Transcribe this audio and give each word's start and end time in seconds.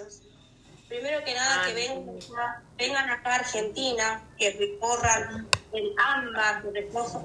espacios. 0.00 0.22
Primero 0.88 1.24
que 1.24 1.34
nada, 1.34 1.66
que 1.66 1.74
vengan 1.74 2.16
acá, 2.16 2.62
vengan 2.76 3.10
acá 3.10 3.30
a 3.30 3.34
Argentina, 3.36 4.24
que 4.36 4.50
recorran 4.50 5.48
el 5.72 5.94
AMBA, 5.96 6.62
que 6.62 6.70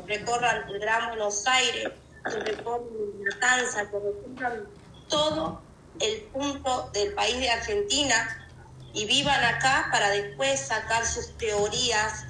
recorran 0.08 0.70
el 0.70 0.80
Gran 0.80 1.10
Buenos 1.10 1.48
Aires, 1.48 1.92
que 2.26 2.40
recorran 2.42 2.88
Matanza, 3.24 3.90
que 3.90 3.98
recorran 3.98 4.68
todo 5.10 5.64
el 6.00 6.22
punto 6.34 6.92
del 6.94 7.14
país 7.14 7.40
de 7.40 7.50
Argentina 7.50 8.48
y 8.94 9.06
vivan 9.08 9.44
acá 9.44 9.90
para 9.92 10.10
después 10.10 10.60
sacar 10.60 11.06
sus 11.06 11.36
teorías 11.38 12.26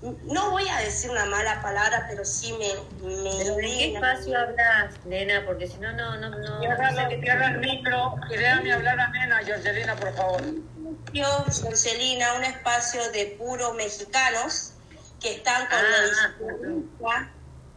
no 0.00 0.50
voy 0.52 0.68
a 0.68 0.78
decir 0.78 1.10
una 1.10 1.24
mala 1.26 1.60
palabra, 1.60 2.06
pero 2.08 2.24
sí 2.24 2.52
me... 2.52 2.68
me 3.06 3.30
¿Pero 3.38 3.56
¿De 3.56 3.62
qué 3.62 3.94
espacio 3.94 4.38
hablas, 4.38 4.94
nena? 5.04 5.44
Porque 5.44 5.66
si 5.66 5.78
no, 5.78 5.92
no, 5.92 6.16
no... 6.18 6.30
no 6.30 6.60
cierra, 6.60 7.08
que 7.08 7.20
cierra 7.20 7.48
el 7.48 7.58
micro 7.58 8.14
y 8.30 8.36
déjame 8.36 8.72
hablar 8.72 9.00
a 9.00 9.08
nena, 9.08 9.40
Jorgelina, 9.44 9.96
por 9.96 10.14
favor. 10.14 10.42
Yo, 11.12 11.26
Jorgelina, 11.62 12.34
un 12.34 12.44
espacio 12.44 13.10
de 13.10 13.36
puros 13.38 13.74
mexicanos 13.74 14.74
que 15.20 15.32
están 15.32 15.66
con 15.66 15.78
ah, 15.78 16.34
ah, 17.06 17.28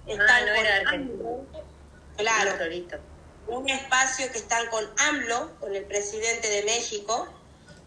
están 0.06 0.30
ah, 0.30 0.46
no 0.46 0.54
era 0.54 0.76
argentino. 0.76 1.46
Claro. 2.18 2.52
Un 3.48 3.68
espacio 3.68 4.32
que 4.32 4.38
están 4.38 4.68
con 4.68 4.86
AMLO, 5.10 5.60
con 5.60 5.76
el 5.76 5.86
presidente 5.86 6.48
de 6.50 6.64
México. 6.64 7.28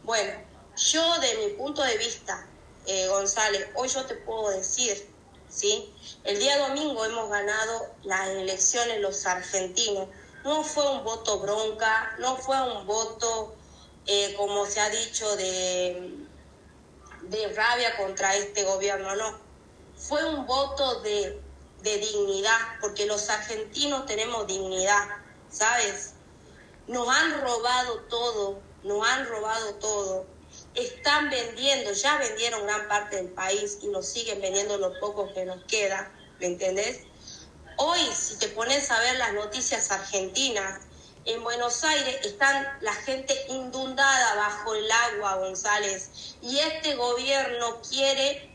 Bueno, 0.02 0.32
yo 0.76 1.20
de 1.20 1.46
mi 1.46 1.52
punto 1.54 1.82
de 1.82 1.96
vista, 1.98 2.46
eh, 2.86 3.08
González, 3.08 3.68
hoy 3.74 3.88
yo 3.88 4.04
te 4.04 4.14
puedo 4.14 4.50
decir, 4.50 5.10
¿sí? 5.48 5.92
El 6.24 6.38
día 6.38 6.58
domingo 6.68 7.04
hemos 7.04 7.30
ganado 7.30 7.94
las 8.02 8.28
elecciones 8.28 9.00
los 9.00 9.24
argentinos. 9.26 10.08
No 10.44 10.62
fue 10.62 10.86
un 10.90 11.04
voto 11.04 11.38
bronca, 11.38 12.14
no 12.18 12.36
fue 12.36 12.60
un 12.60 12.86
voto, 12.86 13.54
eh, 14.06 14.34
como 14.36 14.66
se 14.66 14.80
ha 14.80 14.90
dicho, 14.90 15.34
de, 15.36 16.26
de 17.22 17.48
rabia 17.54 17.96
contra 17.96 18.34
este 18.36 18.64
gobierno, 18.64 19.16
no. 19.16 19.38
Fue 19.96 20.22
un 20.24 20.46
voto 20.46 21.00
de, 21.00 21.40
de 21.82 21.98
dignidad, 21.98 22.58
porque 22.82 23.06
los 23.06 23.30
argentinos 23.30 24.04
tenemos 24.04 24.46
dignidad, 24.46 25.08
¿sabes? 25.50 26.12
Nos 26.86 27.08
han 27.08 27.40
robado 27.40 28.00
todo, 28.10 28.60
nos 28.82 29.08
han 29.08 29.26
robado 29.26 29.74
todo 29.76 30.33
están 30.74 31.30
vendiendo, 31.30 31.92
ya 31.92 32.16
vendieron 32.18 32.66
gran 32.66 32.88
parte 32.88 33.16
del 33.16 33.28
país 33.28 33.78
y 33.82 33.88
nos 33.88 34.06
siguen 34.06 34.40
vendiendo 34.40 34.76
lo 34.78 34.98
poco 34.98 35.32
que 35.32 35.44
nos 35.44 35.62
queda, 35.64 36.12
¿me 36.40 36.46
entendés? 36.46 37.00
Hoy, 37.76 38.00
si 38.14 38.38
te 38.38 38.48
pones 38.48 38.90
a 38.90 39.00
ver 39.00 39.16
las 39.16 39.34
noticias 39.34 39.90
argentinas, 39.90 40.80
en 41.26 41.42
Buenos 41.42 41.82
Aires 41.84 42.18
están 42.24 42.66
la 42.80 42.92
gente 42.92 43.34
inundada 43.48 44.34
bajo 44.34 44.74
el 44.74 44.90
agua, 44.90 45.36
González, 45.36 46.36
y 46.42 46.58
este 46.58 46.96
gobierno 46.96 47.80
quiere 47.88 48.54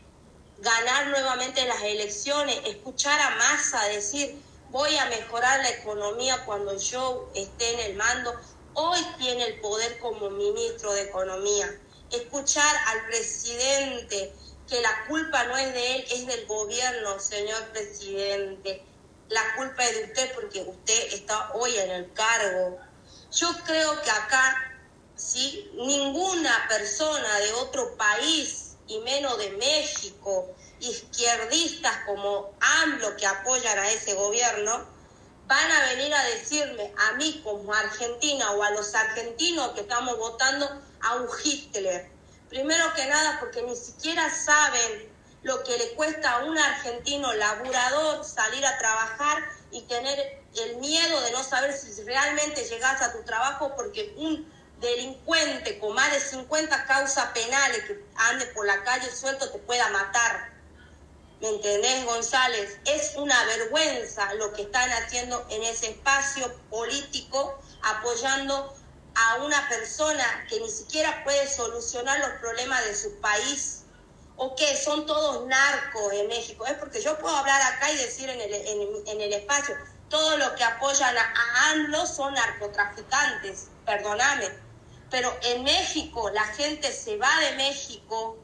ganar 0.58 1.08
nuevamente 1.08 1.66
las 1.66 1.82
elecciones, 1.82 2.60
escuchar 2.66 3.18
a 3.20 3.36
Massa 3.36 3.82
decir, 3.86 4.40
voy 4.70 4.96
a 4.98 5.06
mejorar 5.06 5.60
la 5.60 5.70
economía 5.70 6.44
cuando 6.44 6.76
yo 6.78 7.30
esté 7.34 7.72
en 7.74 7.80
el 7.90 7.96
mando. 7.96 8.32
Hoy 8.74 9.00
tiene 9.18 9.44
el 9.46 9.60
poder 9.60 9.98
como 9.98 10.30
ministro 10.30 10.92
de 10.92 11.02
Economía 11.02 11.68
escuchar 12.10 12.76
al 12.88 13.06
presidente 13.06 14.32
que 14.68 14.80
la 14.80 15.06
culpa 15.08 15.44
no 15.44 15.56
es 15.56 15.74
de 15.74 15.96
él, 15.96 16.04
es 16.10 16.26
del 16.26 16.46
gobierno, 16.46 17.18
señor 17.18 17.62
presidente. 17.72 18.84
La 19.28 19.56
culpa 19.56 19.84
es 19.84 19.96
de 19.96 20.04
usted 20.04 20.34
porque 20.34 20.62
usted 20.62 21.12
está 21.12 21.52
hoy 21.54 21.76
en 21.76 21.90
el 21.90 22.12
cargo. 22.12 22.78
Yo 23.32 23.48
creo 23.64 24.00
que 24.02 24.10
acá, 24.10 24.80
¿sí? 25.16 25.70
ninguna 25.74 26.66
persona 26.68 27.38
de 27.40 27.52
otro 27.54 27.96
país, 27.96 28.70
y 28.86 28.98
menos 29.00 29.38
de 29.38 29.50
México, 29.52 30.52
izquierdistas 30.80 31.96
como 32.06 32.52
AMLO 32.60 33.16
que 33.16 33.26
apoyan 33.26 33.78
a 33.78 33.90
ese 33.90 34.14
gobierno, 34.14 34.84
van 35.46 35.70
a 35.70 35.94
venir 35.94 36.12
a 36.12 36.24
decirme 36.24 36.92
a 36.96 37.12
mí 37.12 37.40
como 37.44 37.72
argentina 37.72 38.50
o 38.52 38.62
a 38.62 38.70
los 38.70 38.94
argentinos 38.94 39.70
que 39.70 39.82
estamos 39.82 40.16
votando 40.18 40.68
a 41.02 41.16
un 41.16 41.28
Hitler. 41.42 42.10
Primero 42.48 42.92
que 42.94 43.06
nada 43.06 43.38
porque 43.40 43.62
ni 43.62 43.76
siquiera 43.76 44.28
saben 44.30 45.08
lo 45.42 45.62
que 45.64 45.78
le 45.78 45.92
cuesta 45.94 46.32
a 46.32 46.44
un 46.44 46.58
argentino 46.58 47.32
laburador 47.32 48.24
salir 48.24 48.64
a 48.66 48.78
trabajar 48.78 49.42
y 49.70 49.82
tener 49.82 50.42
el 50.56 50.76
miedo 50.76 51.20
de 51.22 51.30
no 51.32 51.42
saber 51.42 51.72
si 51.72 52.02
realmente 52.02 52.64
llegas 52.64 53.00
a 53.00 53.12
tu 53.12 53.22
trabajo 53.22 53.74
porque 53.76 54.12
un 54.16 54.50
delincuente 54.80 55.78
con 55.78 55.94
más 55.94 56.10
de 56.12 56.20
50 56.20 56.86
causas 56.86 57.26
penales 57.32 57.84
que 57.84 58.04
ande 58.16 58.46
por 58.46 58.66
la 58.66 58.82
calle 58.82 59.10
suelto 59.14 59.50
te 59.50 59.58
pueda 59.58 59.88
matar. 59.90 60.50
¿Me 61.40 61.48
entendés, 61.48 62.04
González? 62.04 62.78
Es 62.84 63.16
una 63.16 63.44
vergüenza 63.44 64.34
lo 64.34 64.52
que 64.52 64.62
están 64.62 64.90
haciendo 64.90 65.46
en 65.48 65.62
ese 65.62 65.90
espacio 65.90 66.52
político, 66.68 67.58
apoyando 67.82 68.74
a 69.14 69.36
una 69.44 69.68
persona 69.68 70.24
que 70.48 70.60
ni 70.60 70.70
siquiera 70.70 71.22
puede 71.24 71.48
solucionar 71.48 72.18
los 72.20 72.30
problemas 72.40 72.84
de 72.84 72.94
su 72.94 73.20
país. 73.20 73.84
¿O 74.36 74.54
qué? 74.56 74.76
Son 74.76 75.06
todos 75.06 75.46
narcos 75.46 76.12
en 76.14 76.28
México. 76.28 76.66
Es 76.66 76.74
porque 76.74 77.02
yo 77.02 77.18
puedo 77.18 77.36
hablar 77.36 77.60
acá 77.60 77.90
y 77.90 77.96
decir 77.96 78.28
en 78.28 78.40
el, 78.40 78.54
en, 78.54 79.20
el 79.20 79.32
espacio, 79.32 79.76
todos 80.08 80.38
los 80.38 80.50
que 80.52 80.64
apoyan 80.64 81.16
a, 81.16 81.20
a 81.22 81.70
ANLO 81.70 82.06
son 82.06 82.34
narcotraficantes, 82.34 83.68
perdóname. 83.84 84.48
Pero 85.10 85.36
en 85.42 85.64
México 85.64 86.30
la 86.30 86.44
gente 86.44 86.92
se 86.92 87.16
va 87.16 87.30
de 87.40 87.56
México 87.56 88.38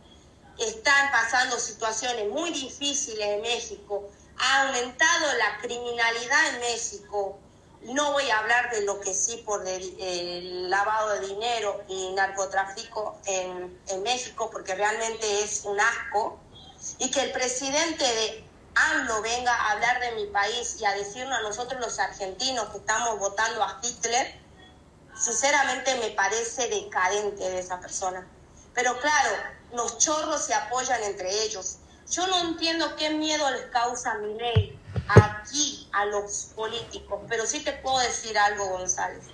están 0.58 1.10
pasando 1.10 1.58
situaciones 1.58 2.28
muy 2.30 2.50
difíciles 2.50 3.26
en 3.26 3.42
México, 3.42 4.08
ha 4.38 4.66
aumentado 4.66 5.26
la 5.38 5.58
criminalidad 5.58 6.54
en 6.54 6.60
México. 6.60 7.38
No 7.86 8.12
voy 8.12 8.28
a 8.30 8.38
hablar 8.40 8.70
de 8.70 8.82
lo 8.82 8.98
que 8.98 9.14
sí 9.14 9.42
por 9.46 9.66
el, 9.66 10.68
lavado 10.68 11.10
de 11.12 11.28
dinero 11.28 11.84
y 11.86 12.10
narcotráfico 12.14 13.20
en, 13.26 13.80
en 13.86 14.02
México, 14.02 14.50
porque 14.50 14.74
realmente 14.74 15.44
es 15.44 15.64
un 15.64 15.78
asco. 15.78 16.40
Y 16.98 17.10
que 17.12 17.22
el 17.22 17.32
presidente 17.32 18.04
de 18.04 18.44
AMLO 18.74 19.22
venga 19.22 19.54
a 19.54 19.72
hablar 19.72 20.00
de 20.00 20.12
mi 20.12 20.26
país 20.26 20.80
y 20.80 20.84
a 20.84 20.94
decirnos 20.94 21.38
a 21.38 21.42
nosotros 21.42 21.80
los 21.80 21.98
argentinos 22.00 22.70
que 22.70 22.78
estamos 22.78 23.20
votando 23.20 23.62
a 23.62 23.80
Hitler, 23.80 24.34
sinceramente 25.16 25.94
me 25.96 26.10
parece 26.10 26.68
decadente 26.68 27.48
de 27.48 27.60
esa 27.60 27.78
persona. 27.78 28.26
Pero 28.74 28.98
claro, 28.98 29.30
los 29.72 29.98
chorros 29.98 30.44
se 30.44 30.54
apoyan 30.54 31.02
entre 31.04 31.44
ellos. 31.44 31.78
Yo 32.10 32.26
no 32.26 32.40
entiendo 32.40 32.96
qué 32.96 33.10
miedo 33.10 33.48
les 33.52 33.66
causa 33.66 34.14
mi 34.14 34.34
ley 34.34 34.78
aquí 35.08 35.88
a 35.92 36.04
los 36.06 36.52
políticos, 36.54 37.20
pero 37.28 37.46
sí 37.46 37.62
te 37.64 37.72
puedo 37.72 37.98
decir 37.98 38.36
algo, 38.38 38.66
González. 38.70 39.24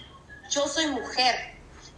Yo 0.50 0.66
soy 0.68 0.86
mujer 0.88 1.34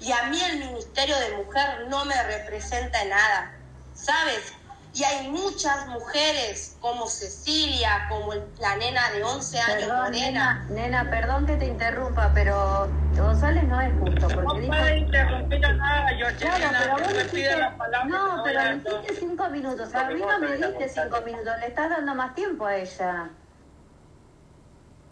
y 0.00 0.12
a 0.12 0.24
mí 0.24 0.40
el 0.40 0.58
Ministerio 0.58 1.16
de 1.18 1.36
Mujer 1.36 1.86
no 1.88 2.04
me 2.04 2.22
representa 2.22 3.02
en 3.02 3.10
nada, 3.10 3.52
¿sabes? 3.94 4.52
Y 4.94 5.02
hay 5.02 5.28
muchas 5.28 5.88
mujeres 5.88 6.76
como 6.80 7.08
Cecilia, 7.08 8.06
como 8.08 8.32
la 8.60 8.76
nena 8.76 9.10
de 9.10 9.24
11 9.24 9.58
años, 9.58 9.88
perdón, 9.88 10.12
Nena, 10.12 10.66
nena, 10.70 11.10
perdón 11.10 11.46
que 11.46 11.56
te 11.56 11.66
interrumpa, 11.66 12.30
pero 12.32 12.88
González 13.16 13.64
no 13.64 13.80
es 13.80 13.92
justo. 13.98 14.28
Porque 14.28 14.44
no 14.44 14.54
dijo... 14.54 14.72
puede 14.72 14.98
interrumpir 14.98 15.66
a 15.66 15.72
nada, 15.72 16.06
claro, 16.38 16.64
pero 16.78 16.92
vos 16.92 17.08
dijiste... 17.08 17.56
la 17.56 17.76
palabra. 17.76 18.06
No, 18.06 18.42
pero 18.44 18.98
dijiste 19.00 19.16
cinco 19.18 19.48
minutos. 19.48 19.94
A 19.96 20.04
mí 20.04 20.20
no 20.20 20.38
me 20.38 20.56
diste 20.56 20.88
cinco 20.88 21.20
minutos, 21.22 21.54
le 21.58 21.66
estás 21.66 21.90
dando 21.90 22.14
más 22.14 22.34
tiempo 22.36 22.64
a 22.64 22.76
ella. 22.76 23.30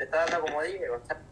Te 0.02 0.06
está 0.06 0.26
dando 0.26 0.40
como 0.40 0.62
dije, 0.62 0.88
González. 0.88 1.22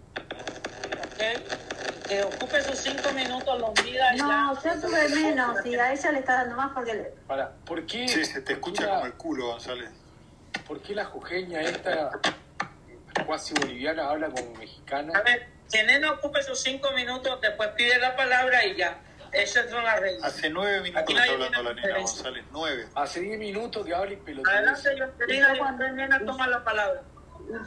Que 2.07 2.23
ocupe 2.23 2.63
sus 2.63 2.79
cinco 2.79 3.11
minutos, 3.13 3.59
los 3.59 3.85
mida 3.85 4.13
No, 4.13 4.63
yo 4.63 4.81
tuve 4.81 5.09
menos 5.09 5.67
y 5.67 5.75
a 5.75 5.93
ella 5.93 6.13
le 6.13 6.19
está 6.21 6.35
dando 6.35 6.55
más 6.55 6.71
porque... 6.73 6.95
Le... 6.95 7.03
Para, 7.27 7.51
¿por 7.67 7.85
qué? 7.85 8.07
Sí, 8.07 8.25
se 8.25 8.43
te 8.43 8.53
escucha 8.53 8.89
como 8.89 9.07
el 9.07 9.15
culo, 9.15 9.47
González. 9.49 9.91
¿Por 10.69 10.81
qué 10.83 10.95
la 10.95 11.05
jujeña 11.07 11.63
esta 11.63 12.13
cuasi 13.27 13.55
boliviana 13.55 14.09
habla 14.09 14.29
como 14.29 14.55
mexicana? 14.55 15.19
A 15.19 15.23
ver, 15.23 15.49
que 15.69 15.83
Nena 15.83 16.13
ocupe 16.13 16.41
sus 16.45 16.61
cinco 16.61 16.93
minutos, 16.93 17.41
después 17.41 17.71
pide 17.71 17.99
la 17.99 18.15
palabra 18.15 18.65
y 18.67 18.77
ya. 18.77 19.01
Esas 19.33 19.69
son 19.69 19.83
las 19.83 19.99
reglas. 19.99 20.33
Hace 20.33 20.49
nueve 20.49 20.81
minutos 20.81 21.13
está 21.13 21.33
hablando 21.33 21.63
la 21.65 21.75
nena 21.75 21.99
González, 21.99 22.45
nueve. 22.53 22.87
Hace 22.95 23.19
diez 23.19 23.37
minutos 23.37 23.85
que 23.85 23.93
habla 23.93 24.13
y 24.13 24.17
pelotón. 24.17 24.55
Adelante, 24.55 24.97
yo 24.97 25.09
te 25.09 25.27
digo 25.27 25.49
cuando 25.59 25.89
Nena 25.89 26.25
toma 26.25 26.47
la 26.47 26.63
palabra. 26.63 27.03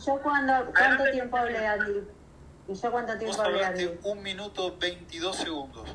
¿Yo 0.05 0.19
cuando, 0.21 0.71
cuánto 0.75 1.11
tiempo 1.11 1.37
hablé, 1.37 1.65
Andy? 1.65 2.03
¿Y 2.67 2.73
yo 2.75 2.91
cuánto 2.91 3.17
tiempo 3.17 3.37
Vos 3.37 3.45
hablaste 3.45 3.99
un 4.03 4.23
minuto 4.23 4.77
22 4.77 5.35
segundos. 5.35 5.89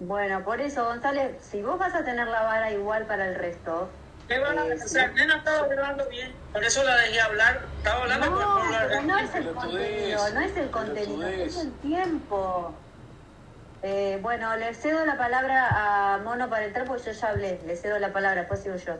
Bueno, 0.00 0.42
por 0.42 0.60
eso, 0.60 0.84
González, 0.84 1.36
si 1.42 1.62
vos 1.62 1.78
vas 1.78 1.94
a 1.94 2.04
tener 2.04 2.26
la 2.26 2.42
vara 2.42 2.72
igual 2.72 3.06
para 3.06 3.28
el 3.28 3.34
resto... 3.34 3.88
¿Qué 4.26 4.38
van 4.38 4.58
a 4.58 4.62
hacer? 4.62 5.12
Nena 5.14 5.36
estaba 5.36 5.58
hablando 5.58 6.08
bien, 6.08 6.32
por 6.52 6.64
eso 6.64 6.82
la 6.84 6.96
dejé 6.96 7.20
hablar. 7.20 7.66
Estaba 7.76 8.02
hablando 8.02 8.30
no, 8.30 8.54
por, 8.54 8.88
pero 8.88 9.02
no 9.02 9.18
es 9.18 9.34
el 9.34 9.52
contenido, 9.52 10.30
no 10.30 10.40
es 10.40 10.56
el 10.56 10.70
contenido, 10.70 11.28
es 11.28 11.56
el 11.58 11.72
tiempo. 11.74 12.74
Eh, 13.82 14.18
bueno, 14.22 14.56
le 14.56 14.74
cedo 14.74 15.04
la 15.04 15.18
palabra 15.18 16.14
a 16.14 16.18
Mono 16.18 16.48
para 16.48 16.64
entrar 16.64 16.86
porque 16.86 17.02
yo 17.02 17.12
ya 17.12 17.28
hablé. 17.28 17.60
Le 17.66 17.76
cedo 17.76 17.98
la 17.98 18.12
palabra, 18.12 18.42
después 18.42 18.62
sigo 18.62 18.76
yo. 18.76 18.94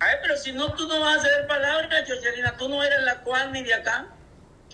A 0.00 0.06
ver, 0.06 0.18
pero 0.22 0.36
si 0.36 0.52
no, 0.52 0.72
tú 0.72 0.88
no 0.88 1.00
vas 1.00 1.18
a 1.18 1.22
ceder 1.22 1.46
palabra, 1.46 1.88
Jocelina. 2.06 2.56
Tú 2.56 2.68
no 2.68 2.82
eres 2.82 3.02
la 3.02 3.20
cual 3.20 3.52
ni 3.52 3.62
de 3.62 3.74
acá. 3.74 4.06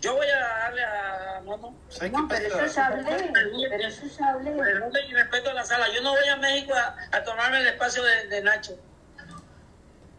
Yo 0.00 0.14
voy 0.14 0.26
a 0.28 0.38
darle 0.38 0.84
a 0.84 1.40
Mono. 1.44 1.74
No, 2.12 2.28
pero 2.28 2.48
yo 2.48 2.66
ya 2.66 2.86
hablé. 2.86 3.30
Pero 3.32 4.24
hablé. 4.24 4.52
Pero 4.52 4.90
y 5.08 5.14
respeto 5.14 5.50
a 5.50 5.54
la 5.54 5.64
sala. 5.64 5.86
Yo 5.92 6.02
no 6.02 6.12
voy 6.12 6.28
a 6.28 6.36
México 6.36 6.74
a, 6.74 6.96
a 7.10 7.24
tomarme 7.24 7.60
el 7.60 7.66
espacio 7.68 8.02
de, 8.04 8.28
de 8.28 8.42
Nacho. 8.42 8.78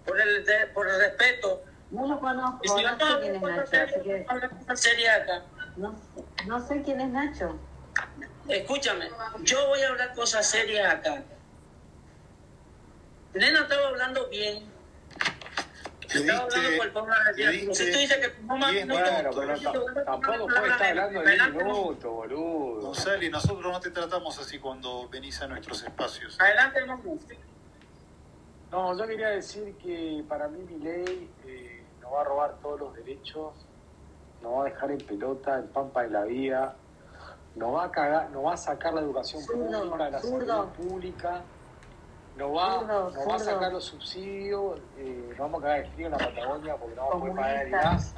Por 0.06 0.19
el, 0.19 0.44
de, 0.45 0.68
por 0.68 0.89
el 0.89 1.00
respeto. 1.00 1.63
No 1.92 2.06
lo 2.06 2.19
conozco, 2.19 2.59
Y 2.63 2.68
si 2.68 2.83
no 2.83 2.98
vamos 2.98 3.09
sé 3.09 3.19
quién 3.21 3.36
es 3.36 3.42
Nacho. 3.42 3.77
Así 3.77 4.01
que 4.01 4.25
una 4.65 4.75
serie 4.75 5.09
acá. 5.09 5.44
no, 5.77 6.01
no 6.48 6.68
sé 6.68 6.81
quién 6.81 7.00
es 7.01 7.09
Nacho. 7.09 7.59
Escúchame, 8.50 9.09
yo 9.42 9.68
voy 9.68 9.81
a 9.81 9.89
hablar 9.89 10.13
cosas 10.13 10.50
serias 10.50 10.94
acá. 10.94 11.24
Nena 13.33 13.62
estaba 13.62 13.88
hablando 13.88 14.27
bien. 14.30 14.56
Le 14.56 14.56
Estaba 14.56 14.56
hablando 14.56 14.56
por 14.56 14.56
diste, 14.56 14.56
el 14.56 14.56
pueblo 15.18 15.96
de 15.96 15.96
le 15.96 15.96
Dios. 17.36 17.77
Si 17.77 17.92
tú 17.92 17.98
diste 17.98 17.98
dices 17.98 18.18
que 18.18 18.71
diez 18.71 18.88
no, 18.88 18.94
Bueno, 18.95 19.30
pero 19.36 20.04
tampoco 20.04 20.48
puede 20.48 20.69
estar 20.69 20.89
hablando 20.89 21.21
de 21.21 21.31
10 21.31 21.54
minutos, 21.54 22.12
boludo. 22.12 22.81
González, 22.81 23.31
nosotros 23.31 23.71
no 23.71 23.80
te 23.80 23.92
tratamos 23.92 24.39
así 24.39 24.59
cuando 24.59 25.07
venís 25.09 25.42
a 25.42 25.48
nuestros 25.48 25.83
espacios. 25.83 26.39
Adelante, 26.39 26.86
no 26.86 27.01
No, 28.71 28.98
yo 28.98 29.07
quería 29.07 29.30
decir 29.30 29.75
que 29.75 30.24
para 30.27 30.48
mí 30.48 30.59
mi 30.63 30.80
ley 30.83 31.30
eh, 31.45 31.83
nos 32.01 32.13
va 32.13 32.21
a 32.21 32.24
robar 32.24 32.57
todos 32.62 32.80
los 32.80 32.95
derechos, 32.95 33.54
nos 34.42 34.57
va 34.57 34.62
a 34.62 34.65
dejar 34.65 34.92
en 34.92 35.00
pelota 35.00 35.57
el 35.57 35.65
pampa 35.65 36.04
de 36.04 36.09
la 36.09 36.24
vida, 36.24 36.75
nos 37.56 37.75
va 37.75 37.86
a 37.86 37.92
cagar, 37.92 38.30
nos 38.30 38.45
va 38.45 38.54
a 38.54 38.57
sacar 38.57 38.94
la 38.94 39.01
educación 39.01 39.45
pública, 39.45 40.09
la 40.09 40.21
salud 40.21 40.68
pública, 40.69 41.42
nos 42.38 42.56
va, 42.56 42.80
Zurdo, 42.80 43.13
va 43.30 43.36
a 43.36 43.39
sacar 43.39 43.72
los 43.74 43.84
subsidios, 43.86 44.80
eh, 44.98 45.25
nos 45.30 45.38
vamos 45.38 45.60
a 45.60 45.63
cagar 45.63 45.80
el 45.80 45.92
frío 45.92 46.06
en 46.07 46.12
la 46.12 46.18
Patagonia 46.19 46.75
porque 46.78 46.95
no 46.95 47.01
vamos 47.10 47.16
a 47.16 47.19
poder 47.19 47.36
pagar 47.36 47.66
el 47.66 47.72
gas, 47.72 48.16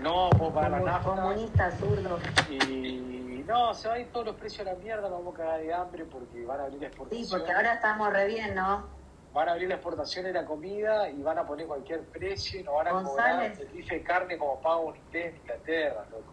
no 0.00 0.14
vamos 0.14 0.34
a 0.34 0.38
poder 0.38 0.54
pagar 0.54 0.70
la 0.72 0.80
nafta. 0.80 1.10
Comunista, 1.10 1.70
zurdo. 1.72 2.18
Y 2.50 3.44
no, 3.46 3.72
se 3.74 3.88
van 3.88 3.96
a 3.96 4.00
ir 4.00 4.12
todos 4.12 4.26
los 4.26 4.36
precios 4.36 4.66
a 4.66 4.72
la 4.72 4.78
mierda, 4.78 5.02
nos 5.08 5.12
vamos 5.18 5.34
a 5.34 5.38
cagar 5.38 5.60
de 5.60 5.72
hambre 5.74 6.04
porque 6.04 6.44
van 6.44 6.60
a 6.60 6.64
abrir 6.64 6.80
la 6.82 6.88
Sí, 6.88 6.92
exportación. 6.94 7.28
porque 7.40 7.52
ahora 7.52 7.74
estamos 7.74 8.12
re 8.12 8.26
bien, 8.26 8.54
¿no? 8.54 8.86
Van 9.32 9.48
a 9.48 9.52
abrir 9.52 9.68
la 9.68 9.74
exportación 9.76 10.24
de 10.24 10.32
la 10.32 10.44
comida 10.44 11.08
y 11.10 11.22
van 11.22 11.38
a 11.38 11.46
poner 11.46 11.66
cualquier 11.66 12.02
precio 12.06 12.60
y 12.60 12.64
nos 12.64 12.74
van 12.74 12.88
a 12.88 12.92
González. 12.92 13.52
cobrar 13.52 13.60
el 13.60 13.68
bife 13.76 13.94
de 13.94 14.02
carne 14.02 14.38
como 14.38 14.60
paga 14.60 14.76
un 14.78 14.96
inglés 14.96 15.34
en 15.34 15.36
Inglaterra, 15.40 16.04
loco. 16.10 16.32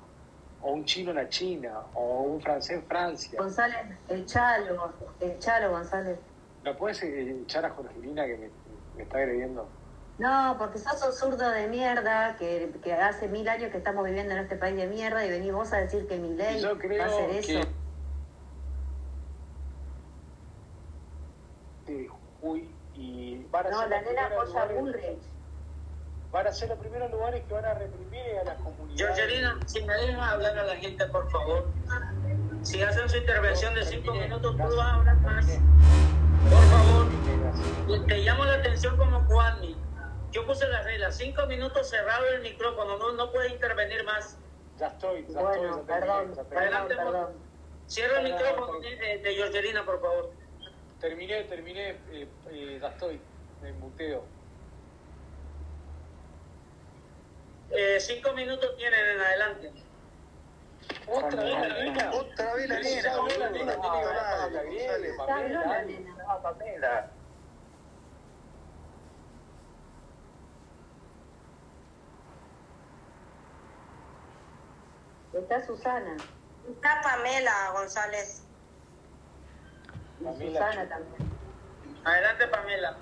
O 0.62 0.72
un 0.72 0.86
chino 0.86 1.12
en 1.12 1.18
la 1.18 1.30
China, 1.30 1.82
o 1.94 2.22
un 2.24 2.42
francés 2.42 2.78
en 2.80 2.86
Francia. 2.86 3.38
González, 3.40 3.78
el 4.08 4.26
chalo, 4.26 4.92
el 5.20 5.38
chalo, 5.40 5.70
González. 5.72 6.18
¿No 6.66 6.76
puedes 6.76 7.02
echar 7.04 7.64
a 7.66 7.70
Jorgelina 7.70 8.26
que 8.26 8.38
me, 8.38 8.50
me 8.98 9.04
está 9.04 9.20
agrediendo? 9.20 9.70
No, 10.18 10.56
porque 10.58 10.80
sos 10.80 11.04
un 11.06 11.14
zurdo 11.14 11.52
de 11.52 11.68
mierda, 11.68 12.36
que, 12.38 12.72
que 12.84 12.94
hace 12.94 13.28
mil 13.28 13.48
años 13.48 13.70
que 13.70 13.78
estamos 13.78 14.04
viviendo 14.04 14.34
en 14.34 14.40
este 14.40 14.56
país 14.56 14.76
de 14.76 14.88
mierda 14.88 15.24
y 15.26 15.30
venís 15.30 15.54
vos 15.54 15.72
a 15.74 15.78
decir 15.78 16.08
que 16.08 16.18
mi 16.18 16.30
ley 16.36 16.58
Y 16.58 16.62
yo 16.62 16.76
creo 16.80 17.00
va 17.00 17.06
a 17.06 17.08
hacer 17.08 17.30
eso. 17.32 17.60
que 21.86 21.94
de 21.94 22.08
Jujuy 22.08 22.70
y 22.96 23.44
van 23.52 23.68
a 23.68 23.70
No, 23.70 23.88
la 23.88 24.02
nena 24.02 24.26
apoya 24.26 24.62
a 24.64 24.66
Bullrich. 24.66 25.20
van 26.32 26.48
a 26.48 26.52
ser 26.52 26.70
los 26.70 26.80
primeros 26.80 27.12
lugares 27.12 27.44
que 27.46 27.54
van 27.54 27.66
a 27.66 27.74
reprimir 27.76 28.22
a 28.42 28.44
las 28.44 28.56
comunidades. 28.56 29.16
Georgelina, 29.18 29.60
si 29.68 29.84
me 29.84 29.94
dejas 29.94 30.32
hablar 30.34 30.58
a 30.58 30.64
la 30.66 30.76
gente, 30.78 31.06
por 31.08 31.30
favor. 31.30 31.68
Si 32.64 32.82
hacen 32.82 33.08
su 33.08 33.18
intervención 33.18 33.76
de 33.76 33.86
cinco 33.86 34.14
minutos, 34.16 34.56
tú 34.58 34.64
vas 34.64 34.80
a 34.80 34.94
hablar 34.96 35.18
más. 35.18 35.46
Por 36.50 36.64
favor, 36.64 38.06
te 38.08 38.18
llamo 38.20 38.46
la 38.46 38.56
atención 38.56 38.98
como 38.98 39.22
Juanmi. 39.26 39.76
Yo 40.32 40.46
puse 40.46 40.68
la 40.68 40.82
regla, 40.84 41.12
cinco 41.12 41.46
minutos 41.48 41.90
cerrado 41.90 42.26
el 42.28 42.42
micrófono, 42.42 42.98
no, 42.98 43.14
no 43.14 43.32
puedes 43.32 43.52
intervenir 43.54 44.04
más. 44.04 44.38
Ya 44.78 44.88
estoy, 44.88 45.26
ya 45.30 45.42
Bueno, 45.42 45.80
estoy. 45.80 45.86
ya 45.86 45.86
terminé, 45.86 46.00
perdón, 46.06 46.36
ya 46.36 46.44
terminé. 46.44 46.50
perdón, 46.50 46.58
Adelante, 46.64 46.96
perdón. 46.96 47.34
Cierra 47.88 48.20
el 48.20 48.32
micrófono 48.34 48.80
de, 48.80 49.18
de 49.20 49.34
Georgelina, 49.36 49.86
por 49.86 50.02
favor. 50.02 50.32
Terminé, 51.00 51.44
terminé, 51.46 51.90
eh, 52.12 52.28
eh, 52.50 52.80
ya 52.82 52.88
estoy, 52.90 53.22
me 53.62 53.72
muteo. 53.74 54.24
Eh, 57.72 58.00
cinco 58.00 58.34
minutos 58.34 58.76
tienen 58.78 59.00
en 59.16 59.20
adelante. 59.22 59.72
¿Otra 61.08 61.44
vez 61.44 61.60
la 61.60 61.68
nena? 61.68 62.12
Otra 62.14 62.54
vez 62.56 62.70
la 62.70 62.80
nena, 62.80 63.02
ya 63.02 63.14
habló 63.14 63.38
la 63.38 63.50
nena, 63.50 63.76
Pamela. 66.42 67.12
Está 75.34 75.66
Susana. 75.66 76.16
Está 76.70 77.02
Pamela 77.02 77.72
González. 77.74 78.44
Y 80.22 80.24
Susana 80.24 80.88
también. 80.88 81.30
Adelante, 82.06 82.48
Pamela. 82.48 82.98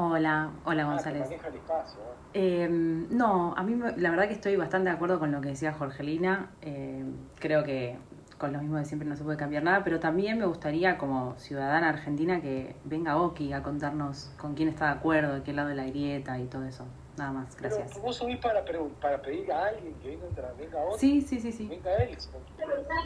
Hola, 0.00 0.50
hola 0.64 0.82
Ah, 0.84 0.86
González. 0.92 1.28
el 1.28 1.54
espacio, 1.56 1.98
¿eh? 2.32 2.64
Eh, 2.64 2.68
no, 3.10 3.52
a 3.56 3.64
mí 3.64 3.76
la 3.96 4.10
verdad 4.10 4.28
que 4.28 4.34
estoy 4.34 4.54
bastante 4.54 4.90
de 4.90 4.94
acuerdo 4.94 5.18
con 5.18 5.32
lo 5.32 5.40
que 5.40 5.48
decía 5.48 5.72
Jorgelina. 5.72 6.50
Eh, 6.62 7.04
creo 7.40 7.64
que 7.64 7.98
con 8.38 8.52
lo 8.52 8.60
mismo 8.60 8.76
de 8.76 8.84
siempre 8.84 9.08
no 9.08 9.16
se 9.16 9.24
puede 9.24 9.36
cambiar 9.36 9.64
nada, 9.64 9.82
pero 9.82 9.98
también 9.98 10.38
me 10.38 10.46
gustaría 10.46 10.98
como 10.98 11.34
ciudadana 11.38 11.88
argentina 11.88 12.40
que 12.40 12.76
venga 12.84 13.16
Oki 13.16 13.52
a 13.52 13.64
contarnos 13.64 14.30
con 14.38 14.54
quién 14.54 14.68
está 14.68 14.84
de 14.84 14.92
acuerdo, 14.92 15.34
de 15.34 15.42
qué 15.42 15.52
lado 15.52 15.68
de 15.68 15.74
la 15.74 15.86
grieta 15.86 16.38
y 16.38 16.44
todo 16.44 16.62
eso. 16.64 16.84
Nada 17.18 17.32
más, 17.32 17.56
gracias. 17.56 17.88
Pero 17.90 18.00
vos 18.02 18.16
subís 18.16 18.38
para, 18.38 18.64
pre- 18.64 18.78
para 19.00 19.20
pedir 19.20 19.50
a 19.52 19.66
alguien 19.66 19.94
que 20.00 20.08
venga, 20.08 20.26
otra- 20.26 20.52
venga 20.56 20.78
otro, 20.82 20.98
Sí, 20.98 21.20
sí, 21.20 21.40
sí, 21.40 21.50
sí. 21.52 21.66
venga 21.68 21.94
él. 21.96 22.16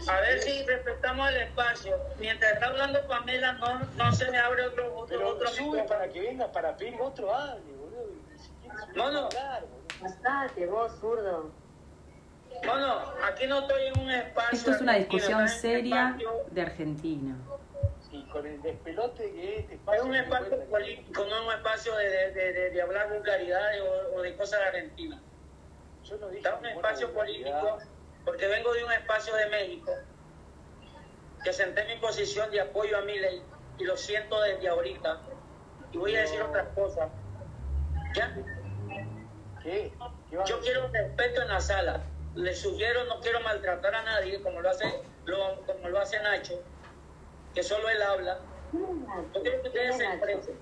A 0.08 0.20
ver 0.20 0.40
si 0.40 0.62
respetamos 0.64 1.28
el 1.30 1.36
espacio. 1.38 1.96
Mientras 2.20 2.52
está 2.52 2.66
hablando 2.66 3.06
Pamela, 3.08 3.52
no, 3.54 3.78
no 3.96 4.12
se 4.12 4.30
me 4.30 4.38
abre 4.38 4.66
otro, 4.66 4.94
otro, 4.94 5.06
Pero 5.18 5.28
otro 5.30 5.48
sube 5.48 5.64
micrófono. 5.64 5.86
para 5.88 6.08
que 6.08 6.20
venga, 6.20 6.52
para 6.52 6.76
pedir 6.76 7.00
otro 7.00 7.34
hable, 7.34 7.62
boludo. 7.72 8.06
Si 8.36 8.50
quiere, 8.60 8.76
se 8.78 8.86
No, 8.88 8.92
puede 8.92 9.12
no. 9.14 9.26
hablar, 9.26 9.62
boludo. 9.62 9.82
Pasate 10.22 10.66
vos, 10.66 10.92
zurdo. 11.00 11.50
No, 12.64 12.78
no, 12.78 12.98
aquí 13.24 13.46
no 13.46 13.60
estoy 13.60 13.86
en 13.86 13.98
un 14.00 14.10
espacio. 14.10 14.58
Esto 14.58 14.70
es 14.72 14.80
una 14.82 14.94
discusión 14.94 15.48
seria 15.48 16.16
de 16.50 16.60
Argentina. 16.62 17.34
Con 18.32 18.46
el 18.46 18.62
despelote 18.62 19.30
que 19.30 19.48
es 19.54 19.60
este 19.60 19.74
Es 19.74 19.78
espacio. 19.80 20.04
un 20.04 20.12
que 20.12 20.18
espacio 20.20 20.68
político, 20.70 21.24
no 21.26 21.46
un 21.46 21.52
espacio 21.52 21.94
de, 21.96 22.08
de, 22.32 22.70
de, 22.70 22.82
hablar 22.82 23.12
vulgaridades 23.12 23.80
o, 23.82 24.16
o 24.16 24.22
de 24.22 24.36
cosas 24.36 24.60
de 24.60 24.66
Argentina. 24.66 25.22
Yo 26.04 26.16
no 26.16 26.28
dije 26.28 26.38
Está 26.38 26.56
un 26.56 26.66
espacio 26.66 27.12
político, 27.12 27.78
porque 28.24 28.46
vengo 28.46 28.72
de 28.72 28.84
un 28.84 28.92
espacio 28.92 29.34
de 29.36 29.46
México, 29.46 29.92
que 31.44 31.52
senté 31.52 31.84
mi 31.86 31.96
posición 32.00 32.50
de 32.50 32.60
apoyo 32.60 32.96
a 32.96 33.02
mi 33.02 33.18
ley, 33.18 33.42
y 33.78 33.84
lo 33.84 33.96
siento 33.96 34.40
desde 34.40 34.68
ahorita. 34.68 35.20
Y 35.92 35.98
voy 35.98 36.16
a 36.16 36.20
decir 36.22 36.40
otras 36.42 36.68
cosas. 36.74 37.10
¿Ya? 38.14 38.34
¿Qué? 39.62 39.92
¿Qué 40.30 40.36
va 40.36 40.42
a 40.42 40.46
Yo 40.46 40.60
quiero 40.60 40.88
respeto 40.88 41.42
en 41.42 41.48
la 41.48 41.60
sala. 41.60 42.00
Le 42.34 42.54
sugiero, 42.54 43.04
no 43.04 43.20
quiero 43.20 43.40
maltratar 43.40 43.94
a 43.94 44.02
nadie, 44.02 44.40
como 44.42 44.60
lo 44.62 44.70
hace, 44.70 45.02
lo- 45.26 45.60
como 45.66 45.88
lo 45.90 45.98
hace 46.00 46.18
Nacho, 46.22 46.62
que 47.54 47.62
solo 47.62 47.88
él 47.88 48.02
habla. 48.02 48.38
Yo 48.72 49.42
quiero 49.42 49.62
que 49.62 49.68
ustedes 49.68 49.96
se 49.96 50.04
expresen. 50.04 50.58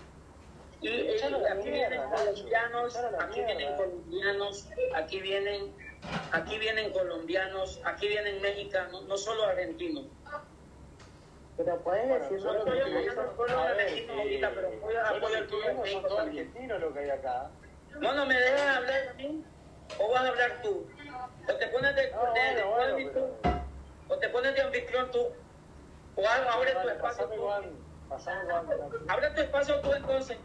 Y 0.82 0.88
eh, 0.88 1.20
aquí 1.50 1.70
vienen 1.70 2.00
colombianos, 2.10 2.96
aquí 3.20 3.42
vienen 3.44 3.76
colombianos, 3.76 4.68
aquí 4.94 5.20
vienen, 5.20 5.74
aquí 6.32 6.58
vienen 6.58 6.92
colombianos, 6.92 7.80
aquí 7.84 8.08
vienen 8.08 8.40
mexicanos, 8.40 9.04
no 9.06 9.16
solo 9.18 9.44
argentinos. 9.44 10.06
Pero 11.58 11.78
Bueno, 11.80 12.14
estoy 12.16 12.40
apoyando 12.80 13.36
pueblo 13.36 13.58
argentino 13.60 14.12
ahorita, 14.14 14.48
eh, 14.48 14.52
pero 14.54 14.70
voy 14.80 14.94
a 14.94 15.08
apoyar 15.08 15.42
al 15.42 15.46
pueblo 15.46 16.18
argentino 16.18 16.78
lo 16.78 16.94
que 16.94 16.98
hay 17.00 17.10
acá. 17.10 17.50
No, 18.00 18.14
no 18.14 18.24
me 18.24 18.34
dejas 18.34 18.76
hablar 18.78 19.08
a 19.10 19.14
mí, 19.14 19.44
o 19.98 20.08
vas 20.10 20.22
a 20.22 20.28
hablar 20.28 20.62
tú. 20.62 20.86
O 21.46 21.54
te 21.54 21.66
pones 21.68 21.94
de, 21.96 22.10
No, 22.12 22.32
de- 22.32 22.40
de 22.40 22.62
bueno, 22.62 22.70
bueno, 22.70 22.82
árbitro, 22.94 23.36
pero... 23.42 23.60
o 24.08 24.16
te 24.18 24.28
pones 24.30 24.54
de 24.54 24.60
anfitrión 24.62 25.10
tú, 25.10 25.26
o 26.24 26.28
a- 26.28 26.52
abre 26.54 26.72
tu 26.74 26.88
espacio 26.88 27.28
pasame. 27.28 27.36
Juan, 27.36 28.66
Juan. 28.66 28.90
Abre 29.08 29.30
tu 29.30 29.40
espacio 29.40 29.80
tú 29.80 29.92
entonces. 29.92 30.38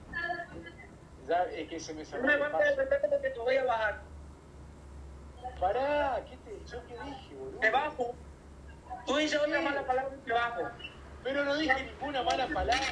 Ya, 1.27 1.43
es 1.45 1.69
que 1.69 1.79
se 1.79 1.93
me 1.93 2.01
No 2.03 2.05
cerró 2.09 2.23
me 2.23 2.33
el 2.33 2.39
falta 2.39 2.57
de 2.59 2.63
espacio. 2.69 2.89
respeto 2.91 3.09
porque 3.09 3.29
te 3.29 3.39
voy 3.39 3.57
a 3.57 3.63
bajar. 3.63 4.01
Pará, 5.59 6.23
¿qué 6.29 6.37
te, 6.37 6.65
¿yo 6.65 6.85
qué 6.87 6.93
dije, 7.03 7.35
boludo? 7.35 7.59
Te 7.59 7.69
bajo. 7.71 8.15
Tú 9.05 9.17
dices 9.17 9.39
otra 9.41 9.61
mala 9.61 9.85
palabra 9.85 10.15
y 10.15 10.25
te 10.25 10.33
bajo. 10.33 10.61
Pero 11.23 11.43
no 11.45 11.55
dije 11.55 11.83
ninguna 11.85 12.21
mala 12.23 12.47
palabra. 12.47 12.85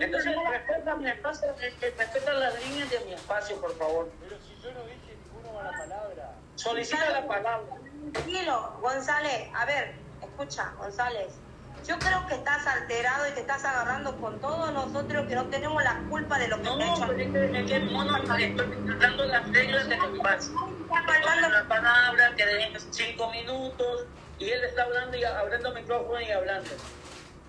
Entonces 0.00 0.34
respeta 0.50 0.94
mi 0.96 1.08
espacio, 1.08 1.54
respeta 1.58 2.32
las 2.34 2.64
líneas 2.64 2.90
de 2.90 3.00
mi 3.00 3.12
espacio, 3.14 3.60
por 3.60 3.76
favor. 3.76 4.10
Pero 4.20 4.36
si 4.40 4.56
yo 4.62 4.72
no 4.72 4.84
dije 4.84 5.16
ninguna 5.24 5.52
mala 5.52 5.76
palabra. 5.76 6.34
Solicita 6.54 7.10
la 7.10 7.26
palabra. 7.26 7.76
Tranquilo, 8.12 8.78
González. 8.80 9.48
A 9.54 9.64
ver, 9.66 9.94
escucha, 10.22 10.72
González. 10.78 11.40
Yo 11.86 11.96
creo 12.00 12.26
que 12.26 12.34
estás 12.34 12.66
alterado 12.66 13.28
y 13.28 13.30
te 13.32 13.40
estás 13.40 13.64
agarrando 13.64 14.16
con 14.16 14.40
todos 14.40 14.72
nosotros 14.72 15.26
que 15.28 15.36
no 15.36 15.44
tenemos 15.46 15.82
la 15.84 16.02
culpa 16.08 16.36
de 16.38 16.48
lo 16.48 16.56
que 16.56 16.64
No, 16.64 16.76
te 16.78 16.82
ha 16.82 16.92
hecho. 16.92 17.12
es 17.12 17.66
que, 17.66 17.76
el 17.76 18.98
dando 18.98 19.24
las 19.26 19.48
reglas 19.52 19.88
de 19.88 19.96
los 19.96 20.18
pasos. 20.18 20.52
Faltando 20.88 21.48
la 21.48 21.68
palabra, 21.68 22.34
que 22.36 22.44
dejen 22.44 22.80
cinco 22.90 23.30
minutos, 23.30 24.06
y 24.40 24.50
él 24.50 24.64
está 24.64 24.82
hablando 24.82 25.16
y 25.16 25.22
abriendo 25.22 25.72
micrófono 25.74 26.20
y 26.20 26.30
hablando. 26.30 26.70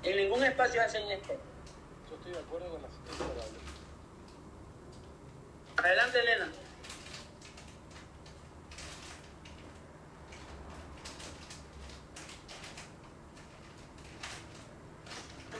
En 0.03 0.17
ningún 0.17 0.44
espacio 0.44 0.84
hacen 0.84 1.10
esto. 1.10 1.34
Yo 2.10 2.15
estoy 2.15 2.32
de 2.34 2.39
acuerdo 2.39 2.70
con 2.70 2.82
la. 2.84 2.88
Adelante, 5.84 6.20
Elena. 6.20 6.48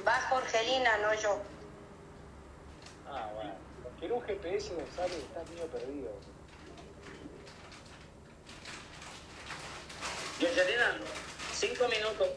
Va 0.06 0.22
Jorgelina, 0.30 0.98
no 0.98 1.13
yo. 1.13 1.39
Ah, 3.10 3.30
bueno. 3.36 3.54
Que 4.00 4.06
en 4.06 4.12
un 4.12 4.22
GPS, 4.22 4.74
González, 4.74 5.18
está 5.18 5.44
medio 5.50 5.66
perdido. 5.68 6.12
Yoselina, 10.39 10.98
cinco 11.54 11.88
minutos. 11.88 12.27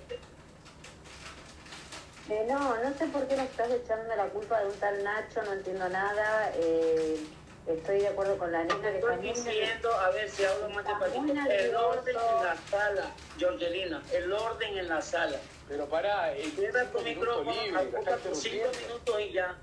Eh, 2.31 2.47
no, 2.49 2.77
no 2.83 2.97
sé 2.97 3.07
por 3.09 3.27
qué 3.27 3.37
le 3.37 3.45
estás 3.45 3.71
echando 3.71 4.15
la 4.15 4.27
culpa 4.27 4.61
de 4.61 4.67
un 4.67 4.75
tal 4.75 5.03
Nacho, 5.03 5.43
no 5.43 5.53
entiendo 5.53 5.89
nada. 5.89 6.53
Eh, 6.55 7.21
estoy 7.67 8.01
de 8.01 8.09
acuerdo 8.09 8.39
con 8.39 8.53
la 8.53 8.63
nena 8.63 8.81
que 8.81 8.95
Estoy 8.95 9.11
también... 9.11 9.35
diciendo, 9.35 9.93
a 9.93 10.11
ver 10.11 10.31
si 10.31 10.45
hablo 10.45 10.71
más 10.71 10.87
despacito, 10.87 11.51
el 11.51 11.75
orden 11.75 12.17
en 12.17 12.45
la 12.45 12.57
sala, 12.71 13.11
Georgelina, 13.37 14.03
el 14.13 14.33
orden 14.33 14.79
en 14.79 14.89
la 14.89 15.03
sala. 15.03 15.39
Pero 15.71 15.89
pará, 15.89 16.33
el 16.33 16.51
Cierra 16.51 16.91
tu 16.91 16.99
cinco 16.99 17.21
minutos 17.21 17.47
micrófono, 17.47 17.81
ocupa 17.81 18.17
tus 18.17 18.39
cinco 18.39 18.67
minutos 18.83 19.21
y 19.21 19.33
ya. 19.33 19.57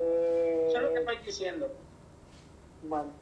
Eh, 0.00 0.64
Eso 0.68 0.76
es 0.78 0.82
lo 0.84 0.92
que 0.94 1.00
estoy 1.00 1.18
diciendo. 1.18 1.72
bueno, 2.84 3.12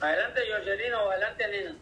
Adelante, 0.00 0.40
Georgelina, 0.44 1.02
o 1.04 1.10
adelante, 1.10 1.48
Nina. 1.48 1.76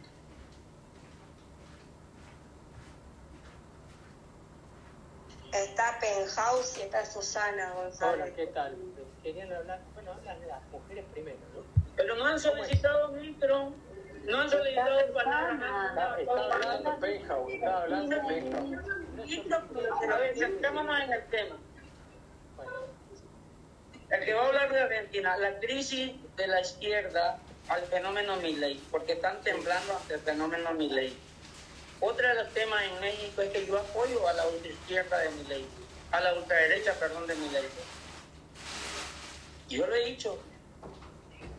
Está 5.52 5.98
Penthouse 5.98 6.76
y 6.78 6.82
está 6.82 7.06
Susana 7.06 7.72
González. 7.72 8.34
¿qué 8.36 8.48
tal? 8.48 8.76
Querían 9.22 9.50
hablar, 9.50 9.80
bueno, 9.94 10.12
hablan 10.12 10.38
de 10.40 10.46
las 10.46 10.62
mujeres 10.70 11.06
primero, 11.12 11.38
¿no? 11.54 11.62
Pero 11.96 12.16
no 12.16 12.26
han 12.26 12.38
solicitado 12.38 13.08
micro, 13.12 13.72
no 14.26 14.40
han 14.40 14.50
solicitado 14.50 15.12
palabras. 15.12 15.90
Está, 15.90 16.20
está 16.20 16.54
hablando 16.54 17.00
Penthouse, 17.00 17.52
está 17.52 17.82
hablando 17.82 18.16
Penthouse. 18.26 20.12
A 20.12 20.16
ver, 20.18 20.36
centrémonos 20.36 21.00
en 21.00 21.12
el 21.12 21.26
tema. 21.26 21.56
El 24.10 24.24
que 24.24 24.34
va 24.34 24.42
a 24.42 24.46
hablar 24.46 24.72
de 24.72 24.80
Argentina, 24.80 25.36
la 25.36 25.58
crisis 25.58 26.12
de 26.36 26.46
la 26.46 26.60
izquierda 26.60 27.38
al 27.68 27.82
fenómeno 27.82 28.36
Milley, 28.36 28.80
porque 28.90 29.14
están 29.14 29.40
temblando 29.42 29.96
ante 29.96 30.14
el 30.14 30.20
fenómeno 30.20 30.72
Milley. 30.74 31.16
Otro 32.00 32.28
de 32.28 32.34
los 32.34 32.52
temas 32.52 32.84
en 32.84 33.00
México 33.00 33.42
es 33.42 33.50
que 33.50 33.66
yo 33.66 33.78
apoyo 33.78 34.28
a 34.28 34.32
la 34.34 34.46
ultraizquierda 34.46 35.18
de 35.18 35.30
Milley, 35.30 35.66
a 36.12 36.20
la 36.20 36.34
ultraderecha, 36.34 36.92
perdón, 36.94 37.26
de 37.26 37.34
Milley. 37.34 37.64
Yo 39.68 39.86
lo 39.86 39.94
he 39.94 40.04
dicho, 40.04 40.38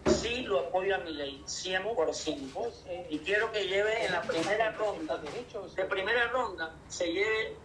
sí 0.10 0.42
lo 0.44 0.60
apoyo 0.60 0.96
a 0.96 1.00
Milley, 1.00 1.44
100%. 1.46 2.54
Vos, 2.54 2.84
eh, 2.88 3.08
Y 3.10 3.20
quiero 3.20 3.52
que 3.52 3.68
lleve 3.68 4.06
en 4.06 4.12
la 4.12 4.22
primera 4.22 4.72
ronda, 4.72 5.18
de 5.18 5.86
primera 5.86 6.28
ronda, 6.28 6.76
se 6.88 7.12
lleve 7.12 7.56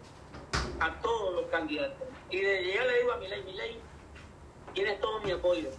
a 0.80 1.00
todos 1.00 1.34
los 1.34 1.46
candidatos. 1.50 2.08
Y 2.30 2.40
de 2.40 2.72
ya 2.74 2.84
le 2.84 2.98
digo 3.00 3.12
a 3.12 3.16
Milei, 3.18 3.42
Milei, 3.44 3.80
tienes 4.74 5.00
todo 5.00 5.20
mi 5.20 5.30
apoyo. 5.30 5.70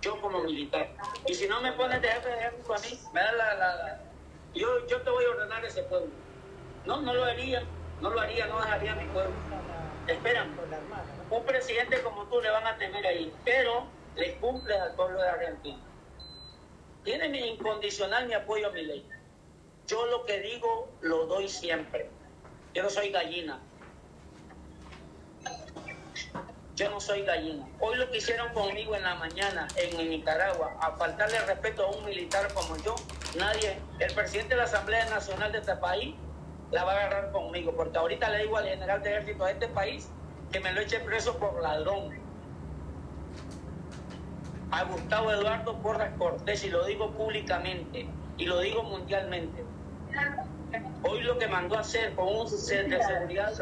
Yo 0.00 0.20
como 0.20 0.42
militar. 0.42 0.88
Y 1.26 1.34
si 1.34 1.46
no 1.46 1.60
me 1.60 1.72
pones 1.72 2.02
de 2.02 2.08
jefe 2.08 2.28
de 2.28 2.44
a 2.44 2.50
mí, 2.50 3.00
me 3.12 3.20
da 3.20 3.32
la, 3.32 3.54
la, 3.54 4.00
Yo, 4.54 4.86
yo 4.88 5.00
te 5.02 5.10
voy 5.10 5.24
a 5.24 5.30
ordenar 5.30 5.64
ese 5.64 5.84
pueblo. 5.84 6.10
No, 6.84 7.00
no 7.00 7.14
lo 7.14 7.24
haría. 7.24 7.62
No 8.00 8.10
lo 8.10 8.20
haría, 8.20 8.46
no 8.46 8.60
dejaría 8.60 8.96
mi 8.96 9.04
pueblo. 9.06 9.32
Esperan. 10.08 10.56
Un 11.30 11.44
presidente 11.44 12.02
como 12.02 12.24
tú 12.24 12.40
le 12.40 12.50
van 12.50 12.66
a 12.66 12.76
temer 12.76 13.06
ahí, 13.06 13.32
pero 13.44 13.86
le 14.16 14.36
cumple 14.36 14.74
al 14.78 14.94
pueblo 14.94 15.20
de 15.20 15.28
Argentina. 15.28 15.78
Tiene 17.04 17.28
mi 17.28 17.38
incondicional 17.38 18.26
mi 18.26 18.34
apoyo 18.34 18.68
a 18.68 18.70
mi 18.70 18.84
ley. 18.84 19.08
Yo 19.86 20.06
lo 20.06 20.24
que 20.24 20.40
digo 20.40 20.88
lo 21.00 21.26
doy 21.26 21.48
siempre. 21.48 22.08
Yo 22.74 22.82
no 22.82 22.90
soy 22.90 23.10
gallina. 23.10 23.60
Yo 26.74 26.90
no 26.90 27.00
soy 27.00 27.22
gallina. 27.22 27.68
Hoy 27.80 27.96
lo 27.96 28.10
que 28.10 28.18
hicieron 28.18 28.52
conmigo 28.54 28.94
en 28.96 29.02
la 29.02 29.14
mañana 29.16 29.68
en 29.76 30.08
Nicaragua, 30.08 30.74
a 30.80 30.92
faltarle 30.92 31.38
respeto 31.40 31.84
a 31.84 31.90
un 31.90 32.04
militar 32.04 32.52
como 32.54 32.76
yo, 32.78 32.94
nadie, 33.36 33.78
el 33.98 34.14
presidente 34.14 34.54
de 34.54 34.56
la 34.56 34.64
Asamblea 34.64 35.04
Nacional 35.10 35.52
de 35.52 35.58
este 35.58 35.76
país, 35.76 36.14
la 36.70 36.84
va 36.84 36.92
a 36.92 36.96
agarrar 36.96 37.32
conmigo, 37.32 37.74
porque 37.76 37.98
ahorita 37.98 38.30
le 38.30 38.38
digo 38.44 38.56
al 38.56 38.66
general 38.66 39.02
de 39.02 39.10
ejército 39.10 39.44
de 39.44 39.52
este 39.52 39.68
país 39.68 40.08
que 40.50 40.60
me 40.60 40.72
lo 40.72 40.80
eche 40.80 41.00
preso 41.00 41.36
por 41.38 41.60
ladrón. 41.62 42.21
A 44.72 44.84
Gustavo 44.84 45.30
Eduardo 45.30 45.76
Porras 45.78 46.10
Cortés, 46.18 46.64
y 46.64 46.70
lo 46.70 46.84
digo 46.86 47.10
públicamente, 47.10 48.08
y 48.38 48.46
lo 48.46 48.58
digo 48.60 48.82
mundialmente. 48.82 49.62
Hoy 51.02 51.20
lo 51.20 51.38
que 51.38 51.46
mandó 51.46 51.76
a 51.76 51.80
hacer 51.80 52.14
con 52.14 52.28
un 52.28 52.48
set 52.48 52.88
de 52.88 53.02
seguridad 53.02 53.52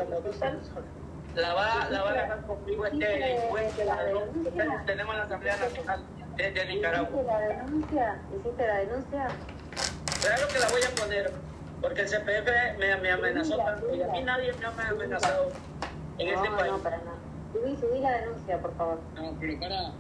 la 1.35 1.55
va, 1.55 1.89
la 1.91 2.03
va 2.03 2.09
a 2.09 2.13
agarrar 2.13 2.47
conmigo 2.47 2.87
este 2.87 3.07
delincuente 3.07 3.87
tenemos 4.85 5.15
en 5.15 5.19
la 5.19 5.25
Asamblea 5.25 5.57
Nacional 5.57 6.05
de, 6.37 6.51
de 6.51 6.65
Nicaragua. 6.67 7.09
¿Hiciste 7.09 7.27
la 7.27 7.39
denuncia? 7.41 8.23
¿Hiciste 8.37 8.67
la 8.67 8.77
denuncia? 8.77 9.29
Claro 10.21 10.49
que 10.49 10.59
la 10.59 10.69
voy 10.69 10.81
a 10.83 10.95
poner, 11.01 11.33
porque 11.81 12.01
el 12.03 12.09
CPF 12.09 12.79
me, 12.79 12.97
me 12.97 13.11
amenazó 13.13 13.57
tanto 13.59 13.95
y 13.95 14.03
a 14.03 14.07
mí 14.09 14.23
nadie 14.23 14.53
me 14.53 14.65
ha 14.65 14.89
amenazado 14.89 15.51
en 16.19 16.29
este 16.29 16.51
país. 16.51 16.73
no, 16.73 16.79
para 16.79 16.99
nada. 16.99 17.17
Subí, 17.53 17.77
subí 17.77 17.99
la 18.01 18.13
denuncia, 18.13 18.59
por 18.59 18.77
favor. 18.77 19.01
No, 19.17 19.37
pero 19.41 19.59
para. 19.59 19.93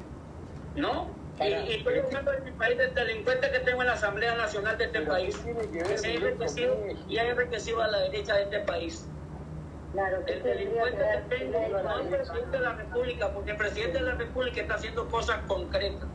¿No? 0.81 1.11
Y, 1.35 1.39
Para. 1.39 1.51
y 1.67 1.75
estoy 1.75 1.99
hablando 1.99 2.33
de 2.33 2.41
mi 2.41 2.51
país, 2.53 2.79
del 2.79 2.95
delincuente 2.95 3.51
que 3.51 3.61
tengo 3.61 3.81
en 3.83 3.87
la 3.89 3.93
Asamblea 3.95 4.35
Nacional 4.35 4.77
de 4.79 4.85
este 4.85 5.01
país, 5.03 5.37
¿qué 5.37 5.43
tiene 5.53 5.71
que 5.71 5.85
ver 5.85 5.99
se 5.99 6.15
enriquecido 6.15 6.77
y 7.09 7.19
ha 7.19 7.29
enriquecido 7.29 7.83
a 7.83 7.89
la 7.89 7.99
derecha 8.01 8.35
de 8.37 8.43
este 8.45 8.61
país. 8.61 9.07
Claro, 9.93 10.23
El 10.27 10.43
delincuente 10.43 10.99
que 11.29 11.37
tengo 11.37 11.59
no 11.83 11.99
es 11.99 12.07
el- 12.07 12.11
presidente 12.11 12.57
de 12.57 12.63
la 12.63 12.73
República, 12.75 13.33
porque 13.35 13.51
el 13.51 13.57
presidente 13.57 13.99
de 13.99 14.05
la 14.05 14.15
República 14.15 14.61
está 14.61 14.75
haciendo 14.75 15.09
cosas 15.09 15.39
concretas. 15.47 16.09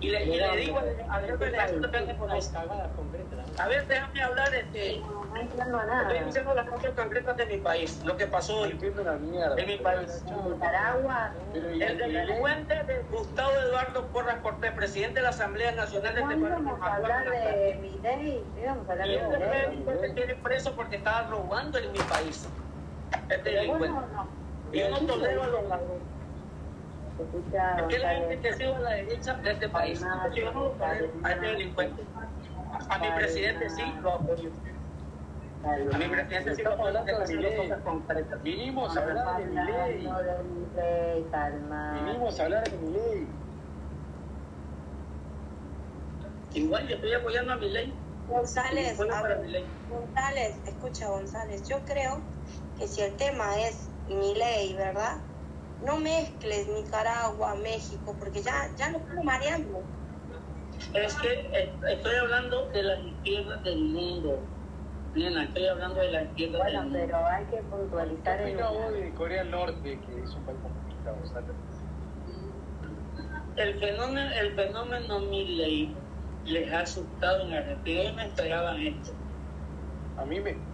Y 0.00 0.10
le, 0.10 0.24
y 0.24 0.36
le 0.36 0.56
digo 0.56 0.78
al 1.08 1.24
jefe 1.24 1.44
del 1.44 1.54
ejército 1.54 1.90
que 1.90 1.98
a 3.58 3.68
ver, 3.68 3.86
déjame 3.86 4.22
hablar, 4.22 4.54
este, 4.54 5.00
No 5.32 5.36
entiendo 5.40 5.76
nada. 5.84 6.02
estoy 6.02 6.26
diciendo 6.26 6.54
las 6.54 6.68
cosas 6.68 6.90
concretas 6.92 7.36
de 7.36 7.46
mi 7.46 7.56
país, 7.58 8.02
lo 8.04 8.16
que 8.16 8.26
pasó 8.26 8.66
en 8.66 8.78
mi 8.80 9.76
país. 9.78 10.24
Nicaragua. 10.48 11.30
El 11.54 11.98
delincuente 11.98 12.74
de 12.84 13.02
Gustavo 13.10 13.52
Eduardo 13.68 14.06
Porras 14.08 14.36
Cortés, 14.42 14.72
presidente 14.72 15.16
de 15.16 15.22
la 15.22 15.28
Asamblea 15.30 15.72
Nacional 15.72 16.14
de 16.14 16.20
este 16.20 16.34
¿Cuándo 16.36 16.48
país, 16.48 16.60
íbamos 16.60 16.78
nos 16.78 16.88
a 16.88 16.94
hablar 16.94 17.26
la 17.26 17.32
de 17.32 17.74
Milei? 17.80 18.44
Íbamos 18.62 18.88
a 18.88 18.92
hablar 18.92 19.06
Y 19.06 19.10
de 19.10 19.16
este 19.18 19.38
delincuente 19.38 20.08
tiene 20.10 20.34
preso 20.36 20.72
porque 20.76 20.96
estaba 20.96 21.22
robando 21.28 21.78
en 21.78 21.92
mi 21.92 21.98
país. 22.00 22.48
Este 23.28 23.50
delincuente. 23.50 23.98
yo 24.72 24.90
no 24.90 24.98
tolero 25.06 25.42
a 25.42 25.46
los 25.46 25.62
ladrones. 25.64 26.02
Escucha, 27.14 27.76
Porque 27.78 27.94
él 27.94 28.04
ha 28.04 28.12
González. 28.14 28.32
enriquecido 28.32 28.74
a 28.74 28.78
la 28.80 28.90
derecha 28.90 29.34
de 29.34 29.50
este 29.52 29.68
país. 29.68 30.00
Yo 30.34 30.52
no 30.52 30.60
tolero 30.70 31.12
a 31.22 31.30
este 31.32 31.46
delincuente. 31.46 32.02
A 32.88 32.98
mi 32.98 33.10
presidente 33.12 33.70
sí 33.70 33.82
lo 34.00 34.14
apoyo. 34.14 34.50
A 35.64 35.98
mi 35.98 36.08
presidente 36.08 36.54
sí 36.54 36.62
lo 36.62 36.72
apoyo. 36.72 37.00
Vinimos 38.42 38.96
a 38.96 39.00
hablar 39.00 39.38
de 39.38 39.46
Milei, 39.46 41.30
calma. 41.30 42.04
Vinimos 42.04 42.40
a 42.40 42.44
hablar 42.44 42.70
de 42.70 42.76
Milei. 42.78 43.28
Igual 46.52 46.88
yo 46.88 46.94
estoy 46.96 47.12
apoyando 47.14 47.52
a 47.52 47.56
mi 47.56 47.68
ley. 47.70 47.98
González, 48.26 48.98
a 49.00 49.38
mi 49.38 49.50
ley. 49.50 49.66
González, 49.88 50.62
escucha 50.66 51.08
González, 51.08 51.68
yo 51.68 51.84
creo 51.84 52.22
que 52.78 52.86
si 52.86 53.00
el 53.02 53.16
tema 53.16 53.60
es 53.60 53.90
mi 54.08 54.34
ley, 54.34 54.74
¿verdad? 54.74 55.16
No 55.80 55.98
mezcles 55.98 56.68
Nicaragua, 56.68 57.54
México, 57.56 58.16
porque 58.18 58.40
ya, 58.42 58.70
ya 58.78 58.90
nos 58.90 59.02
estamos 59.02 59.24
mareando. 59.24 59.93
Es 60.92 61.14
que 61.16 61.32
eh, 61.32 61.78
estoy 61.90 62.14
hablando 62.16 62.68
de 62.72 62.82
las 62.82 63.00
izquierdas 63.04 63.62
del 63.64 63.84
mundo. 63.84 64.48
Nena, 65.14 65.44
estoy 65.44 65.66
hablando 65.66 66.00
de 66.00 66.10
las 66.10 66.24
izquierdas 66.30 66.60
Bueno, 66.62 66.80
del 66.80 66.90
mundo. 66.90 67.06
pero 67.06 67.26
hay 67.26 67.44
que 67.46 67.62
puntualizar 67.68 68.38
¿Qué 68.38 68.48
en 68.50 68.54
opina 68.56 68.70
vos 68.70 68.92
de 68.92 69.14
Corea 69.14 69.42
del 69.42 69.50
Norte, 69.50 70.00
que 70.00 70.22
es 70.22 70.34
un 70.36 70.44
país 70.44 70.60
Gonzalo? 71.04 71.54
El 73.56 73.78
fenómeno, 73.78 74.30
el 74.40 74.54
fenómeno 74.54 75.20
Milley 75.20 75.96
les 76.44 76.72
ha 76.72 76.80
asustado 76.80 77.46
en 77.46 77.54
Argentina. 77.54 78.00
Ellos 78.02 78.14
no 78.16 78.22
esperaban 78.22 78.80
esto. 78.86 79.12
A 80.16 80.24
mí 80.24 80.40
me, 80.40 80.68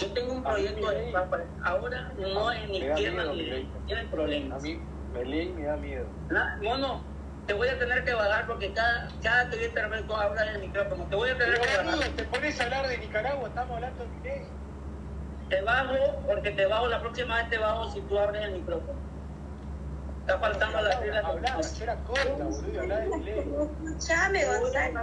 Yo 0.00 0.12
tengo 0.12 0.32
un 0.34 0.46
A 0.46 0.50
proyecto 0.50 0.86
papa. 1.12 1.38
Ahora 1.64 2.12
no 2.16 2.50
es 2.52 2.68
ni 2.68 2.80
Me 2.80 2.88
da 2.88 2.94
izquierda 2.94 3.32
ni 3.32 3.44
derecha. 3.44 3.78
Tiene 3.86 4.02
A 4.02 4.10
problemas. 4.10 4.62
mí, 4.62 4.82
Milei 5.08 5.52
me 5.54 5.64
da 5.64 5.76
miedo. 5.76 6.10
Na- 6.28 6.56
Mono, 6.60 7.13
te 7.46 7.52
voy 7.52 7.68
a 7.68 7.78
tener 7.78 8.04
que 8.04 8.14
bajar 8.14 8.46
porque 8.46 8.72
cada, 8.72 9.08
cada 9.22 9.50
que 9.50 9.64
intervengo 9.66 10.16
habla 10.16 10.42
en 10.46 10.54
el 10.56 10.60
micrófono. 10.62 11.04
Te 11.04 11.16
voy 11.16 11.30
a 11.30 11.38
tener 11.38 11.60
Pero 11.60 11.82
que 11.82 11.86
bajar. 11.90 12.08
te 12.10 12.24
pones 12.24 12.60
a 12.60 12.64
hablar 12.64 12.88
de 12.88 12.98
Nicaragua, 12.98 13.48
estamos 13.48 13.74
hablando 13.76 14.02
de 14.04 14.10
Milei. 14.10 14.46
Te 15.50 15.60
bajo 15.62 15.94
porque 16.26 16.50
te 16.52 16.66
bajo 16.66 16.88
la 16.88 17.00
próxima 17.00 17.36
vez 17.36 17.50
te 17.50 17.58
bajo 17.58 17.90
si 17.90 18.00
tú 18.02 18.18
abres 18.18 18.42
el 18.44 18.52
micrófono. 18.52 18.98
Está 20.20 20.38
faltando 20.38 20.80
la 20.80 21.00
regla 21.00 21.20
de 21.20 21.26
Hablaba, 21.26 21.60
yo 21.60 21.82
era 21.84 21.96
corta, 21.96 22.24
boludo, 22.32 22.72
y 22.72 22.78
hablaba 22.78 23.00
de 23.02 23.08
Milei. 23.08 23.38
Escúchame, 23.40 24.44
González. 24.46 24.94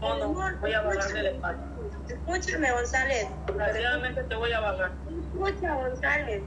Mono, 0.00 0.28
voy 0.60 0.72
a 0.72 0.80
bajar 0.80 1.12
del 1.12 1.26
espacio. 1.26 1.62
Escúchame, 2.08 2.72
González. 2.72 3.28
Desgraciadamente 3.46 4.22
te 4.24 4.34
voy 4.34 4.52
a 4.52 4.60
bajar. 4.60 4.92
Escucha, 5.34 5.74
González. 5.74 6.42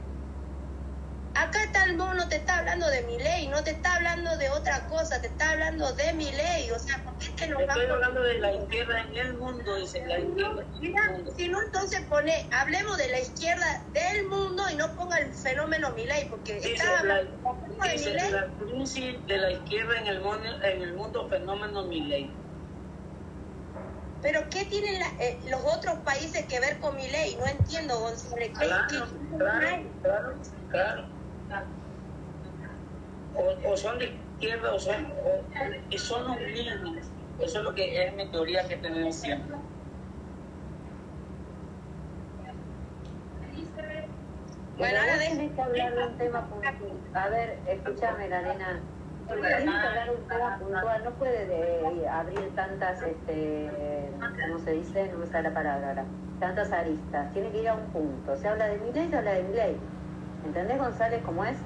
Acá 1.38 1.62
está 1.64 1.84
el 1.84 1.96
mono, 1.96 2.26
te 2.28 2.36
está 2.36 2.58
hablando 2.58 2.86
de 2.88 3.02
mi 3.02 3.18
ley, 3.18 3.48
no 3.48 3.62
te 3.62 3.72
está 3.72 3.94
hablando 3.96 4.36
de 4.38 4.48
otra 4.48 4.86
cosa, 4.86 5.20
te 5.20 5.26
está 5.26 5.50
hablando 5.50 5.92
de 5.92 6.14
mi 6.14 6.32
ley. 6.32 6.70
O 6.70 6.78
sea, 6.78 7.02
¿por 7.04 7.14
qué 7.18 7.26
te 7.36 7.46
lo 7.48 7.60
Estoy 7.60 7.86
hablando 7.86 8.22
de 8.22 8.38
la 8.40 8.52
izquierda 8.52 9.00
en 9.02 9.16
el 9.16 9.34
mundo, 9.34 9.76
dice 9.76 10.02
la 10.06 10.18
izquierda 10.18 10.66
Mira, 10.80 11.02
si 11.36 11.48
no, 11.48 11.60
entonces 11.62 12.00
pone, 12.08 12.48
hablemos 12.52 12.96
de 12.96 13.08
la 13.08 13.20
izquierda 13.20 13.66
del 13.92 14.26
mundo 14.28 14.62
y 14.70 14.76
no 14.76 14.94
ponga 14.96 15.18
el 15.18 15.34
fenómeno 15.34 15.90
Milei, 15.90 16.28
porque 16.30 16.54
Dice 16.54 16.72
está 16.72 16.90
la, 16.92 16.98
hablando 17.00 17.32
de 17.82 17.92
dice 17.92 18.10
Milei. 18.10 18.30
la 18.30 18.46
crisis 18.58 19.26
de 19.26 19.36
la 19.38 19.50
izquierda 19.50 19.98
en 20.00 20.06
el 20.06 20.20
mundo, 20.20 20.48
en 20.62 20.82
el 20.82 20.94
mundo 20.94 21.28
fenómeno 21.28 21.84
Milei. 21.84 22.30
Pero 24.22 24.48
¿qué 24.50 24.64
tienen 24.64 24.98
la- 24.98 25.12
eh, 25.20 25.38
los 25.50 25.62
otros 25.64 25.98
países 25.98 26.46
que 26.46 26.58
ver 26.60 26.80
con 26.80 26.96
Milei? 26.96 27.36
No 27.36 27.46
entiendo, 27.46 27.98
González. 28.00 28.52
¿Qué- 28.58 28.66
Claro, 28.66 28.86
qué- 28.88 29.36
claro, 29.38 29.82
claro, 30.02 30.40
claro. 30.70 31.15
O, 33.34 33.72
o 33.72 33.76
son 33.76 33.98
de 33.98 34.06
izquierda 34.06 34.72
o 34.74 34.78
son, 34.78 35.06
o, 35.06 35.44
y 35.90 35.98
son 35.98 36.24
los 36.26 36.36
mismos. 36.40 37.12
Eso 37.38 37.58
es 37.58 37.64
lo 37.64 37.74
que 37.74 38.04
es 38.06 38.14
mi 38.14 38.30
teoría 38.30 38.66
que 38.66 38.76
tenemos 38.76 39.14
siempre. 39.16 39.56
Bueno, 44.78 44.98
ahora 45.00 45.18
tenés 45.18 45.52
que 45.52 45.62
hablar 45.62 45.94
de 45.94 46.04
un 46.06 46.16
tema 46.18 46.48
puntual. 46.48 47.00
A 47.14 47.28
ver, 47.28 47.62
escúchame, 47.66 48.28
Lorena. 48.28 48.80
Tienes 49.26 49.62
que 49.62 49.68
hablar 49.70 50.10
de 50.10 50.16
un 50.16 50.26
tema 50.28 50.58
puntual. 50.58 51.04
No 51.04 51.10
puede 51.18 51.46
de- 51.46 52.08
abrir 52.08 52.54
tantas, 52.54 53.02
este, 53.02 54.12
¿cómo 54.46 54.58
se 54.58 54.72
dice? 54.72 55.08
No 55.12 55.18
me 55.18 55.26
sale 55.26 55.48
la 55.48 55.54
palabra 55.54 55.88
ahora. 55.88 56.06
Tantas 56.38 56.72
aristas. 56.72 57.32
Tiene 57.32 57.50
que 57.50 57.58
ir 57.62 57.68
a 57.68 57.74
un 57.74 57.86
punto. 57.90 58.36
Se 58.36 58.48
habla 58.48 58.68
de 58.68 58.78
mi 58.78 58.92
ley, 58.92 59.08
se 59.08 59.16
habla 59.16 59.32
de 59.32 59.42
mi 59.44 59.54
ley. 59.54 59.80
¿Entendés, 60.46 60.78
González, 60.78 61.20
cómo 61.26 61.44
es? 61.44 61.56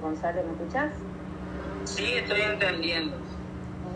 González, 0.00 0.44
¿me 0.44 0.52
escuchás? 0.52 0.92
Sí, 1.84 2.14
estoy 2.14 2.40
entendiendo. 2.40 3.16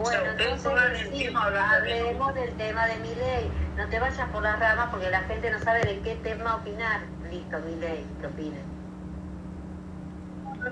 O 0.00 0.04
sea, 0.04 0.18
Bueno, 0.20 0.32
ustedes 0.32 0.62
son 0.62 0.72
entonces 0.76 1.08
sí, 1.10 1.28
hablemos 1.34 2.34
del 2.34 2.52
tema 2.54 2.86
de 2.86 2.96
mi 2.98 3.14
ley. 3.14 3.50
No 3.76 3.88
te 3.88 4.00
vayas 4.00 4.28
por 4.30 4.42
las 4.42 4.58
ramas 4.58 4.88
porque 4.90 5.10
la 5.10 5.20
gente 5.20 5.50
no 5.50 5.58
sabe 5.60 5.80
de 5.84 6.00
qué 6.00 6.16
tema 6.16 6.56
opinar. 6.56 7.02
Listo, 7.30 7.58
mi 7.60 7.76
ley, 7.76 8.04
que 8.20 8.26
opine. 8.26 8.58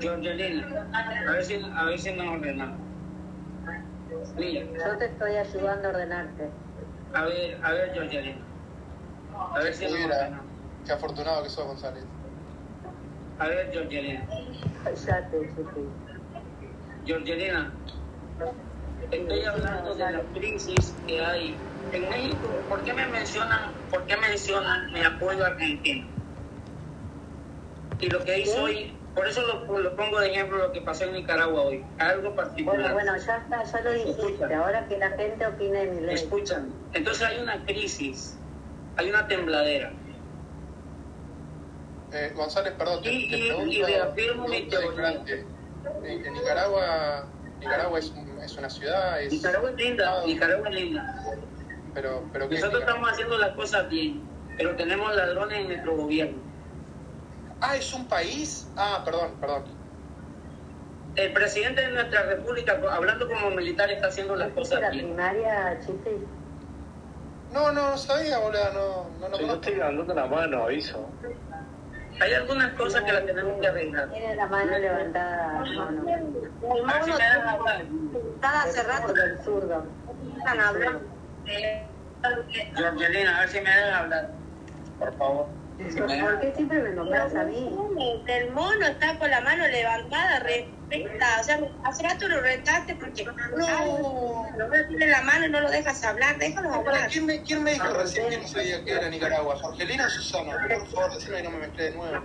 Georgelina, 0.00 0.66
a 0.92 1.30
ver 1.30 1.44
si, 1.44 1.54
a 1.54 1.84
ver 1.84 1.98
si 1.98 2.12
nos 2.12 2.26
ordenamos. 2.26 2.78
Mira, 4.36 4.66
Yo 4.84 4.98
te 4.98 5.04
estoy 5.04 5.36
ayudando 5.36 5.88
a 5.88 5.90
ordenarte. 5.92 6.50
a 7.14 7.22
ver, 7.22 7.60
a 7.62 7.72
ver, 7.72 7.92
Georgelina. 7.92 8.38
A 9.54 9.58
ver 9.60 9.74
si 9.74 9.84
nos 9.84 9.92
ordenamos. 9.94 10.46
qué 10.84 10.92
afortunado 10.92 11.42
que 11.44 11.48
sos, 11.50 11.66
González. 11.66 12.04
A 13.38 13.48
ver, 13.48 13.70
Georgelina. 13.72 14.24
Georgelina, 17.04 17.72
estoy 19.10 19.44
hablando 19.44 19.94
de 19.94 20.12
la 20.12 20.20
crisis 20.34 20.94
que 21.06 21.24
hay 21.24 21.56
en 21.92 22.08
México. 22.08 22.48
¿Por 22.68 22.82
qué 22.84 22.92
me 22.94 23.06
mencionan, 23.06 23.72
por 23.90 24.04
qué 24.06 24.16
mencionan 24.16 24.92
mi 24.92 25.00
apoyo 25.00 25.44
a 25.44 25.48
Argentina? 25.48 26.06
Y 28.00 28.08
lo 28.08 28.24
que 28.24 28.40
hizo 28.40 28.62
hoy, 28.62 28.92
por 29.14 29.26
eso 29.26 29.42
lo, 29.42 29.78
lo 29.78 29.96
pongo 29.96 30.20
de 30.20 30.30
ejemplo 30.30 30.58
lo 30.58 30.72
que 30.72 30.80
pasó 30.80 31.04
en 31.04 31.14
Nicaragua 31.14 31.62
hoy, 31.62 31.84
algo 31.98 32.34
particular. 32.34 32.92
Bueno, 32.92 32.94
bueno, 32.94 33.24
ya 33.24 33.36
está, 33.36 33.64
ya 33.64 33.80
lo 33.82 33.92
dijiste. 33.92 34.54
Ahora 34.54 34.86
que 34.86 34.98
la 34.98 35.10
gente 35.10 35.46
opine 35.46 35.86
de 35.86 35.90
mi 35.92 36.00
ley. 36.06 36.14
Escuchan, 36.14 36.72
entonces 36.92 37.22
hay 37.26 37.38
una 37.38 37.64
crisis, 37.64 38.36
hay 38.96 39.10
una 39.10 39.26
tembladera. 39.26 39.92
Eh, 42.14 42.32
González, 42.32 42.74
perdón, 42.78 43.02
te, 43.02 43.12
Y- 43.12 43.28
te 43.28 43.36
y- 43.38 43.46
pregunto, 43.48 43.70
teoría. 43.86 44.14
ignorante. 44.92 45.46
En, 46.04 46.24
en 46.24 46.32
Nicaragua, 46.32 47.26
Nicaragua 47.58 47.98
es, 47.98 48.10
un- 48.12 48.38
es 48.40 48.56
una 48.56 48.70
ciudad, 48.70 49.20
es... 49.20 49.32
Nicaragua 49.32 49.70
es 49.70 49.76
linda, 49.76 50.12
Ah, 50.20 50.22
Nicaragua 50.24 50.68
es 50.68 50.74
linda. 50.76 51.24
Pero, 51.92 52.22
pero 52.32 52.48
¿qué 52.48 52.54
es 52.54 52.60
Nosotros 52.60 52.82
estamos 52.82 53.10
haciendo 53.10 53.36
las 53.38 53.50
cosas 53.56 53.88
bien, 53.88 54.22
pero 54.56 54.76
tenemos 54.76 55.12
ladrones 55.16 55.58
en 55.58 55.66
nuestro 55.68 55.96
gobierno. 55.96 56.38
Ah, 57.60 57.76
es 57.76 57.92
un 57.92 58.06
país. 58.06 58.68
Ah, 58.76 59.02
perdón, 59.04 59.32
perdón. 59.40 59.64
El 61.16 61.32
presidente 61.32 61.80
de 61.80 61.88
nuestra 61.90 62.22
república, 62.22 62.80
hablando 62.92 63.26
como 63.26 63.50
militar, 63.50 63.90
está 63.90 64.06
haciendo 64.08 64.36
las 64.36 64.52
¿Fuiste 64.52 64.76
cosas 64.76 64.80
la 64.82 64.90
bien. 64.90 65.06
primaria, 65.06 65.80
Chipi? 65.84 66.10
No, 67.52 67.72
no, 67.72 67.90
no 67.90 67.98
sabía, 67.98 68.38
boludo, 68.38 68.72
no, 68.72 69.18
no, 69.20 69.28
no 69.28 69.36
Si 69.36 69.44
estoy 69.44 69.74
dando 69.76 70.14
la 70.14 70.26
mano, 70.26 70.64
aviso. 70.64 71.08
Hay 72.20 72.32
algunas 72.34 72.72
cosas 72.74 73.02
que 73.02 73.12
las 73.12 73.26
tenemos 73.26 73.60
que 73.60 73.66
arreglar. 73.66 74.08
Tiene 74.10 74.36
la 74.36 74.46
mano 74.46 74.78
levantada, 74.78 75.64
no, 75.74 75.90
no. 75.90 76.08
El 76.08 76.90
A 76.90 76.92
ver 76.94 77.04
si 77.04 77.10
mono 77.10 77.18
me 77.18 77.24
dejan 77.24 77.48
hablar. 77.48 77.82
está 78.34 78.62
hace 78.62 78.82
rato 78.84 79.06
Zurdo, 79.08 79.22
el 79.24 79.38
zurdo. 79.40 79.86
están 80.38 80.60
hablando. 80.60 81.00
Georgelina, 82.76 83.36
a 83.36 83.40
ver 83.40 83.48
si 83.48 83.60
me 83.60 83.70
dejan 83.70 83.94
hablar. 83.94 84.30
Por 84.98 85.16
favor. 85.18 85.46
¿Por 85.76 86.40
qué 86.40 86.52
siempre 86.54 86.80
me 86.82 86.90
nombras 86.90 87.34
a 87.34 87.44
mí? 87.44 87.76
El 88.28 88.52
mono 88.52 88.86
está 88.86 89.18
con 89.18 89.28
la 89.28 89.40
mano 89.40 89.66
levantada, 89.66 90.38
respeta. 90.40 91.40
O 91.40 91.44
sea, 91.44 91.60
hace 91.82 92.02
rato 92.04 92.28
lo 92.28 92.40
retaste 92.40 92.94
porque 92.94 93.24
no, 93.56 94.48
no 94.56 94.86
tiene 94.88 95.08
la 95.08 95.22
mano 95.22 95.46
y 95.46 95.50
no 95.50 95.60
lo 95.60 95.70
dejas 95.70 96.04
hablar. 96.04 96.38
Déjalo 96.38 96.72
hablar. 96.72 97.08
¿quién, 97.10 97.26
me, 97.26 97.42
¿Quién 97.42 97.64
me 97.64 97.72
dijo 97.72 97.88
recién 97.92 98.28
que 98.30 98.38
no 98.38 98.46
sabía 98.46 98.84
que 98.84 98.92
era 98.92 99.08
Nicaragua? 99.08 99.56
¿Jorgelina 99.56 100.06
o 100.06 100.10
Susana? 100.10 100.52
Por 100.68 100.86
favor, 100.86 101.14
decime 101.14 101.38
que 101.38 101.42
no 101.42 101.50
me 101.50 101.58
mezclé 101.58 101.84
de 101.90 101.96
nuevo. 101.96 102.24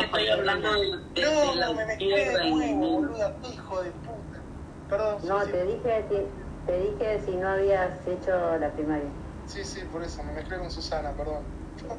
Estoy 0.00 0.28
hablando 0.28 0.72
de, 0.72 0.86
de- 0.86 1.20
de 1.20 1.56
No, 1.56 1.74
me 1.74 1.86
mezclé 1.86 2.24
de 2.38 2.50
nuevo, 2.50 2.76
boluda, 3.00 3.36
hijo 3.52 3.82
de 3.82 3.90
puta. 3.90 4.42
Perdón, 4.88 5.18
No, 5.24 5.44
sí, 5.44 5.50
te 5.50 5.62
sí. 5.62 5.66
dije, 5.72 6.06
te, 6.08 6.32
te 6.66 6.78
dije 6.80 7.20
si 7.24 7.36
no 7.36 7.48
habías 7.48 8.06
hecho 8.06 8.56
la 8.58 8.72
primaria. 8.72 9.10
Sí, 9.46 9.64
sí, 9.64 9.84
por 9.86 10.02
eso, 10.04 10.22
me 10.22 10.32
mezclé 10.32 10.58
con 10.58 10.70
Susana, 10.70 11.16
perdón. 11.16 11.55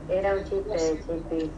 Era 0.09 0.35
un 0.35 0.43
chiste, 0.43 1.01
Chipi. 1.05 1.51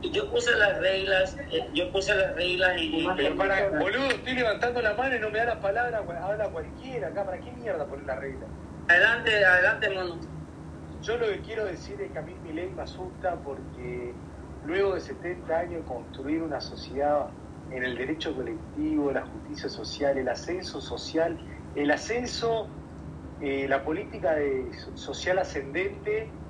Y 0.00 0.10
Yo 0.12 0.30
puse 0.30 0.54
las 0.56 0.78
reglas, 0.78 1.36
eh, 1.50 1.68
yo 1.74 1.90
puse 1.90 2.14
las 2.14 2.34
reglas 2.36 2.80
y, 2.80 3.04
Pero 3.16 3.36
para, 3.36 3.68
boludo, 3.70 4.06
estoy 4.06 4.34
levantando 4.34 4.80
la 4.80 4.94
mano 4.94 5.16
y 5.16 5.18
no 5.18 5.28
me 5.30 5.38
da 5.38 5.46
la 5.46 5.60
palabra, 5.60 6.04
habla 6.22 6.48
cualquiera 6.50 7.08
acá. 7.08 7.24
¿Para 7.24 7.38
qué 7.38 7.50
mierda 7.52 7.84
poner 7.84 8.06
la 8.06 8.16
regla? 8.16 8.46
adelante, 8.88 9.44
adelante, 9.44 9.90
mono. 9.90 10.16
Yo 11.02 11.16
lo 11.16 11.26
que 11.26 11.40
quiero 11.40 11.64
decir 11.64 12.00
es 12.00 12.10
que 12.10 12.18
a 12.18 12.22
mí 12.22 12.34
mi 12.42 12.52
ley 12.52 12.70
me 12.74 12.82
asusta 12.82 13.36
porque 13.36 14.12
luego 14.66 14.94
de 14.94 15.00
70 15.00 15.58
años 15.58 15.84
construir 15.86 16.42
una 16.42 16.60
sociedad 16.60 17.28
en 17.70 17.84
el 17.84 17.96
derecho 17.96 18.34
colectivo, 18.34 19.12
la 19.12 19.26
justicia 19.26 19.68
social, 19.68 20.18
el 20.18 20.28
ascenso 20.28 20.80
social, 20.80 21.38
el 21.74 21.90
ascenso, 21.90 22.68
eh, 23.38 23.68
la 23.68 23.84
política 23.84 24.36
social 24.94 25.38
ascendente 25.38 26.40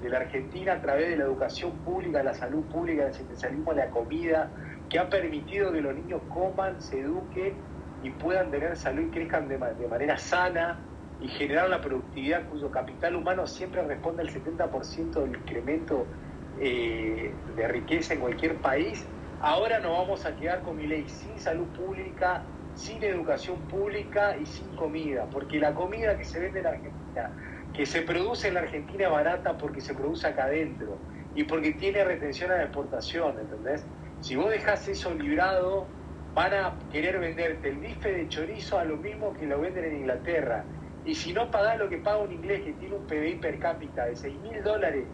de 0.00 0.08
la 0.08 0.18
Argentina 0.18 0.74
a 0.74 0.80
través 0.80 1.08
de 1.10 1.16
la 1.16 1.24
educación 1.24 1.82
pública, 1.82 2.22
la 2.22 2.34
salud 2.34 2.68
pública, 2.68 3.02
el 3.02 3.10
asistencialismo, 3.10 3.72
la 3.72 3.90
comida, 3.90 4.54
que 4.88 4.98
ha 4.98 5.08
permitido 5.10 5.72
que 5.72 5.80
los 5.80 5.94
niños 5.94 6.22
coman, 6.28 6.80
se 6.80 7.00
eduquen 7.00 7.64
y 8.00 8.10
puedan 8.10 8.50
tener 8.50 8.76
salud 8.76 9.02
y 9.08 9.10
crezcan 9.10 9.48
de, 9.48 9.58
ma- 9.58 9.74
de 9.74 9.88
manera 9.88 10.16
sana 10.16 10.86
y 11.18 11.28
generar 11.28 11.68
la 11.68 11.80
productividad 11.82 12.48
cuyo 12.48 12.70
capital 12.70 13.14
humano 13.16 13.46
siempre 13.46 13.82
responde 13.82 14.22
al 14.22 14.30
70% 14.30 15.22
del 15.22 15.36
incremento 15.36 16.10
eh, 16.54 17.42
de 17.46 17.68
riqueza 17.68 18.14
en 18.14 18.20
cualquier 18.20 18.60
país, 18.60 19.08
ahora 19.38 19.80
nos 19.80 19.92
vamos 19.92 20.26
a 20.26 20.34
quedar 20.36 20.62
con 20.62 20.76
mi 20.76 20.86
ley 20.86 21.08
sin 21.08 21.38
salud 21.38 21.72
pública, 21.72 22.48
sin 22.74 23.02
educación 23.02 23.60
pública 23.68 24.36
y 24.36 24.46
sin 24.46 24.74
comida, 24.76 25.26
porque 25.30 25.58
la 25.58 25.74
comida 25.74 26.16
que 26.16 26.24
se 26.24 26.40
vende 26.40 26.60
en 26.60 26.66
Argentina, 26.66 27.30
que 27.74 27.86
se 27.86 28.02
produce 28.02 28.48
en 28.48 28.54
la 28.54 28.60
Argentina 28.60 29.08
barata 29.08 29.56
porque 29.56 29.80
se 29.80 29.94
produce 29.94 30.26
acá 30.26 30.44
adentro 30.44 30.98
y 31.34 31.44
porque 31.44 31.72
tiene 31.72 32.04
retención 32.04 32.50
a 32.50 32.56
la 32.56 32.62
exportación, 32.64 33.38
¿entendés? 33.38 33.84
Si 34.20 34.36
vos 34.36 34.50
dejás 34.50 34.86
eso 34.88 35.14
librado, 35.14 35.86
van 36.34 36.54
a 36.54 36.78
querer 36.92 37.18
venderte 37.18 37.68
el 37.68 37.78
bife 37.78 38.12
de 38.12 38.28
chorizo 38.28 38.78
a 38.78 38.84
lo 38.84 38.96
mismo 38.96 39.32
que 39.34 39.46
lo 39.46 39.60
venden 39.60 39.84
en 39.84 39.96
Inglaterra 39.96 40.64
Y 41.04 41.14
si 41.14 41.32
no 41.32 41.50
pagás 41.50 41.78
lo 41.78 41.88
que 41.88 41.98
paga 41.98 42.18
un 42.18 42.32
inglés 42.32 42.62
que 42.62 42.72
tiene 42.74 42.96
un 42.96 43.06
PBI 43.06 43.36
per 43.36 43.58
cápita 43.58 44.04
de 44.04 44.16
6 44.16 44.38
mil 44.40 44.62
dólares, 44.62 45.06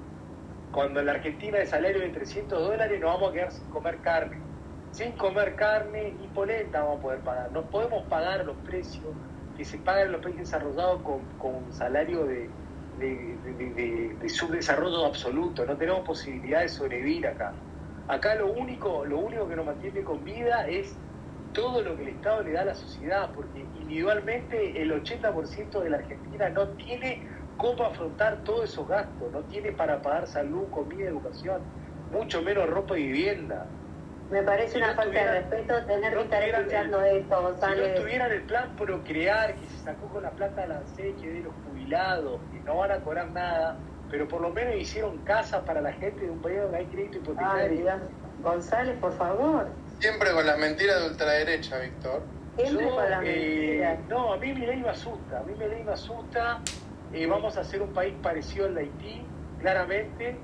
cuando 0.73 1.01
en 1.01 1.07
la 1.07 1.12
Argentina 1.12 1.59
el 1.59 1.66
salario 1.66 2.01
de 2.01 2.09
300 2.11 2.59
dólares, 2.59 3.01
nos 3.01 3.14
vamos 3.14 3.31
a 3.31 3.33
quedar 3.33 3.53
sin 3.53 3.71
comer 3.71 4.01
carne. 4.01 4.45
Sin 4.96 5.14
comer 5.14 5.54
carne 5.56 6.16
y 6.20 6.28
polenta 6.28 6.80
vamos 6.82 7.00
a 7.00 7.02
poder 7.02 7.22
pagar. 7.22 7.52
No 7.52 7.68
podemos 7.68 8.06
pagar 8.09 8.46
los 8.46 8.56
precios 8.62 9.18
que 9.54 9.62
se 9.62 9.80
pagan 9.80 10.06
en 10.06 10.12
los 10.12 10.22
países 10.22 10.44
desarrollados 10.48 11.02
con, 11.02 11.28
con 11.37 11.70
salario 11.70 12.24
de- 12.24 12.56
de- 12.92 14.16
de 14.18 14.28
subdesarrollo 14.30 15.04
absoluto. 15.04 15.66
No 15.66 15.76
tenemos 15.76 16.00
posibilidad 16.02 16.62
de 16.62 16.70
sobrevivir 16.70 17.26
acá. 17.26 17.62
Acá 18.06 18.37
lo 18.37 18.50
único, 18.54 19.04
lo 19.04 19.18
único 19.18 19.46
que 19.46 19.54
nos 19.56 19.66
mantiene 19.66 20.02
con 20.02 20.24
vida 20.24 20.66
es 20.66 20.98
todo 21.52 21.82
lo 21.82 21.94
que 21.94 22.04
el 22.04 22.09
Estado 22.09 22.42
le 22.42 22.52
da 22.52 22.62
a 22.62 22.64
la 22.64 22.74
sociedad, 22.74 23.32
porque 23.35 23.68
individualmente 23.74 24.80
el 24.80 24.90
80% 24.92 25.82
de 25.82 25.90
la 25.90 25.98
Argentina 25.98 26.48
no 26.48 26.70
tiene 26.70 27.22
cómo 27.54 27.85
afrontar 27.85 28.42
todos 28.44 28.70
esos 28.70 28.88
gastos, 28.88 29.30
no 29.30 29.44
tiene 29.44 29.72
para 29.72 30.00
pagar 30.00 30.26
salud, 30.26 30.70
comida, 30.70 31.06
educación, 31.06 31.62
mucho 32.09 32.40
menos 32.40 32.66
ropa 32.70 32.98
y 32.98 33.06
vivienda. 33.09 33.76
Me 34.30 34.42
parece 34.42 34.72
Si 34.72 34.78
una 34.78 34.88
no 34.88 34.94
falta 34.94 35.18
de 35.24 35.30
respeto 35.40 35.84
tener 35.86 36.12
no 36.12 36.18
que 36.18 36.24
estar 36.24 36.42
escuchando 36.42 37.00
el- 37.02 37.16
esto, 37.18 37.56
Si 37.60 37.80
no 37.80 38.00
tuvieran 38.02 38.32
el 38.32 38.42
plan 38.42 38.76
procrear 38.76 39.54
que 39.54 39.66
se 39.68 39.78
sacó 39.84 40.08
con 40.08 40.22
la 40.24 40.30
plata 40.30 40.62
de 40.62 40.68
la 40.68 40.82
que 40.96 41.28
de 41.30 41.40
los 41.40 41.52
jubilados, 41.64 42.40
que 42.52 42.58
no 42.60 42.76
van 42.78 42.90
a 42.90 42.98
cobrar 42.98 43.30
nada, 43.30 43.76
pero 44.10 44.26
por 44.26 44.40
lo 44.40 44.50
menos 44.50 44.74
hicieron 44.74 45.18
casas 45.18 45.62
para 45.64 45.80
la 45.80 45.92
gente 45.92 46.24
de 46.24 46.30
un 46.30 46.40
país 46.42 46.60
donde 46.60 46.78
hay 46.78 46.86
crédito 46.86 47.18
Ay, 47.18 47.22
hipotecario. 47.22 47.78
Dios. 47.82 47.94
González, 48.42 48.96
por 49.00 49.12
favor. 49.16 49.68
Siempre 50.00 50.30
con 50.32 50.46
las 50.46 50.58
mentiras 50.58 51.00
de 51.02 51.08
ultraderecha, 51.10 51.78
Víctor. 51.78 52.22
Siempre 52.56 52.84
Yo, 52.86 52.94
con 52.94 53.10
las 53.10 53.22
eh, 53.24 53.78
mentiras. 53.78 53.98
no, 54.08 54.32
a 54.32 54.36
mí 54.38 54.52
mi 54.54 54.66
ley 54.66 54.80
me 54.80 54.88
asusta, 54.88 55.38
a 55.40 55.42
mí 55.44 55.52
mi 55.58 55.66
ley 55.68 55.82
me 55.84 55.92
asusta. 55.92 56.60
Eh, 57.12 57.26
vamos 57.26 57.56
a 57.56 57.60
hacer 57.60 57.80
un 57.80 57.92
país 57.92 58.14
parecido 58.22 58.66
al 58.66 58.74
de 58.74 58.80
Haití, 58.82 59.24
claramente, 59.60 60.36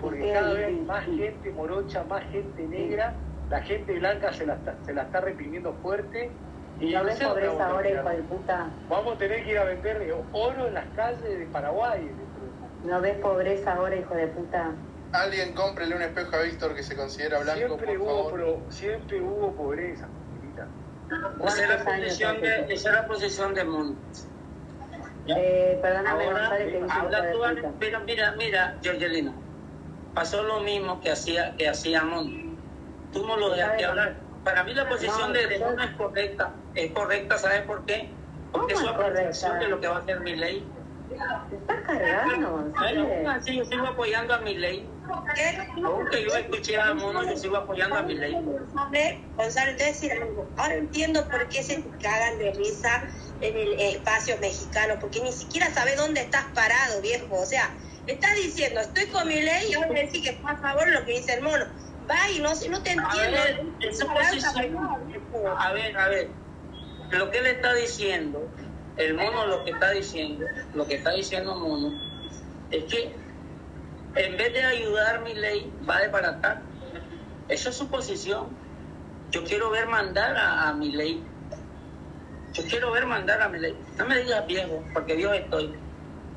porque 0.00 0.32
cada 0.32 0.52
vez 0.54 0.82
más 0.86 1.04
gente 1.04 1.50
morocha, 1.52 2.04
más 2.04 2.24
gente 2.30 2.62
negra, 2.66 3.14
la 3.50 3.62
gente 3.62 3.98
blanca 3.98 4.32
se 4.32 4.46
la 4.46 4.54
está, 4.54 4.76
se 4.84 4.92
la 4.94 5.02
está 5.02 5.20
reprimiendo 5.20 5.72
fuerte. 5.82 6.30
Y 6.78 6.92
¿No 6.92 6.98
no 6.98 7.04
ves 7.06 7.16
sé 7.16 7.24
pobreza 7.26 7.52
vamos 7.52 7.60
a 7.62 7.70
ahora, 7.70 7.88
hijo 7.90 8.08
de 8.10 8.22
puta? 8.24 8.70
Vamos 8.90 9.14
a 9.14 9.18
tener 9.18 9.44
que 9.44 9.50
ir 9.52 9.58
a 9.58 9.64
vender 9.64 10.02
eh, 10.02 10.14
oro 10.32 10.66
en 10.68 10.74
las 10.74 10.84
calles 10.94 11.22
de 11.22 11.46
Paraguay. 11.46 12.00
dentro 12.04 12.24
de 12.44 12.50
poco. 12.60 12.68
¿No 12.84 13.00
ves 13.00 13.16
pobreza 13.18 13.72
ahora, 13.74 13.96
hijo 13.96 14.14
de 14.14 14.26
puta? 14.28 14.72
Alguien 15.12 15.54
cómprele 15.54 15.96
un 15.96 16.02
espejo 16.02 16.36
a 16.36 16.42
Víctor 16.42 16.74
que 16.74 16.82
se 16.82 16.94
considera 16.94 17.38
blanco, 17.38 17.58
Siempre 17.78 17.86
por 17.86 17.98
hubo, 17.98 18.06
favor. 18.24 18.32
pro- 18.32 18.70
siempre 18.70 19.20
hubo 19.22 19.56
pobreza. 19.56 20.06
Esa 21.06 21.62
es 21.62 21.68
la 21.68 21.84
¿Cuántos 21.84 21.86
años 21.86 22.04
posición 22.08 22.36
hace? 22.36 22.46
de, 22.46 22.74
esa 22.74 22.88
es 22.90 22.94
la 22.96 23.06
posición 23.06 23.54
de 23.54 23.64
Mundo. 23.64 24.00
Eh, 25.28 25.78
perdóname, 25.82 26.24
Ahora, 26.24 26.40
González, 26.40 26.58
que 26.58 26.64
dice 26.66 26.86
hijo 26.86 27.00
habla 27.00 27.32
tú, 27.32 27.38
mira, 27.80 28.00
mira, 28.00 28.34
mira, 28.36 28.78
Georgelina. 28.82 29.32
Pasó 30.16 30.42
lo 30.42 30.60
mismo 30.60 30.98
que 31.02 31.10
hacía, 31.10 31.54
que 31.58 31.68
hacía. 31.68 32.02
Tú 33.12 33.26
no 33.26 33.36
lo 33.36 33.50
dejaste 33.50 33.84
hablar. 33.84 34.16
Para 34.44 34.64
mí 34.64 34.72
la 34.72 34.88
posición 34.88 35.34
de, 35.34 35.46
de 35.46 35.56
es 35.56 35.90
correcta. 35.98 36.54
Es 36.74 36.90
correcta, 36.92 37.36
¿sabes 37.36 37.60
por 37.64 37.84
qué? 37.84 38.08
Porque 38.50 38.72
es 38.72 38.80
¿Cómo 38.80 38.94
su 38.94 38.94
es 38.94 39.06
apreciación 39.08 39.58
de 39.58 39.68
lo 39.68 39.78
que 39.78 39.88
va 39.88 39.96
a 39.96 39.98
hacer 39.98 40.20
mi 40.20 40.34
ley. 40.34 40.66
Te 41.50 41.56
estás 41.56 41.82
cargando, 41.86 42.50
González. 42.50 43.28
así 43.28 43.56
yo 43.58 43.64
sigo 43.66 43.86
apoyando 43.88 44.34
a 44.34 44.38
mi 44.38 44.54
ley. 44.56 44.88
Aunque 45.84 46.24
yo 46.24 46.34
escuché 46.34 46.80
a 46.80 46.94
Mono, 46.94 47.22
yo 47.22 47.36
sigo 47.36 47.58
apoyando 47.58 47.96
a 47.96 48.02
mi 48.02 48.14
ley. 48.14 48.34
González, 49.36 49.76
te 49.76 49.84
decir 49.84 50.12
algo. 50.12 50.48
Ahora 50.56 50.76
entiendo 50.76 51.28
por 51.28 51.46
qué 51.48 51.62
se 51.62 51.82
te 51.82 51.90
cagan 51.98 52.38
de 52.38 52.52
risa 52.52 53.04
en 53.42 53.54
el 53.54 53.78
espacio 53.80 54.38
mexicano, 54.40 54.94
porque 54.98 55.20
ni 55.20 55.32
siquiera 55.32 55.70
sabes 55.74 55.98
dónde 55.98 56.22
estás 56.22 56.46
parado, 56.54 57.02
viejo. 57.02 57.38
O 57.38 57.44
sea, 57.44 57.70
estás 58.06 58.34
diciendo, 58.36 58.80
estoy 58.80 59.06
con 59.06 59.26
mi 59.28 59.40
ley 59.40 59.70
y 59.70 59.74
ahora 59.74 59.88
me 59.88 60.02
decís 60.04 60.22
que 60.22 60.30
está 60.30 60.50
a 60.50 60.56
favor 60.58 60.86
de 60.86 60.92
lo 60.92 61.04
que 61.04 61.12
dice 61.12 61.34
el 61.34 61.42
mono. 61.42 61.64
Va 62.08 62.30
y 62.30 62.38
no, 62.38 62.50
no 62.50 62.82
te 62.82 62.90
A 62.92 63.16
ver, 63.30 63.60
posición. 64.14 64.78
A 65.58 65.72
ver, 65.72 65.96
a 65.96 66.08
ver. 66.08 66.30
Lo 67.10 67.30
que 67.30 67.38
él 67.38 67.46
está 67.46 67.74
diciendo, 67.74 68.50
el 68.96 69.14
mono 69.14 69.46
lo 69.46 69.64
que 69.64 69.70
está 69.72 69.90
diciendo, 69.90 70.46
lo 70.74 70.86
que 70.86 70.94
está 70.94 71.12
diciendo 71.12 71.54
mono, 71.56 71.92
es 72.70 72.84
que 72.84 73.16
en 74.16 74.36
vez 74.36 74.52
de 74.52 74.64
ayudar 74.64 75.20
mi 75.22 75.34
ley, 75.34 75.72
va 75.88 75.96
a 75.98 76.02
desbaratar. 76.02 76.62
Eso 77.48 77.70
es 77.70 77.76
su 77.76 77.88
posición. 77.88 78.56
Yo 79.30 79.44
quiero 79.44 79.70
ver 79.70 79.86
mandar 79.86 80.36
a, 80.36 80.68
a 80.68 80.72
mi 80.72 80.92
ley. 80.92 81.28
Yo 82.54 82.64
quiero 82.64 82.92
ver 82.92 83.06
mandar 83.06 83.42
a 83.42 83.48
mi 83.48 83.58
ley. 83.58 83.84
No 83.98 84.06
me 84.06 84.18
digas 84.18 84.46
viejo, 84.46 84.84
porque 84.94 85.16
Dios 85.16 85.36
estoy. 85.36 85.85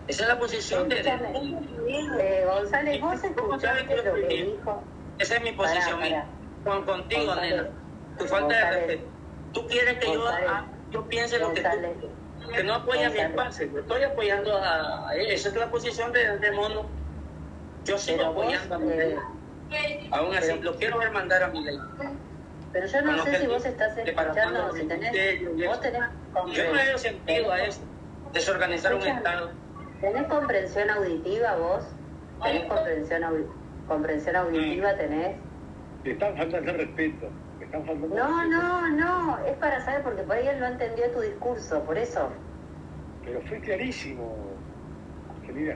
Esa 0.09 0.23
es 0.23 0.29
la 0.29 0.39
posición 0.39 0.89
de. 0.89 0.99
Eh. 1.01 1.03
Esa 5.19 5.35
es 5.35 5.41
mi 5.43 5.51
posición. 5.51 5.99
Pará, 5.99 6.25
contigo, 6.85 7.25
González. 7.25 7.55
nena. 7.55 7.69
Tu 8.17 8.25
falta 8.25 8.55
de 8.55 8.71
respeto. 8.71 9.07
Tú 9.53 9.67
quieres 9.67 9.99
que 9.99 10.11
yo, 10.13 10.27
ah, 10.27 10.65
yo 10.91 11.07
piense 11.07 11.37
lo 11.39 11.53
que 11.53 11.61
tú... 11.61 11.69
Que 12.53 12.63
no 12.63 12.73
apoya 12.73 13.09
mi 13.11 13.19
espacio. 13.19 13.67
Yo 13.71 13.79
estoy 13.79 14.03
apoyando 14.03 14.57
a... 14.57 15.09
a- 15.09 15.15
Esa 15.15 15.49
es 15.49 15.55
la 15.55 15.69
posición 15.69 16.11
de, 16.11 16.37
de 16.39 16.51
Mono. 16.51 16.85
Yo 17.85 17.97
sigo 17.97 18.17
Pero 18.17 18.33
vos, 18.33 18.43
apoyando 18.43 18.75
a 18.75 18.79
mi 18.79 18.95
ley. 18.95 19.15
eh, 19.71 20.09
Aún 20.11 20.35
así, 20.35 20.59
lo 20.59 20.75
quiero 20.75 20.97
ver 20.97 21.11
mandar 21.11 21.43
a 21.43 21.47
mi 21.49 21.63
ley. 21.63 21.77
pero 22.73 22.87
yo 22.87 23.01
no 23.03 23.23
sé 23.23 23.39
si 23.39 23.47
vos 23.47 23.65
estás 23.65 23.95
escuchando, 23.97 24.59
cuando 24.59 24.73
si 24.75 24.83
tenés, 24.87 25.67
vos 25.67 25.81
tenés 25.81 26.01
Yo 26.53 26.63
no 26.65 26.73
veo 26.73 26.97
sentido 26.97 27.51
a 27.51 27.61
eso. 27.63 27.81
Desorganizar 28.33 28.95
un. 28.95 29.07
Estado. 29.07 29.51
¿Tenés 30.01 30.27
comprensión 30.27 30.89
auditiva 30.89 31.55
vos? 31.57 31.83
¿Tenés 32.43 32.65
comprensión, 32.65 33.23
comprensión 33.87 34.35
auditiva? 34.35 34.95
¿Tenés? 34.95 35.37
Te 36.03 36.11
están 36.11 36.37
faltando 36.37 36.71
el 36.71 36.77
respeto. 36.77 37.27
te 37.59 37.65
están 37.65 37.85
faltando 37.85 38.15
el 38.15 38.21
No, 38.21 38.41
respeto. 38.41 38.61
no, 38.61 38.89
no, 38.89 39.45
es 39.45 39.57
para 39.57 39.83
saber 39.83 40.03
porque 40.03 40.23
por 40.23 40.37
ahí 40.37 40.47
él 40.47 40.59
no 40.59 40.67
entendió 40.67 41.11
tu 41.11 41.19
discurso, 41.21 41.83
por 41.83 41.97
eso. 41.97 42.29
Pero 43.25 43.41
fue 43.41 43.59
clarísimo, 43.59 44.35
Angelina. 45.41 45.75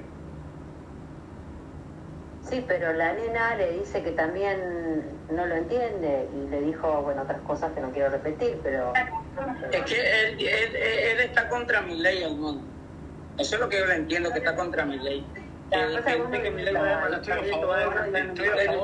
Sí, 2.50 2.64
pero 2.68 2.94
la 2.94 3.14
nena 3.14 3.56
le 3.56 3.72
dice 3.80 4.04
que 4.04 4.12
también 4.12 4.58
no 5.32 5.46
lo 5.46 5.56
entiende 5.56 6.28
y 6.34 6.50
le 6.50 6.62
dijo, 6.62 7.02
bueno, 7.02 7.24
otras 7.24 7.42
cosas 7.42 7.72
que 7.74 7.82
no 7.82 7.92
quiero 7.92 8.10
repetir, 8.10 8.60
pero... 8.64 8.94
Es 9.72 9.82
que 9.84 9.96
él, 9.96 10.38
él, 10.40 10.76
él 10.76 11.20
está 11.22 11.48
contra 11.50 11.82
mi 11.82 11.96
ley, 11.98 12.22
el 12.24 12.36
mundo. 12.36 12.73
Eso 13.38 13.56
es 13.56 13.62
lo 13.62 13.70
que 13.70 13.80
yo 13.80 13.86
le 13.86 13.96
entiendo, 13.96 14.32
que 14.32 14.40
está 14.40 14.56
contra 14.56 14.86
mi 14.86 15.00
ley. 15.00 15.26
Estoy 15.72 15.96
a 15.96 16.04
favor, 16.04 16.30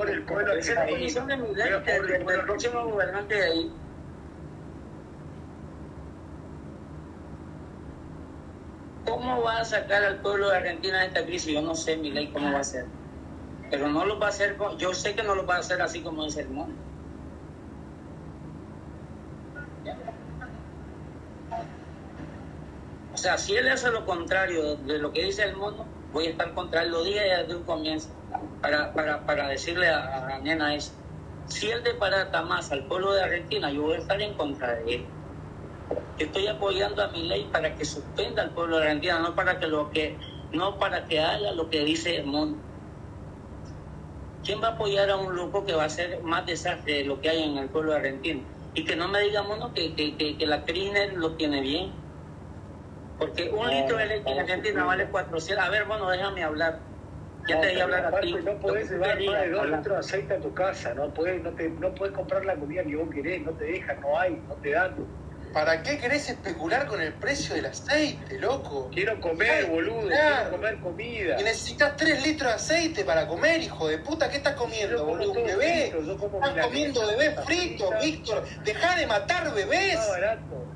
del 0.08 0.24
pueblo 0.24 0.56
la 0.56 1.80
de 1.80 2.40
próximo 2.44 2.86
gobernante 2.86 3.36
de 3.36 3.44
ahí. 3.44 3.72
¿Cómo 9.06 9.42
va 9.44 9.60
a 9.60 9.66
sacar 9.66 10.04
al 10.04 10.20
pueblo 10.22 10.50
de 10.50 10.58
Argentina 10.58 11.02
de 11.02 11.08
esta 11.08 11.26
crisis? 11.26 11.54
Yo 11.54 11.62
no 11.62 11.76
sé, 11.76 11.98
mi 11.98 12.12
ley, 12.12 12.32
cómo 12.32 12.52
va 12.52 12.60
a 12.60 12.64
ser. 12.64 12.86
Pero 13.70 13.88
no 13.88 14.06
lo 14.06 14.20
va 14.20 14.28
a 14.28 14.30
hacer, 14.30 14.58
yo 14.78 14.94
sé 14.94 15.14
que 15.14 15.22
no 15.22 15.36
lo 15.36 15.46
va 15.46 15.58
a 15.58 15.60
hacer 15.60 15.82
así 15.82 16.02
como 16.02 16.26
dice 16.26 16.42
el 16.42 16.50
mundo. 16.50 16.89
O 23.20 23.22
sea, 23.22 23.38
si 23.38 23.54
él 23.54 23.68
hace 23.68 23.92
lo 23.92 24.06
contrario 24.06 24.78
de 24.78 24.98
lo 24.98 25.12
que 25.12 25.26
dice 25.26 25.44
el 25.44 25.58
mundo, 25.58 25.86
voy 26.14 26.28
a 26.28 26.30
estar 26.30 26.54
contra 26.54 26.84
él. 26.84 26.92
Lo 26.92 27.04
dije 27.04 27.20
desde 27.20 27.54
un 27.54 27.64
comienzo 27.64 28.08
para, 28.62 28.94
para, 28.94 29.26
para 29.26 29.50
decirle 29.50 29.90
a, 29.90 30.26
la 30.26 30.40
nena 30.40 30.74
eso. 30.74 30.94
Si 31.48 31.70
él 31.70 31.84
desbarata 31.84 32.44
más 32.44 32.72
al 32.72 32.86
pueblo 32.86 33.12
de 33.12 33.22
Argentina, 33.22 33.70
yo 33.72 33.82
voy 33.82 33.96
a 33.96 33.98
estar 33.98 34.22
en 34.22 34.36
contra 34.36 34.74
de 34.74 34.96
él. 34.96 35.06
Estoy 36.18 36.48
apoyando 36.48 37.04
a 37.04 37.10
mi 37.10 37.24
ley 37.24 37.50
para 37.52 37.76
que 37.76 37.84
suspenda 37.84 38.42
al 38.42 38.52
pueblo 38.52 38.78
de 38.78 38.84
Argentina, 38.84 39.20
no 39.20 39.36
para 39.36 39.60
que 39.60 39.68
lo 39.68 39.92
que 39.92 40.16
no 40.54 40.80
para 40.80 41.06
que 41.06 41.20
haga 41.20 41.52
lo 41.52 41.70
que 41.70 41.84
dice 41.84 42.16
el 42.16 42.26
mundo. 42.26 42.58
¿Quién 44.46 44.64
va 44.64 44.70
a 44.70 44.72
apoyar 44.76 45.10
a 45.10 45.18
un 45.18 45.36
loco 45.36 45.66
que 45.66 45.74
va 45.74 45.84
a 45.84 45.88
hacer 45.88 46.24
más 46.24 46.46
desastre 46.46 47.00
de 47.00 47.04
lo 47.04 47.20
que 47.20 47.32
hay 47.32 47.44
en 47.44 47.58
el 47.58 47.68
pueblo 47.68 47.94
argentino? 47.94 48.44
Y 48.76 48.86
que 48.86 48.96
no 48.96 49.10
me 49.10 49.20
diga 49.20 49.44
mono 49.44 49.74
que, 49.74 49.94
que, 49.94 50.16
que, 50.16 50.48
la 50.48 50.64
Criner 50.64 51.16
lo 51.16 51.34
tiene 51.34 51.60
bien. 51.60 52.08
Porque 53.20 53.50
un 53.52 53.70
litro 53.70 53.98
de 53.98 54.06
leche 54.06 54.30
en 54.30 54.36
no, 54.36 54.42
Argentina 54.42 54.86
vale 54.86 55.10
400. 55.10 55.66
A 55.66 55.70
ver, 55.70 55.86
bueno, 55.86 56.10
déjame 56.10 56.42
hablar. 56.42 56.88
Ya 57.48 57.60
te 57.60 57.68
dejé 57.68 57.80
pero 57.80 57.96
hablar 57.96 58.16
a 58.16 58.20
ti. 58.22 58.34
No 58.34 58.60
tú 58.60 58.76
llevar 58.76 59.24
más 59.24 59.42
de 59.42 59.50
dos 59.50 59.66
litros 59.66 59.86
de 59.86 60.00
aceite 60.00 60.34
a 60.36 60.42
tu 60.42 60.54
casa, 60.54 60.94
no 60.94 61.14
podés, 61.14 61.42
no, 61.42 61.54
te, 61.54 61.70
no 61.70 61.94
podés 61.94 62.14
comprar 62.14 62.46
la 62.46 62.56
comida 62.56 62.84
que 62.84 62.96
vos 62.96 63.10
querés, 63.10 63.42
no 63.42 63.54
te 63.56 63.66
dejan, 63.66 64.00
no 64.02 64.20
hay, 64.20 64.46
no 64.48 64.56
te 64.56 64.72
dan. 64.72 64.96
¿Para 65.54 65.82
qué 65.82 65.98
querés 65.98 66.30
especular 66.30 66.86
con 66.86 67.02
el 67.02 67.14
precio 67.14 67.56
del 67.56 67.66
aceite, 67.66 68.38
loco? 68.38 68.90
Quiero 68.94 69.20
comer, 69.20 69.66
Ay, 69.66 69.70
boludo, 69.70 70.08
claro. 70.08 70.36
quiero 70.36 70.52
comer 70.52 70.80
comida. 70.80 71.40
Y 71.40 71.44
necesitas 71.44 71.96
3 71.98 72.24
litros 72.24 72.50
de 72.50 72.56
aceite 72.56 73.04
para 73.04 73.28
comer, 73.28 73.62
hijo 73.62 73.88
de 73.88 73.98
puta. 73.98 74.30
¿Qué 74.30 74.38
estás 74.38 74.54
comiendo, 74.54 75.06
boludo? 75.06 75.32
¿Un 75.32 75.46
bebé? 75.46 75.90
frito, 75.92 76.02
yo 76.04 76.18
como 76.18 76.46
Estás 76.46 76.66
comiendo 76.66 77.08
bebés 77.08 77.46
fritos. 77.46 77.90
Víctor. 78.02 78.46
Deja 78.64 78.96
de 78.96 79.08
matar 79.08 79.54
bebés. 79.54 80.00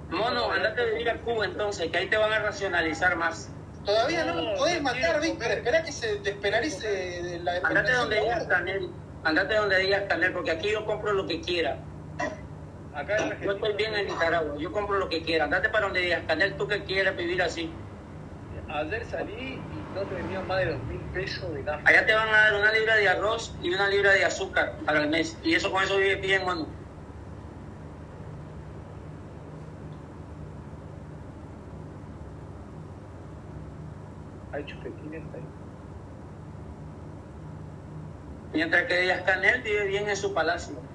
Mono, 0.10 0.52
andate 0.52 0.82
a 0.82 0.86
vivir 0.86 1.10
a 1.10 1.22
Cuba 1.22 1.46
entonces, 1.46 1.92
que 1.92 1.98
ahí 1.98 2.08
te 2.08 2.18
van 2.18 2.34
a 2.34 2.40
racionalizar 2.40 3.16
más. 3.16 3.50
Todavía 3.86 4.26
no 4.26 4.36
me 4.36 4.58
podés 4.58 4.82
matar, 4.82 5.22
Víctor. 5.22 5.52
Espera 5.52 5.84
que 5.84 5.92
se 5.92 6.16
despenalice 6.20 6.88
de 6.88 7.40
la 7.40 7.58
Andate 7.64 7.92
donde 7.92 8.16
de 8.16 8.22
digas. 8.22 8.46
Canel. 8.46 8.90
Andate 9.24 9.56
donde 9.56 9.78
digas 9.78 10.04
Canel, 10.08 10.34
porque 10.34 10.52
aquí 10.52 10.72
yo 10.72 10.86
compro 10.86 11.14
lo 11.14 11.28
que 11.28 11.42
quiera. 11.42 11.78
Acá 12.96 13.18
en 13.18 13.42
Yo 13.42 13.54
estoy 13.54 13.74
bien 13.74 13.96
en 13.96 14.08
Nicaragua, 14.08 14.56
yo 14.58 14.72
compro 14.72 15.00
lo 15.00 15.10
que 15.10 15.24
quiera. 15.24 15.46
Andate 15.46 15.70
para 15.70 15.86
donde 15.86 16.02
digas 16.02 16.24
Canel, 16.28 16.56
tú 16.58 16.68
que 16.68 16.84
quieres 16.84 17.16
vivir 17.18 17.42
así. 17.42 17.74
ayer 18.68 19.06
salí 19.06 19.34
y 19.34 19.94
no 19.96 20.02
te 20.02 20.16
venían 20.16 20.48
más 20.48 20.60
de 20.60 20.74
dos 20.74 20.84
mil 20.84 21.00
pesos 21.12 21.54
de 21.54 21.64
nafta. 21.64 21.90
Allá 21.90 22.06
te 22.06 22.14
van 22.14 22.30
a 22.30 22.32
dar 22.32 22.56
una 22.56 22.72
libra 22.72 22.96
de 22.96 23.10
arroz 23.10 23.56
y 23.64 23.74
una 23.74 23.90
libra 23.90 24.12
de 24.12 24.26
azúcar 24.26 24.78
para 24.86 25.02
el 25.02 25.10
mes. 25.10 25.38
Y 25.44 25.56
eso 25.56 25.72
con 25.72 25.84
eso 25.84 25.98
vive 25.98 26.16
bien, 26.18 26.46
mano. 26.46 26.68
Hay 34.52 34.64
chupetines 34.66 35.24
ahí. 35.34 35.42
Mientras 38.54 38.84
que 38.84 39.02
Díaz 39.02 39.24
Canel 39.24 39.64
vive 39.64 39.88
bien 39.88 40.08
en 40.08 40.16
su 40.16 40.32
palacio. 40.32 40.93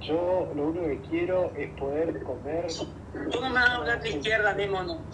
Yo 0.00 0.50
lo 0.54 0.68
único 0.68 0.86
que 0.86 1.00
quiero 1.02 1.52
es 1.54 1.74
poder 1.78 2.22
comer. 2.22 2.66
Tú 3.12 3.40
no 3.40 3.48
me 3.50 3.54
vas 3.54 3.70
a 3.70 3.76
hablar 3.76 4.02
de 4.02 4.08
izquierda 4.10 4.56
mono. 4.68 5.06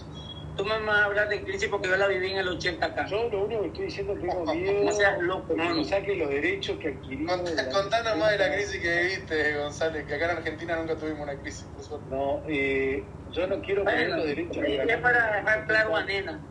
Tú 0.57 0.64
me 0.64 0.79
vas 0.79 1.01
a 1.01 1.05
hablar 1.05 1.29
de 1.29 1.44
crisis 1.44 1.68
porque 1.68 1.88
yo 1.88 1.96
la 1.96 2.07
viví 2.07 2.31
en 2.31 2.38
el 2.38 2.49
80 2.49 2.87
acá. 2.87 3.07
Yo 3.07 3.29
lo 3.29 3.44
único 3.44 3.62
que 3.62 3.68
estoy 3.68 3.85
diciendo 3.87 4.14
tengo 4.14 4.44
miedo 4.55 4.85
No 4.85 4.92
seas 4.92 5.20
loco, 5.20 5.55
de 5.55 5.62
que 5.62 5.68
me 5.75 5.85
saquen 5.85 6.18
los 6.18 6.31
derechos 6.31 6.79
que 6.79 6.88
adquirí. 6.88 7.27
Cont- 7.27 7.72
Contanos 7.72 8.16
más 8.16 8.33
de 8.33 8.38
la 8.38 8.55
crisis 8.55 8.81
que 8.81 9.01
viviste, 9.01 9.57
González, 9.59 10.07
que 10.07 10.14
acá 10.14 10.31
en 10.33 10.38
Argentina 10.38 10.77
nunca 10.77 10.96
tuvimos 10.96 11.20
una 11.22 11.38
crisis, 11.38 11.68
por 11.68 11.83
suerte. 11.83 12.07
No, 12.09 12.42
eh, 12.49 13.16
yo 13.27 13.46
no 13.49 13.61
quiero 13.61 13.85
poner 13.85 14.09
Bueno, 14.09 14.16
los 14.18 14.27
derechos. 14.27 14.64
es 14.66 14.96
para 14.99 15.37
dejar 15.37 15.66
claro 15.66 15.96
a 15.96 16.05
Nena 16.05 16.46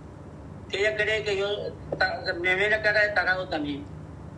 que 0.68 0.80
ella 0.80 0.96
cree 0.96 1.24
que 1.24 1.38
yo 1.38 1.48
me 2.42 2.56
ve 2.56 2.70
la 2.70 2.82
cara 2.82 3.02
de 3.02 3.10
tarado 3.10 3.48
también. 3.50 3.95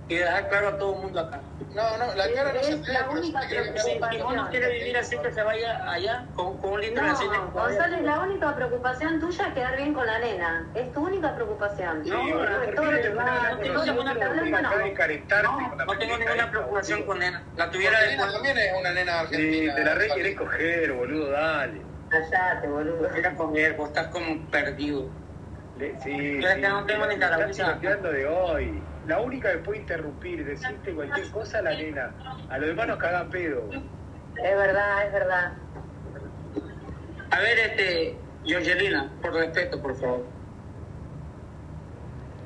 Y 0.10 0.16
dejar 0.16 0.48
claro 0.50 0.68
a 0.70 0.78
todo 0.78 0.96
el 0.96 1.02
mundo 1.02 1.20
acá. 1.20 1.42
No, 1.76 1.98
no, 1.98 2.16
la 2.16 2.32
cara 2.34 2.54
no 2.54 2.64
se 2.64 2.78
la 2.94 3.10
única 3.10 3.42
sí. 3.42 3.48
Si 3.50 3.56
preocupación. 3.56 4.28
uno 4.32 4.50
quiere 4.50 4.70
vivir 4.80 4.98
así, 4.98 5.18
que 5.18 5.32
se 5.34 5.44
vaya 5.44 5.92
allá 5.92 6.26
con, 6.34 6.58
con 6.60 6.74
un 6.74 6.82
lindo 6.82 7.02
No, 7.02 7.10
vecino. 7.10 7.52
González, 7.52 8.02
la 8.04 8.20
única 8.22 8.56
preocupación 8.56 9.20
tuya 9.20 9.48
es 9.48 9.54
quedar 9.54 9.76
bien 9.76 9.94
con 9.94 10.06
la 10.06 10.20
nena. 10.20 10.66
Es 10.76 10.94
tu 10.94 11.06
única 11.06 11.36
preocupación. 11.36 12.00
No, 12.00 12.06
Sí, 12.06 12.12
no, 12.32 12.40
no 12.40 12.60
no 15.86 15.98
tengo 15.98 16.18
ninguna 16.18 16.46
de 16.46 16.48
preocupación 16.52 17.04
con 17.04 17.20
Nena. 17.20 17.44
La 17.56 17.70
tuviera 17.70 18.00
después. 18.02 18.34
también 18.34 18.58
es 18.58 18.74
una 18.80 18.92
nena 18.92 19.20
argentina. 19.22 19.76
te 19.76 19.84
la 19.84 19.96
re 19.96 20.08
querés 20.10 20.38
coger, 20.38 20.94
boludo, 20.94 21.32
dale. 21.32 21.82
Callate, 22.10 22.68
boludo. 22.68 23.10
Con 23.36 23.56
él, 23.58 23.74
vos 23.74 23.90
estás 23.90 24.08
como 24.08 24.50
perdido. 24.50 25.10
Le- 25.78 26.00
sí, 26.02 26.42
Yo 26.42 26.50
sí, 26.50 26.62
no 26.62 26.86
tengo 26.86 27.06
ni 27.06 27.18
calabaza. 27.18 27.74
de 27.76 28.28
hoy. 28.28 28.84
La 29.06 29.20
única 29.22 29.52
que 29.52 29.60
puede 29.60 29.80
interrumpir, 29.80 30.46
decirte 30.46 30.94
cualquier 30.94 31.30
cosa, 31.32 31.62
la 31.62 31.72
nena. 31.72 32.14
A 32.50 32.58
los 32.58 32.68
demás 32.68 32.88
nos 32.88 32.98
cagan 32.98 33.30
pedo. 33.30 33.70
Es 33.72 34.58
verdad, 34.58 35.06
es 35.08 35.14
verdad. 35.14 35.54
A 37.32 37.40
ver, 37.40 37.60
este, 37.60 38.20
Georgelina, 38.46 39.12
por 39.22 39.34
respeto, 39.34 39.82
por 39.82 39.96
favor. 40.00 40.37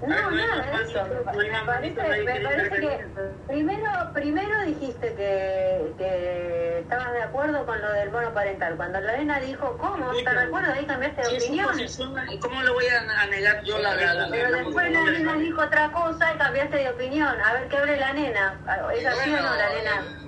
No, 0.02 0.32
nada 0.32 0.66
de 0.66 0.84
eso. 0.84 1.06
Me 1.06 1.64
parece, 1.66 2.24
me 2.24 2.40
parece 2.42 2.80
que 2.80 3.06
primero, 3.48 3.90
primero 4.14 4.62
dijiste 4.66 5.14
que, 5.14 5.94
que 5.98 6.80
estabas 6.80 7.14
de 7.14 7.22
acuerdo 7.22 7.66
con 7.66 7.80
lo 7.80 7.92
del 7.94 8.10
bono 8.10 8.34
parental. 8.34 8.76
Cuando 8.78 9.00
la 9.00 9.18
nena 9.18 9.40
dijo, 9.40 9.78
¿cómo? 9.78 10.12
¿Estás 10.14 10.36
de 10.36 10.42
acuerdo? 10.42 10.74
Ahí 10.74 10.86
cambiaste 10.86 11.22
de 11.22 11.40
Sí, 11.40 11.46
opinión. 11.46 11.68
posición, 11.68 12.32
¿y 12.32 12.40
¿Cómo 12.40 12.64
le 12.64 12.72
voy 12.72 12.86
a, 12.88 13.26
negar 13.28 13.64
yo 13.64 13.78
la 13.78 13.96
verdad? 13.96 14.28
Pero 14.32 14.52
después 14.52 14.92
la 14.92 15.04
nena 15.04 15.34
dijo 15.36 15.62
otra 15.62 15.92
cosa 15.92 16.34
y 16.34 16.38
cambiaste 16.38 16.78
de 16.78 16.90
opinión. 16.90 17.36
A 17.40 17.54
ver 17.54 17.68
qué 17.68 17.78
hable 17.78 17.98
la 17.98 18.14
nena. 18.14 18.60
¿Es 18.96 19.06
así 19.06 19.34
o 19.34 19.38
no 19.38 19.56
la 19.56 19.70
nena? 19.70 20.21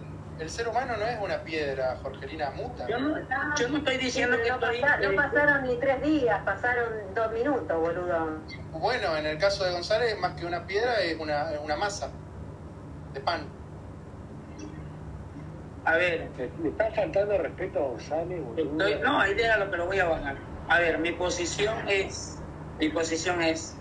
El, 0.43 0.49
ser 0.49 0.67
humano 0.67 0.95
no 0.97 1.05
es 1.05 1.17
una 1.19 1.43
piedra, 1.43 1.95
Jorgelina, 2.03 2.51
muta. 2.51 2.87
Yo 2.87 2.99
no, 2.99 3.17
yo 3.55 3.69
no 3.69 3.77
estoy 3.77 3.95
Sí, 3.97 4.05
diciendo 4.05 4.37
que 4.41 4.49
no, 4.49 4.55
estoy... 4.55 4.81
pasa- 4.81 4.97
no 4.97 5.15
pasaron 5.15 5.63
ni 5.63 5.75
tres 5.77 6.01
días, 6.03 6.41
pasaron 6.43 7.13
dos 7.15 7.31
minutos, 7.31 7.79
boludo. 7.79 8.41
Bueno, 8.71 9.17
en 9.17 9.25
el 9.25 9.37
caso 9.37 9.63
de 9.63 9.71
González, 9.71 10.17
más 10.19 10.33
que 10.33 10.45
una 10.45 10.65
piedra, 10.65 11.01
es 11.01 11.19
una, 11.19 11.75
masa 11.77 12.11
de 13.13 13.19
pan. 13.21 13.47
A 15.85 15.97
ver, 15.97 16.31
Le 16.37 16.51
le 16.59 16.69
está 16.69 16.91
faltando 16.91 17.37
respeto 17.37 17.79
a 17.79 17.87
González, 17.89 18.41
boludo. 18.43 18.85
estoy, 18.85 19.01
no, 19.03 19.19
ahí 19.19 19.33
déjalo, 19.33 19.69
pero 19.71 19.85
voy 19.85 19.99
a 19.99 20.05
bajar. 20.05 20.37
A 20.69 20.79
ver, 20.79 20.97
mi 20.99 21.11
posición 21.11 21.87
es, 21.87 22.37
mi 22.79 22.89
posición 22.89 23.41
es 23.41 23.75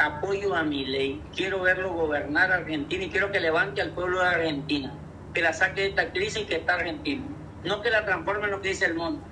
apoyo 0.00 0.54
a 0.54 0.62
mi 0.62 0.84
ley. 0.84 1.22
Quiero 1.34 1.60
verlo 1.60 1.92
gobernar 1.92 2.50
Argentina 2.52 3.04
y 3.04 3.10
quiero 3.10 3.30
que 3.30 3.40
levante 3.40 3.80
al 3.80 3.92
pueblo 3.92 4.20
de 4.20 4.26
Argentina, 4.28 4.99
que 5.34 5.42
la 5.42 5.52
saque 5.52 5.82
de 5.82 5.86
esta 5.88 6.10
crisis 6.12 6.46
que 6.46 6.56
está 6.56 6.74
Argentina, 6.74 7.24
no 7.64 7.82
que 7.82 7.90
la 7.90 8.04
transforme 8.04 8.44
en 8.46 8.50
lo 8.52 8.60
que 8.60 8.68
dice 8.68 8.86
el 8.86 8.94
mundo. 8.94 9.22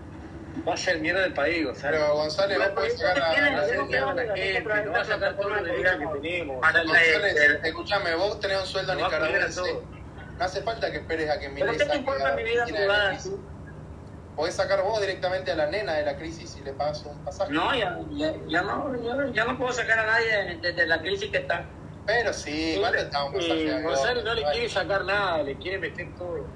Va 0.66 0.74
a 0.74 0.76
ser 0.76 0.98
mierda 1.00 1.24
el 1.24 1.34
país, 1.34 1.64
González. 1.64 2.00
Pero 2.00 2.14
González, 2.14 2.58
vos 2.58 2.68
podés 2.68 2.98
sacar 2.98 3.22
a 3.22 3.50
la 3.50 3.62
gente, 3.68 4.00
no 4.00 4.06
va 4.06 5.00
a 5.00 5.04
sacar 5.04 5.34
los 5.38 5.64
derechos 5.64 6.12
que 6.12 6.18
tenemos. 6.20 6.61
González, 6.87 7.61
escúchame, 7.64 8.14
vos 8.16 8.40
tenés 8.40 8.61
un 8.61 8.66
sueldo 8.66 8.94
nicaragüense. 8.94 9.61
No 10.38 10.44
hace 10.44 10.62
falta 10.62 10.90
que 10.92 10.98
esperes 10.98 11.30
a 11.30 11.40
que 11.40 11.48
mi 11.48 11.61
¿Pero 11.61 11.72
ley 11.72 11.78
qué 11.78 11.84
te 11.84 11.87
saque 11.87 11.98
importa 11.98 12.34
mi 12.37 12.44
vida 12.44 12.64
de 12.64 12.72
privada? 12.72 13.18
Podés 14.37 14.54
sacar 14.54 14.82
vos 14.82 15.00
directamente 15.00 15.50
a 15.50 15.56
la 15.56 15.66
nena 15.66 15.94
de 15.94 16.04
la 16.04 16.16
crisis 16.16 16.56
y 16.56 16.61
le 16.64 16.72
pagas 16.72 17.04
un 17.04 17.18
pasaje. 17.24 17.52
No, 17.52 17.74
ya, 17.74 17.98
ya, 18.12 18.32
ya 18.46 18.62
no, 18.62 18.94
ya, 19.02 19.32
ya 19.32 19.44
no 19.44 19.58
puedo 19.58 19.72
sacar 19.72 19.98
a 19.98 20.06
nadie 20.06 20.26
de, 20.30 20.54
de- 20.58 20.72
de 20.74 20.87
la 20.87 21.00
crisis 21.00 21.28
que 21.32 21.38
está. 21.38 21.64
Pero 22.09 22.33
sí, 22.33 22.73
igual 22.77 22.94
un 22.97 23.33
pasaje 23.35 23.68
Eh, 23.68 23.75
a 23.77 23.81
González 23.83 24.25
no 24.25 24.33
le 24.35 24.40
Vale. 24.42 24.55
quiere 24.55 24.68
sacar 24.71 25.05
nada, 25.05 25.42
le 25.42 25.55
quiere 25.59 25.77
meter 25.79 26.09
todo. 26.16 26.47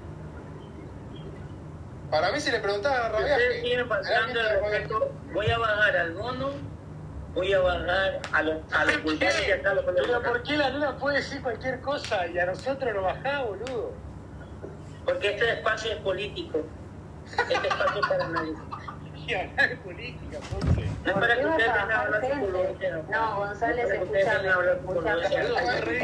Para 2.11 2.33
mí, 2.33 2.41
si 2.41 2.51
le 2.51 2.59
preguntaba 2.59 3.05
a 3.05 3.09
Rabiaje, 3.11 3.85
voy 5.35 5.51
a 5.51 5.59
bajar 5.59 5.97
al 5.99 6.15
mono, 6.15 6.53
voy 7.35 7.53
a 7.53 7.61
bajar 7.61 8.21
a 8.33 8.43
los, 8.43 8.73
a 8.73 8.85
los 8.87 9.03
vulgares 9.03 9.47
y 9.47 9.51
acá 9.51 9.75
los 9.75 9.85
Pero 9.85 10.23
¿por 10.23 10.43
qué 10.43 10.57
la 10.57 10.71
nena 10.71 10.97
puede 10.97 11.19
decir 11.19 11.43
cualquier 11.43 11.83
cosa 11.83 12.27
y 12.29 12.39
a 12.39 12.47
nosotros 12.47 12.95
nos 12.95 13.05
bajá, 13.05 13.43
boludo? 13.43 13.93
Porque 15.05 15.33
este 15.33 15.53
espacio 15.53 15.93
es 15.93 15.99
político. 15.99 16.61
Este 17.27 17.69
espacio 17.69 18.01
es 18.01 18.09
para 18.09 18.29
nadie. 18.29 18.55
Y 19.33 19.35
hablar 19.35 19.69
de 19.71 19.77
política. 19.77 20.39
No 20.51 20.59
es 20.59 21.13
¿Por 21.13 21.21
para 21.21 21.35
que 21.39 21.47
ustedes 21.47 22.39
política. 22.39 23.03
No, 23.11 23.37
González, 23.37 23.79
Es 23.79 23.87
para 23.89 23.99
que 23.99 24.05
ustedes 24.05 24.27
escúchame, 24.27 24.49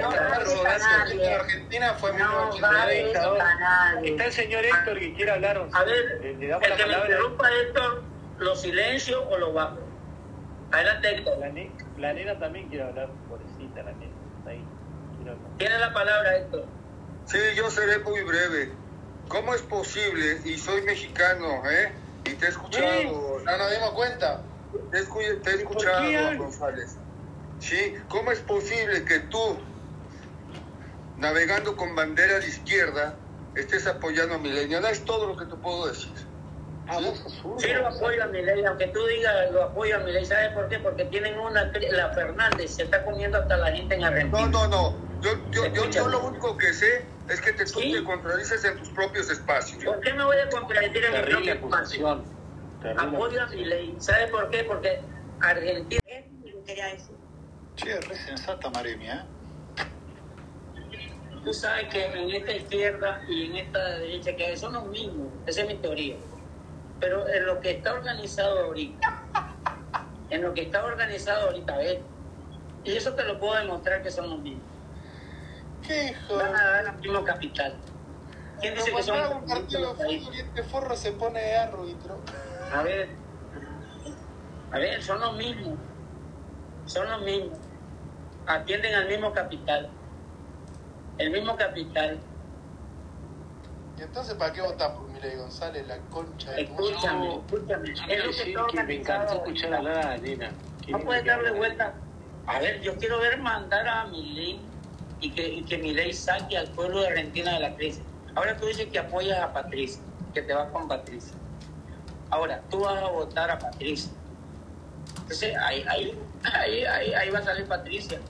No 0.00 1.34
Argentina 1.40 1.94
fue 1.94 2.12
No 2.12 2.16
1989. 2.52 3.12
bajes 3.12 3.40
a 3.40 3.54
nadie. 3.58 4.10
Está 4.10 4.24
el 4.24 4.32
señor 4.32 4.64
Héctor 4.64 4.98
que 4.98 5.14
quiere 5.14 5.30
hablar, 5.32 5.68
A 5.72 5.84
ver, 5.84 6.04
Le, 6.22 6.30
el 6.30 6.38
que 6.76 6.86
me 6.86 6.92
interrumpa 6.94 7.50
Héctor, 7.50 8.02
lo 8.38 8.56
silencio 8.56 9.28
o 9.28 9.38
lo 9.38 9.52
bajo. 9.52 9.78
Adelante 10.72 11.14
Héctor. 11.16 11.38
La, 11.38 11.48
ne- 11.48 11.70
la 11.98 12.12
nena 12.12 12.38
también 12.38 12.68
quiere 12.68 12.84
hablar, 12.84 13.08
pobrecita 13.28 13.82
la 13.82 13.92
nena. 13.92 14.12
Está 14.38 14.50
ahí. 14.50 14.64
Tiene 15.58 15.78
la 15.78 15.92
palabra 15.92 16.36
Héctor. 16.36 16.64
Sí, 17.26 17.38
yo 17.56 17.70
seré 17.70 17.98
muy 17.98 18.22
breve. 18.22 18.72
¿Cómo 19.28 19.54
es 19.54 19.60
posible? 19.62 20.40
Y 20.44 20.56
soy 20.56 20.80
mexicano, 20.82 21.62
¿eh? 21.70 21.92
Y 22.28 22.36
te 22.36 22.46
he 22.46 22.48
escuchado, 22.50 23.40
No 23.44 23.58
nos 23.58 23.70
dimos 23.72 23.92
cuenta. 23.92 24.46
te 24.90 24.98
he, 24.98 25.02
escu- 25.02 25.42
te 25.42 25.50
he 25.50 25.54
¿Y 25.54 25.56
por 25.58 25.58
escuchado? 25.84 26.38
González. 26.38 26.98
Sí, 27.58 27.96
¿cómo 28.08 28.32
es 28.32 28.40
posible 28.40 29.04
que 29.04 29.20
tú, 29.20 29.66
navegando 31.16 31.76
con 31.76 31.94
bandera 31.96 32.38
de 32.40 32.46
izquierda, 32.48 33.20
estés 33.54 33.86
apoyando 33.86 34.36
a 34.36 34.38
Milenio? 34.38 34.78
Es 34.88 35.04
todo 35.04 35.26
lo 35.26 35.36
que 35.36 35.46
te 35.46 35.56
puedo 35.56 35.88
decir. 35.88 36.14
Ah, 36.86 37.00
Sí 37.58 37.72
lo 37.74 37.86
apoyo 37.88 38.22
a 38.24 38.26
mi 38.28 38.42
ley, 38.42 38.64
aunque 38.64 38.88
tú 38.88 39.06
digas 39.06 39.50
lo 39.50 39.62
apoyo 39.62 39.96
a 39.96 40.00
mi 40.00 40.12
ley, 40.12 40.24
¿sabes 40.24 40.50
por 40.52 40.68
qué? 40.68 40.78
Porque 40.80 41.06
tienen 41.06 41.38
una, 41.38 41.70
la 41.90 42.10
Fernández 42.12 42.76
se 42.76 42.84
está 42.84 43.04
comiendo 43.04 43.38
hasta 43.38 43.56
la 43.58 43.72
gente 43.72 43.96
en 43.96 44.04
Argentina. 44.04 44.46
No, 44.46 44.68
no, 44.68 44.68
no. 44.68 45.08
Yo, 45.20 45.30
yo, 45.50 45.66
yo, 45.74 45.90
yo 45.90 46.08
lo 46.08 46.24
único 46.26 46.56
que 46.56 46.72
sé 46.72 47.17
es 47.28 47.40
que 47.40 47.52
te, 47.52 47.64
tú 47.64 47.80
Sí. 47.80 47.92
te 47.92 48.04
contradices 48.04 48.64
en 48.64 48.78
tus 48.78 48.88
propios 48.90 49.30
espacios. 49.30 49.84
¿Por 49.84 50.00
qué 50.00 50.12
me 50.14 50.24
voy 50.24 50.36
a 50.38 50.48
contradecir 50.48 51.04
en 51.04 51.12
mi 51.12 51.30
propio 51.30 51.52
espacio? 51.54 52.24
Apoyo 52.96 53.42
a 53.42 53.46
mi 53.46 53.64
ley. 53.64 53.96
¿Sabes 53.98 54.30
por 54.30 54.48
qué? 54.50 54.64
Porque 54.64 55.00
Argentina... 55.40 56.00
Es 56.06 56.24
lo 56.30 56.58
que 56.60 56.64
quería 56.64 56.86
decir. 56.86 57.14
Che, 57.76 58.00
re 58.00 58.16
sensata, 58.16 58.70
madre 58.70 58.96
mía. 58.96 59.26
Tú 61.44 61.52
sabes 61.52 61.88
que 61.88 62.04
en 62.04 62.30
esta 62.30 62.52
izquierda 62.52 63.20
y 63.28 63.46
en 63.46 63.56
esta 63.56 63.98
derecha 63.98 64.34
que 64.36 64.46
hay 64.46 64.56
son 64.56 64.72
los 64.74 64.86
mismos. 64.86 65.28
Esa 65.46 65.62
es 65.62 65.68
mi 65.68 65.74
teoría. 65.76 66.16
Pero 67.00 67.28
en 67.28 67.46
lo 67.46 67.60
que 67.60 67.72
está 67.72 67.94
organizado 67.94 68.64
ahorita, 68.64 69.24
en 70.30 70.42
lo 70.42 70.52
que 70.54 70.62
está 70.62 70.84
organizado 70.84 71.46
ahorita, 71.48 71.76
¿ves? 71.76 71.98
Y 72.84 72.96
eso 72.96 73.14
te 73.14 73.24
lo 73.24 73.38
puedo 73.38 73.54
demostrar 73.54 74.02
que 74.02 74.10
son 74.10 74.30
los 74.30 74.40
mismos. 74.40 74.64
¿Qué 75.88 76.04
hijo? 76.10 76.36
Van 76.36 76.54
a 76.54 76.64
dar 76.70 76.86
el 76.94 77.00
mismo 77.00 77.24
capital. 77.24 77.74
¿Quién 78.60 78.74
dice 78.74 78.86
que 78.86 78.92
cuando 78.92 79.14
son 79.14 79.36
un 79.38 79.48
partido 79.48 79.94
de 79.94 80.18
fútbol 80.18 80.34
y 80.34 80.40
este 80.40 80.62
forro 80.64 80.96
se 80.96 81.12
pone 81.12 81.40
de 81.40 81.56
árbitro. 81.56 82.20
A 82.74 82.82
ver, 82.82 83.08
a 84.70 84.78
ver, 84.78 85.02
son 85.02 85.20
los 85.20 85.36
mismos, 85.36 85.78
son 86.84 87.10
los 87.10 87.22
mismos, 87.22 87.58
atienden 88.46 88.94
al 88.94 89.08
mismo 89.08 89.32
capital, 89.32 89.88
el 91.16 91.30
mismo 91.30 91.56
capital. 91.56 92.18
¿Y 93.96 94.02
entonces 94.02 94.34
para 94.34 94.52
qué 94.52 94.60
votás 94.60 94.90
por 94.90 95.08
Milei 95.08 95.36
González, 95.36 95.86
la 95.86 95.98
concha 96.10 96.50
de 96.52 96.64
tu 96.64 96.86
Escúchame, 96.86 97.36
escúchame, 97.36 97.90
es 97.90 98.26
lo 98.26 98.44
que 98.44 98.52
todo 98.52 98.66
que 98.66 98.84
me 98.84 98.94
encantó 98.96 99.34
escuchar 99.36 99.74
hablar 99.74 100.06
a 100.06 100.14
Elena. 100.16 100.50
No 100.88 101.00
puedes 101.00 101.24
darle 101.24 101.52
vuelta. 101.52 101.94
A 102.46 102.58
ver, 102.58 102.80
yo 102.82 102.96
quiero 102.98 103.18
ver 103.20 103.38
mandar 103.38 103.88
a 103.88 104.06
Milei 104.06 104.67
y 105.20 105.30
que, 105.30 105.48
y 105.48 105.62
que 105.62 105.78
Milei 105.78 106.12
saque 106.12 106.56
al 106.56 106.68
pueblo 106.68 107.00
de 107.00 107.08
Argentina 107.08 107.54
de 107.54 107.60
la 107.60 107.74
crisis. 107.74 108.02
Ahora 108.34 108.56
tú 108.56 108.66
dices 108.66 108.86
que 108.86 108.98
apoyas 108.98 109.38
a 109.40 109.52
Patricia, 109.52 110.00
que 110.32 110.42
te 110.42 110.54
vas 110.54 110.70
con 110.70 110.86
Patricia. 110.86 111.34
Ahora, 112.30 112.62
tú 112.70 112.80
vas 112.80 113.02
a 113.02 113.08
votar 113.08 113.50
a 113.50 113.58
Patricia. 113.58 114.12
Entonces, 115.22 115.56
ahí, 115.56 115.84
ahí, 115.88 116.18
ahí, 116.44 116.84
ahí, 116.84 117.14
ahí 117.14 117.30
va 117.30 117.38
a 117.38 117.44
salir 117.44 117.66
Patricia. 117.66 118.20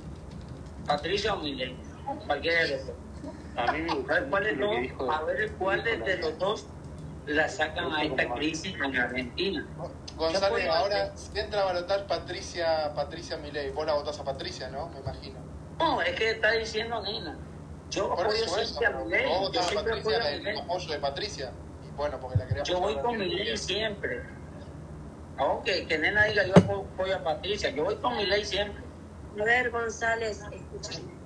Patricia 0.87 1.35
o 1.35 1.39
Milei. 1.43 1.77
Cualquiera 2.27 2.65
de 2.65 2.77
los 2.77 2.87
dos. 2.87 2.97
A 3.57 3.73
mí 3.73 3.83
me 3.83 3.91
A 3.91 3.95
gustó 3.95 4.15
ver 4.15 4.27
cuál, 4.31 4.47
es 4.47 4.57
lo 4.57 4.71
dijo. 4.71 5.13
a 5.13 5.23
ver 5.25 5.53
cuál 5.59 5.85
de, 5.85 6.17
los 6.19 6.39
dos 6.39 6.67
la 7.27 7.49
sacan 7.49 7.93
a 7.93 8.05
esta 8.05 8.33
crisis 8.35 8.75
en 8.75 8.97
Argentina. 8.97 9.67
González, 10.17 10.69
ahora 10.69 11.17
si 11.17 11.39
entra 11.39 11.63
a 11.63 11.65
balotar 11.67 12.07
Patricia, 12.07 12.93
Patricia 12.95 13.37
Milei. 13.37 13.71
Vos 13.73 13.85
la 13.85 13.95
votás 13.95 14.19
a 14.21 14.25
Patricia, 14.25 14.69
¿no? 14.69 14.89
Me 14.91 15.01
imagino. 15.01 15.39
No, 15.79 16.03
es 16.03 16.15
que 16.17 16.31
está 16.31 16.53
diciendo 16.53 17.03
Nina. 17.03 17.37
Yo 17.91 18.09
Por 18.11 18.27
apoyo 18.27 18.45
eso, 18.45 18.59
eso. 18.59 18.79
siempre 18.79 18.87
a 19.01 19.05
Milei. 19.05 19.27
Vos 19.27 19.53
Yo 19.53 19.63
siempre 19.63 20.01
apoyo 20.01 20.19
Patricia, 20.19 20.29
a 20.29 20.51
el 20.51 20.59
apoyo 20.59 20.93
de 20.93 20.99
Patricia. 20.99 21.53
Y 21.87 21.97
bueno, 21.97 22.21
porque 22.21 22.39
la 22.39 22.47
quería 22.47 22.63
Yo 22.65 22.81
voy 22.81 22.97
con 22.99 23.19
Milei 23.19 23.57
siempre. 23.57 24.23
Aunque 25.39 25.87
que 25.87 25.99
Nena 25.99 26.25
diga 26.25 26.45
yo 26.47 26.55
apoyo 26.57 27.17
a 27.17 27.23
Patricia, 27.23 27.71
yo 27.71 27.85
voy 27.85 27.97
con 27.97 28.17
Milei 28.17 28.45
siempre. 28.45 28.83
A 29.41 29.45
ver, 29.45 29.71
González, 29.71 30.43
escúchame. 30.53 31.19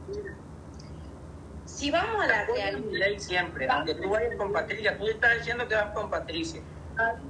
Si 1.65 1.91
vamos 1.91 2.23
a 2.23 2.27
la 2.27 2.45
realidad, 2.45 2.79
Milei 2.81 3.19
siempre. 3.19 3.67
Aunque 3.69 3.95
tú 3.95 4.11
vayas 4.11 4.37
con 4.37 4.53
Patricia, 4.53 4.99
tú 4.99 5.07
estás 5.09 5.39
diciendo 5.39 5.67
que 5.67 5.75
vas 5.75 5.95
con 5.95 6.11
Patricia. 6.11 6.61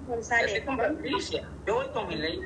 González, 0.08 0.64
con 0.64 0.76
Patricia. 0.76 1.48
Yo 1.66 1.74
voy 1.76 1.88
con 1.90 2.08
Milei. 2.08 2.40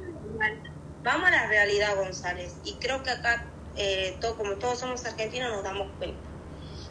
vamos 1.02 1.28
a 1.28 1.30
la 1.30 1.46
realidad, 1.46 1.96
González. 1.96 2.56
Y 2.64 2.74
creo 2.74 3.02
que 3.02 3.10
acá, 3.10 3.46
eh, 3.76 4.18
todo, 4.20 4.36
como 4.36 4.58
todos 4.58 4.80
somos 4.80 5.04
argentinos, 5.06 5.52
nos 5.52 5.64
damos 5.64 5.96
cuenta. 5.98 6.28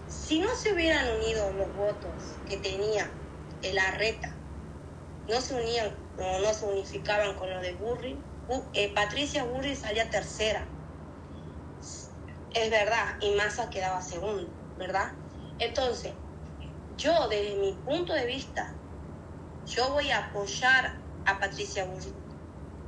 Si 0.05 0.39
no 0.39 0.49
se 0.55 0.73
hubieran 0.73 1.09
unido 1.17 1.53
los 1.53 1.73
votos 1.73 2.41
que 2.45 2.57
tenía 2.57 3.19
el 3.61 3.77
Arreta, 3.79 4.43
no 5.27 5.41
se 5.41 5.55
unían 5.55 5.99
o 6.17 6.39
no 6.39 6.53
se 6.53 6.65
unificaban 6.65 7.35
con 7.35 7.49
los 7.51 7.61
de 7.61 7.75
Burri, 7.75 8.29
Bu- 8.47 8.69
eh, 8.73 8.93
Patricia 8.93 9.43
Burri 9.45 9.75
salía 9.75 10.09
tercera. 10.09 10.71
Es 12.51 12.69
verdad, 12.71 13.17
y 13.21 13.31
Massa 13.31 13.69
quedaba 13.69 14.01
segundo, 14.01 14.57
¿verdad? 14.75 15.11
Entonces, 15.59 16.15
yo 16.89 17.27
desde 17.29 17.55
mi 17.57 17.73
punto 17.83 18.13
de 18.13 18.25
vista, 18.25 18.81
yo 19.65 19.91
voy 19.91 20.11
a 20.11 20.19
apoyar 20.19 20.93
a 21.25 21.39
Patricia 21.39 21.85
Burri. 21.85 22.15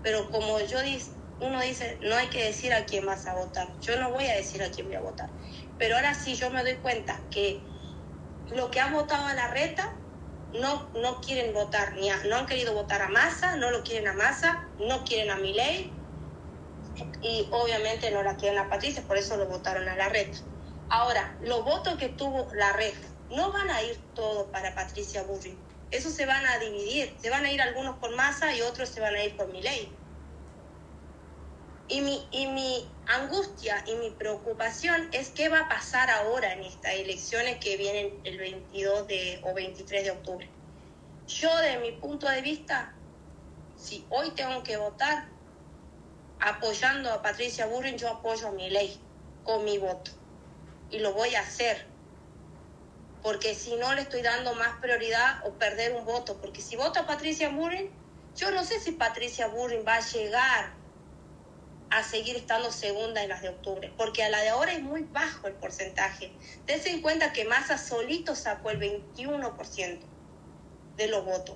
Pero 0.01 0.29
como 0.31 0.59
yo 0.61 0.79
dis- 0.81 1.16
uno 1.39 1.61
dice, 1.61 1.99
no 2.03 2.15
hay 2.15 2.27
que 2.29 2.43
decir 2.45 2.73
a 2.73 2.85
quién 2.85 3.05
vas 3.05 3.27
a 3.27 3.35
votar. 3.35 3.77
Yo 3.81 3.99
no 3.99 4.11
voy 4.11 4.25
a 4.27 4.35
decir 4.35 4.63
a 4.63 4.71
quién 4.71 4.87
voy 4.87 4.95
a 4.95 5.01
votar. 5.01 5.33
Pero 5.77 5.95
ahora 5.95 6.13
sí 6.15 6.35
yo 6.35 6.49
me 6.51 6.63
doy 6.63 6.77
cuenta 6.77 7.27
que 7.31 7.67
lo 8.47 8.71
que 8.71 8.79
han 8.79 8.93
votado 8.93 9.25
a 9.27 9.33
la 9.33 9.47
reta 9.49 9.87
no, 10.53 10.91
no 10.95 11.21
quieren 11.21 11.53
votar, 11.53 11.95
ni 11.97 12.09
a- 12.09 12.23
no 12.25 12.37
han 12.37 12.45
querido 12.47 12.73
votar 12.73 13.01
a 13.01 13.09
Massa, 13.09 13.55
no 13.57 13.71
lo 13.71 13.83
quieren 13.83 14.07
a 14.07 14.13
Massa, 14.13 14.57
no 14.79 15.03
quieren 15.03 15.29
a 15.31 15.37
Milei 15.37 16.01
y 17.21 17.49
obviamente 17.51 18.11
no 18.11 18.23
la 18.23 18.37
quieren 18.37 18.59
a 18.59 18.69
Patricia, 18.69 19.03
por 19.07 19.17
eso 19.17 19.37
lo 19.37 19.47
votaron 19.47 19.87
a 19.89 19.95
la 19.95 20.09
reta. 20.09 20.39
Ahora, 20.89 21.37
los 21.41 21.63
votos 21.65 21.97
que 21.97 22.09
tuvo 22.09 22.49
la 22.53 22.73
reta 22.73 23.07
no 23.29 23.51
van 23.51 23.69
a 23.71 23.83
ir 23.83 24.11
todos 24.13 24.49
para 24.51 24.73
Patricia 24.73 25.23
Burri. 25.23 25.65
Esos 25.91 26.13
se 26.15 26.25
van 26.25 26.45
a 26.45 26.59
dividir, 26.59 27.17
se 27.19 27.29
van 27.29 27.45
a 27.45 27.51
ir 27.51 27.61
algunos 27.61 27.97
con 27.99 28.15
Massa 28.15 28.55
y 28.55 28.61
otros 28.61 28.89
se 28.89 29.01
van 29.01 29.15
a 29.15 29.23
ir 29.23 29.35
por 29.35 29.49
Milei. 29.51 29.96
Y 31.89 32.01
mi, 32.01 32.27
y 32.31 32.47
mi 32.47 32.89
angustia 33.05 33.83
y 33.87 33.95
mi 33.95 34.11
preocupación 34.11 35.09
es 35.13 35.29
qué 35.29 35.47
va 35.47 35.61
a 35.61 35.69
pasar 35.69 36.09
ahora 36.09 36.51
en 36.53 36.63
estas 36.63 36.93
elecciones 36.95 37.57
que 37.59 37.77
vienen 37.77 38.19
el 38.25 38.37
22 38.37 39.07
de, 39.07 39.39
o 39.43 39.53
23 39.53 40.03
de 40.03 40.11
octubre. 40.11 40.49
Yo, 41.27 41.55
de 41.57 41.77
mi 41.77 41.93
punto 41.93 42.27
de 42.29 42.41
vista, 42.41 42.93
si 43.77 44.05
hoy 44.09 44.31
tengo 44.31 44.63
que 44.63 44.75
votar 44.77 45.29
apoyando 46.39 47.11
a 47.11 47.21
Patricia 47.21 47.65
Burrin, 47.67 47.97
yo 47.97 48.09
apoyo 48.09 48.51
mi 48.51 48.69
ley 48.69 48.99
con 49.43 49.63
mi 49.63 49.77
voto. 49.77 50.11
Y 50.89 50.99
lo 50.99 51.13
voy 51.13 51.35
a 51.35 51.41
hacer. 51.41 51.85
Porque 53.23 53.55
si 53.55 53.75
no 53.75 53.93
le 53.93 54.01
estoy 54.01 54.21
dando 54.21 54.53
más 54.55 54.79
prioridad 54.79 55.45
o 55.45 55.51
perder 55.53 55.93
un 55.95 56.05
voto. 56.05 56.37
Porque 56.37 56.61
si 56.61 56.75
voto 56.75 56.99
a 56.99 57.07
Patricia 57.07 57.49
Burrin, 57.49 57.89
yo 58.35 58.51
no 58.51 58.63
sé 58.63 58.79
si 58.79 58.91
Patricia 58.91 59.47
Burrin 59.47 59.83
va 59.85 59.95
a 59.95 60.01
llegar 60.01 60.76
a 61.89 62.03
seguir 62.03 62.35
estando 62.35 62.71
segunda 62.71 63.23
en 63.23 63.29
las 63.29 63.41
de 63.41 63.49
octubre, 63.49 63.93
porque 63.97 64.23
a 64.23 64.29
la 64.29 64.41
de 64.41 64.49
ahora 64.49 64.73
es 64.73 64.81
muy 64.81 65.03
bajo 65.03 65.47
el 65.47 65.53
porcentaje. 65.53 66.31
Dense 66.65 66.89
en 66.91 67.01
cuenta 67.01 67.31
que 67.31 67.45
Massa 67.45 67.77
solito 67.77 68.35
sacó 68.35 68.71
el 68.71 68.79
21% 68.79 69.99
de 70.97 71.07
los 71.07 71.23
votos. 71.23 71.55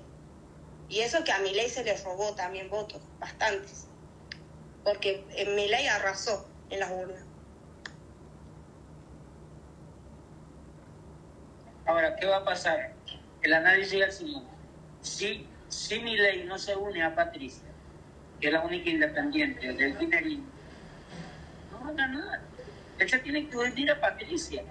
Y 0.88 1.00
eso 1.00 1.24
que 1.24 1.32
a 1.32 1.38
Milei 1.38 1.68
se 1.68 1.84
le 1.84 1.96
robó 1.98 2.34
también 2.34 2.70
votos, 2.70 3.00
bastantes. 3.18 3.86
Porque 4.84 5.24
en 5.30 5.54
Milei 5.54 5.86
arrasó 5.88 6.48
en 6.70 6.80
las 6.80 6.90
urnas. 6.90 7.24
Ahora, 11.86 12.16
¿qué 12.16 12.26
va 12.26 12.38
a 12.38 12.44
pasar? 12.44 12.92
El 13.42 13.54
análisis 13.54 13.94
es 13.94 14.00
el 14.00 14.12
siguiente. 14.12 14.50
Si, 15.00 15.46
si 15.68 16.00
Milei 16.00 16.44
no 16.44 16.58
se 16.58 16.76
une 16.76 17.02
a 17.02 17.14
Patricia, 17.14 17.71
que 18.42 18.48
es 18.48 18.54
la 18.54 18.60
única 18.62 18.90
independiente 18.90 19.72
del 19.72 19.96
dinerín, 19.96 20.44
no 21.70 21.80
va 21.84 21.90
a 21.90 21.92
ganar. 21.92 22.40
Él 22.98 23.08
se 23.08 23.20
tiene 23.20 23.48
que 23.48 23.56
unir 23.56 23.88
a 23.92 24.00
Patricia. 24.00 24.64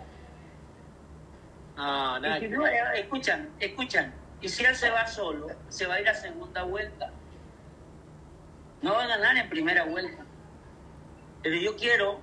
No, 1.77 2.19
nada 2.19 2.37
Y 2.37 2.41
si 2.41 2.47
que 2.49 2.53
no, 2.53 2.63
ver. 2.63 2.73
eh, 2.73 2.99
escuchan, 2.99 3.49
escuchan. 3.61 4.13
Y 4.41 4.49
si 4.49 4.65
él 4.65 4.75
se 4.75 4.89
va 4.89 5.07
solo, 5.07 5.47
se 5.69 5.85
va 5.87 5.93
a 5.95 6.01
ir 6.01 6.09
a 6.09 6.13
segunda 6.13 6.63
vuelta. 6.63 7.11
No 8.81 8.93
va 8.93 9.05
a 9.05 9.07
ganar 9.07 9.37
en 9.37 9.49
primera 9.49 9.85
vuelta. 9.85 10.25
Pero 11.41 11.55
yo 11.55 11.77
quiero, 11.77 12.19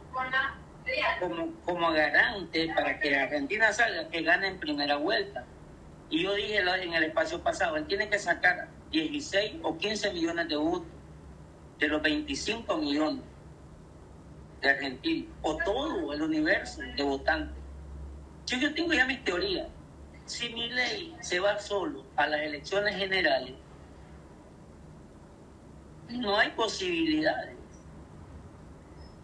como, 1.18 1.54
como 1.64 1.92
garante 1.92 2.70
para 2.74 3.00
que 3.00 3.16
Argentina 3.16 3.72
salga, 3.72 4.06
que 4.10 4.20
gane 4.20 4.48
en 4.48 4.60
primera 4.60 4.96
vuelta. 4.96 5.46
Y 6.10 6.24
yo 6.24 6.34
dije 6.34 6.58
en 6.58 6.92
el 6.92 7.04
espacio 7.04 7.42
pasado, 7.42 7.76
él 7.76 7.86
tiene 7.86 8.10
que 8.10 8.18
sacar 8.18 8.68
16 8.90 9.60
o 9.62 9.78
15 9.78 10.12
millones 10.12 10.48
de 10.48 10.56
votos 10.56 10.97
de 11.78 11.88
los 11.88 12.02
25 12.02 12.76
millones 12.78 13.22
de 14.60 14.70
argentinos, 14.70 15.32
o 15.42 15.56
todo 15.64 16.12
el 16.12 16.22
universo 16.22 16.80
de 16.80 17.02
votantes. 17.02 17.56
Yo, 18.46 18.58
yo 18.58 18.74
tengo 18.74 18.92
ya 18.92 19.06
mis 19.06 19.22
teorías. 19.24 19.68
Si 20.24 20.48
mi 20.50 20.68
ley 20.68 21.14
se 21.20 21.40
va 21.40 21.58
solo 21.58 22.04
a 22.16 22.26
las 22.26 22.40
elecciones 22.40 22.96
generales, 22.96 23.54
no 26.10 26.36
hay 26.36 26.50
posibilidades 26.50 27.56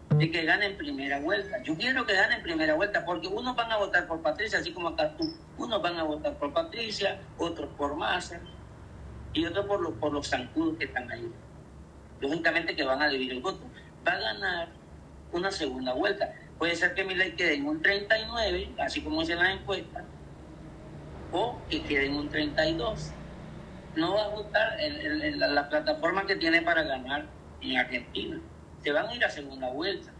de 0.09 0.31
que 0.31 0.45
gane 0.45 0.67
en 0.67 0.77
primera 0.77 1.19
vuelta. 1.19 1.61
Yo 1.63 1.75
quiero 1.75 2.05
que 2.05 2.13
gane 2.13 2.35
en 2.35 2.43
primera 2.43 2.75
vuelta 2.75 3.03
porque 3.05 3.27
unos 3.27 3.55
van 3.55 3.71
a 3.71 3.77
votar 3.77 4.07
por 4.07 4.21
Patricia, 4.21 4.59
así 4.59 4.71
como 4.71 4.89
acá 4.89 5.15
tú. 5.17 5.25
Unos 5.57 5.81
van 5.81 5.97
a 5.97 6.03
votar 6.03 6.37
por 6.37 6.53
Patricia, 6.53 7.19
otros 7.37 7.69
por 7.77 7.95
Massa 7.95 8.39
y 9.33 9.45
otros 9.45 9.65
por 9.65 9.81
los, 9.81 9.93
por 9.95 10.13
los 10.13 10.27
zancudos 10.27 10.77
que 10.77 10.85
están 10.85 11.11
ahí. 11.11 11.29
Lógicamente 12.21 12.75
que 12.75 12.83
van 12.83 13.01
a 13.01 13.09
dividir 13.09 13.33
el 13.33 13.41
voto. 13.41 13.63
Va 14.07 14.13
a 14.13 14.19
ganar 14.19 14.69
una 15.31 15.51
segunda 15.51 15.93
vuelta. 15.93 16.33
Puede 16.57 16.75
ser 16.75 16.93
que 16.93 17.03
mi 17.03 17.15
ley 17.15 17.33
quede 17.33 17.55
en 17.55 17.67
un 17.67 17.81
39, 17.81 18.75
así 18.79 19.01
como 19.01 19.21
dicen 19.21 19.39
las 19.39 19.53
encuestas, 19.53 20.03
o 21.31 21.59
que 21.69 21.83
quede 21.83 22.05
en 22.05 22.15
un 22.15 22.29
32. 22.29 23.11
No 23.95 24.15
va 24.15 24.25
a 24.25 24.27
votar 24.29 24.77
la 24.79 25.69
plataforma 25.69 26.25
que 26.25 26.35
tiene 26.35 26.61
para 26.61 26.83
ganar 26.83 27.25
en 27.61 27.77
Argentina. 27.77 28.39
Se 28.83 28.91
van 28.91 29.07
a 29.07 29.15
ir 29.15 29.23
a 29.23 29.29
segunda 29.29 29.69
vuelta. 29.69 30.11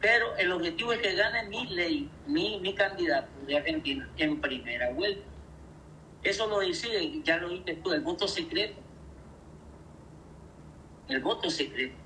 Pero 0.00 0.36
el 0.36 0.52
objetivo 0.52 0.92
es 0.92 1.00
que 1.00 1.14
gane 1.14 1.44
mi 1.48 1.66
ley, 1.66 2.10
mi, 2.26 2.60
mi 2.60 2.74
candidato 2.74 3.28
de 3.46 3.56
Argentina 3.56 4.08
en 4.18 4.40
primera 4.40 4.90
vuelta. 4.90 5.24
Eso 6.22 6.46
lo 6.46 6.60
decide, 6.60 7.22
ya 7.22 7.38
lo 7.38 7.48
dijiste 7.48 7.74
tú, 7.76 7.92
el 7.92 8.02
voto 8.02 8.28
secreto. 8.28 8.80
El 11.08 11.20
voto 11.20 11.50
secreto. 11.50 11.96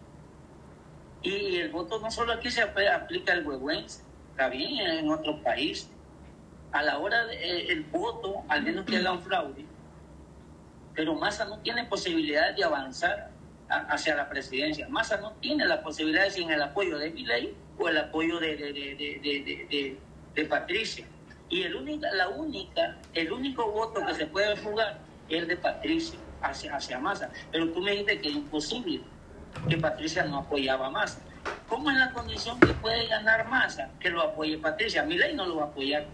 Y 1.22 1.56
el 1.56 1.70
voto 1.70 2.00
no 2.00 2.10
solo 2.10 2.32
aquí 2.32 2.50
se 2.50 2.62
apl- 2.62 2.90
aplica 2.92 3.32
el 3.32 3.46
huehuense, 3.46 4.02
bien 4.50 4.80
en 4.80 5.10
otros 5.10 5.40
países. 5.40 5.90
a 6.72 6.82
la 6.84 6.98
hora 7.00 7.26
del 7.26 7.82
voto, 7.90 8.44
al 8.48 8.62
menos 8.62 8.84
que 8.86 8.96
haga 8.98 9.10
un 9.10 9.20
fraude, 9.20 9.66
pero 10.94 11.14
Massa 11.16 11.44
no 11.44 11.58
tiene 11.58 11.84
posibilidad 11.86 12.54
de 12.54 12.62
avanzar 12.62 13.32
hacia 13.68 14.14
la 14.14 14.28
presidencia. 14.28 14.88
Massa 14.88 15.16
no 15.16 15.32
tiene 15.40 15.66
la 15.66 15.82
posibilidad 15.82 16.22
de 16.24 16.30
sin 16.30 16.48
el 16.48 16.62
apoyo 16.62 16.96
de 16.96 17.10
Milei 17.10 17.56
o 17.76 17.88
el 17.88 17.98
apoyo 17.98 18.38
de- 18.38 18.56
de- 18.56 20.00
de 20.34 20.44
Patricia. 20.44 21.04
Y 21.48 21.62
el 21.64 21.74
única, 21.74 22.08
la 22.12 22.28
única, 22.28 22.98
el 23.14 23.32
único 23.32 23.68
voto 23.72 24.06
que 24.06 24.14
se 24.14 24.26
puede 24.28 24.56
jugar 24.56 25.02
es 25.28 25.42
el 25.42 25.48
de 25.48 25.56
Patricia 25.56 26.20
hacia, 26.42 26.76
hacia 26.76 26.98
Massa. 26.98 27.30
Pero 27.50 27.70
tú 27.72 27.80
me 27.80 27.92
dijiste 27.92 28.20
que 28.20 28.28
es 28.28 28.34
imposible, 28.34 29.02
que 29.68 29.76
Patricia 29.76 30.24
no 30.24 30.38
apoyaba 30.38 30.86
a 30.86 30.90
Massa. 30.90 31.20
¿Cómo 31.68 31.90
es 31.90 31.96
la 31.96 32.12
condición 32.12 32.60
que 32.60 32.74
puede 32.74 33.06
ganar 33.06 33.48
Massa? 33.48 33.90
Que 34.00 34.10
lo 34.10 34.22
apoye 34.22 34.58
Patricia. 34.58 35.02
Milei 35.02 35.34
no 35.34 35.46
lo 35.46 35.56
va 35.56 35.62
a 35.64 35.66
apoyar. 35.66 36.04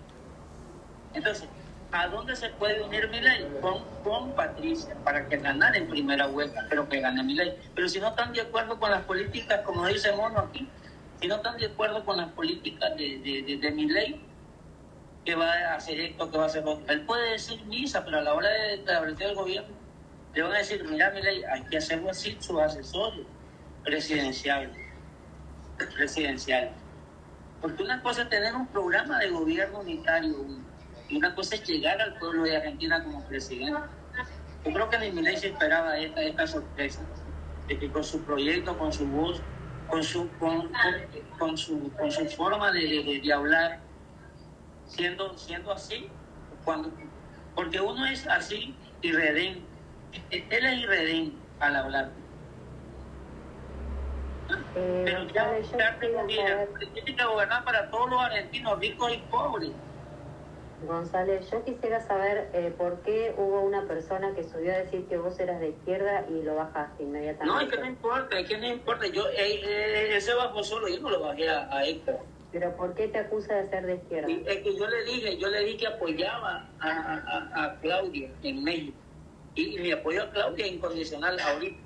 Entonces, 1.15 1.49
¿a 1.93 2.07
dónde 2.09 2.37
se 2.37 2.51
puede 2.51 2.83
unir 2.83 3.09
Milei? 3.09 3.47
Con, 3.61 3.83
con 4.05 4.33
Patricia, 4.33 4.95
para 5.03 5.29
que 5.29 5.39
ganara 5.39 5.77
en 5.77 5.89
primera 5.89 6.27
vuelta, 6.27 6.67
pero 6.69 6.89
que 6.89 7.01
gane 7.01 7.23
Milei. 7.23 7.57
Pero 7.75 7.89
si 7.89 7.99
no 7.99 8.09
están 8.09 8.33
de 8.33 8.43
acuerdo 8.43 8.79
con 8.79 8.91
las 8.91 9.03
políticas, 9.05 9.61
como 9.63 9.87
dice 9.87 10.13
Mono 10.13 10.39
aquí, 10.39 10.69
si 11.21 11.29
no 11.29 11.37
están 11.37 11.57
de 11.57 11.67
acuerdo 11.67 12.05
con 12.05 12.19
las 12.19 12.29
políticas 12.33 12.97
de, 12.97 13.19
de, 13.19 13.43
de, 13.43 13.57
de 13.57 13.71
Milei, 13.71 14.21
que 15.25 15.35
va 15.35 15.53
a 15.53 15.75
hacer 15.75 15.99
esto, 15.99 16.31
que 16.31 16.39
va 16.39 16.45
a 16.45 16.47
hacer 16.47 16.63
otro. 16.65 16.85
Él 16.93 17.01
puede 17.03 17.33
decir 17.33 17.65
misa, 17.65 18.05
pero 18.05 18.19
a 18.19 18.23
la 18.23 18.33
hora 18.33 18.49
de 18.49 18.75
establecer 18.75 19.31
el 19.31 19.35
gobierno, 19.35 19.75
le 20.37 20.43
van 20.43 20.53
a 20.53 20.59
decir, 20.59 20.85
mira, 20.85 21.11
Milei, 21.13 21.43
hay 21.45 21.63
que 21.65 21.79
hacerlo 21.79 22.11
así, 22.11 22.37
sus 22.41 22.61
asesores 22.61 23.27
presidenciales. 23.83 24.77
Presidenciales. 25.95 26.73
Porque 27.63 27.83
una 27.83 28.03
cosa 28.03 28.23
es 28.23 28.29
tener 28.29 28.55
un 28.55 28.67
programa 28.67 29.19
de 29.19 29.31
gobierno 29.31 29.81
unitario 29.81 30.37
y 31.09 31.17
una 31.17 31.35
cosa 31.35 31.55
es 31.55 31.65
llegar 31.65 31.99
al 32.03 32.19
pueblo 32.19 32.43
de 32.43 32.55
Argentina 32.55 33.03
como 33.03 33.25
presidente. 33.25 33.81
Yo 34.67 34.73
creo 34.75 34.91
que 34.91 34.99
Milei 35.11 35.39
se 35.39 35.49
esperaba 35.49 35.97
esta, 35.97 36.23
esta 36.23 36.47
sorpresa, 36.47 37.01
de 37.67 37.79
que 37.79 37.91
con 37.91 38.05
su 38.05 38.23
proyecto, 38.23 38.77
con 38.77 38.93
su 38.93 39.07
voz, 39.07 39.41
con 39.89 40.03
su, 40.03 40.29
con, 40.39 41.57
su, 41.57 41.91
con 41.93 42.11
su 42.13 42.27
forma 42.27 42.73
de, 42.73 43.33
hablar, 43.33 43.81
siendo, 44.87 45.39
siendo 45.39 45.73
así, 45.73 46.11
cuando, 46.63 46.93
porque 47.55 47.81
uno 47.81 48.05
es 48.05 48.27
así 48.27 48.75
irredén, 49.01 49.65
él 50.31 50.67
es 50.67 50.79
irredén 50.79 51.43
al 51.59 51.77
hablar. 51.77 52.13
Eh, 54.75 55.03
Pero 55.05 55.25
ya, 55.29 55.59
ya 55.59 55.99
saber- 55.99 55.99
tiene 56.93 57.17
que 57.17 57.25
gobernar 57.25 57.65
para 57.65 57.91
todos 57.91 58.11
los 58.11 58.21
argentinos, 58.21 58.79
ricos 58.79 59.13
y 59.13 59.19
pobres. 59.31 59.73
González, 60.81 61.51
yo 61.51 61.65
quisiera 61.65 62.01
saber 62.07 62.51
eh, 62.53 62.71
por 62.71 63.03
qué 63.03 63.35
hubo 63.39 63.63
una 63.63 63.89
persona 63.89 64.35
que 64.35 64.45
subió 64.45 64.73
a 64.75 64.79
decir 64.79 65.09
que 65.09 65.17
vos 65.17 65.39
eras 65.41 65.59
de 65.59 65.71
izquierda 65.71 66.27
y 66.29 66.43
lo 66.43 66.55
bajaste 66.55 67.03
No, 67.03 67.09
inmediatamente. 67.09 67.65
es 67.65 67.71
que 67.73 67.81
no 67.81 67.87
importa, 67.87 68.39
es 68.39 68.49
que 68.49 68.59
no 68.59 68.67
importa. 68.67 69.07
Yo, 69.07 69.27
eh, 69.31 69.61
eh, 69.65 70.17
ese 70.17 70.35
bajó 70.35 70.63
solo, 70.63 70.87
yo 70.89 71.01
no 71.01 71.09
lo 71.11 71.21
bajé 71.21 71.49
a, 71.49 71.67
a 71.75 71.85
Héctor. 71.87 72.21
Pero 72.53 72.77
¿por 72.77 72.95
qué 72.95 73.09
te 73.09 73.19
acusa 73.19 73.55
de 73.55 73.69
ser 73.71 73.87
de 73.87 73.95
izquierda? 73.97 74.31
Y 74.31 74.45
es 74.47 74.59
que 74.63 74.77
yo 74.77 74.87
le 74.87 75.03
dije, 75.05 75.39
yo 75.39 75.49
le 75.49 75.61
dije 75.65 75.79
que 75.79 75.87
apoyaba 75.89 76.71
a, 76.79 76.91
a- 76.91 77.65
a 77.65 77.81
Claudia 77.81 78.31
en 78.43 78.63
México. 78.63 78.99
Y, 79.57 79.77
y 79.77 79.79
mi 79.81 79.91
apoyo 79.93 80.23
a 80.23 80.31
Claudia 80.31 80.67
es 80.67 80.73
incondicional 80.73 81.41
ahorita. 81.41 81.81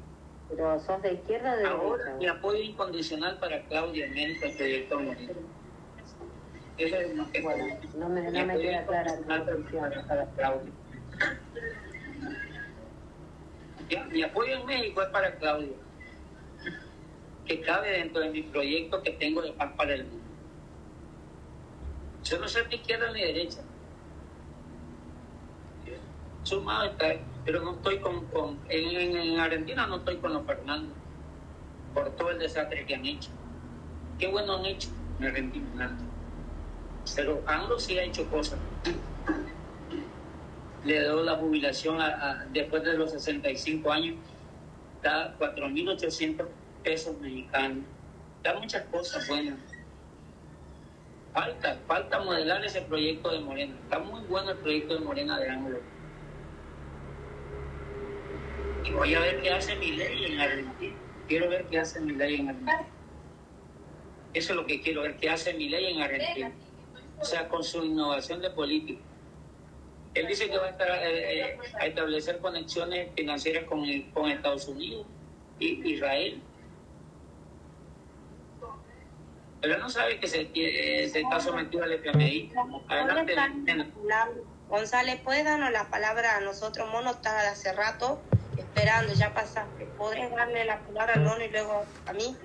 Pero 0.48 0.80
sos 0.80 1.00
de 1.02 1.12
izquierda 1.14 1.54
o 1.54 1.56
de 1.56 1.66
Ahora 1.66 2.04
mi 2.04 2.12
derecha. 2.24 2.32
apoyo 2.32 2.58
incondicional 2.60 3.38
para 3.38 3.62
Claudia 3.66 4.06
en 4.06 4.14
México, 4.14 4.46
el 4.46 4.56
proyecto 4.56 4.98
Moreno. 5.00 5.32
Eso 6.76 6.96
es 6.96 7.14
más 7.14 7.28
que 7.30 7.40
Bueno, 7.42 7.64
no 7.96 8.08
me, 8.08 8.22
Mi 8.22 8.38
no 8.40 8.46
me 8.46 8.58
queda 8.58 8.84
clara 8.86 9.14
para- 9.28 10.26
Claudia. 10.36 10.72
Ya, 13.88 14.04
Mi 14.04 14.22
apoyo 14.22 14.52
en 14.54 14.66
México 14.66 15.02
es 15.02 15.08
para 15.08 15.34
Claudia, 15.36 15.76
que 17.46 17.60
cabe 17.60 17.90
dentro 17.90 18.20
de 18.22 18.30
mi 18.30 18.42
proyecto 18.42 19.02
que 19.02 19.10
tengo 19.12 19.42
de 19.42 19.52
paz 19.52 19.72
para 19.76 19.94
el 19.94 20.04
mundo. 20.04 20.24
Yo 22.24 22.38
no 22.38 22.48
soy 22.48 22.62
ni 22.68 22.76
izquierda 22.76 23.12
ni 23.12 23.20
derecha. 23.20 23.60
Sumado 26.42 26.84
está, 26.90 27.14
pero 27.44 27.60
no 27.62 27.76
estoy 27.76 27.98
con, 28.00 28.26
con 28.26 28.60
en, 28.68 28.96
en- 28.96 29.16
en 29.16 29.40
Argentina 29.40 29.86
no 29.86 29.96
estoy 29.96 30.18
con 30.18 30.32
los 30.32 30.44
Fernando 30.46 30.94
por 31.94 32.14
todo 32.16 32.30
el 32.30 32.38
desastre 32.38 32.86
que 32.86 32.94
han 32.94 33.04
hecho. 33.06 33.30
Qué 34.18 34.28
bueno 34.28 34.56
han 34.56 34.66
hecho 34.66 34.90
en 35.18 35.26
Argentina. 35.26 35.98
Pero 37.16 37.42
AMLO 37.46 37.78
sí 37.78 37.98
ha 37.98 38.04
hecho 38.04 38.28
cosas. 38.30 38.58
Le 40.84 41.00
dio 41.00 41.22
la 41.22 41.36
jubilación 41.36 42.00
a, 42.00 42.46
después 42.50 42.82
de 42.84 42.94
los 42.94 43.10
65 43.10 43.90
años, 43.92 44.16
da 45.02 45.36
4.800 45.38 46.46
pesos 46.82 47.18
mexicanos. 47.18 47.84
Da 48.42 48.54
muchas 48.58 48.84
cosas 48.86 49.26
buenas. 49.28 49.58
Falta, 51.32 51.76
falta 51.86 52.20
modelar 52.20 52.64
ese 52.64 52.82
proyecto 52.82 53.30
de 53.30 53.40
Morena. 53.40 53.76
Está 53.82 53.98
muy 53.98 54.22
bueno 54.22 54.52
el 54.52 54.58
proyecto 54.58 54.94
de 54.94 55.00
Morena 55.00 55.38
de 55.38 55.48
AMLO. 55.50 55.80
Y 58.84 58.90
voy 58.92 59.14
a 59.14 59.20
ver 59.20 59.42
qué 59.42 59.50
hace 59.50 59.76
mi 59.76 59.92
ley 59.92 60.24
en 60.26 60.40
Argentina. 60.40 60.96
Quiero 61.28 61.48
ver 61.48 61.64
qué 61.66 61.78
hace 61.78 62.00
mi 62.00 62.12
ley 62.12 62.36
en 62.36 62.48
Argentina. 62.48 62.86
Eso 64.32 64.52
es 64.52 64.56
lo 64.56 64.66
que 64.66 64.80
quiero 64.80 65.02
ver, 65.02 65.16
qué 65.16 65.28
hace 65.28 65.54
mi 65.54 65.68
ley 65.68 65.92
en 65.92 66.02
Argentina. 66.02 66.52
O 67.20 67.24
sea, 67.24 67.48
con 67.48 67.62
su 67.62 67.84
innovación 67.84 68.40
de 68.40 68.50
política. 68.50 69.02
Él 70.14 70.26
dice 70.26 70.48
que 70.48 70.58
va 70.58 70.66
a, 70.66 70.70
estar, 70.70 70.88
eh, 70.88 71.50
eh, 71.50 71.58
a 71.78 71.86
establecer 71.86 72.38
conexiones 72.38 73.10
financieras 73.14 73.64
con, 73.64 73.84
con 74.12 74.30
Estados 74.30 74.66
Unidos 74.66 75.06
y 75.58 75.88
Israel. 75.92 76.40
Pero 79.60 79.78
no 79.78 79.90
sabe 79.90 80.18
que 80.18 80.26
se, 80.26 80.48
que 80.50 81.06
se 81.08 81.20
está 81.20 81.38
sometido 81.38 81.84
al 81.84 81.92
FMI. 81.92 82.52
Adelante. 82.88 83.36
González, 84.68 85.20
¿puedes 85.22 85.44
darnos 85.44 85.70
la 85.70 85.90
palabra 85.90 86.36
a 86.38 86.40
nosotros? 86.40 86.88
Mono 86.90 87.10
está 87.10 87.50
hace 87.50 87.72
rato 87.72 88.20
esperando, 88.60 89.12
ya 89.14 89.32
pasaste. 89.34 89.86
¿Podrías 89.98 90.30
darle 90.30 90.64
la 90.64 90.78
palabra 90.80 91.14
al 91.14 91.22
mono 91.22 91.44
y 91.44 91.48
luego 91.48 91.84
a 92.06 92.12
mí? 92.12 92.36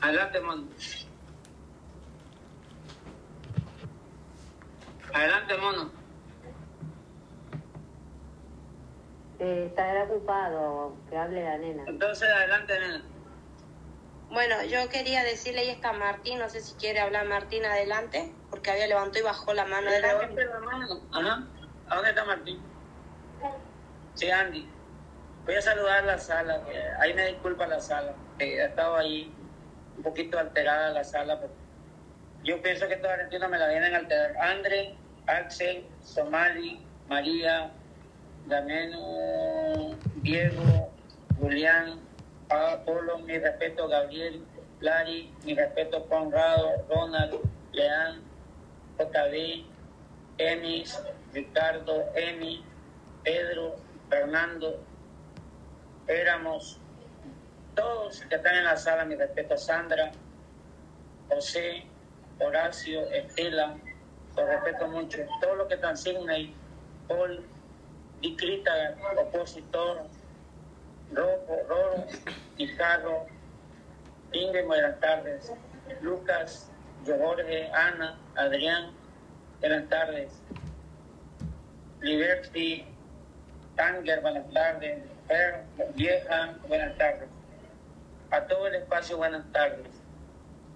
Adelante, 0.00 0.40
mono. 0.40 0.64
Adelante, 5.12 5.58
mono. 5.58 5.90
Eh, 9.38 9.66
estará 9.68 10.04
ocupado, 10.04 10.94
que 11.08 11.16
hable 11.16 11.42
la 11.42 11.58
nena. 11.58 11.84
Entonces, 11.86 12.28
adelante, 12.28 12.78
nena. 12.78 13.04
Bueno, 14.30 14.62
yo 14.64 14.88
quería 14.88 15.24
decirle, 15.24 15.60
ahí 15.62 15.70
está 15.70 15.92
Martín, 15.92 16.38
no 16.38 16.48
sé 16.48 16.60
si 16.60 16.74
quiere 16.74 17.00
hablar 17.00 17.26
Martín 17.26 17.64
adelante, 17.64 18.32
porque 18.48 18.70
había 18.70 18.86
levantado 18.86 19.18
y 19.18 19.22
bajó 19.22 19.52
la 19.54 19.64
mano 19.64 19.88
adelante. 19.88 20.44
la 20.44 20.60
mano. 20.60 21.00
Ajá. 21.12 21.46
¿A 21.88 21.94
dónde 21.96 22.10
está 22.10 22.24
Martín? 22.24 22.69
Sí, 24.14 24.30
Andy. 24.30 24.68
Voy 25.46 25.54
a 25.54 25.62
saludar 25.62 26.04
la 26.04 26.18
sala. 26.18 26.62
Ahí 27.00 27.14
me 27.14 27.26
disculpa 27.26 27.66
la 27.66 27.80
sala. 27.80 28.14
que 28.38 28.60
ha 28.60 28.66
estado 28.66 28.96
ahí 28.96 29.32
un 29.96 30.02
poquito 30.02 30.38
alterada 30.38 30.90
la 30.90 31.04
sala. 31.04 31.40
pero 31.40 31.52
yo 32.44 32.60
pienso 32.62 32.88
que 32.88 32.94
estos 32.94 33.10
argentinos 33.10 33.50
me 33.50 33.58
la 33.58 33.68
vienen 33.68 33.94
a 33.94 33.98
alterar. 33.98 34.36
André, 34.38 34.94
Axel, 35.26 35.86
Somali, 36.02 36.80
María, 37.08 37.70
Dameno, 38.46 39.96
Diego, 40.22 40.90
Julián, 41.38 42.00
Pablo, 42.48 43.18
mi 43.18 43.38
respeto, 43.38 43.88
Gabriel, 43.88 44.44
Lari, 44.80 45.32
mi 45.44 45.54
respeto, 45.54 46.06
Conrado, 46.06 46.84
Ronald, 46.88 47.36
Leán, 47.72 48.22
JB, 48.98 49.64
Emis, 50.38 51.02
Ricardo, 51.32 52.10
Emi, 52.14 52.64
Pedro, 53.22 53.76
Fernando, 54.10 54.80
éramos 56.08 56.80
todos 57.76 58.20
que 58.28 58.34
están 58.34 58.56
en 58.56 58.64
la 58.64 58.76
sala, 58.76 59.04
mi 59.04 59.14
respeto, 59.14 59.56
Sandra, 59.56 60.10
José, 61.28 61.84
Horacio, 62.40 63.08
Estela, 63.12 63.76
los 64.36 64.48
respeto 64.48 64.88
mucho, 64.88 65.18
todos 65.40 65.56
los 65.56 65.68
que 65.68 65.74
están 65.74 65.96
Sidney, 65.96 66.54
Paul, 67.06 67.44
Dicrita, 68.20 68.96
opositor, 69.16 70.02
Rojo, 71.12 71.56
Roro, 71.68 72.06
Ricardo, 72.58 73.26
Inge, 74.32 74.62
buenas 74.62 74.98
tardes, 75.00 75.52
Lucas, 76.02 76.70
Jorge, 77.06 77.70
Ana, 77.72 78.18
Adrián, 78.36 78.92
buenas 79.60 79.88
tardes. 79.88 80.32
Liberty, 82.00 82.86
Tanger, 83.80 84.20
buenas 84.20 84.44
tardes. 84.52 84.98
Fer, 85.26 85.64
Vieja, 85.94 86.54
buenas 86.68 86.98
tardes. 86.98 87.30
A 88.30 88.42
todo 88.42 88.66
el 88.66 88.74
espacio, 88.74 89.16
buenas 89.16 89.50
tardes. 89.52 89.86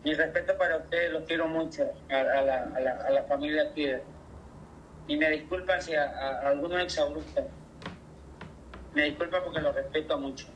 Mi 0.05 0.14
respeto 0.14 0.57
para 0.57 0.78
ustedes, 0.78 1.12
los 1.12 1.24
quiero 1.24 1.46
mucho, 1.46 1.92
a, 2.09 2.22
la, 2.22 2.62
a, 2.74 2.80
la, 2.80 2.92
a 3.07 3.11
la 3.11 3.22
familia 3.24 3.70
Piedra. 3.74 4.00
Y 5.07 5.18
me 5.18 5.28
disculpan 5.28 5.82
si 5.82 5.94
a, 5.94 6.40
algunos 6.48 6.80
exabruptos. 6.80 7.44
Me 8.94 9.02
disculpa 9.02 9.44
porque 9.44 9.61
los 9.61 9.74
respeto 9.74 10.18
mucho. 10.18 10.46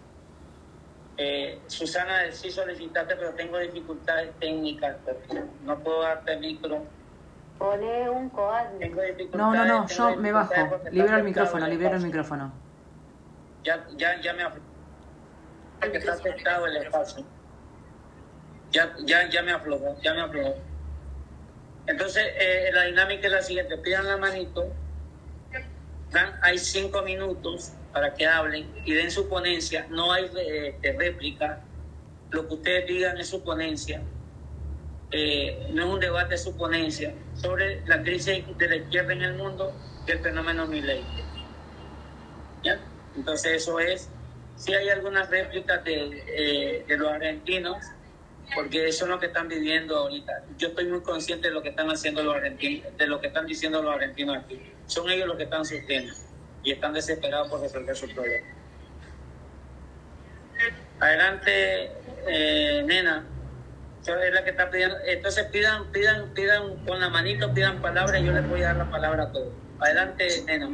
Eh, 1.19 1.61
Susana, 1.67 2.33
sí 2.33 2.51
solicitaste, 2.51 3.15
pero 3.15 3.35
tengo 3.35 3.59
dificultades 3.59 4.33
técnicas. 4.41 4.97
No 5.65 5.79
puedo 5.81 6.01
darte 6.01 6.39
micro. 6.39 6.87
Pone 7.59 8.09
un 8.09 8.31
coadme. 8.31 8.89
No, 9.35 9.53
no, 9.53 9.65
no, 9.65 9.89
yo 9.89 10.17
me 10.17 10.31
bajo. 10.31 10.55
Libero 10.93 11.17
el 11.17 11.25
micrófono, 11.25 11.67
libero 11.67 11.97
el 11.97 12.03
micrófono. 12.03 12.53
Ya, 13.65 13.85
ya, 13.97 14.21
ya 14.21 14.33
me 14.33 14.45
aflojó. 14.45 14.67
Que 15.81 15.99
está 15.99 16.13
afectado 16.13 16.67
el 16.67 16.77
espacio. 16.77 17.25
Ya, 18.71 18.95
ya, 19.05 19.29
ya 19.29 19.43
me 19.43 19.53
aflojó, 19.53 20.01
ya 20.03 20.15
me 20.15 20.21
aflojó. 20.23 20.55
Entonces, 21.87 22.25
eh, 22.39 22.71
la 22.73 22.85
dinámica 22.85 23.27
es 23.27 23.33
la 23.33 23.43
siguiente: 23.43 23.77
pidan 23.79 24.07
la 24.07 24.17
manito, 24.19 24.73
dan, 26.11 26.39
hay 26.43 26.59
cinco 26.59 27.03
minutos 27.03 27.73
para 27.93 28.15
que 28.15 28.27
hablen 28.27 28.71
y 28.85 28.93
den 28.93 29.11
su 29.11 29.29
ponencia. 29.29 29.87
No 29.91 30.13
hay 30.13 30.27
eh, 30.37 30.69
este, 30.69 30.93
réplica. 30.93 31.61
Lo 32.31 32.47
que 32.47 32.55
ustedes 32.55 32.87
digan 32.87 33.19
es 33.19 33.29
su 33.29 33.43
ponencia. 33.43 34.03
Eh, 35.11 35.69
no 35.73 35.85
es 35.85 35.89
un 35.95 36.01
debate, 36.01 36.35
es 36.35 36.45
su 36.45 36.57
ponencia 36.57 37.15
sobre 37.35 37.85
la 37.87 38.03
crisis 38.03 38.45
de 38.59 38.69
la 38.69 38.77
izquierda 38.77 39.13
en 39.13 39.23
el 39.23 39.35
mundo 39.35 39.73
y 40.07 40.11
el 40.11 40.19
fenómeno 40.19 40.67
Milei. 40.67 41.03
¿Ya? 42.63 42.79
Entonces 43.17 43.63
eso 43.63 43.81
es, 43.81 44.11
si 44.57 44.75
hay 44.75 44.89
algunas 44.91 45.31
réplicas 45.31 45.83
de, 45.85 46.25
eh, 46.27 46.85
de 46.87 46.97
los 46.97 47.11
argentinos, 47.11 47.79
porque 48.55 48.89
eso 48.89 49.05
es 49.05 49.11
lo 49.11 49.19
que 49.19 49.27
están 49.27 49.49
viviendo 49.49 49.97
ahorita. 49.97 50.45
Yo 50.57 50.69
estoy 50.69 50.87
muy 50.87 51.01
consciente 51.01 51.49
de 51.49 51.55
lo 51.55 51.63
que 51.63 51.71
están 51.71 51.89
haciendo 51.91 52.23
los 52.23 52.35
argentinos, 52.35 52.97
de 52.97 53.07
lo 53.07 53.21
que 53.21 53.29
están 53.29 53.47
diciendo 53.47 53.83
los 53.83 53.95
argentinos 53.95 54.37
aquí. 54.39 54.61
Son 54.87 55.09
ellos 55.11 55.27
los 55.27 55.37
que 55.37 55.45
están 55.45 55.65
sufriendo 55.65 56.13
y 56.63 56.73
están 56.73 56.93
desesperados 56.93 57.49
por 57.49 57.61
resolver 57.61 57.97
su 57.97 58.09
problema. 58.09 58.47
Adelante, 61.01 61.93
eh, 62.27 62.83
nena. 62.85 63.25
Es 64.15 64.35
la 64.35 64.45
que 64.45 64.51
está 64.51 64.71
pidiendo. 64.71 64.97
Entonces 65.07 65.47
pidan, 65.47 65.91
pidan, 65.93 66.33
pidan 66.35 66.85
con 66.85 67.01
la 67.01 67.09
manito, 67.09 67.53
pidan 67.53 67.81
palabras 67.81 68.21
y 68.21 68.25
yo 68.25 68.33
les 68.33 68.49
voy 68.49 68.63
a 68.63 68.69
dar 68.69 68.77
la 68.77 68.91
palabra 68.91 69.25
a 69.25 69.33
todos. 69.33 69.53
Adelante, 69.81 70.45
nena. 70.47 70.69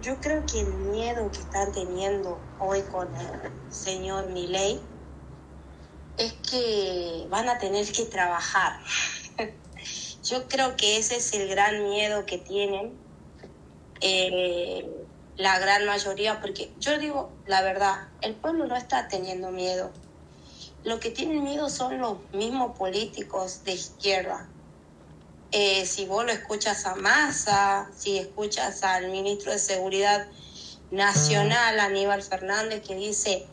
Yo 0.00 0.20
creo 0.20 0.44
que 0.46 0.60
el 0.60 0.72
miedo 0.74 1.30
que 1.30 1.38
están 1.38 1.72
teniendo 1.72 2.40
hoy 2.58 2.82
con 2.82 3.08
el 3.16 3.72
señor 3.72 4.28
Milei 4.30 4.80
es 6.16 6.32
que 6.50 7.26
van 7.30 7.48
a 7.48 7.58
tener 7.58 7.90
que 7.90 8.04
trabajar. 8.04 8.80
Yo 10.24 10.48
creo 10.48 10.76
que 10.76 10.98
ese 10.98 11.16
es 11.16 11.32
el 11.34 11.48
gran 11.48 11.88
miedo 11.88 12.26
que 12.26 12.38
tienen 12.38 12.98
eh, 14.00 14.84
la 15.36 15.58
gran 15.58 15.86
mayoría, 15.86 16.40
porque 16.40 16.74
yo 16.78 16.98
digo 16.98 17.32
la 17.46 17.62
verdad, 17.62 18.08
el 18.20 18.34
pueblo 18.34 18.66
no 18.66 18.76
está 18.76 19.08
teniendo 19.08 19.50
miedo. 19.50 19.92
Lo 20.88 20.98
que 21.00 21.10
tienen 21.10 21.44
miedo 21.44 21.68
son 21.68 21.98
los 21.98 22.16
mismos 22.32 22.78
políticos 22.78 23.62
de 23.62 23.72
izquierda. 23.72 24.48
Eh, 25.52 25.84
si 25.84 26.06
vos 26.06 26.24
lo 26.24 26.32
escuchas 26.32 26.86
a 26.86 26.94
Massa, 26.94 27.90
si 27.94 28.16
escuchas 28.16 28.82
al 28.82 29.10
ministro 29.10 29.52
de 29.52 29.58
Seguridad 29.58 30.26
Nacional, 30.90 31.78
Aníbal 31.78 32.22
Fernández, 32.22 32.82
que 32.86 32.94
dice, 32.94 33.46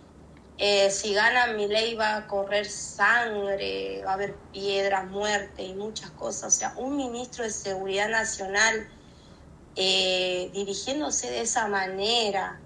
eh, 0.58 0.90
si 0.90 1.14
gana 1.14 1.48
mi 1.48 1.68
ley 1.68 1.96
va 1.96 2.16
a 2.16 2.28
correr 2.28 2.70
sangre, 2.70 4.02
va 4.06 4.12
a 4.12 4.14
haber 4.14 4.36
piedras, 4.54 5.06
muerte 5.12 5.64
y 5.64 5.74
muchas 5.74 6.12
cosas. 6.12 6.56
O 6.56 6.58
sea, 6.58 6.74
un 6.78 6.96
ministro 6.96 7.44
de 7.44 7.50
Seguridad 7.50 8.08
Nacional 8.08 8.88
eh, 9.76 10.50
dirigiéndose 10.54 11.30
de 11.32 11.42
esa 11.42 11.68
manera, 11.68 12.62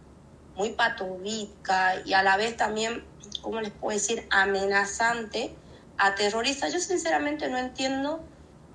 muy 0.56 0.74
patobítica 0.74 2.04
y 2.06 2.14
a 2.14 2.22
la 2.22 2.38
vez 2.38 2.56
también, 2.56 3.04
¿cómo 3.42 3.62
les 3.62 3.72
puedo 3.72 3.98
decir?, 3.98 4.28
amenazante 4.32 5.56
a 5.98 6.16
terroristas. 6.16 6.74
Yo 6.74 6.80
sinceramente 6.80 7.50
no 7.50 7.58
entiendo 7.58 8.26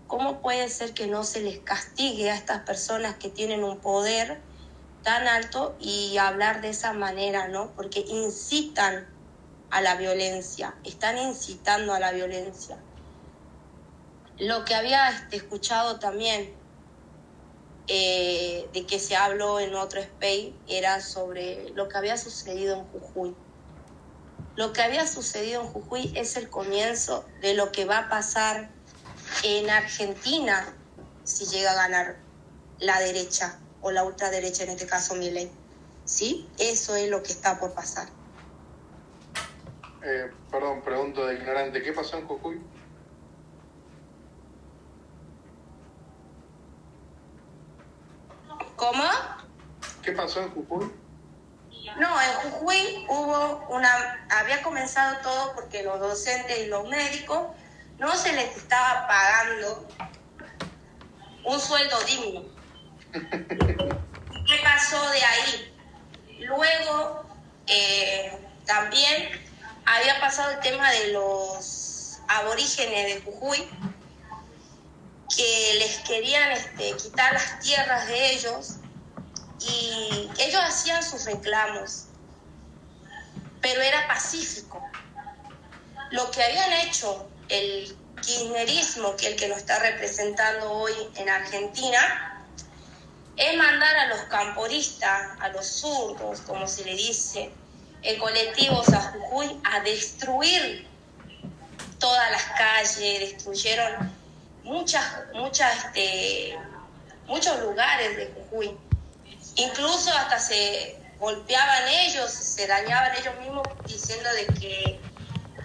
cómo 0.06 0.42
puede 0.42 0.68
ser 0.68 0.94
que 0.94 1.06
no 1.06 1.24
se 1.24 1.40
les 1.40 1.60
castigue 1.60 2.30
a 2.30 2.34
estas 2.34 2.62
personas 2.62 3.16
que 3.16 3.30
tienen 3.30 3.64
un 3.64 3.80
poder 3.80 4.42
tan 5.02 5.28
alto 5.28 5.76
y 5.80 6.16
hablar 6.18 6.60
de 6.60 6.70
esa 6.70 6.92
manera, 6.92 7.48
¿no? 7.48 7.74
Porque 7.74 8.04
incitan 8.08 9.06
a 9.70 9.80
la 9.80 9.96
violencia, 9.96 10.78
están 10.84 11.18
incitando 11.18 11.92
a 11.92 12.00
la 12.00 12.12
violencia. 12.12 12.82
Lo 14.38 14.64
que 14.64 14.74
había 14.74 15.08
este, 15.10 15.36
escuchado 15.36 15.98
también 15.98 16.56
eh, 17.86 18.70
de 18.72 18.86
que 18.86 18.98
se 18.98 19.14
habló 19.14 19.60
en 19.60 19.74
otro 19.74 20.00
space 20.00 20.54
era 20.66 21.00
sobre 21.00 21.70
lo 21.70 21.88
que 21.88 21.98
había 21.98 22.16
sucedido 22.16 22.76
en 22.76 22.84
Jujuy. 22.86 23.43
Lo 24.56 24.72
que 24.72 24.82
había 24.82 25.06
sucedido 25.06 25.62
en 25.62 25.68
Jujuy 25.68 26.12
es 26.14 26.36
el 26.36 26.48
comienzo 26.48 27.24
de 27.40 27.54
lo 27.54 27.72
que 27.72 27.84
va 27.84 27.98
a 27.98 28.08
pasar 28.08 28.70
en 29.42 29.68
Argentina 29.68 30.64
si 31.24 31.46
llega 31.46 31.72
a 31.72 31.74
ganar 31.74 32.16
la 32.78 33.00
derecha 33.00 33.58
o 33.80 33.90
la 33.90 34.04
ultraderecha, 34.04 34.62
en 34.62 34.70
este 34.70 34.86
caso 34.86 35.14
Milei. 35.16 35.50
¿Sí? 36.04 36.48
Eso 36.58 36.94
es 36.94 37.10
lo 37.10 37.22
que 37.22 37.32
está 37.32 37.58
por 37.58 37.72
pasar. 37.72 38.08
Eh, 40.02 40.30
perdón, 40.50 40.82
pregunto 40.82 41.26
de 41.26 41.34
ignorante, 41.34 41.82
¿qué 41.82 41.92
pasó 41.92 42.18
en 42.18 42.28
Jujuy? 42.28 42.60
¿Cómo? 48.76 49.04
¿Qué 50.02 50.12
pasó 50.12 50.42
en 50.42 50.50
Jujuy? 50.50 51.03
No, 51.98 52.20
en 52.20 52.50
Jujuy 52.50 53.06
hubo 53.08 53.66
una, 53.68 54.26
había 54.30 54.62
comenzado 54.62 55.18
todo 55.18 55.54
porque 55.54 55.82
los 55.82 56.00
docentes 56.00 56.58
y 56.58 56.66
los 56.66 56.88
médicos 56.88 57.48
no 57.98 58.16
se 58.16 58.32
les 58.32 58.56
estaba 58.56 59.06
pagando 59.06 59.86
un 61.44 61.60
sueldo 61.60 61.96
digno. 62.04 62.42
¿Qué 63.12 64.56
pasó 64.62 65.10
de 65.10 65.24
ahí? 65.24 65.74
Luego 66.40 67.26
eh, 67.66 68.38
también 68.66 69.40
había 69.84 70.18
pasado 70.20 70.50
el 70.52 70.60
tema 70.60 70.90
de 70.90 71.12
los 71.12 72.18
aborígenes 72.28 73.14
de 73.14 73.20
Jujuy, 73.22 73.68
que 75.36 75.74
les 75.78 75.98
querían 76.00 76.50
este, 76.52 76.96
quitar 76.96 77.32
las 77.34 77.60
tierras 77.60 78.06
de 78.08 78.32
ellos 78.32 78.76
y 79.60 80.30
ellos 80.38 80.60
hacían 80.62 81.02
sus 81.02 81.24
reclamos, 81.24 82.06
pero 83.60 83.80
era 83.80 84.06
pacífico. 84.06 84.82
Lo 86.10 86.30
que 86.30 86.42
habían 86.42 86.72
hecho 86.86 87.28
el 87.48 87.96
kirchnerismo, 88.20 89.16
que 89.16 89.26
es 89.26 89.32
el 89.32 89.38
que 89.38 89.48
nos 89.48 89.58
está 89.58 89.78
representando 89.78 90.70
hoy 90.72 90.92
en 91.16 91.28
Argentina, 91.28 92.44
es 93.36 93.56
mandar 93.56 93.96
a 93.96 94.06
los 94.06 94.20
camporistas, 94.22 95.40
a 95.40 95.48
los 95.48 95.66
zurdos, 95.66 96.40
como 96.40 96.66
se 96.66 96.84
le 96.84 96.94
dice, 96.94 97.50
en 98.02 98.18
colectivos 98.18 98.88
a 98.90 99.00
Jujuy, 99.12 99.60
a 99.64 99.80
destruir 99.80 100.86
todas 101.98 102.30
las 102.30 102.44
calles, 102.58 103.20
destruyeron 103.20 104.12
muchas, 104.62 105.04
muchas, 105.32 105.86
este, 105.86 106.56
muchos 107.26 107.60
lugares 107.60 108.16
de 108.16 108.32
Jujuy. 108.34 108.76
Incluso 109.56 110.10
hasta 110.12 110.38
se 110.38 110.98
golpeaban 111.18 111.88
ellos, 111.88 112.30
se 112.30 112.66
dañaban 112.66 113.14
ellos 113.16 113.34
mismos 113.40 113.66
diciendo 113.86 114.28
de 114.32 114.46
que 114.58 115.00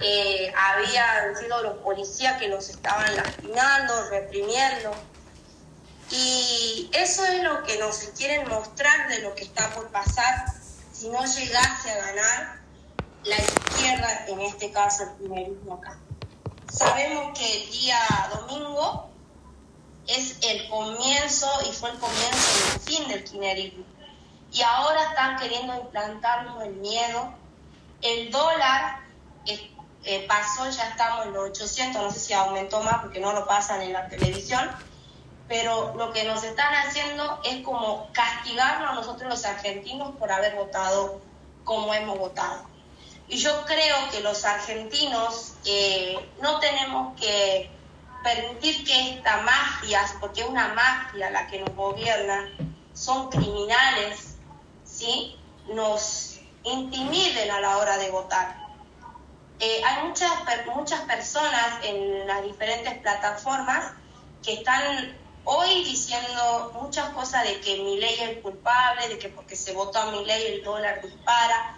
eh, 0.01 0.53
habían 0.55 1.35
sido 1.35 1.61
los 1.63 1.77
policías 1.79 2.37
que 2.37 2.47
los 2.47 2.69
estaban 2.69 3.15
lastimando, 3.15 4.09
reprimiendo. 4.09 4.91
Y 6.11 6.89
eso 6.93 7.25
es 7.25 7.43
lo 7.43 7.63
que 7.63 7.77
nos 7.77 7.97
quieren 8.17 8.47
mostrar 8.47 9.09
de 9.09 9.19
lo 9.19 9.35
que 9.35 9.43
está 9.43 9.69
por 9.71 9.89
pasar 9.89 10.45
si 10.91 11.09
no 11.09 11.23
llegase 11.25 11.91
a 11.91 11.97
ganar 11.97 12.59
la 13.23 13.37
izquierda, 13.37 14.25
en 14.27 14.41
este 14.41 14.71
caso 14.71 15.03
el 15.03 15.09
primerismo 15.11 15.75
acá. 15.75 15.99
Sabemos 16.71 17.37
que 17.37 17.63
el 17.63 17.71
día 17.71 17.99
domingo 18.31 19.08
es 20.09 20.37
el 20.41 20.67
comienzo 20.69 21.47
y 21.69 21.71
fue 21.71 21.91
el 21.91 21.99
comienzo 21.99 22.71
del 22.71 22.81
fin 22.81 23.07
del 23.07 23.23
kirchnerismo. 23.23 23.83
Y 24.51 24.61
ahora 24.63 25.03
están 25.03 25.37
queriendo 25.37 25.75
implantarnos 25.75 26.63
el 26.63 26.73
miedo. 26.75 27.31
El 28.01 28.31
dólar 28.31 29.01
eh, 29.45 29.71
eh, 30.03 30.25
pasó, 30.27 30.67
ya 30.69 30.89
estamos 30.89 31.27
en 31.27 31.33
los 31.33 31.49
800, 31.51 32.01
no 32.01 32.11
sé 32.11 32.19
si 32.19 32.33
aumentó 32.33 32.81
más 32.81 33.01
porque 33.01 33.19
no 33.19 33.33
lo 33.33 33.45
pasan 33.45 33.81
en 33.81 33.93
la 33.93 34.07
televisión, 34.07 34.69
pero 35.47 35.93
lo 35.95 36.11
que 36.11 36.23
nos 36.23 36.43
están 36.43 36.73
haciendo 36.73 37.39
es 37.43 37.63
como 37.63 38.09
castigarnos 38.11 38.91
a 38.91 38.95
nosotros 38.95 39.29
los 39.29 39.45
argentinos 39.45 40.15
por 40.17 40.31
haber 40.31 40.55
votado 40.55 41.21
como 41.63 41.93
hemos 41.93 42.17
votado. 42.17 42.63
Y 43.27 43.37
yo 43.37 43.63
creo 43.65 44.09
que 44.11 44.21
los 44.21 44.43
argentinos 44.43 45.53
eh, 45.65 46.17
no 46.41 46.59
tenemos 46.59 47.19
que 47.19 47.69
permitir 48.23 48.85
que 48.85 49.15
esta 49.15 49.41
mafia, 49.41 50.05
porque 50.19 50.41
es 50.41 50.47
una 50.47 50.73
mafia 50.73 51.29
la 51.29 51.47
que 51.47 51.59
nos 51.59 51.75
gobierna, 51.75 52.49
son 52.93 53.29
criminales, 53.29 54.37
¿sí? 54.83 55.37
nos 55.73 56.39
intimiden 56.63 57.51
a 57.51 57.59
la 57.59 57.77
hora 57.77 57.97
de 57.97 58.11
votar. 58.11 58.57
Eh, 59.59 59.81
hay 59.83 60.07
muchas, 60.07 60.31
muchas 60.73 61.01
personas 61.01 61.83
en 61.83 62.27
las 62.27 62.43
diferentes 62.43 62.97
plataformas 62.99 63.93
que 64.43 64.53
están 64.53 65.17
hoy 65.43 65.83
diciendo 65.83 66.71
muchas 66.81 67.09
cosas 67.09 67.43
de 67.43 67.59
que 67.59 67.77
mi 67.77 67.99
ley 67.99 68.15
es 68.21 68.41
culpable, 68.41 69.09
de 69.09 69.19
que 69.19 69.29
porque 69.29 69.55
se 69.55 69.73
votó 69.73 69.99
a 69.99 70.11
mi 70.11 70.23
ley 70.25 70.53
el 70.53 70.63
dólar 70.63 71.01
dispara. 71.01 71.75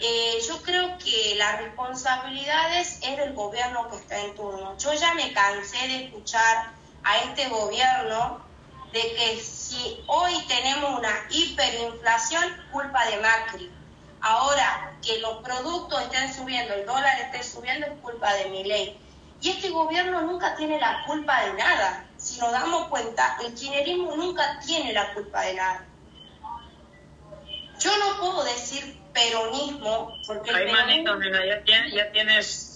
Eh, 0.00 0.38
yo 0.46 0.60
creo 0.62 0.98
que 0.98 1.36
la 1.36 1.56
responsabilidad 1.56 2.80
es 2.80 3.00
del 3.00 3.32
gobierno 3.32 3.88
que 3.88 3.96
está 3.96 4.18
en 4.18 4.34
turno. 4.34 4.76
Yo 4.78 4.92
ya 4.92 5.14
me 5.14 5.32
cansé 5.32 5.86
de 5.86 6.04
escuchar 6.06 6.72
a 7.04 7.18
este 7.18 7.48
gobierno 7.48 8.44
de 8.92 9.00
que 9.14 9.40
si 9.40 10.02
hoy 10.06 10.32
tenemos 10.48 10.98
una 10.98 11.12
hiperinflación, 11.30 12.44
culpa 12.72 13.06
de 13.06 13.18
Macri. 13.18 13.70
Ahora 14.20 14.96
que 15.02 15.18
los 15.18 15.42
productos 15.42 16.00
estén 16.02 16.32
subiendo, 16.32 16.74
el 16.74 16.86
dólar 16.86 17.20
esté 17.20 17.42
subiendo, 17.42 17.86
es 17.86 18.00
culpa 18.00 18.32
de 18.34 18.46
mi 18.46 18.64
ley. 18.64 18.98
Y 19.40 19.50
este 19.50 19.70
gobierno 19.70 20.22
nunca 20.22 20.56
tiene 20.56 20.80
la 20.80 21.04
culpa 21.06 21.44
de 21.44 21.52
nada. 21.54 22.06
Si 22.16 22.40
nos 22.40 22.50
damos 22.50 22.88
cuenta, 22.88 23.36
el 23.44 23.54
kirchnerismo 23.54 24.16
nunca 24.16 24.58
tiene 24.64 24.92
la 24.92 25.12
culpa 25.12 25.42
de 25.42 25.54
nada. 25.54 25.84
Yo 27.78 27.90
no 27.98 28.18
puedo 28.18 28.44
decir 28.44 29.03
peronismo 29.14 30.18
porque... 30.26 30.50
Hay 30.50 30.70
manito, 30.70 31.16
nena, 31.16 31.46
ya 31.46 31.62
tienes, 31.62 31.94
ya 31.94 32.12
tienes 32.12 32.74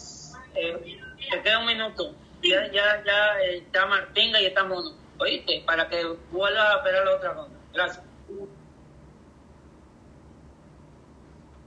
eh, 0.55 0.99
te 1.31 1.43
queda 1.43 1.59
un 1.61 1.67
minuto. 1.67 2.15
Ya, 2.43 2.71
ya, 2.73 3.03
ya 3.05 3.41
eh, 3.41 3.59
está 3.59 3.87
Martinga 3.87 4.41
y 4.41 4.47
está 4.47 4.65
Mono. 4.65 4.93
¿Oíste? 5.19 5.63
Para 5.67 5.89
que 5.89 6.05
vuelvas 6.31 6.75
a 6.75 6.77
operar 6.79 7.05
la 7.05 7.17
otra 7.17 7.33
ronda. 7.33 7.59
Gracias. 7.73 8.05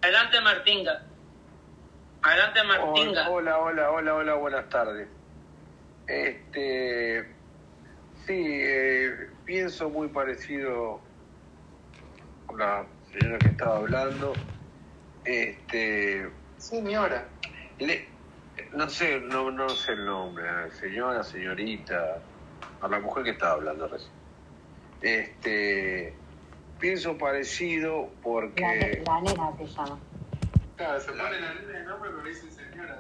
Adelante, 0.01 0.41
Martinga. 0.41 1.03
Adelante, 2.24 2.63
Martinga. 2.63 3.30
Hola, 3.30 3.59
hola, 3.59 3.91
hola, 3.91 4.15
hola, 4.15 4.34
buenas 4.36 4.69
tardes. 4.69 5.07
Este, 6.07 7.24
sí, 8.26 8.43
eh, 8.45 9.30
pienso 9.45 9.89
muy 9.89 10.07
parecido 10.07 11.01
con 12.47 12.59
la 12.59 12.86
señora 13.11 13.38
que 13.38 13.49
estaba 13.49 13.78
hablando. 13.78 14.34
Este, 15.26 16.30
señora. 16.57 17.28
Le, 17.80 18.07
no 18.74 18.89
sé, 18.89 19.19
no, 19.19 19.51
no 19.51 19.69
sé 19.69 19.93
el 19.93 20.05
nombre, 20.05 20.45
señora, 20.72 21.24
señorita, 21.24 22.19
a 22.82 22.88
la 22.88 22.99
mujer 22.99 23.24
que 23.24 23.32
estaba 23.32 23.53
hablando 23.53 23.88
recién. 23.88 24.11
Este, 25.01 26.13
pienso 26.80 27.17
parecido 27.17 28.09
porque... 28.24 29.03
La, 29.05 29.22
nena 29.22 29.51
se 29.57 29.65
llama. 29.65 29.99
Claro, 30.76 30.99
se 30.99 31.11
pone 31.11 31.24
la 31.24 31.53
nena 31.53 31.67
de 31.67 31.84
nombre 31.84 32.09
pero 32.11 32.24
dicen 32.28 32.51
señora. 32.51 32.99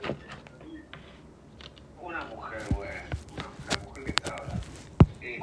Una 2.01 2.25
mujer, 2.25 2.61
bueno, 2.75 3.01
una, 3.33 3.75
la 3.75 3.83
mujer 3.83 4.03
que 4.05 4.11
estaba 4.11 4.37
hablando. 4.37 4.63
Este, 5.21 5.39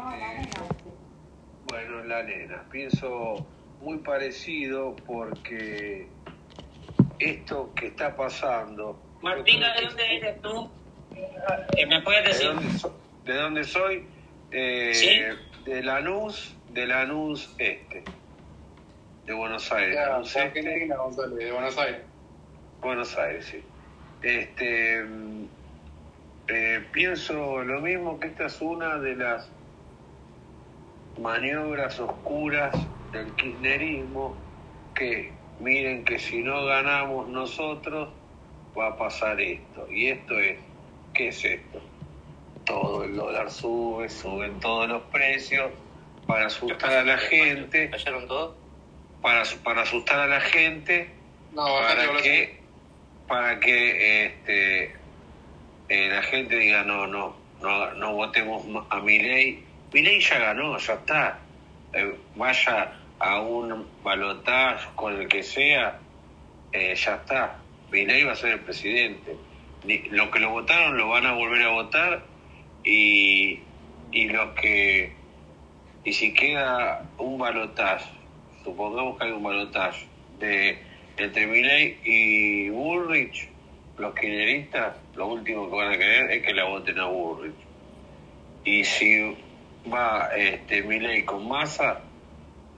bueno, 1.68 2.04
la 2.04 2.22
nena. 2.22 2.64
Pienso 2.70 3.46
muy 3.80 3.98
parecido 3.98 4.96
porque 5.06 6.08
esto 7.18 7.72
que 7.74 7.88
está 7.88 8.14
pasando... 8.14 9.00
Martina, 9.22 9.74
¿de 9.74 9.86
dónde 9.86 10.16
eres 10.16 10.42
tú? 10.42 10.70
Eh, 11.76 11.86
¿Me 11.86 12.00
puedes 12.02 12.24
decir? 12.24 12.48
¿De 12.48 12.54
dónde, 12.54 12.78
so, 12.78 12.98
de 13.24 13.34
dónde 13.34 13.64
soy? 13.64 14.06
Eh, 14.50 14.92
¿Sí? 14.94 15.70
De 15.70 15.82
Lanús, 15.82 16.56
de 16.70 16.86
Lanús 16.86 17.54
Este, 17.58 18.04
de 19.26 19.32
Buenos 19.32 19.70
Aires. 19.72 19.94
Ya, 19.94 20.08
Lanús 20.08 20.28
Este, 20.28 20.40
Argentina, 20.40 20.96
González, 20.96 21.38
de 21.38 21.52
Buenos 21.52 21.78
Aires. 21.78 22.00
Buenos 22.80 23.18
Aires, 23.18 23.44
sí. 23.46 23.62
Este, 24.22 25.04
eh, 26.48 26.84
pienso 26.92 27.62
lo 27.62 27.80
mismo 27.80 28.18
que 28.18 28.28
esta 28.28 28.46
es 28.46 28.60
una 28.60 28.98
de 28.98 29.16
las 29.16 29.50
maniobras 31.20 31.98
oscuras 32.00 32.74
del 33.12 33.32
kirchnerismo 33.34 34.36
que 34.94 35.32
miren 35.60 36.04
que 36.04 36.18
si 36.18 36.42
no 36.42 36.64
ganamos 36.64 37.28
nosotros 37.28 38.08
va 38.78 38.88
a 38.88 38.96
pasar 38.96 39.40
esto. 39.40 39.86
Y 39.90 40.08
esto 40.08 40.38
es, 40.38 40.58
¿qué 41.14 41.28
es 41.28 41.44
esto? 41.44 41.80
Todo 42.64 43.04
el 43.04 43.16
dólar 43.16 43.50
sube, 43.50 44.08
suben 44.08 44.60
todos 44.60 44.88
los 44.88 45.02
precios 45.04 45.70
para 46.26 46.46
asustar 46.46 46.92
a 46.92 47.04
la 47.04 47.18
gente. 47.18 47.90
¿Cayeron 47.90 48.28
todos? 48.28 48.54
Para, 49.22 49.42
para 49.64 49.82
asustar 49.82 50.20
a 50.20 50.26
la 50.26 50.40
gente, 50.40 51.10
No, 51.52 51.64
para 51.64 52.22
que, 52.22 52.60
para 53.26 53.58
que 53.58 54.26
este, 54.26 54.84
eh, 55.88 56.08
la 56.08 56.22
gente 56.22 56.56
diga 56.56 56.84
no, 56.84 57.06
no, 57.06 57.34
no, 57.60 57.92
no 57.94 58.12
votemos 58.14 58.64
a 58.90 59.00
mi 59.00 59.18
ley. 59.18 59.64
Mi 59.92 60.02
ley 60.02 60.20
ya 60.20 60.38
ganó, 60.38 60.78
ya 60.78 60.94
está. 60.94 61.38
Eh, 61.94 62.14
vaya 62.36 62.92
a 63.18 63.40
un 63.40 63.86
balotaje 64.02 64.88
con 64.94 65.20
el 65.20 65.28
que 65.28 65.42
sea, 65.42 65.98
eh, 66.72 66.94
ya 66.94 67.16
está. 67.16 67.58
Milei 67.90 68.24
va 68.24 68.32
a 68.32 68.36
ser 68.36 68.52
el 68.52 68.60
presidente. 68.60 69.36
Los 70.10 70.28
que 70.28 70.40
lo 70.40 70.50
votaron 70.50 70.96
lo 70.96 71.08
van 71.08 71.26
a 71.26 71.32
volver 71.32 71.62
a 71.62 71.70
votar 71.70 72.22
y, 72.84 73.60
y 74.12 74.28
los 74.28 74.54
que 74.54 75.18
y 76.04 76.12
si 76.14 76.32
queda 76.32 77.06
un 77.18 77.38
balotaje, 77.38 78.10
supongamos 78.64 79.18
que 79.18 79.24
hay 79.24 79.32
un 79.32 79.42
balotaje 79.42 80.06
de 80.38 80.78
entre 81.18 81.46
Milei 81.46 81.98
y 82.04 82.70
Bullrich, 82.70 83.48
los 83.98 84.14
kirchneristas 84.14 84.96
lo 85.16 85.26
último 85.26 85.68
que 85.68 85.76
van 85.76 85.92
a 85.92 85.98
querer 85.98 86.30
es 86.30 86.42
que 86.46 86.54
la 86.54 86.64
voten 86.64 86.98
a 86.98 87.06
Bullrich. 87.06 87.56
Y 88.64 88.84
si 88.84 89.36
va 89.92 90.30
este 90.36 90.82
Milei 90.82 91.24
con 91.24 91.46
Massa, 91.48 92.00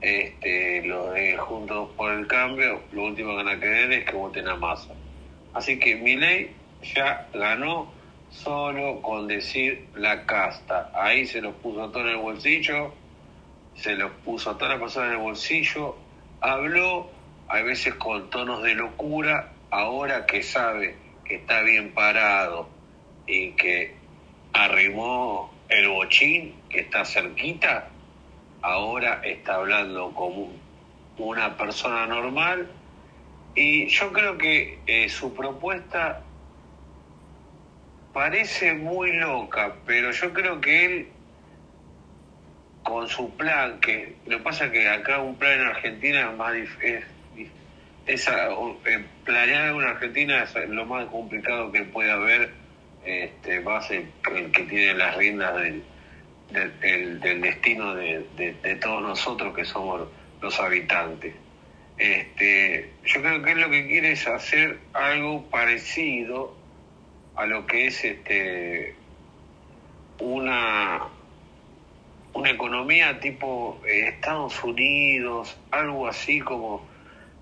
este, 0.01 0.81
los 0.83 1.13
de 1.13 1.37
Juntos 1.37 1.89
por 1.95 2.11
el 2.11 2.27
Cambio, 2.27 2.81
lo 2.91 3.05
último 3.05 3.31
que 3.31 3.43
van 3.43 3.47
a 3.55 3.59
querer 3.59 3.91
es 3.93 4.05
que 4.05 4.15
voten 4.15 4.47
a 4.47 4.55
Massa. 4.55 4.93
Así 5.53 5.77
que 5.77 5.95
Milei 5.95 6.51
ya 6.95 7.27
ganó 7.33 7.91
solo 8.31 9.01
con 9.01 9.27
decir 9.27 9.87
la 9.95 10.25
casta. 10.25 10.91
Ahí 10.95 11.27
se 11.27 11.41
los 11.41 11.53
puso 11.55 11.89
todo 11.91 12.03
en 12.03 12.09
el 12.09 12.17
bolsillo, 12.17 12.93
se 13.75 13.95
los 13.95 14.11
puso 14.25 14.51
a 14.51 14.57
toda 14.57 14.75
la 14.75 14.79
persona 14.79 15.07
en 15.07 15.13
el 15.13 15.19
bolsillo, 15.19 15.95
habló, 16.39 17.09
a 17.47 17.61
veces 17.61 17.93
con 17.95 18.29
tonos 18.29 18.63
de 18.63 18.73
locura, 18.73 19.51
ahora 19.69 20.25
que 20.25 20.41
sabe 20.41 20.95
que 21.25 21.35
está 21.35 21.61
bien 21.61 21.91
parado 21.93 22.69
y 23.27 23.51
que 23.51 23.93
arrimó 24.53 25.53
el 25.69 25.89
bochín, 25.89 26.55
que 26.69 26.79
está 26.79 27.05
cerquita, 27.05 27.90
ahora 28.61 29.21
está 29.23 29.55
hablando 29.55 30.11
como 30.13 30.51
una 31.17 31.57
persona 31.57 32.05
normal 32.07 32.71
y 33.55 33.87
yo 33.87 34.11
creo 34.13 34.37
que 34.37 34.81
eh, 34.85 35.09
su 35.09 35.33
propuesta 35.33 36.21
parece 38.13 38.73
muy 38.73 39.13
loca, 39.13 39.75
pero 39.85 40.11
yo 40.11 40.33
creo 40.33 40.61
que 40.61 40.85
él 40.85 41.09
con 42.83 43.07
su 43.07 43.29
plan, 43.35 43.79
que 43.79 44.15
lo 44.25 44.37
que 44.37 44.43
pasa 44.43 44.65
es 44.65 44.71
que 44.71 44.87
acá 44.89 45.19
un 45.19 45.35
plan 45.35 45.59
en 45.61 45.67
Argentina 45.67 46.29
es 46.31 46.37
más 46.37 46.53
dif- 46.53 46.81
es, 46.81 47.05
es 48.05 48.27
eh, 48.27 49.05
planear 49.23 49.75
en 49.75 49.81
Argentina 49.81 50.43
es 50.43 50.55
lo 50.69 50.85
más 50.85 51.05
complicado 51.07 51.71
que 51.71 51.83
puede 51.83 52.11
haber, 52.11 52.53
este, 53.05 53.63
ser 53.87 54.05
el 54.35 54.51
que 54.51 54.63
tiene 54.63 54.93
las 54.95 55.15
riendas 55.15 55.55
del, 55.55 55.83
del, 56.53 57.19
del- 57.19 57.41
destino 57.41 57.95
de, 57.95 58.77
todos 58.81 59.01
nosotros 59.01 59.55
que 59.55 59.65
somos 59.65 60.07
los 60.41 60.59
habitantes. 60.59 61.33
Este, 61.97 62.93
yo 63.05 63.21
creo 63.21 63.43
que 63.43 63.51
él 63.51 63.61
lo 63.61 63.69
que 63.69 63.87
quiere 63.87 64.11
es 64.13 64.27
hacer 64.27 64.79
algo 64.93 65.49
parecido 65.49 66.55
a 67.35 67.45
lo 67.45 67.65
que 67.67 67.87
es 67.87 68.03
este 68.03 68.95
una 70.19 71.07
una 72.33 72.49
economía 72.49 73.19
tipo 73.19 73.81
eh, 73.85 74.07
Estados 74.07 74.63
Unidos, 74.63 75.57
algo 75.71 76.07
así 76.07 76.39
como, 76.39 76.87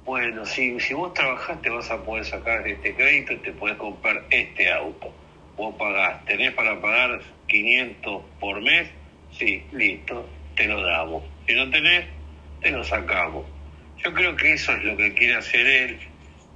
bueno, 0.06 0.46
si, 0.46 0.80
si 0.80 0.94
vos 0.94 1.14
trabajás 1.14 1.62
te 1.62 1.70
vas 1.70 1.92
a 1.92 2.04
poder 2.04 2.26
sacar 2.26 2.68
este 2.68 2.96
crédito 2.96 3.34
y 3.34 3.38
te 3.38 3.52
puedes 3.54 3.78
comprar 3.78 4.26
este 4.32 4.72
auto. 4.72 5.14
Vos 5.56 5.76
pagás, 5.76 6.26
tenés 6.26 6.54
para 6.54 6.80
pagar 6.82 7.22
500 7.48 8.24
por 8.40 8.62
mes, 8.62 8.90
sí, 9.40 9.66
listo, 9.72 10.30
te 10.56 10.68
lo 10.68 10.86
damos. 10.86 11.24
Si 11.48 11.56
no 11.56 11.70
tenés, 11.72 12.06
te 12.62 12.70
lo 12.72 12.84
sacamos. 12.84 13.46
Yo 14.04 14.14
creo 14.14 14.36
que 14.36 14.54
eso 14.54 14.74
es 14.74 14.84
lo 14.84 14.96
que 14.98 15.14
quiere 15.14 15.36
hacer 15.36 15.66
él, 15.66 16.00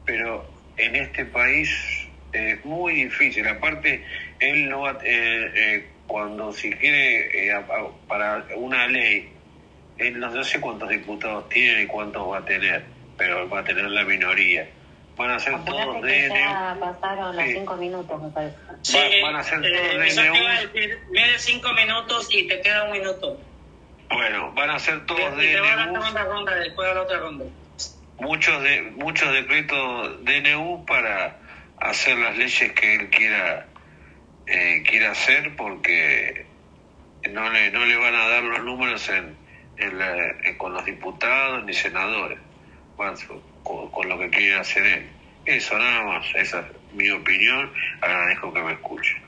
pero 0.05 0.45
en 0.77 0.95
este 0.95 1.25
país 1.25 2.07
es 2.33 2.63
muy 2.65 2.93
difícil. 3.05 3.47
Aparte, 3.47 4.03
él 4.39 4.69
no 4.69 4.81
va, 4.81 4.99
eh, 5.03 5.51
eh, 5.55 5.85
cuando 6.07 6.51
si 6.51 6.71
quiere 6.71 7.47
eh, 7.49 7.53
para 8.07 8.45
una 8.55 8.87
ley, 8.87 9.29
él 9.97 10.19
no 10.19 10.43
sé 10.43 10.59
cuántos 10.59 10.89
diputados 10.89 11.47
tiene 11.49 11.83
y 11.83 11.87
cuántos 11.87 12.29
va 12.29 12.39
a 12.39 12.45
tener, 12.45 12.83
pero 13.17 13.47
va 13.49 13.59
a 13.59 13.63
tener 13.63 13.85
la 13.85 14.03
minoría. 14.03 14.67
Van 15.15 15.29
a 15.29 15.39
ser 15.39 15.63
todos 15.63 16.01
de 16.01 16.29
Ya 16.29 16.75
pasaron 16.79 17.35
los 17.35 17.45
cinco 17.45 17.75
minutos, 17.75 18.21
me 18.21 18.29
parece. 18.29 18.57
Sí, 18.81 18.97
van 19.21 19.35
a 19.35 19.43
ser 19.43 19.61
todos 19.61 20.15
de 20.15 20.99
Mide 21.11 21.39
cinco 21.39 21.71
minutos 21.73 22.27
y 22.31 22.47
te 22.47 22.61
queda 22.61 22.85
un 22.85 22.91
minuto. 22.93 23.39
Bueno, 24.09 24.51
van 24.53 24.71
a 24.71 24.79
ser 24.79 25.05
todos 25.05 25.37
de 25.37 25.57
ronda, 25.59 26.55
después 26.55 26.87
de 26.87 26.95
la 26.95 27.01
otra 27.01 27.19
ronda. 27.19 27.45
Muchos, 28.19 28.63
de, 28.63 28.81
muchos 28.95 29.31
decretos 29.33 30.23
DNU 30.23 30.85
para 30.85 31.37
hacer 31.77 32.17
las 32.17 32.37
leyes 32.37 32.71
que 32.73 32.95
él 32.95 33.09
quiera 33.09 33.67
eh, 34.45 34.83
quiera 34.87 35.11
hacer 35.11 35.55
porque 35.55 36.45
no 37.29 37.49
le, 37.49 37.71
no 37.71 37.85
le 37.85 37.97
van 37.97 38.15
a 38.15 38.27
dar 38.27 38.43
los 38.43 38.63
números 38.63 39.09
en, 39.09 39.35
en 39.77 40.57
con 40.57 40.73
los 40.73 40.85
diputados 40.85 41.63
ni 41.65 41.73
senadores 41.73 42.39
con, 43.63 43.89
con, 43.91 44.09
lo 44.09 44.17
que 44.19 44.29
quiere 44.29 44.55
hacer 44.55 44.85
él. 44.85 45.09
Eso 45.45 45.77
nada 45.77 46.03
más, 46.03 46.25
esa 46.35 46.59
es 46.59 46.93
mi 46.93 47.09
opinión, 47.09 47.71
agradezco 48.01 48.53
que 48.53 48.61
me 48.61 48.73
escuchen. 48.73 49.23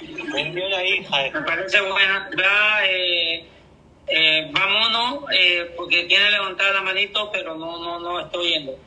Me 0.00 1.40
parece 1.42 1.80
buena. 1.80 2.30
eh, 2.84 3.46
eh, 4.06 4.48
vámonos, 4.52 5.24
eh, 5.32 5.72
porque 5.76 6.04
tiene 6.04 6.30
levantada 6.30 6.74
la 6.74 6.82
manito, 6.82 7.30
pero 7.32 7.56
no, 7.56 7.78
no, 7.78 7.98
no 7.98 8.20
estoy 8.20 8.48
viendo. 8.48 8.78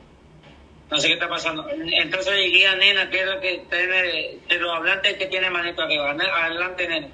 No 0.90 0.98
sé 0.98 1.08
qué 1.08 1.14
está 1.14 1.28
pasando. 1.28 1.66
Entonces 1.70 2.36
diría, 2.36 2.74
nena, 2.76 3.08
¿qué 3.08 3.20
es 3.20 3.26
lo 3.26 3.40
que 3.40 3.64
tiene 3.70 4.38
de 4.48 4.58
los 4.58 4.74
hablantes 4.74 5.14
que 5.14 5.26
tiene 5.26 5.48
manito 5.48 5.82
arriba? 5.82 6.10
Adelante, 6.10 6.88
nena. 6.88 7.08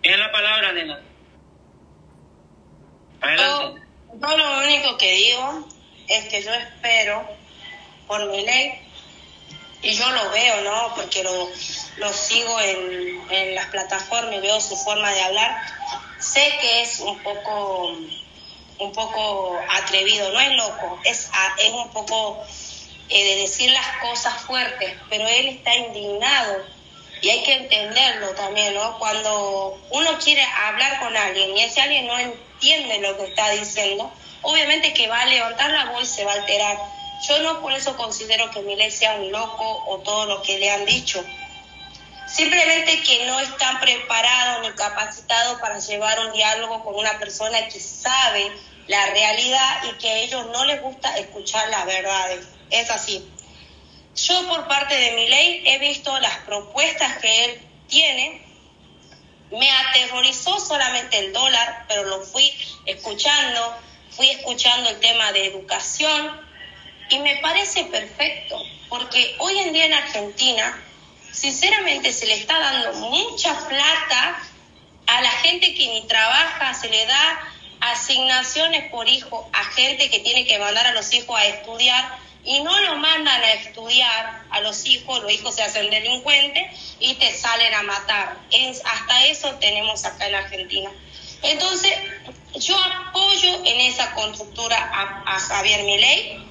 Tiene 0.00 0.16
la 0.18 0.30
palabra, 0.30 0.72
nena. 0.72 1.00
Adelante. 3.20 3.80
Yo, 4.20 4.36
lo 4.36 4.58
único 4.64 4.96
que 4.96 5.12
digo 5.12 5.68
es 6.08 6.28
que 6.28 6.42
yo 6.42 6.52
espero 6.52 7.26
por 8.06 8.30
mi 8.30 8.42
ley 8.42 8.80
y 9.82 9.92
yo 9.92 10.10
lo 10.10 10.30
veo, 10.30 10.62
¿no? 10.62 10.94
Porque 10.94 11.22
lo, 11.22 11.48
lo 11.98 12.12
sigo 12.12 12.60
en, 12.60 13.20
en 13.30 13.54
las 13.54 13.66
plataformas 13.66 14.34
y 14.34 14.40
veo 14.40 14.60
su 14.60 14.76
forma 14.76 15.12
de 15.12 15.20
hablar. 15.22 15.56
Sé 16.18 16.52
que 16.60 16.82
es 16.82 17.00
un 17.00 17.18
poco 17.22 17.96
un 18.78 18.92
poco 18.92 19.58
atrevido, 19.70 20.30
no 20.32 20.40
es 20.40 20.52
loco, 20.52 21.00
es, 21.04 21.30
es 21.58 21.72
un 21.72 21.90
poco 21.90 22.40
eh, 23.08 23.24
de 23.24 23.40
decir 23.40 23.70
las 23.72 23.86
cosas 24.00 24.34
fuertes, 24.42 24.94
pero 25.08 25.26
él 25.26 25.48
está 25.48 25.74
indignado 25.74 26.64
y 27.20 27.30
hay 27.30 27.42
que 27.42 27.54
entenderlo 27.54 28.28
también, 28.34 28.74
¿no? 28.74 28.98
Cuando 28.98 29.78
uno 29.90 30.18
quiere 30.18 30.42
hablar 30.42 31.00
con 31.00 31.16
alguien 31.16 31.56
y 31.56 31.62
ese 31.62 31.80
alguien 31.80 32.06
no 32.06 32.18
entiende 32.18 32.98
lo 33.00 33.16
que 33.16 33.24
está 33.24 33.50
diciendo, 33.50 34.12
obviamente 34.42 34.92
que 34.92 35.08
va 35.08 35.20
a 35.20 35.26
levantar 35.26 35.70
la 35.70 35.86
voz 35.86 36.02
y 36.02 36.06
se 36.06 36.24
va 36.24 36.32
a 36.32 36.36
alterar. 36.36 36.78
Yo 37.28 37.38
no 37.40 37.60
por 37.60 37.72
eso 37.72 37.96
considero 37.96 38.50
que 38.50 38.60
Milei 38.60 38.90
sea 38.90 39.14
un 39.14 39.32
loco 39.32 39.84
o 39.88 39.98
todo 39.98 40.26
lo 40.26 40.42
que 40.42 40.58
le 40.58 40.70
han 40.70 40.84
dicho. 40.84 41.24
Simplemente 42.28 43.02
que 43.02 43.24
no 43.26 43.40
están 43.40 43.80
preparados 43.80 44.68
ni 44.68 44.74
capacitados 44.76 45.60
para 45.60 45.78
llevar 45.78 46.20
un 46.20 46.32
diálogo 46.32 46.84
con 46.84 46.94
una 46.94 47.18
persona 47.18 47.66
que 47.68 47.80
sabe 47.80 48.52
la 48.86 49.06
realidad 49.06 49.82
y 49.90 49.98
que 49.98 50.08
a 50.08 50.16
ellos 50.18 50.46
no 50.46 50.64
les 50.66 50.80
gusta 50.80 51.16
escuchar 51.18 51.68
las 51.70 51.86
verdades. 51.86 52.46
Es 52.70 52.90
así. 52.90 53.28
Yo 54.26 54.48
por 54.48 54.66
parte 54.66 54.96
de 54.96 55.12
mi 55.12 55.28
ley 55.28 55.62
he 55.64 55.78
visto 55.78 56.18
las 56.18 56.38
propuestas 56.38 57.18
que 57.18 57.44
él 57.44 57.60
tiene. 57.88 58.42
Me 59.50 59.70
aterrorizó 59.70 60.58
solamente 60.58 61.18
el 61.18 61.32
dólar, 61.32 61.84
pero 61.88 62.04
lo 62.04 62.22
fui 62.22 62.52
escuchando, 62.84 63.76
fui 64.10 64.28
escuchando 64.30 64.90
el 64.90 64.98
tema 65.00 65.32
de 65.32 65.46
educación 65.46 66.48
y 67.10 67.18
me 67.20 67.36
parece 67.36 67.84
perfecto, 67.84 68.62
porque 68.88 69.36
hoy 69.38 69.58
en 69.58 69.72
día 69.72 69.86
en 69.86 69.94
Argentina, 69.94 70.82
sinceramente 71.32 72.12
se 72.12 72.26
le 72.26 72.34
está 72.34 72.58
dando 72.58 72.92
mucha 73.08 73.56
plata 73.68 74.42
a 75.06 75.20
la 75.22 75.30
gente 75.30 75.74
que 75.74 75.86
ni 75.86 76.06
trabaja, 76.06 76.74
se 76.74 76.90
le 76.90 77.06
da 77.06 77.52
asignaciones 77.80 78.90
por 78.90 79.08
hijo 79.08 79.48
a 79.52 79.64
gente 79.64 80.10
que 80.10 80.18
tiene 80.20 80.44
que 80.44 80.58
mandar 80.58 80.86
a 80.88 80.92
los 80.92 81.12
hijos 81.14 81.38
a 81.38 81.46
estudiar 81.46 82.18
y 82.48 82.62
no 82.62 82.80
lo 82.80 82.96
mandan 82.96 83.42
a 83.42 83.52
estudiar 83.52 84.42
a 84.48 84.60
los 84.60 84.86
hijos, 84.86 85.22
los 85.22 85.30
hijos 85.30 85.54
se 85.54 85.62
hacen 85.62 85.90
delincuentes 85.90 86.96
y 86.98 87.14
te 87.16 87.30
salen 87.36 87.74
a 87.74 87.82
matar. 87.82 88.38
Hasta 88.84 89.26
eso 89.26 89.50
tenemos 89.56 90.06
acá 90.06 90.28
en 90.28 90.34
Argentina. 90.34 90.90
Entonces, 91.42 91.92
yo 92.54 92.74
apoyo 92.78 93.54
en 93.66 93.80
esa 93.80 94.14
constructura 94.14 94.78
a, 94.78 95.36
a 95.36 95.38
Javier 95.38 95.82
Milei 95.82 96.42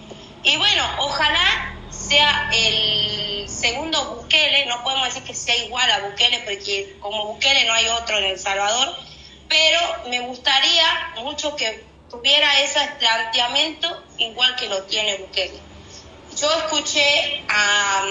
y 0.43 0.55
bueno, 0.57 0.83
ojalá 0.99 1.75
sea 1.89 2.51
el 2.53 3.49
segundo 3.49 4.17
Bukele, 4.17 4.67
no 4.67 4.83
podemos 4.83 5.07
decir 5.07 5.23
que 5.23 5.33
sea 5.33 5.55
igual 5.55 5.89
a 5.89 6.01
Bukele 6.01 6.41
porque 6.41 6.95
como 6.99 7.25
Bukele 7.25 7.65
no 7.65 7.73
hay 7.73 7.87
otro 7.87 8.19
en 8.19 8.25
El 8.25 8.39
Salvador, 8.39 8.95
pero 9.49 9.79
me 10.09 10.19
gustaría 10.19 11.13
mucho 11.23 11.55
que 11.55 11.83
tuviera 12.11 12.59
ese 12.59 12.79
planteamiento 12.99 14.03
igual 14.19 14.55
que 14.57 14.69
lo 14.69 14.83
tiene 14.83 15.17
Bukele. 15.17 15.66
Yo 16.39 16.51
escuché 16.59 17.45
a, 17.47 18.05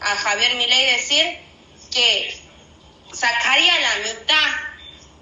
a 0.00 0.16
Javier 0.16 0.56
Milei 0.56 0.92
decir 0.92 1.38
que 1.92 2.40
sacaría 3.12 3.78
la 3.80 3.96
mitad 3.96 4.48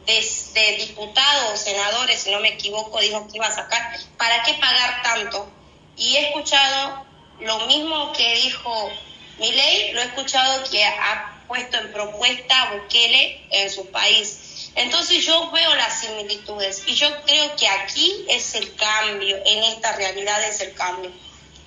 de, 0.07 0.26
de, 0.55 0.76
diputados 0.86 1.53
o 1.53 1.57
senadores, 1.57 2.20
si 2.20 2.30
no 2.30 2.41
me 2.41 2.49
equivoco, 2.49 3.01
dijo 3.01 3.26
que 3.28 3.36
iba 3.36 3.47
a 3.47 3.55
sacar, 3.55 3.99
¿para 4.16 4.43
qué 4.43 4.55
pagar 4.55 5.03
tanto? 5.03 5.51
Y 5.97 6.16
he 6.16 6.28
escuchado 6.28 7.05
lo 7.41 7.66
mismo 7.66 8.12
que 8.12 8.34
dijo 8.36 8.91
Milei, 9.38 9.93
lo 9.93 10.01
he 10.01 10.05
escuchado 10.05 10.64
que 10.70 10.84
ha 10.84 11.45
puesto 11.47 11.76
en 11.78 11.93
propuesta 11.93 12.72
Bukele 12.72 13.47
en 13.51 13.70
su 13.70 13.91
país 13.91 14.51
entonces 14.74 15.24
yo 15.24 15.51
veo 15.51 15.74
las 15.74 16.01
similitudes 16.01 16.84
y 16.86 16.95
yo 16.95 17.09
creo 17.22 17.57
que 17.57 17.66
aquí 17.66 18.24
es 18.28 18.55
el 18.55 18.74
cambio, 18.76 19.36
en 19.45 19.64
esta 19.64 19.97
realidad 19.97 20.43
es 20.49 20.61
el 20.61 20.74
cambio. 20.74 21.11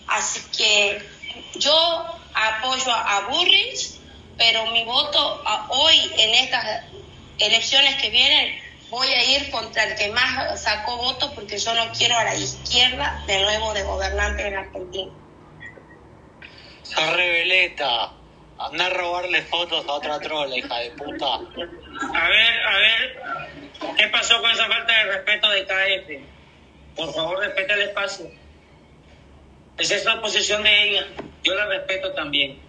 Así 0.08 0.42
que 0.58 1.02
yo 1.56 2.06
apoyo 2.34 2.92
a 2.92 3.28
Burrich, 3.30 4.00
pero 4.38 4.66
mi 4.68 4.84
voto 4.86 5.44
hoy 5.70 5.96
en 6.18 6.36
estas 6.36 6.84
elecciones 7.40 8.02
que 8.02 8.10
vienen 8.10 8.60
voy 8.90 9.08
a 9.08 9.24
ir 9.24 9.50
contra 9.50 9.84
el 9.86 9.96
que 9.96 10.10
más 10.12 10.62
sacó 10.62 10.98
votos 10.98 11.32
porque 11.34 11.58
yo 11.58 11.74
no 11.74 11.92
quiero 11.98 12.16
a 12.16 12.24
la 12.24 12.36
izquierda 12.36 13.24
de 13.26 13.42
nuevo 13.42 13.74
de 13.74 13.84
gobernante 13.84 14.48
en 14.48 14.56
Argentina. 14.56 15.12
Esa 16.84 17.14
rebeleta. 17.14 18.14
Anda 18.60 18.86
a 18.86 18.90
robarle 18.92 19.42
fotos 19.42 19.84
a 19.88 19.94
otra 19.94 20.20
trola, 20.20 20.56
hija 20.56 20.78
de 20.78 20.92
puta. 20.92 21.36
A 21.36 22.28
ver, 22.30 22.68
a 22.68 22.78
ver, 22.78 23.24
¿qué 23.98 24.08
pasó 24.08 24.40
con 24.40 24.52
esa 24.52 24.68
falta 24.68 24.94
de 24.94 25.04
respeto 25.06 25.50
de 25.50 25.66
KF? 25.66 26.96
Por 26.96 27.14
favor, 27.14 27.40
respete 27.40 27.74
el 27.74 27.82
espacio. 27.82 28.43
Esa 29.78 29.96
es 29.96 30.06
la 30.06 30.22
posición 30.22 30.64
de 30.64 30.90
ella. 30.90 31.08
Yo 31.44 31.56
la 31.56 31.66
respeto 31.66 32.12
también. 32.14 32.60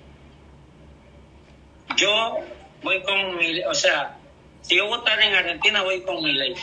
Yo 1.96 2.38
voy 2.82 3.02
con 3.02 3.36
mi 3.36 3.62
o 3.64 3.74
sea, 3.74 4.16
si 4.62 4.76
yo 4.76 4.86
votar 4.86 5.20
en 5.20 5.34
Argentina, 5.34 5.82
voy 5.82 6.02
con 6.02 6.22
mi 6.22 6.32
ley. 6.32 6.54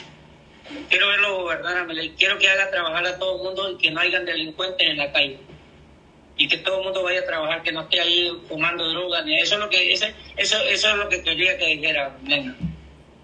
Quiero 0.89 1.07
verlo 1.07 1.43
gobernar 1.43 1.77
a 1.77 1.83
mi 1.83 1.93
ley. 1.93 2.15
Quiero 2.17 2.37
que 2.37 2.49
haga 2.49 2.69
trabajar 2.69 3.05
a 3.05 3.19
todo 3.19 3.37
el 3.37 3.43
mundo 3.43 3.71
y 3.71 3.77
que 3.77 3.91
no 3.91 4.01
hayan 4.01 4.25
delincuentes 4.25 4.87
en 4.87 4.97
la 4.97 5.11
calle 5.11 5.39
y 6.41 6.47
que 6.47 6.57
todo 6.57 6.79
el 6.79 6.85
mundo 6.85 7.03
vaya 7.03 7.19
a 7.19 7.25
trabajar, 7.25 7.61
que 7.61 7.71
no 7.71 7.81
esté 7.81 8.01
ahí 8.01 8.31
fumando 8.47 8.89
drogas, 8.89 9.23
ni 9.25 9.37
eso 9.37 9.55
es 9.55 9.61
lo 9.61 9.69
que 9.69 9.93
eso, 9.93 10.07
eso 10.37 10.57
es 10.67 10.95
lo 10.95 11.07
que 11.07 11.21
quería 11.21 11.55
que 11.55 11.67
dijera 11.67 12.17
nena. 12.23 12.55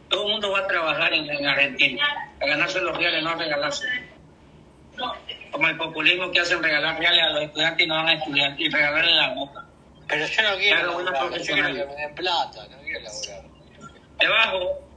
Todo 0.08 0.28
el 0.28 0.34
mundo 0.34 0.52
va 0.52 0.60
a 0.60 0.68
trabajar 0.68 1.12
en, 1.14 1.46
Argentina, 1.48 2.06
a 2.40 2.46
ganarse 2.46 2.80
los 2.80 2.96
reales, 2.96 3.24
no 3.24 3.32
a 3.32 3.36
regalarse. 3.36 3.88
Como 5.52 5.68
el 5.68 5.78
populismo 5.78 6.32
que 6.32 6.40
hacen 6.40 6.62
regalar 6.62 7.00
reales 7.00 7.24
a 7.24 7.30
los 7.30 7.44
estudiantes 7.44 7.86
y 7.86 7.90
no 7.90 7.96
van 7.96 8.08
a 8.08 8.14
estudiar 8.14 8.60
y 8.60 8.70
regalarle 8.70 9.14
la 9.14 9.30
moca. 9.34 9.66
Pero 10.08 10.26
yo 10.26 10.42
no 10.42 10.58
quiero 10.58 11.04
laborar, 11.04 11.38
yo 11.40 11.54
quiero 11.54 11.68
que 11.68 11.86
me 11.86 11.96
den 11.96 12.16
plata, 12.16 12.68
no 12.70 12.78
quiero 12.82 13.00
laborar. 13.02 13.44
Debajo, 14.20 14.88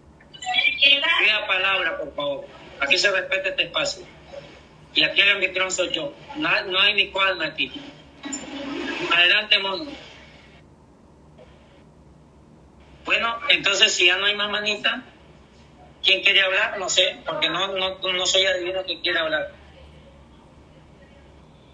pida 0.81 1.47
palabra, 1.47 1.99
por 1.99 2.15
favor. 2.15 2.47
Aquí 2.81 2.97
se 2.97 3.11
respeta 3.11 3.51
este 3.51 3.65
espacio. 3.65 4.07
Y 4.95 5.05
aquí 5.05 5.21
el 5.21 5.31
anfitrión 5.31 5.71
soy 5.71 5.91
yo. 5.91 6.15
No, 6.37 6.63
no 6.65 6.81
hay 6.81 6.95
ni 6.95 7.09
cual 7.11 7.41
aquí. 7.43 7.71
Adelante, 9.13 9.59
mundo. 9.59 9.93
Bueno, 13.05 13.39
entonces 13.49 13.93
si 13.93 14.07
ya 14.07 14.17
no 14.17 14.27
hay 14.27 14.37
más 14.37 14.51
manita, 14.51 15.03
¿quién 16.03 16.23
quiere 16.23 16.43
hablar? 16.43 16.79
No 16.79 16.89
sé, 16.89 17.19
porque 17.27 17.49
no, 17.49 17.69
no, 17.69 17.99
no 17.99 18.27
soy 18.27 18.47
adivino 18.47 18.85
que 18.85 19.01
quiere 19.01 19.19
hablar. 19.19 19.53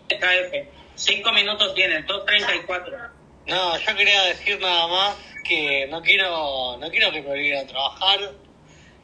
KF. 0.08 0.68
Cinco 0.94 1.32
minutos 1.32 1.74
tiene, 1.74 2.06
2.34. 2.06 3.10
No, 3.46 3.78
yo 3.78 3.96
quería 3.96 4.22
decir 4.22 4.58
nada 4.60 4.86
más 4.88 5.16
que 5.44 5.86
no 5.88 6.02
quiero, 6.02 6.76
no 6.78 6.90
quiero 6.90 7.12
que 7.12 7.22
me 7.22 7.30
obliguen 7.30 7.58
a 7.58 7.66
trabajar, 7.66 8.32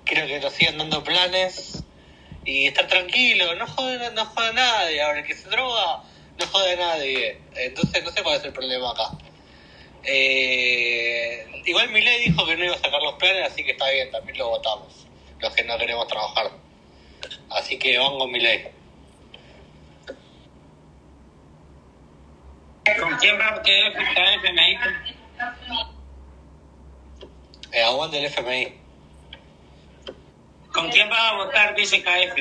quiero 0.05 0.27
que 0.27 0.41
nos 0.41 0.53
sigan 0.53 0.79
dando 0.79 1.05
planes 1.05 1.85
y 2.45 2.67
estar 2.67 2.89
tranquilo, 2.89 3.55
no 3.55 3.67
jode, 3.67 4.11
no 4.11 4.25
jode 4.27 4.49
a 4.49 4.53
nadie, 4.53 5.03
ahora 5.03 5.21
el 5.21 5.27
que 5.27 5.35
se 5.35 5.49
droga 5.49 6.03
no 6.39 6.47
jode 6.47 6.73
a 6.73 6.77
nadie, 6.77 7.39
entonces 7.55 8.03
no 8.03 8.11
sé 8.11 8.23
cuál 8.23 8.37
es 8.37 8.45
el 8.45 8.53
problema 8.53 8.91
acá. 8.91 9.11
Eh, 10.05 11.47
igual 11.65 11.91
Milei 11.91 12.25
dijo 12.25 12.45
que 12.45 12.57
no 12.57 12.65
iba 12.65 12.75
a 12.75 12.79
sacar 12.79 13.01
los 13.03 13.15
planes, 13.15 13.53
así 13.53 13.63
que 13.63 13.73
está 13.73 13.89
bien, 13.91 14.11
también 14.11 14.39
lo 14.39 14.49
votamos, 14.49 15.07
los 15.39 15.55
que 15.55 15.63
no 15.65 15.79
queremos 15.79 16.09
trabajar. 16.09 16.51
Así 17.51 17.79
que 17.79 17.99
van 17.99 18.19
con 18.19 18.33
Milei. 18.33 18.82
¿Con 22.85 23.17
quién 23.19 23.39
va 23.39 23.49
a 23.49 23.63
quedar 23.63 23.93
FMI? 24.45 24.79
Eh, 27.73 27.83
aguante 27.83 28.19
el 28.19 28.25
FMI. 28.27 28.75
¿Con 30.73 30.91
quién 30.91 31.11
va 31.11 31.29
a 31.29 31.45
votar, 31.45 31.75
dice 31.77 32.03
KF? 32.03 32.39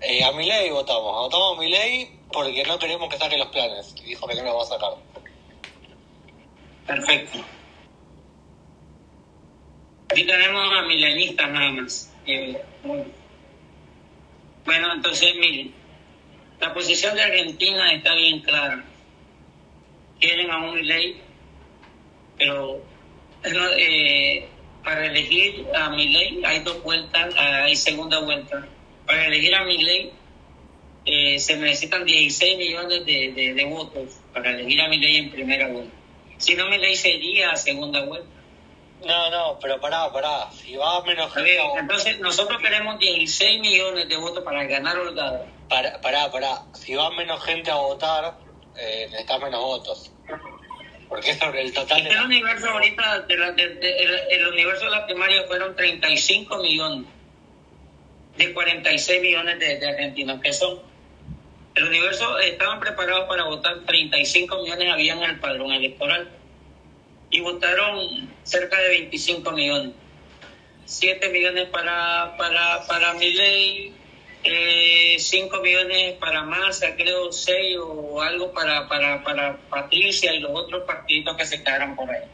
Eh, 0.00 0.24
a 0.24 0.32
Milei 0.32 0.70
votamos, 0.70 1.14
votamos 1.14 1.56
a 1.56 1.60
Milei 1.60 2.10
porque 2.32 2.62
no 2.64 2.78
queremos 2.78 3.08
que 3.08 3.18
saque 3.18 3.38
los 3.38 3.48
planes. 3.48 3.94
Y 4.02 4.10
dijo 4.10 4.26
que 4.26 4.34
no 4.36 4.44
los 4.44 4.56
va 4.56 4.62
a 4.62 4.66
sacar. 4.66 4.92
Perfecto. 6.86 7.38
Aquí 10.10 10.24
tenemos 10.24 10.78
a 10.78 10.82
milenistas 10.82 11.50
nada 11.50 11.70
más. 11.72 12.12
Eh, 12.26 12.62
bueno, 14.64 14.92
entonces 14.94 15.34
miren, 15.36 15.74
la 16.60 16.72
posición 16.72 17.16
de 17.16 17.22
Argentina 17.22 17.92
está 17.92 18.14
bien 18.14 18.40
clara. 18.40 18.84
Quieren 20.24 20.50
a 20.50 20.58
un 20.58 20.86
ley, 20.86 21.20
pero 22.38 22.80
eh, 23.76 24.48
para 24.82 25.04
elegir 25.04 25.66
a 25.74 25.90
mi 25.90 26.08
ley 26.08 26.40
hay 26.42 26.60
dos 26.60 26.82
vueltas, 26.82 27.34
hay 27.36 27.76
segunda 27.76 28.20
vuelta. 28.20 28.66
Para 29.04 29.26
elegir 29.26 29.54
a 29.54 29.64
mi 29.64 29.82
ley 29.82 30.12
eh, 31.04 31.38
se 31.38 31.58
necesitan 31.58 32.06
16 32.06 32.56
millones 32.56 33.04
de, 33.04 33.32
de, 33.32 33.52
de 33.52 33.64
votos 33.66 34.18
para 34.32 34.52
elegir 34.52 34.80
a 34.80 34.88
mi 34.88 34.96
ley 34.96 35.16
en 35.18 35.30
primera 35.30 35.68
vuelta. 35.68 35.94
Si 36.38 36.54
no, 36.54 36.70
mi 36.70 36.78
ley 36.78 36.96
sería 36.96 37.50
a 37.50 37.56
segunda 37.56 38.02
vuelta. 38.06 38.30
No, 39.04 39.30
no, 39.30 39.58
pero 39.60 39.78
pará, 39.78 40.10
pará. 40.10 40.50
Si 40.52 40.74
va 40.74 41.04
menos 41.04 41.34
ver, 41.34 41.60
entonces, 41.78 42.18
nosotros 42.20 42.62
queremos 42.62 42.98
16 42.98 43.60
millones 43.60 44.08
de 44.08 44.16
votos 44.16 44.42
para 44.42 44.64
ganar 44.64 44.96
holgado. 44.96 45.44
Pará, 45.68 46.00
pará, 46.00 46.30
pará. 46.30 46.62
Si 46.72 46.94
va 46.94 47.10
menos 47.10 47.44
gente 47.44 47.70
a 47.70 47.74
votar, 47.74 48.38
eh, 48.76 49.06
necesitas 49.10 49.40
menos 49.42 49.60
votos. 49.60 50.12
Porque 51.08 51.34
sobre 51.38 51.62
el 51.62 51.72
total 51.72 52.04
de. 52.04 52.10
El 52.10 52.20
universo 52.22 52.68
ahorita, 52.68 53.20
de 53.20 53.36
la, 53.36 53.52
de, 53.52 53.68
de, 53.74 53.96
el, 53.98 54.20
el, 54.30 54.46
universo 54.48 54.84
de 54.84 54.90
la 54.90 55.06
primaria 55.06 55.44
fueron 55.46 55.76
35 55.76 56.58
millones 56.58 57.06
de 58.36 58.52
46 58.52 59.22
millones 59.22 59.58
de, 59.58 59.78
de 59.78 59.88
argentinos, 59.88 60.40
que 60.40 60.52
son. 60.52 60.80
El 61.74 61.84
universo 61.84 62.38
estaban 62.38 62.78
preparados 62.78 63.28
para 63.28 63.44
votar 63.44 63.80
35 63.84 64.62
millones, 64.62 64.92
habían 64.92 65.22
en 65.22 65.30
el 65.30 65.40
padrón 65.40 65.72
electoral. 65.72 66.30
Y 67.30 67.40
votaron 67.40 68.30
cerca 68.44 68.78
de 68.80 68.88
25 68.90 69.50
millones. 69.50 69.92
7 70.84 71.30
millones 71.30 71.68
para, 71.70 72.36
para, 72.36 72.86
para 72.86 73.14
mi 73.14 73.32
ley, 73.32 73.92
eh, 74.44 75.16
5 75.18 75.60
millones 75.60 76.14
para 76.18 76.42
Massa, 76.42 76.94
creo 76.96 77.32
6 77.32 77.78
o 77.80 78.20
algo 78.20 78.52
para, 78.52 78.86
para, 78.88 79.22
para 79.24 79.56
Patricia 79.70 80.34
y 80.34 80.40
los 80.40 80.52
otros 80.52 80.84
partidos 80.84 81.36
que 81.36 81.46
se 81.46 81.62
quedaron 81.62 81.96
por 81.96 82.10
ahí. 82.10 82.24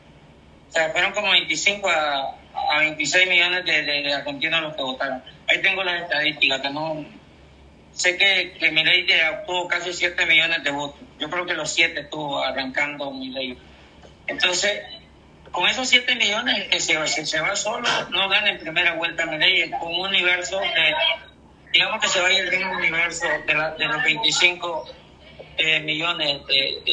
O 0.68 0.72
sea, 0.72 0.90
fueron 0.90 1.12
como 1.12 1.30
25 1.30 1.88
a, 1.88 2.36
a 2.72 2.78
26 2.80 3.28
millones 3.28 3.64
de, 3.64 3.82
de, 3.82 4.02
de, 4.02 4.12
argentinos 4.12 4.62
los 4.62 4.74
que 4.74 4.82
votaron. 4.82 5.22
Ahí 5.48 5.62
tengo 5.62 5.82
las 5.84 6.02
estadísticas, 6.02 6.60
que 6.60 6.70
no... 6.70 7.04
Sé 7.92 8.16
que, 8.16 8.56
que 8.58 8.70
Milei 8.70 9.04
obtuvo 9.40 9.66
casi 9.68 9.92
7 9.92 10.26
millones 10.26 10.62
de 10.62 10.70
votos. 10.70 11.00
Yo 11.18 11.28
creo 11.28 11.44
que 11.44 11.54
los 11.54 11.70
7 11.72 12.00
estuvo 12.00 12.42
arrancando 12.42 13.10
Milei. 13.10 13.58
Entonces, 14.26 14.80
con 15.50 15.68
esos 15.68 15.88
7 15.88 16.14
millones 16.14 16.68
que 16.68 16.80
se, 16.80 17.06
se 17.06 17.40
va 17.40 17.56
solo, 17.56 17.88
no 18.10 18.28
gana 18.28 18.50
en 18.50 18.60
primera 18.60 18.94
vuelta 18.94 19.26
Milei, 19.26 19.70
con 19.70 19.92
un 19.92 20.08
universo 20.08 20.60
de 20.60 20.94
digamos 21.72 22.00
que 22.00 22.08
se 22.08 22.20
vaya 22.20 22.38
el 22.40 22.50
mismo 22.50 22.72
universo 22.72 23.26
de, 23.46 23.54
la, 23.54 23.70
de 23.72 23.86
los 23.86 24.02
25 24.02 24.86
eh, 25.58 25.80
millones 25.80 26.46
de, 26.46 26.54
de, 26.54 26.92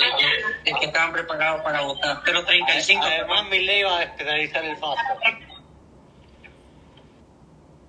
de, 0.63 0.79
que 0.79 0.85
estaban 0.85 1.13
preparados 1.13 1.61
para 1.61 1.81
votar. 1.81 2.21
Pero 2.25 2.45
35. 2.45 3.03
Además, 3.03 3.45
mi 3.49 3.59
ley 3.59 3.83
va 3.83 3.97
a 3.97 3.99
despenalizar 4.01 4.65
el 4.65 4.75
FASO. 4.77 4.95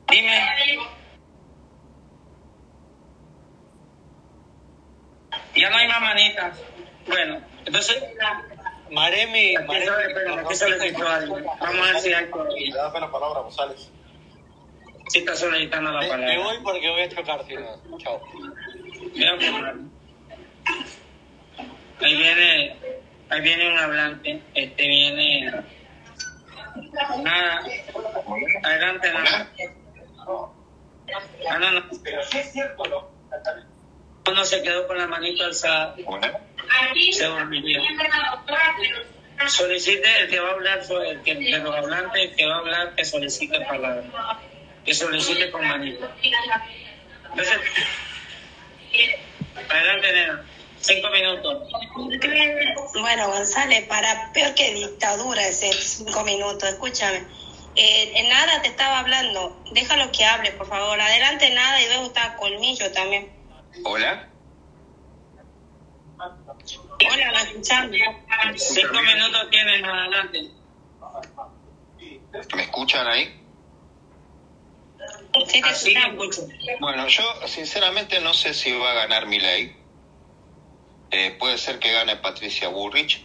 Dime. 0.08 0.78
Ya 5.56 5.70
no 5.70 5.76
hay 5.76 5.88
más 5.88 6.00
manitas. 6.00 6.58
Bueno, 7.06 7.42
entonces. 7.66 8.02
Maremi. 8.90 9.54
Maremi. 9.66 9.86
Vamos 10.26 10.62
a 10.62 10.66
ver 10.66 12.00
si 12.00 12.12
hay. 12.12 12.26
Le 12.26 12.76
das 12.76 12.92
la 12.94 13.10
palabra, 13.10 13.40
González. 13.40 13.90
Sí, 15.08 15.20
está 15.20 15.34
solicitando 15.34 15.90
la 15.90 16.00
me, 16.00 16.08
palabra. 16.08 16.34
Me 16.34 16.42
voy 16.42 16.56
porque 16.62 16.88
voy 16.90 17.02
a 17.02 17.08
chocar, 17.08 17.44
si 17.46 17.54
no. 17.54 17.98
Chao. 17.98 18.22
Ahí 22.00 22.16
viene, 22.16 22.76
ahí 23.30 23.40
viene 23.40 23.72
un 23.72 23.78
hablante. 23.78 24.42
Este 24.54 24.86
viene. 24.86 25.50
Nada. 27.22 27.62
Adelante, 28.62 29.12
nada. 29.12 29.50
Ah, 31.50 31.58
no, 31.58 31.70
no. 31.72 31.82
Uno 34.26 34.44
se 34.44 34.62
quedó 34.62 34.86
con 34.86 34.98
la 34.98 35.06
manito 35.06 35.44
alzada. 35.44 35.96
Se 37.12 37.24
dormiría. 37.24 37.80
Solicite 39.46 40.20
el 40.20 40.28
que 40.28 40.40
va 40.40 40.50
a 40.50 40.52
hablar, 40.52 40.80
el 41.06 41.22
que, 41.22 41.34
de 41.34 41.58
los 41.60 41.74
hablantes, 41.74 42.30
el 42.30 42.36
que 42.36 42.46
va 42.46 42.56
a 42.56 42.58
hablar, 42.58 42.94
que 42.94 43.04
solicite 43.04 43.60
palabra 43.64 44.04
que 44.88 44.94
solicite 44.94 45.50
con 45.50 45.68
manito. 45.68 46.10
Entonces, 46.22 47.60
adelante, 49.68 50.12
nena. 50.12 50.44
Cinco 50.80 51.10
minutos. 51.10 51.68
Bueno, 52.98 53.28
González, 53.28 53.86
para 53.86 54.32
peor 54.32 54.54
que 54.54 54.72
dictadura 54.72 55.46
ese 55.46 55.70
cinco 55.74 56.24
minutos, 56.24 56.70
escúchame. 56.70 57.26
Eh, 57.76 58.12
en 58.14 58.30
nada 58.30 58.62
te 58.62 58.68
estaba 58.68 59.00
hablando. 59.00 59.62
Déjalo 59.72 60.10
que 60.10 60.24
hable, 60.24 60.52
por 60.52 60.66
favor. 60.66 60.98
Adelante, 60.98 61.50
nada, 61.50 61.82
y 61.82 61.86
luego 61.88 62.06
está 62.06 62.36
Colmillo 62.36 62.90
también. 62.92 63.30
Hola. 63.84 64.30
Hola, 66.18 67.32
la 67.32 67.42
escuchamos. 67.42 67.96
Cinco 68.56 69.02
minutos 69.02 69.50
tienes, 69.50 69.84
adelante. 69.84 70.50
¿Me 72.54 72.62
escuchan 72.62 73.06
ahí? 73.06 73.47
Así. 75.70 75.94
Bueno, 76.80 77.06
yo 77.08 77.22
sinceramente 77.46 78.20
no 78.20 78.34
sé 78.34 78.54
si 78.54 78.72
va 78.72 78.90
a 78.92 78.94
ganar 78.94 79.26
mi 79.26 79.38
ley. 79.38 79.76
Eh, 81.10 81.36
puede 81.38 81.58
ser 81.58 81.78
que 81.78 81.92
gane 81.92 82.16
Patricia 82.16 82.68
Burrich. 82.68 83.24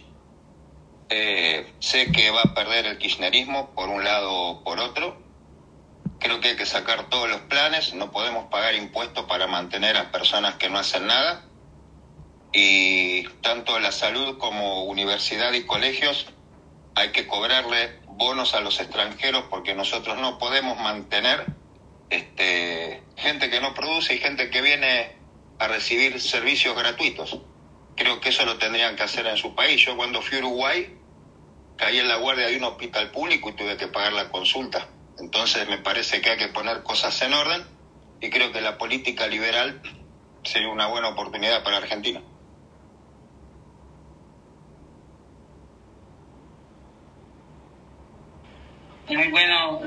Eh, 1.10 1.72
sé 1.80 2.10
que 2.12 2.30
va 2.30 2.42
a 2.42 2.54
perder 2.54 2.86
el 2.86 2.98
kirchnerismo 2.98 3.74
por 3.74 3.88
un 3.88 4.04
lado 4.04 4.32
o 4.32 4.64
por 4.64 4.80
otro. 4.80 5.22
Creo 6.18 6.40
que 6.40 6.48
hay 6.48 6.56
que 6.56 6.66
sacar 6.66 7.08
todos 7.10 7.28
los 7.28 7.42
planes. 7.42 7.94
No 7.94 8.10
podemos 8.10 8.46
pagar 8.46 8.74
impuestos 8.74 9.26
para 9.26 9.46
mantener 9.46 9.96
a 9.96 10.10
personas 10.10 10.54
que 10.54 10.70
no 10.70 10.78
hacen 10.78 11.06
nada. 11.06 11.44
Y 12.52 13.24
tanto 13.42 13.78
la 13.80 13.92
salud 13.92 14.38
como 14.38 14.84
universidad 14.84 15.52
y 15.52 15.66
colegios 15.66 16.26
hay 16.94 17.10
que 17.10 17.26
cobrarle 17.26 17.98
bonos 18.06 18.54
a 18.54 18.60
los 18.60 18.80
extranjeros 18.80 19.44
porque 19.50 19.74
nosotros 19.74 20.18
no 20.18 20.38
podemos 20.38 20.78
mantener 20.78 21.46
este, 22.10 23.02
gente 23.16 23.50
que 23.50 23.60
no 23.60 23.74
produce 23.74 24.14
y 24.14 24.18
gente 24.18 24.50
que 24.50 24.60
viene 24.60 25.16
a 25.58 25.68
recibir 25.68 26.20
servicios 26.20 26.76
gratuitos. 26.76 27.38
Creo 27.96 28.20
que 28.20 28.30
eso 28.30 28.44
lo 28.44 28.58
tendrían 28.58 28.96
que 28.96 29.04
hacer 29.04 29.26
en 29.26 29.36
su 29.36 29.54
país. 29.54 29.80
Yo 29.84 29.96
cuando 29.96 30.20
fui 30.20 30.38
a 30.38 30.40
Uruguay 30.40 30.98
caí 31.76 31.98
en 31.98 32.08
la 32.08 32.16
guardia 32.16 32.46
de 32.46 32.56
un 32.56 32.64
hospital 32.64 33.10
público 33.10 33.50
y 33.50 33.52
tuve 33.52 33.76
que 33.76 33.88
pagar 33.88 34.12
la 34.12 34.28
consulta. 34.28 34.88
Entonces 35.18 35.68
me 35.68 35.78
parece 35.78 36.20
que 36.20 36.30
hay 36.30 36.36
que 36.36 36.48
poner 36.48 36.82
cosas 36.82 37.20
en 37.22 37.32
orden 37.32 37.62
y 38.20 38.30
creo 38.30 38.52
que 38.52 38.60
la 38.60 38.78
política 38.78 39.26
liberal 39.26 39.80
sería 40.42 40.68
una 40.68 40.86
buena 40.86 41.08
oportunidad 41.08 41.62
para 41.62 41.78
Argentina. 41.78 42.22
Muy 49.08 49.30
bueno. 49.30 49.80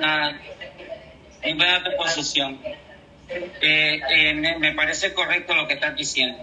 Eh, 3.62 4.00
eh, 4.10 4.34
me, 4.34 4.74
parece 4.74 5.14
correcto 5.14 5.54
lo 5.54 5.68
que 5.68 5.74
estás 5.74 5.95
diciendo. 5.95 6.39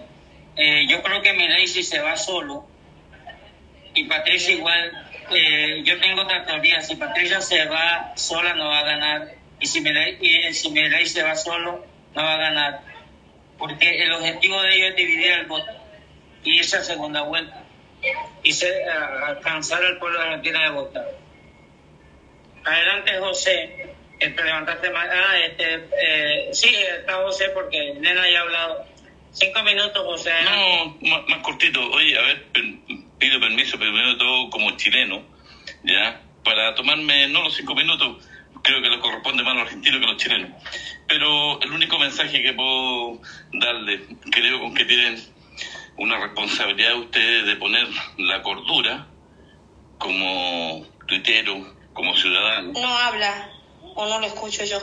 eh, 0.55 0.85
yo 0.87 1.01
creo 1.01 1.21
que 1.21 1.33
Milei 1.33 1.67
si 1.67 1.83
se 1.83 1.99
va 1.99 2.15
solo 2.15 2.67
y 3.93 4.03
Patricia 4.05 4.53
igual, 4.53 4.91
yo 5.83 5.99
tengo 5.99 6.21
otra 6.21 6.45
teoría, 6.45 6.81
si 6.81 6.95
Patricia 6.95 7.41
se 7.41 7.65
va 7.65 8.13
sola 8.15 8.53
no 8.53 8.69
va 8.69 8.79
a 8.79 8.83
ganar. 8.83 9.35
Y 9.59 9.67
si 9.67 9.81
Milei, 9.81 10.17
y 10.21 10.53
si 10.53 10.69
Milei 10.69 11.05
se 11.05 11.23
va 11.23 11.35
solo 11.35 11.85
no 12.13 12.23
va 12.23 12.33
a 12.33 12.37
ganar, 12.37 12.81
porque 13.57 14.03
el 14.03 14.11
objetivo 14.11 14.61
de 14.61 14.75
ellos 14.75 14.89
es 14.89 14.95
dividir 14.95 15.31
el 15.31 15.45
voto 15.45 15.71
y 16.43 16.57
irse 16.57 16.77
a 16.77 16.83
segunda 16.83 17.21
vuelta. 17.23 17.63
Y 18.43 18.51
se, 18.51 18.83
alcanzar 18.85 19.83
al 19.83 19.97
pueblo 19.97 20.19
de 20.19 20.25
Argentina 20.25 20.63
de 20.63 20.69
votar. 20.69 21.11
Adelante 22.63 23.17
José, 23.19 23.94
te 24.19 24.43
levantaste 24.43 24.89
más. 24.91 25.07
Ah, 25.11 25.37
este, 25.39 25.87
eh, 25.99 26.49
sí, 26.51 26.69
está 26.69 27.15
José 27.15 27.49
porque 27.49 27.95
Nena 27.99 28.29
ya 28.29 28.39
ha 28.39 28.41
hablado. 28.41 28.85
Cinco 29.31 29.63
minutos, 29.63 30.01
José. 30.05 30.31
No, 30.45 30.97
más, 31.09 31.27
más 31.27 31.39
cortito. 31.39 31.81
Oye, 31.91 32.17
a 32.17 32.21
ver, 32.21 32.45
pido 33.19 33.39
permiso 33.39 33.77
primero 33.77 34.09
de 34.09 34.15
todo 34.17 34.49
como 34.49 34.71
chileno, 34.77 35.23
¿ya? 35.83 36.21
Para 36.43 36.73
tomarme, 36.75 37.27
no 37.27 37.43
los 37.43 37.53
cinco 37.53 37.75
minutos, 37.75 38.25
creo 38.61 38.81
que 38.81 38.89
les 38.89 38.99
corresponde 38.99 39.43
más 39.43 39.51
a 39.51 39.55
los 39.55 39.63
argentinos 39.67 39.99
que 39.99 40.05
a 40.05 40.11
los 40.11 40.21
chilenos. 40.21 40.51
Pero 41.07 41.61
el 41.61 41.71
único 41.71 41.99
mensaje 41.99 42.41
que 42.41 42.53
puedo 42.53 43.19
darle, 43.53 44.05
creo 44.31 44.59
con 44.59 44.73
que 44.73 44.85
tienen 44.85 45.21
una 45.97 46.17
responsabilidad 46.17 46.95
ustedes 46.95 47.45
de 47.45 47.55
poner 47.57 47.87
la 48.17 48.41
cordura 48.41 49.07
como 49.97 50.85
tuitero, 51.07 51.75
como 51.93 52.15
ciudadano. 52.15 52.71
No 52.73 52.97
habla 52.97 53.49
o 53.95 54.05
no 54.07 54.19
lo 54.19 54.27
escucho 54.27 54.63
yo. 54.63 54.79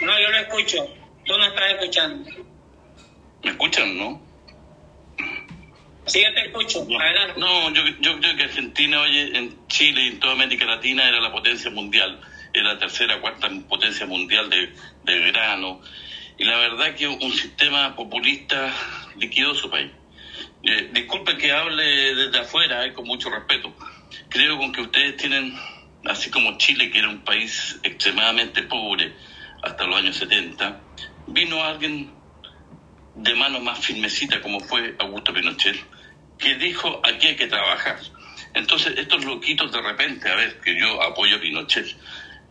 No, 0.00 0.20
yo 0.20 0.30
lo 0.30 0.38
escucho. 0.38 0.86
Tú 1.26 1.36
no 1.36 1.46
estás 1.46 1.72
escuchando. 1.72 2.30
¿Me 3.42 3.50
escuchan, 3.50 3.98
no? 3.98 4.20
Sí, 6.06 6.22
yo 6.22 6.34
te 6.34 6.46
escucho. 6.46 6.86
Adelante. 6.98 7.38
No, 7.38 7.70
yo, 7.72 7.82
yo 8.00 8.18
creo 8.18 8.36
que 8.36 8.44
Argentina, 8.44 9.00
oye, 9.02 9.36
en 9.36 9.66
Chile 9.68 10.02
y 10.02 10.08
en 10.08 10.20
toda 10.20 10.32
América 10.32 10.64
Latina 10.64 11.06
era 11.08 11.20
la 11.20 11.30
potencia 11.30 11.70
mundial, 11.70 12.20
era 12.52 12.74
la 12.74 12.78
tercera, 12.78 13.20
cuarta 13.20 13.48
potencia 13.68 14.06
mundial 14.06 14.48
de, 14.50 14.72
de 15.04 15.30
grano. 15.30 15.80
Y 16.38 16.44
la 16.44 16.56
verdad 16.56 16.94
que 16.94 17.06
un 17.06 17.32
sistema 17.32 17.94
populista 17.94 18.72
liquidó 19.16 19.54
su 19.54 19.70
país. 19.70 19.90
Eh, 20.62 20.90
disculpe 20.92 21.36
que 21.36 21.52
hable 21.52 22.14
desde 22.14 22.38
afuera, 22.38 22.84
eh, 22.86 22.92
con 22.92 23.06
mucho 23.06 23.30
respeto. 23.30 23.74
Creo 24.28 24.58
con 24.58 24.72
que 24.72 24.82
ustedes 24.82 25.16
tienen, 25.16 25.54
así 26.04 26.30
como 26.30 26.56
Chile, 26.58 26.90
que 26.90 26.98
era 26.98 27.08
un 27.08 27.22
país 27.24 27.78
extremadamente 27.82 28.62
pobre 28.62 29.14
hasta 29.62 29.84
los 29.84 29.96
años 29.96 30.16
70, 30.16 30.80
vino 31.26 31.62
alguien 31.62 32.14
de 33.14 33.34
mano 33.34 33.60
más 33.60 33.78
firmecita 33.78 34.40
como 34.40 34.60
fue 34.60 34.96
Augusto 34.98 35.32
Pinochet, 35.32 35.76
que 36.38 36.54
dijo 36.54 37.00
aquí 37.04 37.28
hay 37.28 37.36
que 37.36 37.46
trabajar. 37.46 37.98
Entonces 38.54 38.94
estos 38.96 39.24
loquitos 39.24 39.70
de 39.70 39.82
repente, 39.82 40.28
a 40.28 40.34
ver, 40.34 40.60
que 40.60 40.78
yo 40.78 41.02
apoyo 41.02 41.36
a 41.36 41.40
Pinochet, 41.40 41.86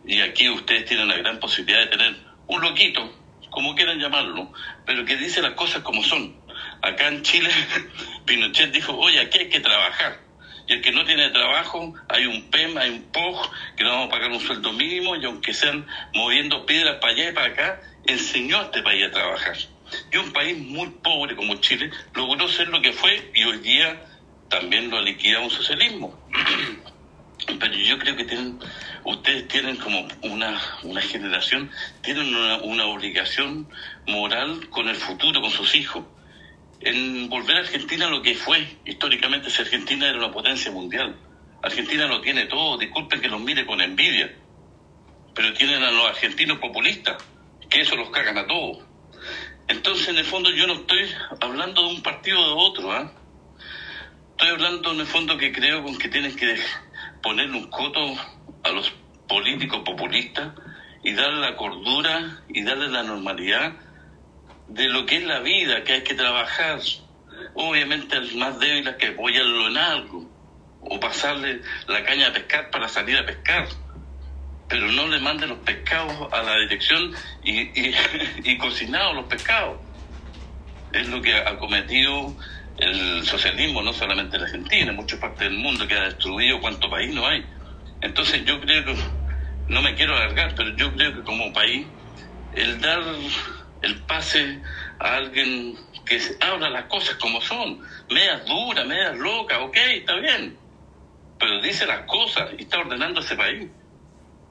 y 0.04 0.20
aquí 0.20 0.48
ustedes 0.48 0.86
tienen 0.86 1.08
la 1.08 1.16
gran 1.16 1.38
posibilidad 1.40 1.80
de 1.80 1.86
tener 1.88 2.16
un 2.46 2.60
loquito, 2.60 3.12
como 3.50 3.74
quieran 3.74 3.98
llamarlo, 3.98 4.52
pero 4.86 5.04
que 5.04 5.16
dice 5.16 5.42
las 5.42 5.54
cosas 5.54 5.82
como 5.82 6.02
son. 6.02 6.40
Acá 6.82 7.08
en 7.08 7.22
Chile, 7.22 7.50
Pinochet 8.24 8.72
dijo, 8.72 8.96
oye, 8.96 9.20
aquí 9.20 9.38
hay 9.38 9.48
que 9.50 9.60
trabajar. 9.60 10.29
Y 10.70 10.74
el 10.74 10.82
que 10.82 10.92
no 10.92 11.04
tiene 11.04 11.30
trabajo, 11.30 11.94
hay 12.08 12.26
un 12.26 12.48
PEM, 12.48 12.78
hay 12.78 12.90
un 12.90 13.02
POG, 13.10 13.50
que 13.76 13.82
no 13.82 13.90
vamos 13.90 14.06
a 14.06 14.10
pagar 14.10 14.30
un 14.30 14.38
sueldo 14.38 14.72
mínimo, 14.72 15.16
y 15.16 15.24
aunque 15.24 15.52
sean 15.52 15.84
moviendo 16.14 16.64
piedras 16.64 16.98
para 17.00 17.12
allá 17.12 17.28
y 17.28 17.32
para 17.32 17.46
acá, 17.48 17.80
enseñó 18.06 18.60
a 18.60 18.62
este 18.62 18.80
país 18.80 19.04
a 19.04 19.10
trabajar. 19.10 19.56
Y 20.12 20.16
un 20.18 20.32
país 20.32 20.56
muy 20.56 20.88
pobre 21.02 21.34
como 21.34 21.56
Chile 21.56 21.90
logró 22.14 22.46
ser 22.46 22.68
lo 22.68 22.80
que 22.80 22.92
fue 22.92 23.32
y 23.34 23.42
hoy 23.42 23.58
día 23.58 24.00
también 24.48 24.90
lo 24.90 24.98
ha 24.98 25.02
liquidado 25.02 25.42
un 25.42 25.50
socialismo. 25.50 26.16
Pero 27.58 27.74
yo 27.74 27.98
creo 27.98 28.14
que 28.14 28.24
tienen, 28.26 28.60
ustedes 29.02 29.48
tienen 29.48 29.74
como 29.74 30.06
una, 30.22 30.60
una 30.84 31.00
generación, 31.00 31.68
tienen 32.00 32.32
una, 32.32 32.58
una 32.58 32.86
obligación 32.86 33.68
moral 34.06 34.68
con 34.70 34.88
el 34.88 34.94
futuro, 34.94 35.40
con 35.40 35.50
sus 35.50 35.74
hijos. 35.74 36.04
En 36.80 37.28
volver 37.28 37.56
a 37.56 37.60
Argentina 37.60 38.08
lo 38.08 38.22
que 38.22 38.34
fue 38.34 38.78
históricamente, 38.86 39.50
si 39.50 39.60
Argentina 39.60 40.08
era 40.08 40.18
una 40.18 40.32
potencia 40.32 40.70
mundial. 40.70 41.14
Argentina 41.62 42.06
lo 42.06 42.22
tiene 42.22 42.46
todo, 42.46 42.78
disculpen 42.78 43.20
que 43.20 43.28
los 43.28 43.40
mire 43.40 43.66
con 43.66 43.82
envidia, 43.82 44.34
pero 45.34 45.52
tienen 45.52 45.82
a 45.82 45.90
los 45.90 46.06
argentinos 46.06 46.58
populistas, 46.58 47.22
que 47.68 47.82
eso 47.82 47.96
los 47.96 48.08
cagan 48.10 48.38
a 48.38 48.46
todos. 48.46 48.78
Entonces, 49.68 50.08
en 50.08 50.18
el 50.18 50.24
fondo, 50.24 50.50
yo 50.50 50.66
no 50.66 50.72
estoy 50.72 51.06
hablando 51.42 51.82
de 51.82 51.94
un 51.94 52.02
partido 52.02 52.40
o 52.40 52.46
de 52.46 52.54
otro, 52.70 52.92
¿ah? 52.92 53.12
Estoy 54.30 54.48
hablando, 54.48 54.92
en 54.92 55.00
el 55.00 55.06
fondo, 55.06 55.36
que 55.36 55.52
creo 55.52 55.84
con 55.84 55.98
que 55.98 56.08
tienen 56.08 56.34
que 56.34 56.56
ponerle 57.22 57.58
un 57.58 57.68
coto 57.68 58.00
a 58.64 58.70
los 58.70 58.90
políticos 59.28 59.82
populistas 59.84 60.54
y 61.04 61.12
darle 61.12 61.40
la 61.40 61.56
cordura 61.56 62.42
y 62.48 62.62
darle 62.62 62.88
la 62.88 63.02
normalidad 63.02 63.76
de 64.70 64.88
lo 64.88 65.06
que 65.06 65.18
es 65.18 65.24
la 65.24 65.40
vida, 65.40 65.84
que 65.84 65.94
hay 65.94 66.02
que 66.02 66.14
trabajar. 66.14 66.80
Obviamente, 67.54 68.16
al 68.16 68.34
más 68.36 68.58
débil 68.58 68.86
hay 68.88 68.96
que 68.96 69.08
apoyarlo 69.08 69.68
en 69.68 69.76
algo 69.76 70.30
o 70.80 70.98
pasarle 70.98 71.60
la 71.86 72.02
caña 72.04 72.28
a 72.28 72.32
pescar 72.32 72.70
para 72.70 72.88
salir 72.88 73.16
a 73.18 73.26
pescar 73.26 73.68
pero 74.70 74.86
no 74.86 75.08
le 75.08 75.18
manden 75.18 75.48
los 75.48 75.58
pescados 75.58 76.32
a 76.32 76.42
la 76.44 76.56
dirección 76.60 77.12
y, 77.42 77.60
y, 77.60 77.94
y 78.44 78.56
cocinados 78.56 79.16
los 79.16 79.24
pescados. 79.26 79.78
Es 80.92 81.08
lo 81.08 81.20
que 81.20 81.34
ha 81.34 81.58
cometido 81.58 82.34
el 82.78 83.26
socialismo, 83.26 83.82
no 83.82 83.92
solamente 83.92 84.36
en 84.36 84.44
Argentina, 84.44 84.90
en 84.90 84.96
muchas 84.96 85.18
partes 85.18 85.40
del 85.40 85.58
mundo, 85.58 85.86
que 85.88 85.94
ha 85.94 86.04
destruido 86.04 86.60
cuánto 86.60 86.88
país 86.88 87.12
no 87.12 87.26
hay. 87.26 87.44
Entonces 88.00 88.44
yo 88.44 88.60
creo 88.60 88.84
que, 88.84 88.96
no 89.68 89.82
me 89.82 89.94
quiero 89.96 90.16
alargar, 90.16 90.54
pero 90.54 90.74
yo 90.76 90.94
creo 90.94 91.14
que 91.14 91.22
como 91.22 91.52
país, 91.52 91.86
el 92.54 92.80
dar 92.80 93.02
el 93.82 93.96
pase 94.02 94.60
a 94.98 95.16
alguien 95.16 95.76
que 96.04 96.20
habla 96.40 96.70
las 96.70 96.84
cosas 96.86 97.14
como 97.16 97.40
son, 97.40 97.80
medias 98.10 98.44
duras, 98.46 98.86
medias 98.86 99.16
locas, 99.16 99.58
ok, 99.60 99.76
está 99.76 100.16
bien, 100.16 100.56
pero 101.38 101.60
dice 101.62 101.86
las 101.86 102.06
cosas 102.06 102.50
y 102.58 102.62
está 102.62 102.78
ordenando 102.78 103.20
ese 103.20 103.36
país. 103.36 103.68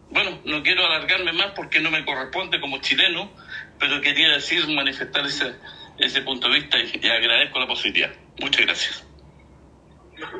Bueno, 0.09 0.39
no 0.43 0.63
quiero 0.63 0.85
alargarme 0.85 1.33
más 1.33 1.51
porque 1.55 1.79
no 1.79 1.91
me 1.91 2.03
corresponde 2.03 2.59
como 2.59 2.79
chileno, 2.79 3.31
pero 3.77 4.01
quería 4.01 4.29
decir, 4.29 4.67
manifestar 4.67 5.25
ese, 5.25 5.53
ese 5.99 6.21
punto 6.21 6.47
de 6.49 6.59
vista 6.59 6.77
y, 6.79 7.07
agradezco 7.07 7.59
la 7.59 7.67
posibilidad. 7.67 8.11
Muchas 8.39 8.65
gracias. 8.65 9.05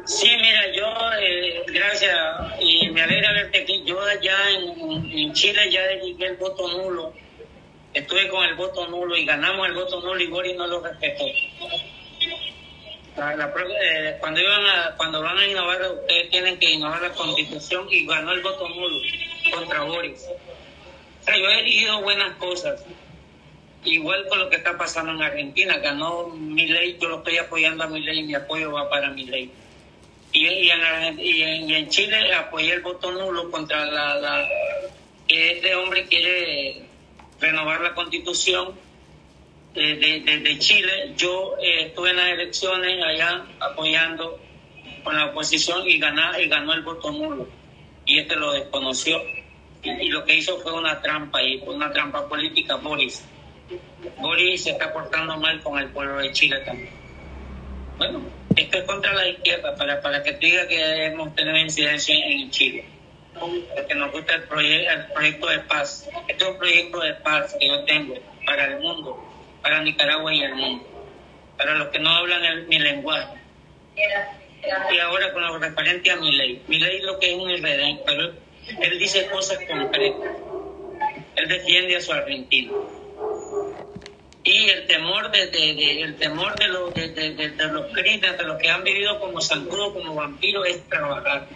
Sí, 0.06 0.30
mira, 0.42 0.74
yo, 0.76 1.12
eh, 1.22 1.64
gracias, 1.68 2.18
y 2.60 2.90
me 2.90 3.02
alegra 3.02 3.32
verte 3.32 3.62
aquí. 3.62 3.84
Yo 3.86 4.02
allá 4.02 4.50
en, 4.50 5.06
en 5.12 5.34
Chile 5.34 5.72
ya 5.72 5.82
dediqué 5.84 6.26
el 6.26 6.36
voto 6.38 6.68
nulo. 6.68 7.14
Estuve 7.94 8.28
con 8.30 8.44
el 8.46 8.56
voto 8.56 8.88
nulo 8.88 9.18
y 9.18 9.26
ganamos 9.26 9.68
el 9.68 9.74
voto 9.74 10.00
nulo 10.02 10.20
y 10.22 10.28
Boris 10.28 10.56
no 10.56 10.68
lo 10.68 10.82
respetó. 10.82 11.26
Eh, 13.18 14.18
cuando, 14.20 14.40
iban 14.40 14.66
a, 14.66 14.94
cuando 14.96 15.22
van 15.22 15.38
a 15.38 15.46
innovar, 15.48 15.82
ustedes 15.92 16.30
tienen 16.30 16.58
que 16.60 16.72
innovar 16.72 17.02
la 17.02 17.10
constitución 17.12 17.88
y 17.90 18.06
ganó 18.06 18.32
el 18.32 18.42
voto 18.42 18.68
nulo 18.70 19.00
contra 19.54 19.82
Boris. 19.84 20.26
Yo 21.28 21.34
he 21.50 21.60
elegido 21.60 22.02
buenas 22.02 22.36
cosas. 22.38 22.84
Igual 23.84 24.28
con 24.28 24.40
lo 24.40 24.50
que 24.50 24.58
está 24.58 24.78
pasando 24.78 25.12
en 25.14 25.22
Argentina, 25.22 25.78
ganó 25.78 26.28
mi 26.28 26.68
ley, 26.68 26.98
yo 27.02 27.08
lo 27.10 27.18
estoy 27.20 27.38
apoyando 27.38 27.84
a 27.86 27.88
mi 27.88 28.02
ley, 28.02 28.24
mi 28.24 28.36
apoyo 28.36 28.72
va 28.72 28.90
para 28.90 29.10
mi 29.10 29.24
ley. 29.26 29.52
Y, 30.32 30.46
y, 30.48 30.70
en, 30.70 31.20
y 31.20 31.42
en- 31.42 31.70
y 31.70 31.76
en 31.76 31.90
Chile 31.90 32.34
apoyé 32.36 32.74
el 32.74 32.82
voto 32.82 33.12
nulo 33.12 33.50
contra 33.50 33.86
la, 33.86 34.16
la 34.16 34.48
que 35.28 35.54
este 35.54 35.76
hombre 35.76 36.08
quiere 36.08 36.89
renovar 37.40 37.82
la 37.82 37.94
constitución 37.94 38.76
de, 39.74 39.96
de- 39.96 40.40
de- 40.40 40.60
Chile. 40.60 41.14
Yo 41.16 41.56
eh, 41.62 41.86
estuve 41.88 42.10
en 42.12 42.18
las 42.18 42.30
elecciones 42.30 43.04
allá 43.04 43.46
apoyando 43.60 44.40
con 45.04 45.16
la 45.16 45.28
oposición 45.28 45.88
y, 45.88 45.98
ganá, 46.00 46.40
y 46.40 46.48
ganó 46.48 46.74
el 46.74 46.82
voto 46.82 47.12
nulo. 47.12 47.48
Y 48.06 48.20
este 48.20 48.36
lo 48.36 48.52
desconoció. 48.52 49.22
Y, 49.84 50.10
lo 50.10 50.26
que 50.26 50.36
hizo 50.36 50.58
fue 50.60 50.74
una 50.74 51.02
trampa, 51.02 51.42
y 51.42 51.60
fue 51.60 51.74
una 51.76 51.92
trampa 51.92 52.28
política, 52.28 52.76
Boris. 52.76 53.24
Boris 54.18 54.64
se 54.64 54.72
está 54.72 54.92
portando 54.92 55.38
mal 55.38 55.62
con 55.62 55.80
el 55.80 55.88
pueblo 55.90 56.18
de 56.18 56.32
Chile 56.34 56.58
también. 56.66 56.90
Bueno, 57.98 58.22
esto 58.56 58.78
es 58.78 58.84
contra 58.84 59.14
la 59.14 59.28
izquierda, 59.30 59.76
para, 59.76 60.02
para 60.02 60.22
que 60.24 60.34
tú 60.34 60.46
digas 60.48 60.68
que 60.68 61.06
hemos 61.06 61.34
tenido 61.36 61.58
incidencia 61.58 62.14
en 62.16 62.50
Chile. 62.52 62.86
Porque 63.40 63.96
nos 63.96 64.12
gusta 64.12 64.36
el, 64.36 64.48
proye- 64.48 64.88
el 64.92 65.06
proyecto 65.14 65.48
de 65.48 65.60
paz. 65.60 66.10
Este 66.28 66.44
es 66.44 66.50
un 66.50 66.58
proyecto 66.58 67.00
de 67.00 67.14
paz 67.16 67.56
que 67.60 67.68
yo 67.68 67.84
tengo 67.86 68.16
para 68.46 68.66
el 68.66 68.80
mundo, 68.80 69.18
para 69.62 69.82
Nicaragua 69.82 70.34
y 70.34 70.42
el 70.42 70.56
mundo, 70.56 70.86
para 71.58 71.76
los 71.76 71.88
que 71.90 72.00
no 72.00 72.10
hablan 72.10 72.68
mi 72.68 72.80
lenguaje. 72.80 73.40
Y 74.94 75.00
ahora 75.00 75.32
con 75.34 75.42
lo 75.46 75.58
referente 75.58 76.12
a 76.12 76.18
mi 76.18 76.32
ley. 76.36 76.64
Mi 76.68 76.80
ley 76.80 77.02
lo 77.02 77.18
que 77.20 77.32
es 77.32 77.38
un 77.38 77.50
irredento, 77.50 78.04
pero 78.06 78.34
él, 78.82 79.00
dice 79.00 79.28
cosas 79.28 79.58
concretas. 79.68 80.32
Él 81.36 81.48
defiende 81.48 81.96
a 81.96 82.02
su 82.02 82.12
argentino. 82.14 82.74
y 84.44 84.70
el 84.70 84.88
temor 84.88 85.30
de, 85.32 85.48
de- 85.48 85.74
de- 85.76 86.02
el 86.02 86.18
temor 86.18 86.58
de 86.58 86.68
los 86.70 86.94
de- 86.96 87.10
de- 87.10 87.50
de 87.50 87.68
los 87.68 87.92
críticos, 87.94 88.38
de 88.38 88.44
los 88.46 88.58
que 88.60 88.70
han 88.70 88.84
vivido 88.84 89.20
como 89.20 89.42
zancudos, 89.42 89.94
como 89.94 90.16
vampiros, 90.16 90.66
es 90.66 90.88
trabajar 90.88 91.48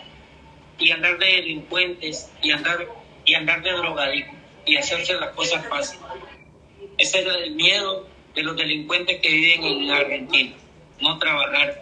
y 0.83 0.91
andar 0.91 1.17
de 1.17 1.25
delincuentes 1.25 2.29
y 2.41 2.51
andar 2.51 2.87
y 3.25 3.33
andar 3.35 3.61
de 3.63 3.71
drogadictos 3.71 4.35
y 4.65 4.75
hacerse 4.77 5.13
las 5.15 5.29
cosas 5.31 5.65
fáciles. 5.67 6.05
Ese 6.97 7.19
es 7.21 7.27
el 7.43 7.51
miedo 7.55 8.07
de 8.35 8.43
los 8.43 8.55
delincuentes 8.55 9.19
que 9.21 9.29
viven 9.29 9.63
en 9.63 9.91
Argentina, 9.91 10.55
no 10.99 11.17
trabajar. 11.19 11.79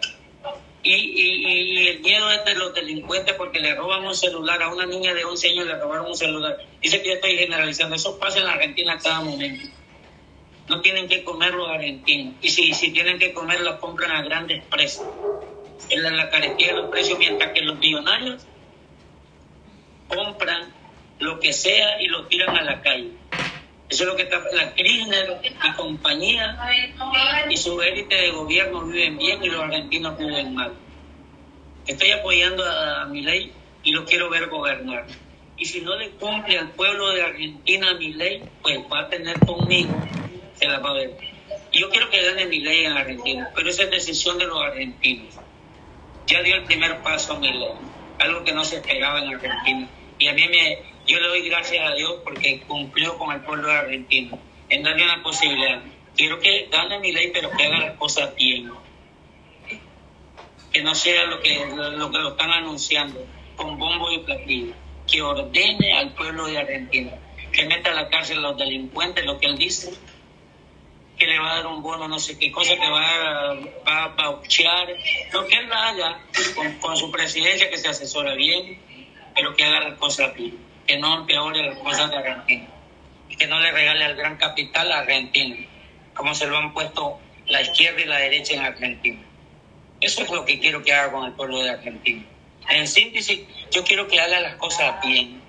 Y, 0.84 0.94
y, 0.94 1.46
y- 1.82 1.88
el 1.88 2.00
miedo 2.00 2.30
es 2.30 2.44
de 2.44 2.54
los 2.54 2.74
delincuentes 2.74 3.34
porque 3.34 3.60
le 3.60 3.74
roban 3.74 4.04
un 4.04 4.14
celular 4.14 4.62
a 4.62 4.68
una 4.72 4.86
niña 4.86 5.14
de 5.14 5.24
11 5.24 5.48
años, 5.50 5.66
le 5.66 5.76
robaron 5.78 6.06
un 6.06 6.16
celular. 6.16 6.56
Dice 6.80 7.02
que 7.02 7.08
yo 7.08 7.14
estoy 7.14 7.36
generalizando, 7.36 7.94
eso 7.96 8.18
pasa 8.18 8.38
en 8.40 8.46
la 8.46 8.52
Argentina 8.52 8.94
a 8.94 8.98
cada 8.98 9.20
momento. 9.20 9.68
No 10.68 10.80
tienen 10.80 11.08
que 11.08 11.22
comer 11.24 11.54
los 11.54 11.68
argentinos. 11.68 12.34
Y 12.42 12.48
si, 12.48 12.72
si 12.74 12.92
tienen 12.92 13.18
que 13.18 13.32
comer, 13.32 13.60
los 13.60 13.78
compran 13.78 14.10
a 14.12 14.22
grandes 14.22 14.64
precios. 14.66 15.06
Es 15.88 16.00
la, 16.00 16.10
la 16.10 16.30
carestía 16.30 16.68
de 16.68 16.74
los 16.74 16.90
precios, 16.90 17.18
mientras 17.18 17.52
que 17.52 17.60
los 17.62 17.78
millonarios 17.78 18.44
compran 20.14 20.72
lo 21.18 21.38
que 21.40 21.52
sea 21.52 22.00
y 22.00 22.08
lo 22.08 22.26
tiran 22.26 22.56
a 22.56 22.62
la 22.62 22.82
calle. 22.82 23.10
Eso 23.88 24.04
es 24.04 24.08
lo 24.08 24.16
que 24.16 24.22
está. 24.22 24.42
La 24.52 24.74
Kirchner 24.74 25.40
y 25.42 25.72
compañía 25.72 26.58
y 27.50 27.56
su 27.56 27.80
élite 27.82 28.14
de 28.14 28.30
gobierno 28.30 28.86
viven 28.86 29.18
bien 29.18 29.42
y 29.44 29.48
los 29.48 29.62
argentinos 29.62 30.18
viven 30.18 30.54
mal. 30.54 30.72
Estoy 31.86 32.10
apoyando 32.12 32.64
a, 32.64 33.04
mi 33.06 33.22
ley 33.22 33.52
y 33.82 33.92
lo 33.92 34.04
quiero 34.04 34.30
ver 34.30 34.48
gobernar. 34.48 35.06
Y 35.58 35.66
si 35.66 35.82
no 35.82 35.94
le 35.96 36.10
cumple 36.12 36.58
al 36.58 36.70
pueblo 36.70 37.10
de 37.10 37.22
Argentina 37.22 37.94
mi 37.94 38.14
ley, 38.14 38.42
pues 38.62 38.78
va 38.90 39.00
a 39.00 39.08
tener 39.08 39.38
conmigo, 39.40 39.94
se 40.54 40.66
la 40.66 40.78
va 40.78 40.90
a 40.90 40.94
ver. 40.94 41.16
Y 41.70 41.80
yo 41.80 41.90
quiero 41.90 42.08
que 42.08 42.22
gane 42.22 42.46
mi 42.46 42.60
ley 42.60 42.86
en 42.86 42.92
Argentina, 42.92 43.50
pero 43.54 43.68
esa 43.68 43.82
es 43.82 43.90
decisión 43.90 44.38
de 44.38 44.46
los 44.46 44.58
argentinos. 44.60 45.34
Ya 46.26 46.42
dio 46.42 46.54
el 46.54 46.64
primer 46.64 47.02
paso 47.02 47.34
a 47.34 47.38
mi 47.38 47.52
ley, 47.52 47.74
algo 48.20 48.42
que 48.42 48.52
no 48.52 48.64
se 48.64 48.76
esperaba 48.76 49.20
en 49.22 49.34
Argentina. 49.34 49.88
Y 50.22 50.28
a 50.28 50.34
mí 50.34 50.46
me, 50.46 50.78
yo 51.04 51.18
le 51.18 51.26
doy 51.26 51.48
gracias 51.48 51.84
a 51.84 51.94
Dios 51.94 52.20
porque 52.22 52.60
cumplió 52.60 53.18
con 53.18 53.32
el 53.32 53.40
pueblo 53.40 53.66
de 53.66 53.74
Argentina, 53.74 54.38
en 54.68 54.84
darle 54.84 55.02
una 55.02 55.20
posibilidad. 55.20 55.82
Quiero 56.16 56.38
que 56.38 56.68
gane 56.70 57.00
mi 57.00 57.10
ley, 57.10 57.32
pero 57.34 57.50
que 57.50 57.64
haga 57.64 57.80
las 57.80 57.96
cosas 57.98 58.32
bien. 58.36 58.70
Que 60.72 60.80
no 60.84 60.94
sea 60.94 61.24
lo 61.24 61.40
que 61.40 61.66
lo, 61.66 61.90
lo 61.90 62.12
que 62.12 62.18
lo 62.18 62.28
están 62.30 62.52
anunciando, 62.52 63.26
con 63.56 63.76
bombo 63.76 64.12
y 64.12 64.20
platillo. 64.20 64.74
Que 65.10 65.22
ordene 65.22 65.92
al 65.92 66.14
pueblo 66.14 66.46
de 66.46 66.58
Argentina, 66.58 67.18
que 67.50 67.66
meta 67.66 67.90
a 67.90 67.94
la 67.94 68.08
cárcel 68.08 68.38
a 68.38 68.42
los 68.42 68.56
delincuentes, 68.56 69.24
lo 69.24 69.40
que 69.40 69.46
él 69.48 69.58
dice, 69.58 69.92
que 71.18 71.26
le 71.26 71.36
va 71.40 71.50
a 71.50 71.56
dar 71.56 71.66
un 71.66 71.82
bono, 71.82 72.06
no 72.06 72.20
sé 72.20 72.38
qué 72.38 72.52
cosa, 72.52 72.76
que 72.76 72.88
va 72.88 73.50
a, 73.50 73.54
va 73.54 74.04
a 74.04 74.08
bauchear, 74.14 74.86
lo 75.32 75.48
que 75.48 75.56
él 75.56 75.72
haga 75.72 76.20
con, 76.54 76.78
con 76.78 76.96
su 76.96 77.10
presidencia, 77.10 77.68
que 77.68 77.76
se 77.76 77.88
asesora 77.88 78.34
bien, 78.34 78.91
pero 79.34 79.54
que 79.56 79.64
haga 79.64 79.88
las 79.88 79.98
cosas 79.98 80.34
bien, 80.34 80.58
que 80.86 80.98
no 80.98 81.20
empeore 81.20 81.66
las 81.66 81.78
cosas 81.78 82.10
de 82.10 82.16
Argentina, 82.16 82.68
que 83.36 83.46
no 83.46 83.60
le 83.60 83.72
regale 83.72 84.04
al 84.04 84.16
gran 84.16 84.36
capital 84.36 84.92
a 84.92 85.00
Argentina, 85.00 85.56
como 86.14 86.34
se 86.34 86.46
lo 86.46 86.56
han 86.56 86.72
puesto 86.72 87.18
la 87.46 87.60
izquierda 87.60 88.00
y 88.00 88.04
la 88.04 88.18
derecha 88.18 88.54
en 88.54 88.60
Argentina. 88.60 89.20
Eso 90.00 90.22
es 90.22 90.30
lo 90.30 90.44
que 90.44 90.58
quiero 90.58 90.82
que 90.82 90.92
haga 90.92 91.12
con 91.12 91.24
el 91.24 91.32
pueblo 91.32 91.62
de 91.62 91.70
Argentina. 91.70 92.24
En 92.68 92.86
síntesis, 92.86 93.40
yo 93.70 93.84
quiero 93.84 94.06
que 94.08 94.20
haga 94.20 94.40
las 94.40 94.56
cosas 94.56 95.00
bien, 95.04 95.40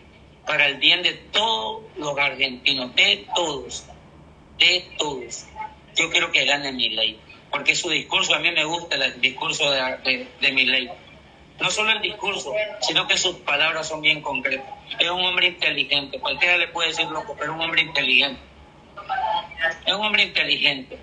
para 0.46 0.68
el 0.68 0.78
bien 0.78 1.04
de 1.04 1.14
todos 1.14 1.84
los 1.98 2.18
argentinos, 2.18 2.96
de 2.96 3.28
todos, 3.36 3.86
de 4.58 4.86
todos. 4.98 5.46
Yo 5.96 6.10
quiero 6.10 6.32
que 6.32 6.46
gane 6.46 6.72
mi 6.72 6.90
ley, 6.90 7.20
porque 7.52 7.76
su 7.76 7.90
discurso, 7.90 8.34
a 8.34 8.40
mí 8.40 8.52
me 8.52 8.66
gusta 8.66 8.96
el 8.96 9.22
discurso 9.22 9.70
de, 9.72 9.80
de, 10.04 10.28
de 10.42 10.52
mi 10.52 10.66
ley. 10.66 10.90
No 11.60 11.70
solo 11.70 11.92
el 11.92 12.02
discurso, 12.02 12.54
sino 12.82 13.08
que 13.08 13.18
sus 13.18 13.36
palabras 13.38 13.88
son 13.88 14.02
bien 14.02 14.22
concretas. 14.22 14.68
Es 15.00 15.10
un 15.10 15.24
hombre 15.24 15.48
inteligente, 15.48 16.20
cualquiera 16.20 16.58
le 16.58 16.68
puede 16.68 16.90
decir 16.90 17.06
loco, 17.08 17.36
pero 17.38 17.52
es 17.52 17.58
un 17.58 17.62
hombre 17.62 17.82
inteligente. 17.82 18.42
Es 19.86 19.94
un 19.94 20.06
hombre 20.06 20.24
inteligente. 20.24 20.98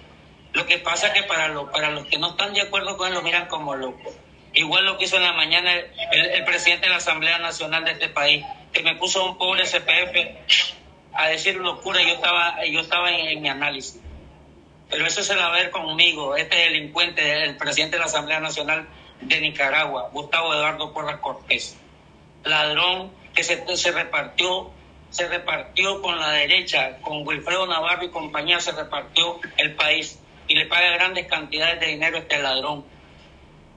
Lo 0.53 0.67
que 0.67 0.79
pasa 0.79 1.09
es 1.09 1.13
que 1.15 1.23
para, 1.23 1.49
lo, 1.49 1.71
para 1.71 1.91
los 1.91 2.07
que 2.07 2.19
no 2.19 2.31
están 2.31 2.53
de 2.53 2.63
acuerdo 2.63 2.97
con 2.97 3.09
él 3.09 3.15
lo 3.15 3.23
miran 3.23 3.47
como 3.47 3.77
loco. 3.77 4.13
Igual 4.53 4.85
lo 4.85 4.99
que 4.99 5.05
hizo 5.05 5.17
en 5.17 5.23
la 5.23 5.33
mañana 5.33 5.73
el, 6.13 6.45
presidente 6.45 6.87
de 6.87 6.91
la 6.91 6.97
Asamblea 6.97 7.39
Nacional 7.39 7.85
de 7.85 7.93
este 7.93 8.09
país, 8.09 8.45
que 8.73 8.83
me 8.83 8.97
puso 8.97 9.23
a 9.23 9.31
un 9.31 9.39
pobre 9.39 9.65
CPF 9.65 11.15
a 11.15 11.29
decir 11.29 11.55
locura, 11.57 12.03
yo 12.03 12.15
estaba, 12.15 12.65
yo 12.65 12.81
estaba 12.81 13.13
en, 13.13 13.29
en 13.29 13.43
mi 13.43 13.49
análisis. 13.49 14.01
Pero 14.89 15.07
eso 15.07 15.23
se 15.23 15.37
va 15.37 15.47
a 15.47 15.51
ver 15.51 15.71
conmigo, 15.71 16.35
este 16.35 16.57
delincuente, 16.57 17.45
el 17.45 17.57
presidente 17.57 17.97
de 17.97 18.01
la 18.01 18.07
Asamblea 18.07 18.41
Nacional 18.41 18.89
de 19.21 19.41
Nicaragua, 19.41 20.09
Gustavo 20.13 20.55
Eduardo 20.55 20.93
Porras 20.93 21.21
Cortés, 21.21 21.77
ladrón 22.45 23.13
que 23.35 23.43
se, 23.43 23.77
se 23.77 23.93
repartió, 23.93 24.71
se 25.11 25.29
repartió 25.29 26.01
con 26.03 26.19
la 26.19 26.31
derecha, 26.31 26.99
con 27.01 27.27
Wilfredo 27.27 27.67
Navarro 27.67 28.05
y 28.05 28.11
compañía, 28.11 28.61
se 28.61 28.73
repartió 28.73 29.39
el 29.57 29.75
país 29.75 30.19
y 30.49 30.55
le 30.55 30.67
paga 30.67 30.91
grandes 30.93 31.27
cantidades 31.27 31.81
de 31.81 31.87
dinero 31.87 32.17
a 32.17 32.21
este 32.21 32.39
ladrón. 32.39 32.85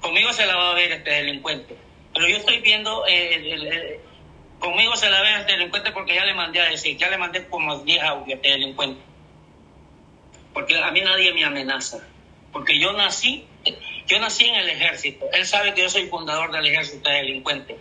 Conmigo 0.02 0.34
se 0.34 0.46
la 0.46 0.56
va 0.56 0.72
a 0.72 0.74
ver 0.74 0.92
este 0.92 1.12
delincuente, 1.12 1.78
pero 2.14 2.28
yo 2.28 2.38
estoy 2.38 2.60
viendo, 2.60 3.06
eh, 3.08 4.00
conmigo 4.60 4.96
se 4.96 5.10
la 5.10 5.22
ve 5.22 5.40
este 5.40 5.54
delincuente 5.54 5.92
porque 5.92 6.16
ya 6.16 6.26
le 6.26 6.34
mandé 6.34 6.62
a 6.62 6.70
decir, 6.70 6.98
ya 6.98 7.10
le 7.10 7.18
mandé 7.18 7.48
como 7.48 7.80
10 7.80 8.04
audios 8.04 8.30
a 8.30 8.36
este 8.36 8.50
delincuente, 8.50 9.02
porque 10.54 10.78
a 10.82 10.92
mí 10.92 11.02
nadie 11.02 11.34
me 11.34 11.46
amenaza, 11.46 12.00
porque 12.52 12.80
yo 12.80 12.94
nací 12.94 13.48
yo 14.08 14.20
nací 14.20 14.46
en 14.46 14.56
el 14.56 14.70
ejército. 14.70 15.26
Él 15.34 15.46
sabe 15.46 15.74
que 15.74 15.82
yo 15.82 15.90
soy 15.90 16.08
fundador 16.08 16.52
del 16.52 16.66
ejército 16.66 17.10
de 17.10 17.16
delincuentes. 17.16 17.78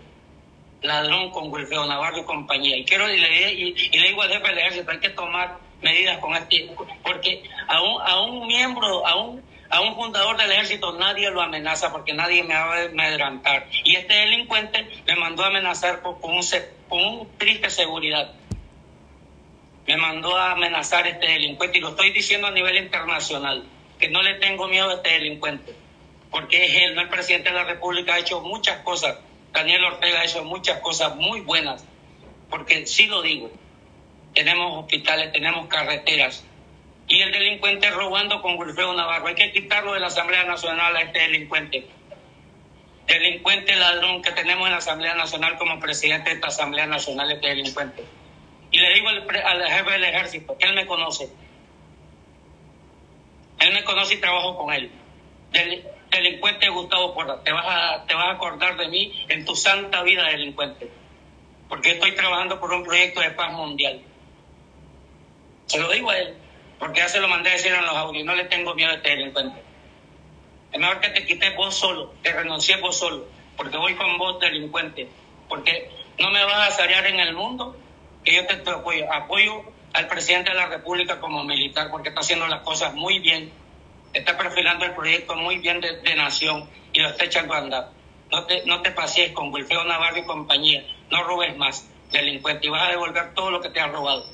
Ladrón 0.83 1.31
con 1.31 1.53
Wilfredo 1.53 1.87
Navarro 1.87 2.18
y 2.18 2.25
compañía. 2.25 2.77
Y 2.77 2.85
quiero 2.85 3.12
y 3.12 3.18
le, 3.18 3.53
y, 3.53 3.73
le 3.73 4.09
digo 4.09 4.23
al 4.23 4.31
jefe 4.31 4.49
del 4.49 4.59
ejército, 4.59 4.91
hay 4.91 4.99
que 4.99 5.11
tomar 5.11 5.59
medidas 5.81 6.18
con 6.18 6.35
este, 6.35 6.70
porque 7.03 7.43
a 7.68 7.81
un, 7.81 8.03
a 8.03 8.20
un 8.20 8.47
miembro, 8.47 9.07
a 9.07 9.16
un, 9.16 9.43
a 9.70 9.81
un 9.81 9.95
fundador 9.95 10.37
del 10.37 10.51
ejército 10.53 10.93
nadie 10.99 11.31
lo 11.31 11.41
amenaza 11.41 11.93
porque 11.93 12.12
nadie 12.12 12.43
me 12.43 12.55
va 12.55 12.77
a 12.77 12.85
amedrantar. 12.85 13.68
Y 13.85 13.97
este 13.97 14.14
delincuente 14.14 14.87
me 15.07 15.16
mandó 15.16 15.45
a 15.45 15.49
amenazar 15.49 16.03
con, 16.03 16.20
con, 16.20 16.35
un, 16.35 16.45
con 16.89 17.05
un 17.05 17.39
triste 17.39 17.70
seguridad. 17.70 18.33
Me 19.87 19.97
mandó 19.97 20.37
a 20.37 20.53
amenazar 20.53 21.07
este 21.07 21.27
delincuente 21.27 21.79
y 21.79 21.81
lo 21.81 21.91
estoy 21.91 22.12
diciendo 22.12 22.47
a 22.47 22.53
nivel 22.53 22.77
internacional, 22.77 23.64
que 23.99 24.09
no 24.09 24.23
le 24.23 24.35
tengo 24.35 24.68
miedo 24.68 24.91
a 24.91 24.95
este 24.95 25.11
delincuente 25.11 25.82
porque 26.33 26.64
es 26.64 26.83
él, 26.83 26.94
no 26.97 27.02
el 27.02 27.09
presidente 27.09 27.51
de 27.51 27.55
la 27.55 27.65
República, 27.65 28.15
ha 28.15 28.19
hecho 28.19 28.40
muchas 28.40 28.78
cosas. 28.78 29.19
Daniel 29.52 29.85
Ortega 29.85 30.20
ha 30.20 30.24
hecho 30.24 30.43
muchas 30.43 30.81
cosas 30.81 31.15
muy 31.15 31.43
buenas, 31.43 31.85
porque 32.51 32.86
sí 32.86 33.06
lo 33.06 33.23
digo, 33.23 33.51
tenemos 34.35 34.78
hospitales, 34.78 35.31
tenemos 35.31 35.69
carreteras, 35.69 36.44
y 37.06 37.20
el 37.20 37.31
delincuente 37.31 37.90
robando 37.90 38.40
con 38.40 38.59
Wilfredo 38.59 38.94
Navarro, 38.94 39.27
hay 39.27 39.35
que 39.35 39.52
quitarlo 39.52 39.93
de 39.93 40.01
la 40.01 40.06
Asamblea 40.06 40.44
Nacional 40.44 40.97
a 40.97 41.02
este 41.02 41.19
delincuente. 41.19 41.86
Delincuente 43.06 43.77
ladrón 43.77 44.23
que 44.23 44.31
tenemos 44.31 44.66
en 44.66 44.73
la 44.73 44.78
Asamblea 44.78 45.15
Nacional 45.15 45.59
como 45.59 45.78
presidente 45.78 46.31
de 46.31 46.36
esta 46.36 46.48
Asamblea 46.48 46.86
Nacional, 46.86 47.31
este 47.31 47.48
delincuente. 47.48 48.05
Y 48.70 48.78
le 48.78 48.94
digo 48.94 49.09
al, 49.09 49.28
al 49.44 49.70
jefe 49.70 49.90
del 49.90 50.05
ejército, 50.05 50.56
que 50.56 50.65
él 50.65 50.74
me 50.74 50.86
conoce. 50.86 51.28
Él 53.59 53.74
me 53.74 53.85
conoce 53.85 54.15
y 54.15 54.19
trabajo 54.19 54.56
con 54.56 54.73
él. 54.73 54.90
Delincuente 56.12 56.68
Gustavo 56.68 57.14
Porras, 57.14 57.43
te 57.43 57.52
vas 57.52 57.66
a 57.66 58.06
te 58.06 58.14
vas 58.14 58.26
a 58.26 58.30
acordar 58.32 58.76
de 58.76 58.89
mí 58.89 59.24
en 59.28 59.44
tu 59.44 59.56
santa 59.56 60.02
vida 60.02 60.24
delincuente, 60.28 60.89
porque 61.68 61.93
estoy 61.93 62.14
trabajando 62.14 62.60
por 62.60 62.72
un 62.72 62.84
proyecto 62.84 63.20
de 63.20 63.30
paz 63.30 63.52
mundial. 63.52 64.01
Se 65.66 65.80
lo 65.80 65.90
digo 65.90 66.10
a 66.10 66.18
él, 66.18 66.36
porque 66.78 67.01
ya 67.01 67.09
se 67.09 67.20
lo 67.20 67.28
mandé 67.28 67.51
a 67.51 67.52
decir 67.55 67.72
en 67.72 67.84
los 67.84 67.97
audios, 67.97 68.24
no 68.24 68.34
le 68.34 68.44
tengo 68.44 68.74
miedo 68.74 68.90
a 68.90 68.94
este 68.94 69.10
delincuente. 69.10 69.62
Es 70.70 70.80
mejor 70.80 71.01
que 71.01 71.09
te 71.09 71.26
quites 71.26 71.56
vos 71.56 71.74
solo, 71.74 72.14
que 72.22 72.32
renuncies 72.32 72.80
vos 72.80 72.97
solo, 72.97 73.26
porque 73.56 73.76
voy 73.76 73.94
con 73.94 74.18
vos 74.18 74.39
delincuente, 74.40 75.09
porque 75.48 75.90
no 76.18 76.30
me 76.30 76.44
vas 76.44 76.68
a 76.68 76.70
salir 76.70 77.05
en 77.06 77.20
el 77.20 77.34
mundo, 77.34 77.76
que 78.24 78.34
yo 78.34 78.47
te, 78.47 78.56
te 78.56 78.70
apoyo. 78.70 79.12
Apoyo 79.12 79.62
al 79.93 80.09
presidente 80.09 80.51
de 80.51 80.56
la 80.56 80.66
República 80.66 81.20
como 81.20 81.44
militar, 81.44 81.90
porque 81.90 82.09
está 82.09 82.20
haciendo 82.20 82.47
las 82.47 82.62
cosas 82.62 82.94
muy 82.94 83.18
bien 83.18 83.52
está 84.12 84.36
perfilando 84.36 84.84
el 84.84 84.93
proyecto 84.93 85.34
muy 85.34 85.59
bien 85.59 85.80
de, 85.80 86.01
de, 86.01 86.14
nación 86.14 86.68
y 86.93 87.01
lo 87.01 87.09
está 87.09 87.24
echando 87.24 87.55
a 87.55 87.59
andar. 87.59 87.90
No 88.30 88.44
te, 88.47 88.64
no 88.66 88.82
te 88.82 88.90
pases 88.90 89.32
con 89.32 89.52
Wilfredo 89.52 89.84
Navarro 89.84 90.18
y 90.18 90.24
compañía, 90.24 90.84
no 91.10 91.22
robes 91.24 91.56
más, 91.56 91.89
delincuente, 92.10 92.66
y 92.66 92.70
vas 92.70 92.89
a 92.89 92.90
devolver 92.90 93.34
todo 93.34 93.51
lo 93.51 93.60
que 93.60 93.70
te 93.70 93.80
has 93.80 93.90
robado. 93.90 94.26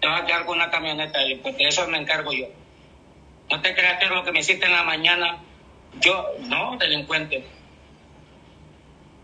Te 0.00 0.06
vas 0.06 0.22
a 0.22 0.26
quedar 0.26 0.44
con 0.44 0.56
una 0.56 0.70
camioneta 0.70 1.20
delincuente, 1.20 1.66
eso 1.66 1.86
me 1.88 1.98
encargo 1.98 2.32
yo. 2.32 2.46
No 3.50 3.60
te 3.62 3.74
creas 3.74 3.98
que 3.98 4.06
lo 4.06 4.24
que 4.24 4.32
me 4.32 4.40
hiciste 4.40 4.66
en 4.66 4.72
la 4.72 4.82
mañana, 4.82 5.38
yo, 6.00 6.26
no, 6.40 6.76
delincuente. 6.76 7.46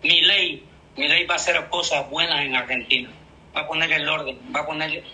Mi 0.02 0.20
ley, 0.22 0.64
mi 0.97 1.09
ley 1.09 1.26
va 1.26 1.34
a 1.34 1.36
hacer 1.36 1.68
cosas 1.68 2.09
buenas 2.09 2.40
en 2.40 2.56
Argentina, 2.56 3.10
va 3.55 3.62
a 3.62 3.66
poner 3.66 3.93
el 3.93 4.09
orden, 4.09 4.39
va 4.55 4.60
a 4.60 4.66
poner 4.66 5.05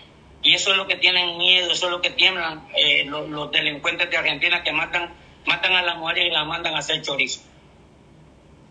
Y 0.41 0.53
eso 0.53 0.71
es 0.71 0.77
lo 0.77 0.87
que 0.87 0.95
tienen 0.95 1.37
miedo, 1.37 1.71
eso 1.71 1.87
es 1.87 1.91
lo 1.91 2.01
que 2.01 2.11
tiemblan 2.11 2.67
eh, 2.75 3.05
los, 3.05 3.51
delincuentes 3.51 4.09
de 4.09 4.17
Argentina 4.17 4.63
que 4.63 4.71
matan, 4.71 5.13
matan 5.45 5.73
a 5.73 5.81
las 5.81 5.97
mujeres 5.97 6.27
y 6.27 6.29
las 6.29 6.45
mandan 6.47 6.75
a 6.75 6.79
hacer 6.79 7.01
chorizo. 7.01 7.41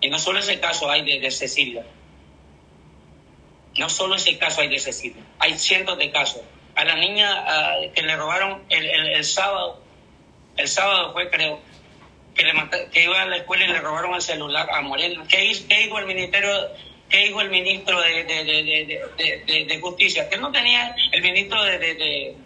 Y 0.01 0.09
no 0.09 0.19
solo 0.19 0.39
ese 0.39 0.61
caso 0.61 0.91
hay 0.91 1.05
de, 1.05 1.21
de 1.21 1.31
Cecilia. 1.31 1.85
No 3.77 3.89
solo 3.91 4.15
ese 4.15 4.39
caso 4.39 4.63
hay 4.63 4.69
de 4.69 4.79
Cecilia. 4.79 5.23
Hay 5.39 5.59
cientos 5.59 5.99
de 5.99 6.11
casos. 6.11 6.43
A 6.75 6.85
la 6.85 6.95
niña 6.97 7.45
que 7.95 8.03
le 8.03 8.17
robaron 8.17 8.63
el, 8.69 8.87
el, 8.87 9.07
el 9.09 9.25
sábado, 9.25 9.83
el 10.57 10.69
sábado 10.69 11.13
fue 11.13 11.29
creo, 11.29 11.61
que, 12.35 12.45
le 12.45 12.91
que 12.91 13.05
iba 13.05 13.21
a 13.21 13.27
la 13.27 13.37
escuela 13.39 13.65
y 13.65 13.69
le 13.69 13.81
robaron 13.81 14.15
el 14.15 14.23
celular 14.23 14.69
a 14.71 14.81
Moreno. 14.81 15.25
¿Qué 15.29 15.45
hizo, 15.45 15.67
qué 15.69 15.81
dijo 15.81 15.99
el 15.99 16.07
ministerio? 16.07 16.51
¿Qué 17.09 17.25
dijo 17.25 17.41
el 17.41 17.51
ministro 17.51 18.01
de, 18.03 18.25
de, 18.25 18.45
de, 18.45 19.65
de, 19.65 19.81
Justicia? 19.81 20.29
Que 20.29 20.37
no 20.37 20.53
tenía 20.53 20.95
el 21.13 21.23
ministro 21.23 21.63
de, 21.65 22.37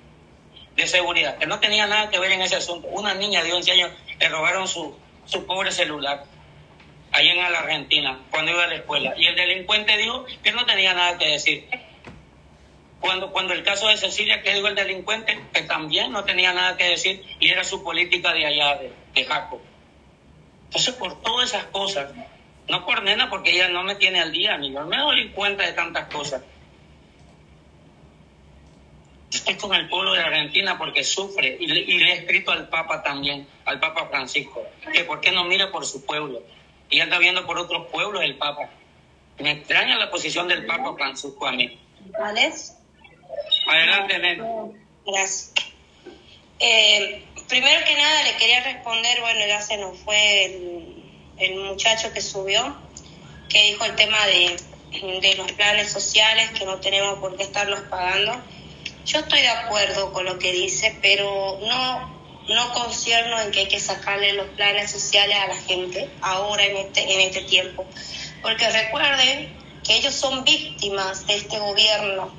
Seguridad, 0.84 1.38
que 1.38 1.46
no 1.46 1.60
tenía 1.60 1.86
nada 1.86 2.10
que 2.10 2.18
ver 2.18 2.32
en 2.32 2.42
ese 2.42 2.56
asunto. 2.56 2.88
Una 2.88 3.14
niña 3.14 3.42
de 3.42 3.52
11 3.52 3.72
años 3.72 3.90
le 4.18 4.28
robaron 4.28 4.66
su, 4.66 4.96
su 5.26 5.46
pobre 5.46 5.70
celular 5.70 6.24
ahí 7.12 7.28
en 7.28 7.36
la 7.36 7.58
Argentina 7.58 8.20
cuando 8.30 8.52
iba 8.52 8.64
a 8.64 8.66
la 8.66 8.76
escuela. 8.76 9.14
Y 9.16 9.26
el 9.26 9.36
delincuente 9.36 9.96
dijo 9.96 10.24
que 10.42 10.52
no 10.52 10.66
tenía 10.66 10.94
nada 10.94 11.18
que 11.18 11.26
decir. 11.26 11.68
Cuando, 13.00 13.32
cuando 13.32 13.52
el 13.52 13.62
caso 13.64 13.88
de 13.88 13.96
Cecilia, 13.96 14.42
que 14.42 14.54
dijo 14.54 14.68
el 14.68 14.74
delincuente, 14.74 15.40
que 15.52 15.62
también 15.62 16.12
no 16.12 16.24
tenía 16.24 16.52
nada 16.52 16.76
que 16.76 16.84
decir 16.84 17.24
y 17.40 17.48
era 17.48 17.64
su 17.64 17.82
política 17.82 18.32
de 18.32 18.46
allá, 18.46 18.76
de, 18.76 18.92
de 19.14 19.24
Jaco. 19.24 19.60
Entonces, 20.66 20.94
por 20.94 21.20
todas 21.20 21.50
esas 21.50 21.64
cosas, 21.66 22.12
no 22.68 22.84
por 22.84 23.02
nena, 23.02 23.28
porque 23.28 23.52
ella 23.52 23.68
no 23.68 23.82
me 23.82 23.96
tiene 23.96 24.20
al 24.20 24.32
día, 24.32 24.56
ni 24.56 24.72
yo 24.72 24.84
me 24.86 24.96
doy 24.96 25.30
cuenta 25.30 25.64
de 25.64 25.72
tantas 25.72 26.06
cosas. 26.06 26.42
Estoy 29.32 29.54
con 29.56 29.74
el 29.74 29.88
pueblo 29.88 30.12
de 30.12 30.20
Argentina 30.20 30.76
porque 30.76 31.02
sufre 31.04 31.56
y 31.58 31.66
le, 31.66 31.80
y 31.80 31.98
le 31.98 32.12
he 32.12 32.16
escrito 32.18 32.52
al 32.52 32.68
Papa 32.68 33.02
también, 33.02 33.46
al 33.64 33.80
Papa 33.80 34.06
Francisco, 34.06 34.66
que 34.92 35.04
por 35.04 35.20
qué 35.20 35.32
no 35.32 35.44
mira 35.44 35.70
por 35.70 35.86
su 35.86 36.04
pueblo 36.04 36.42
y 36.90 37.00
anda 37.00 37.18
viendo 37.18 37.46
por 37.46 37.58
otros 37.58 37.86
pueblos 37.90 38.22
el 38.22 38.36
Papa. 38.36 38.68
Me 39.38 39.52
extraña 39.52 39.96
la 39.96 40.10
posición 40.10 40.46
del 40.46 40.66
Papa 40.66 40.94
Francisco 40.94 41.46
a 41.46 41.52
mí. 41.52 41.78
Adelante, 43.66 44.18
nena. 44.18 44.44
Gracias. 45.06 45.54
Eh, 46.58 47.24
primero 47.48 47.84
que 47.84 47.94
nada 47.96 48.22
le 48.22 48.36
quería 48.36 48.62
responder, 48.62 49.20
bueno, 49.20 49.40
ya 49.48 49.60
se 49.60 49.78
nos 49.78 49.98
fue 49.98 50.44
el, 50.44 51.01
el 51.38 51.56
muchacho 51.56 52.12
que 52.12 52.20
subió, 52.20 52.76
que 53.48 53.62
dijo 53.64 53.84
el 53.84 53.94
tema 53.96 54.24
de, 54.26 54.56
de 55.20 55.34
los 55.36 55.52
planes 55.52 55.90
sociales, 55.90 56.50
que 56.50 56.64
no 56.64 56.78
tenemos 56.78 57.18
por 57.18 57.36
qué 57.36 57.44
estarlos 57.44 57.80
pagando. 57.90 58.32
Yo 59.04 59.18
estoy 59.18 59.40
de 59.40 59.48
acuerdo 59.48 60.12
con 60.12 60.24
lo 60.24 60.38
que 60.38 60.52
dice, 60.52 60.96
pero 61.02 61.58
no, 61.66 62.44
no 62.48 62.72
concierno 62.72 63.40
en 63.40 63.50
que 63.50 63.60
hay 63.60 63.68
que 63.68 63.80
sacarle 63.80 64.32
los 64.34 64.48
planes 64.50 64.90
sociales 64.90 65.36
a 65.36 65.48
la 65.48 65.56
gente 65.56 66.08
ahora 66.20 66.64
en 66.64 66.76
este, 66.76 67.12
en 67.12 67.20
este 67.20 67.42
tiempo. 67.42 67.84
Porque 68.42 68.68
recuerden 68.68 69.56
que 69.84 69.96
ellos 69.96 70.14
son 70.14 70.44
víctimas 70.44 71.26
de 71.26 71.36
este 71.36 71.58
gobierno, 71.58 72.32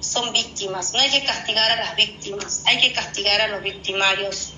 son 0.00 0.32
víctimas. 0.32 0.92
No 0.92 1.00
hay 1.00 1.10
que 1.10 1.24
castigar 1.24 1.70
a 1.70 1.76
las 1.76 1.96
víctimas, 1.96 2.62
hay 2.66 2.78
que 2.78 2.92
castigar 2.92 3.40
a 3.40 3.48
los 3.48 3.62
victimarios. 3.62 4.52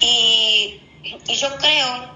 Y, 0.00 0.80
y 1.26 1.34
yo 1.34 1.56
creo 1.56 2.11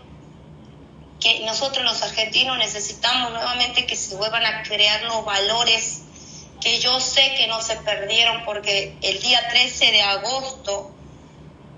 que 1.21 1.41
nosotros 1.41 1.85
los 1.85 2.03
argentinos 2.03 2.59
necesitamos 2.59 3.33
nuevamente 3.33 3.87
que 3.87 3.97
se 3.97 4.17
vuelvan 4.17 4.45
a 4.45 4.63
crear 4.63 5.03
los 5.03 5.25
valores 5.25 6.03
que 6.61 6.79
yo 6.81 7.01
sé 7.01 7.35
que 7.37 7.47
no 7.47 7.61
se 7.61 7.77
perdieron 7.77 8.45
porque 8.45 8.97
el 9.03 9.21
día 9.21 9.49
13 9.49 9.93
de 9.93 10.03
agosto 10.03 10.91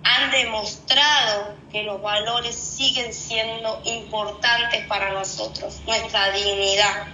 han 0.02 0.30
demostrado 0.30 1.56
que 1.70 1.82
los 1.82 2.00
valores 2.00 2.56
siguen 2.56 3.12
siendo 3.12 3.82
importantes 3.84 4.86
para 4.86 5.12
nosotros, 5.12 5.80
nuestra 5.86 6.30
dignidad. 6.30 7.08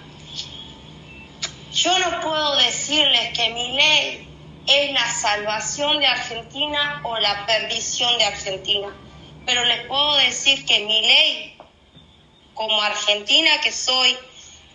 Yo 1.72 1.98
no 1.98 2.20
puedo 2.20 2.56
decirles 2.56 3.36
que 3.36 3.50
mi 3.50 3.72
ley 3.72 4.28
es 4.66 4.92
la 4.92 5.12
salvación 5.12 5.98
de 5.98 6.06
Argentina 6.06 7.00
o 7.02 7.18
la 7.18 7.44
perdición 7.46 8.16
de 8.18 8.24
Argentina, 8.24 8.88
pero 9.44 9.64
les 9.64 9.86
puedo 9.86 10.14
decir 10.16 10.64
que 10.64 10.84
mi 10.84 11.00
ley, 11.00 11.53
como 12.54 12.80
argentina 12.80 13.60
que 13.60 13.72
soy, 13.72 14.16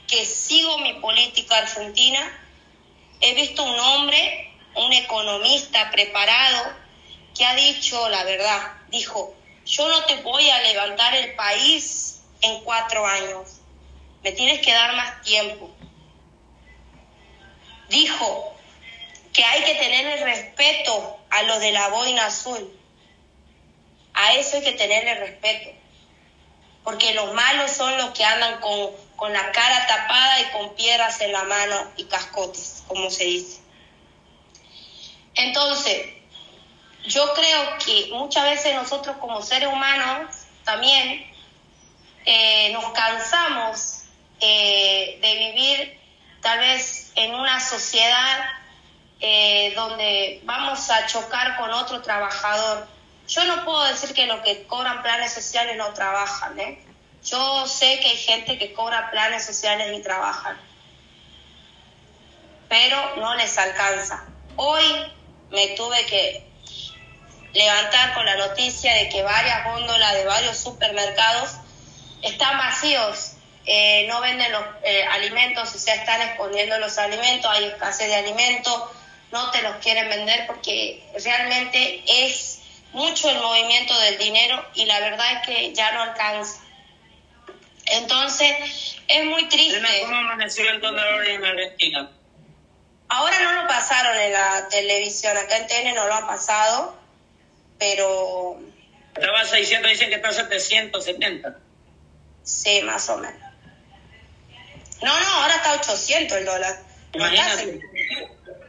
que 0.08 0.26
sigo 0.26 0.78
mi 0.80 0.94
política 0.94 1.58
argentina, 1.58 2.46
he 3.22 3.34
visto 3.34 3.64
un 3.64 3.80
hombre, 3.80 4.54
un 4.76 4.94
economista 4.94 5.90
preparado, 5.92 6.74
que 7.36 7.46
ha 7.46 7.56
dicho 7.56 8.10
la 8.10 8.24
verdad. 8.24 8.74
Dijo, 8.90 9.34
yo 9.66 9.88
no 9.88 10.04
te 10.06 10.16
voy 10.22 10.50
a 10.50 10.62
levantar 10.62 11.16
el 11.16 11.36
país 11.36 12.22
en 12.42 12.62
cuatro 12.64 13.06
años, 13.06 13.60
me 14.24 14.32
tienes 14.32 14.60
que 14.62 14.74
dar 14.74 14.96
más 14.96 15.22
tiempo. 15.22 15.72
Dijo 17.90 18.56
que 19.34 19.44
hay 19.44 19.64
que 19.64 19.76
tenerle 19.76 20.24
respeto 20.24 21.18
a 21.30 21.44
los 21.44 21.60
de 21.60 21.72
la 21.72 21.90
boina 21.90 22.26
azul. 22.26 22.76
A 24.14 24.34
eso 24.34 24.58
hay 24.58 24.64
que 24.64 24.74
tenerle 24.74 25.16
respeto. 25.16 25.79
Porque 26.84 27.14
los 27.14 27.34
malos 27.34 27.72
son 27.72 27.98
los 27.98 28.12
que 28.12 28.24
andan 28.24 28.60
con, 28.62 28.92
con 29.16 29.34
la 29.34 29.52
cara 29.52 29.86
tapada 29.88 30.42
y 30.42 30.46
con 30.52 30.76
piedras 30.76 31.20
en 31.22 31.32
la 31.32 31.44
mano 31.44 31.92
y 31.98 32.06
cascotes, 32.06 32.84
como 32.88 33.10
se 33.10 33.26
dice. 33.26 33.62
Entonces, 35.36 36.08
yo 37.06 37.34
creo 37.34 37.78
que 37.86 38.10
muchas 38.14 38.44
veces 38.44 38.76
nosotros 38.76 39.18
como 39.18 39.42
seres 39.42 39.70
humanos 39.70 40.36
también 40.64 41.26
eh, 42.26 42.72
nos 42.74 42.92
cansamos 42.92 44.04
eh, 44.40 45.18
de 45.22 45.34
vivir 45.36 46.00
tal 46.42 46.60
vez 46.60 47.12
en 47.16 47.34
una 47.34 47.60
sociedad 47.60 48.40
eh, 49.20 49.74
donde 49.76 50.42
vamos 50.44 50.90
a 50.90 51.06
chocar 51.08 51.58
con 51.58 51.72
otro 51.72 52.02
trabajador. 52.02 52.88
Yo 53.30 53.46
no 53.46 53.64
puedo 53.64 53.84
decir 53.84 54.14
que 54.16 54.26
los 54.26 54.42
que 54.42 54.64
cobran 54.64 55.04
planes 55.04 55.32
sociales 55.32 55.78
no 55.78 55.94
trabajan, 55.94 56.60
¿eh? 56.60 56.84
Yo 57.24 57.68
sé 57.68 58.00
que 58.00 58.10
hay 58.10 58.18
gente 58.18 58.58
que 58.58 58.74
cobra 58.74 59.12
planes 59.12 59.46
sociales 59.46 59.96
y 59.96 60.02
trabajan, 60.02 60.58
pero 62.68 63.18
no 63.18 63.36
les 63.36 63.56
alcanza. 63.60 64.26
Hoy 64.56 64.84
me 65.52 65.68
tuve 65.70 66.04
que 66.08 66.50
levantar 67.54 68.16
con 68.16 68.26
la 68.26 68.36
noticia 68.36 68.96
de 68.96 69.10
que 69.10 69.22
varias 69.22 69.64
góndolas 69.66 70.14
de 70.16 70.26
varios 70.26 70.58
supermercados 70.58 71.52
están 72.24 72.58
vacíos, 72.58 73.34
eh, 73.66 74.08
no 74.08 74.22
venden 74.22 74.52
los 74.52 74.64
eh, 74.84 75.06
alimentos, 75.06 75.76
o 75.76 75.78
sea, 75.78 75.94
están 75.94 76.22
escondiendo 76.22 76.80
los 76.80 76.98
alimentos, 76.98 77.52
hay 77.52 77.66
escasez 77.66 78.08
de 78.08 78.16
alimentos, 78.16 78.86
no 79.32 79.52
te 79.52 79.62
los 79.62 79.76
quieren 79.76 80.10
vender 80.10 80.48
porque 80.48 81.08
realmente 81.24 82.04
es 82.08 82.59
mucho 82.94 83.30
el 83.30 83.40
movimiento 83.40 83.98
del 84.00 84.18
dinero 84.18 84.66
y 84.76 84.86
la 84.86 85.00
verdad 85.00 85.28
es 85.34 85.48
que 85.48 85.74
ya 85.74 85.92
no 85.92 86.02
alcanza. 86.02 86.62
Entonces, 87.86 88.98
es 89.08 89.26
muy 89.26 89.48
triste. 89.50 89.82
¿Cómo 90.02 90.16
amaneció 90.16 90.70
el 90.70 90.80
dólar 90.82 91.28
en 91.28 91.44
Argentina? 91.44 92.12
Ahora 93.08 93.40
no 93.40 93.62
lo 93.62 93.68
pasaron 93.68 94.16
en 94.20 94.32
la 94.34 94.68
televisión, 94.70 95.36
acá 95.36 95.58
en 95.58 95.68
TN 95.68 95.96
no 95.96 96.08
lo 96.08 96.14
han 96.14 96.28
pasado, 96.28 96.96
pero 97.80 98.60
Estaba 99.16 99.42
a 99.42 99.46
600, 99.46 99.92
dicen 99.92 100.10
que 100.10 100.16
está 100.16 100.30
a 100.30 100.34
770. 100.34 101.58
sí, 102.44 102.82
más 102.84 103.10
o 103.10 103.18
menos. 103.18 103.42
No, 105.02 105.20
no, 105.20 105.28
ahora 105.42 105.56
está 105.56 105.74
800 105.74 106.38
el 106.38 106.46
dólar. 106.46 106.80
Imagínate. 107.14 107.80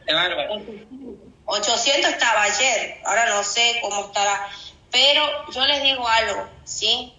Qué 0.05 0.13
bárbaro. 0.13 0.61
800 1.51 2.11
estaba 2.11 2.43
ayer, 2.43 3.01
ahora 3.03 3.25
no 3.25 3.43
sé 3.43 3.79
cómo 3.81 4.05
estará, 4.05 4.49
pero 4.89 5.51
yo 5.51 5.65
les 5.65 5.83
digo 5.83 6.07
algo, 6.07 6.47
¿sí? 6.63 7.13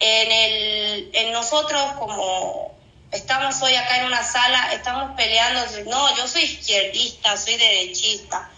En, 0.00 0.32
el, 0.32 1.10
en 1.12 1.32
nosotros 1.32 1.80
como 1.98 2.76
estamos 3.12 3.62
hoy 3.62 3.74
acá 3.74 3.98
en 3.98 4.06
una 4.06 4.24
sala, 4.24 4.72
estamos 4.72 5.12
peleando, 5.16 5.60
no, 5.86 6.16
yo 6.16 6.26
soy 6.26 6.42
izquierdista, 6.42 7.36
soy 7.36 7.56
derechista. 7.56 8.50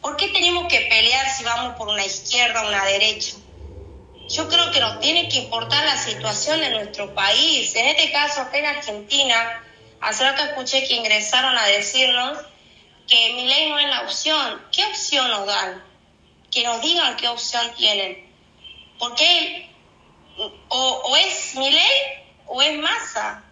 ¿Por 0.00 0.16
qué 0.16 0.28
tenemos 0.28 0.68
que 0.68 0.80
pelear 0.82 1.30
si 1.36 1.44
vamos 1.44 1.76
por 1.76 1.88
una 1.88 2.04
izquierda 2.04 2.64
o 2.64 2.68
una 2.68 2.84
derecha? 2.86 3.36
Yo 4.28 4.48
creo 4.48 4.70
que 4.72 4.80
nos 4.80 5.00
tiene 5.00 5.28
que 5.28 5.38
importar 5.38 5.84
la 5.84 5.96
situación 5.96 6.60
de 6.60 6.70
nuestro 6.70 7.14
país. 7.14 7.74
En 7.74 7.86
este 7.86 8.10
caso, 8.10 8.40
acá 8.40 8.58
en 8.58 8.66
Argentina, 8.66 9.62
hace 10.00 10.24
rato 10.24 10.42
escuché 10.44 10.86
que 10.86 10.94
ingresaron 10.94 11.56
a 11.56 11.66
decirnos 11.66 12.38
que 13.06 13.32
mi 13.34 13.46
ley 13.46 13.70
no 13.70 13.78
es 13.78 13.88
la 13.88 14.02
opción. 14.02 14.62
¿Qué 14.72 14.84
opción 14.84 15.28
nos 15.30 15.46
dan? 15.46 15.84
Que 16.50 16.62
nos 16.62 16.80
digan 16.82 17.16
qué 17.16 17.28
opción 17.28 17.72
tienen. 17.76 18.26
Porque 18.98 19.70
o, 20.38 20.76
o 20.76 21.16
es 21.16 21.54
mi 21.56 21.70
ley 21.70 22.00
o 22.46 22.62
es 22.62 22.78
masa. 22.78 23.42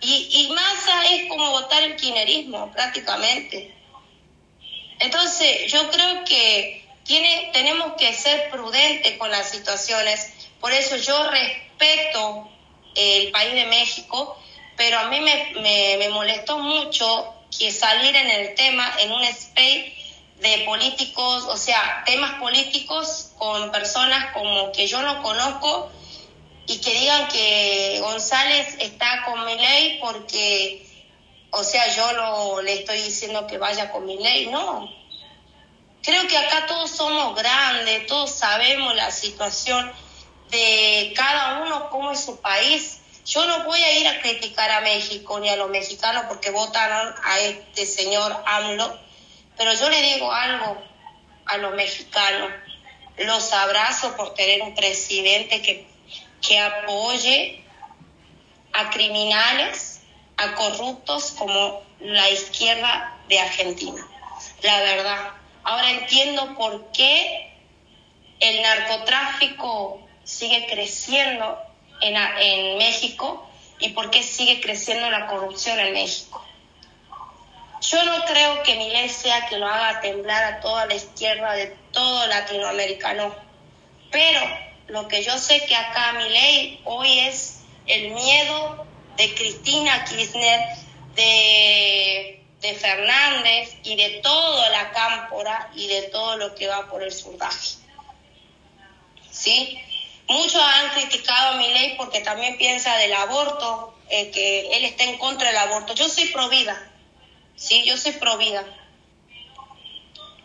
Y, 0.00 0.28
y 0.32 0.52
masa 0.52 1.06
es 1.06 1.28
como 1.28 1.50
votar 1.50 1.82
el 1.82 1.96
kirchnerismo, 1.96 2.72
prácticamente. 2.72 3.74
Entonces, 4.98 5.70
yo 5.70 5.90
creo 5.90 6.24
que 6.24 6.86
tiene, 7.04 7.50
tenemos 7.52 7.94
que 7.98 8.12
ser 8.14 8.50
prudentes 8.50 9.18
con 9.18 9.30
las 9.30 9.50
situaciones. 9.50 10.32
Por 10.60 10.72
eso 10.72 10.96
yo 10.96 11.30
respeto 11.30 12.48
el 12.94 13.30
país 13.30 13.54
de 13.54 13.66
México, 13.66 14.38
pero 14.76 14.98
a 14.98 15.08
mí 15.08 15.20
me, 15.20 15.52
me, 15.60 15.96
me 15.98 16.08
molestó 16.10 16.58
mucho 16.58 17.34
que 17.56 17.70
salir 17.70 18.14
en 18.14 18.30
el 18.30 18.54
tema, 18.54 18.90
en 19.00 19.12
un 19.12 19.22
space 19.24 19.94
de 20.40 20.64
políticos, 20.64 21.44
o 21.48 21.56
sea, 21.56 22.02
temas 22.06 22.40
políticos 22.40 23.32
con 23.38 23.70
personas 23.70 24.32
como 24.32 24.72
que 24.72 24.86
yo 24.86 25.02
no 25.02 25.22
conozco 25.22 25.90
y 26.66 26.78
que 26.78 26.94
digan 26.94 27.28
que 27.28 27.98
González 28.00 28.76
está 28.78 29.24
con 29.26 29.44
mi 29.44 29.56
ley 29.56 29.98
porque, 30.00 30.86
o 31.50 31.62
sea, 31.62 31.94
yo 31.94 32.12
no 32.12 32.62
le 32.62 32.74
estoy 32.74 33.02
diciendo 33.02 33.46
que 33.46 33.58
vaya 33.58 33.90
con 33.90 34.06
mi 34.06 34.16
ley, 34.18 34.46
no. 34.46 34.88
Creo 36.02 36.26
que 36.26 36.38
acá 36.38 36.66
todos 36.66 36.90
somos 36.90 37.34
grandes, 37.34 38.06
todos 38.06 38.30
sabemos 38.30 38.94
la 38.94 39.10
situación 39.10 39.92
de 40.50 41.12
cada 41.14 41.62
uno, 41.62 41.90
cómo 41.90 42.12
es 42.12 42.24
su 42.24 42.40
país. 42.40 42.99
Yo 43.26 43.46
no 43.46 43.64
voy 43.64 43.80
a 43.82 43.98
ir 43.98 44.08
a 44.08 44.20
criticar 44.20 44.70
a 44.70 44.80
México 44.80 45.38
ni 45.40 45.48
a 45.48 45.56
los 45.56 45.70
mexicanos 45.70 46.24
porque 46.28 46.50
votaron 46.50 47.14
a 47.22 47.38
este 47.40 47.86
señor 47.86 48.42
AMLO, 48.46 48.98
pero 49.56 49.72
yo 49.74 49.88
le 49.88 50.02
digo 50.14 50.32
algo 50.32 50.82
a 51.46 51.56
los 51.58 51.74
mexicanos. 51.74 52.50
Los 53.18 53.52
abrazo 53.52 54.16
por 54.16 54.34
tener 54.34 54.62
un 54.62 54.74
presidente 54.74 55.60
que, 55.60 55.86
que 56.40 56.58
apoye 56.58 57.62
a 58.72 58.90
criminales, 58.90 60.00
a 60.36 60.54
corruptos 60.54 61.32
como 61.32 61.82
la 62.00 62.30
izquierda 62.30 63.18
de 63.28 63.38
Argentina. 63.38 64.06
La 64.62 64.80
verdad. 64.80 65.32
Ahora 65.62 65.90
entiendo 65.90 66.54
por 66.56 66.90
qué 66.92 67.52
el 68.40 68.62
narcotráfico 68.62 70.00
sigue 70.24 70.66
creciendo 70.66 71.58
en, 72.00 72.16
en 72.16 72.78
México 72.78 73.48
y 73.78 73.90
por 73.90 74.10
qué 74.10 74.22
sigue 74.22 74.60
creciendo 74.60 75.10
la 75.10 75.26
corrupción 75.26 75.78
en 75.78 75.92
México. 75.92 76.44
Yo 77.80 78.04
no 78.04 78.24
creo 78.26 78.62
que 78.62 78.76
mi 78.76 78.90
ley 78.90 79.08
sea 79.08 79.46
que 79.46 79.56
lo 79.56 79.66
haga 79.66 80.00
temblar 80.00 80.44
a 80.44 80.60
toda 80.60 80.86
la 80.86 80.94
izquierda 80.94 81.52
de 81.54 81.74
todo 81.92 82.26
latinoamericano, 82.26 83.34
pero 84.10 84.40
lo 84.88 85.08
que 85.08 85.22
yo 85.22 85.38
sé 85.38 85.64
que 85.66 85.74
acá 85.74 86.12
mi 86.12 86.28
ley 86.28 86.80
hoy 86.84 87.20
es 87.20 87.62
el 87.86 88.10
miedo 88.10 88.86
de 89.16 89.34
Cristina 89.34 90.04
Kirchner, 90.04 90.60
de, 91.14 92.42
de 92.60 92.74
Fernández 92.74 93.76
y 93.82 93.96
de 93.96 94.20
toda 94.22 94.68
la 94.70 94.90
cámpora 94.90 95.70
y 95.74 95.88
de 95.88 96.02
todo 96.02 96.36
lo 96.36 96.54
que 96.54 96.68
va 96.68 96.88
por 96.88 97.02
el 97.02 97.12
surdaje. 97.12 97.76
¿Sí? 99.30 99.80
Muchos 100.30 100.62
han 100.62 100.90
criticado 100.90 101.54
a 101.54 101.56
mi 101.56 101.66
ley 101.72 101.94
porque 101.96 102.20
también 102.20 102.56
piensa 102.56 102.96
del 102.98 103.12
aborto, 103.14 103.98
eh, 104.08 104.30
que 104.30 104.76
él 104.76 104.84
está 104.84 105.02
en 105.02 105.18
contra 105.18 105.48
del 105.48 105.56
aborto. 105.56 105.92
Yo 105.92 106.08
soy 106.08 106.26
pro 106.26 106.48
vida, 106.48 106.80
¿sí? 107.56 107.82
Yo 107.84 107.96
soy 107.96 108.12
pro 108.12 108.36
vida. 108.38 108.64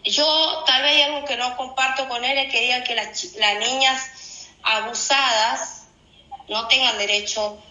Yo 0.03 0.63
tal 0.65 0.81
vez 0.81 1.05
algo 1.05 1.23
que 1.25 1.37
no 1.37 1.55
comparto 1.55 2.09
con 2.09 2.25
él 2.25 2.35
es 2.35 2.51
que 2.51 2.61
diga 2.61 2.83
que 2.83 2.95
las, 2.95 3.25
las 3.35 3.59
niñas 3.59 4.09
abusadas 4.63 5.83
no 6.47 6.67
tengan 6.67 6.97
derecho 6.97 7.61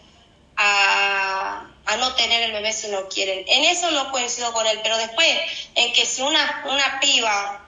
a, 0.55 1.67
a, 1.85 1.97
no 1.97 2.15
tener 2.15 2.45
el 2.45 2.53
bebé 2.53 2.73
si 2.73 2.87
no 2.93 3.09
quieren. 3.09 3.45
En 3.49 3.65
eso 3.65 3.91
no 3.91 4.13
coincido 4.13 4.53
con 4.53 4.65
él, 4.69 4.79
pero 4.85 4.97
después, 4.99 5.37
en 5.75 5.93
que 5.93 6.07
si 6.07 6.23
una, 6.23 6.63
una 6.71 7.01
piba 7.01 7.61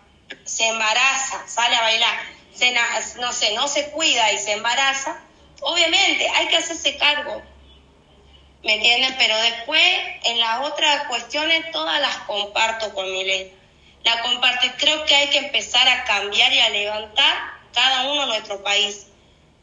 se 0.44 0.68
embaraza, 0.68 1.48
sale 1.48 1.74
a 1.74 1.82
bailar, 1.82 2.16
se, 2.56 2.74
no 3.20 3.32
sé, 3.32 3.54
no 3.54 3.68
se 3.68 3.90
cuida 3.90 4.32
y 4.32 4.38
se 4.38 4.52
embaraza, 4.52 5.20
obviamente 5.60 6.28
hay 6.28 6.48
que 6.48 6.56
hacerse 6.56 6.96
cargo. 6.96 7.42
¿Me 8.62 8.74
entienden? 8.74 9.14
Pero 9.18 9.36
después, 9.42 9.82
en 10.24 10.40
las 10.40 10.60
otras 10.66 11.06
cuestiones, 11.06 11.70
todas 11.70 12.00
las 12.00 12.16
comparto 12.26 12.92
con 12.94 13.10
mi 13.12 13.24
ley. 13.24 13.52
La 14.02 14.22
comparto 14.22 14.66
y 14.66 14.70
creo 14.70 15.04
que 15.04 15.14
hay 15.14 15.28
que 15.28 15.38
empezar 15.38 15.88
a 15.88 16.04
cambiar 16.04 16.52
y 16.52 16.58
a 16.58 16.70
levantar 16.70 17.36
cada 17.72 18.10
uno 18.10 18.26
nuestro 18.26 18.62
país. 18.62 19.06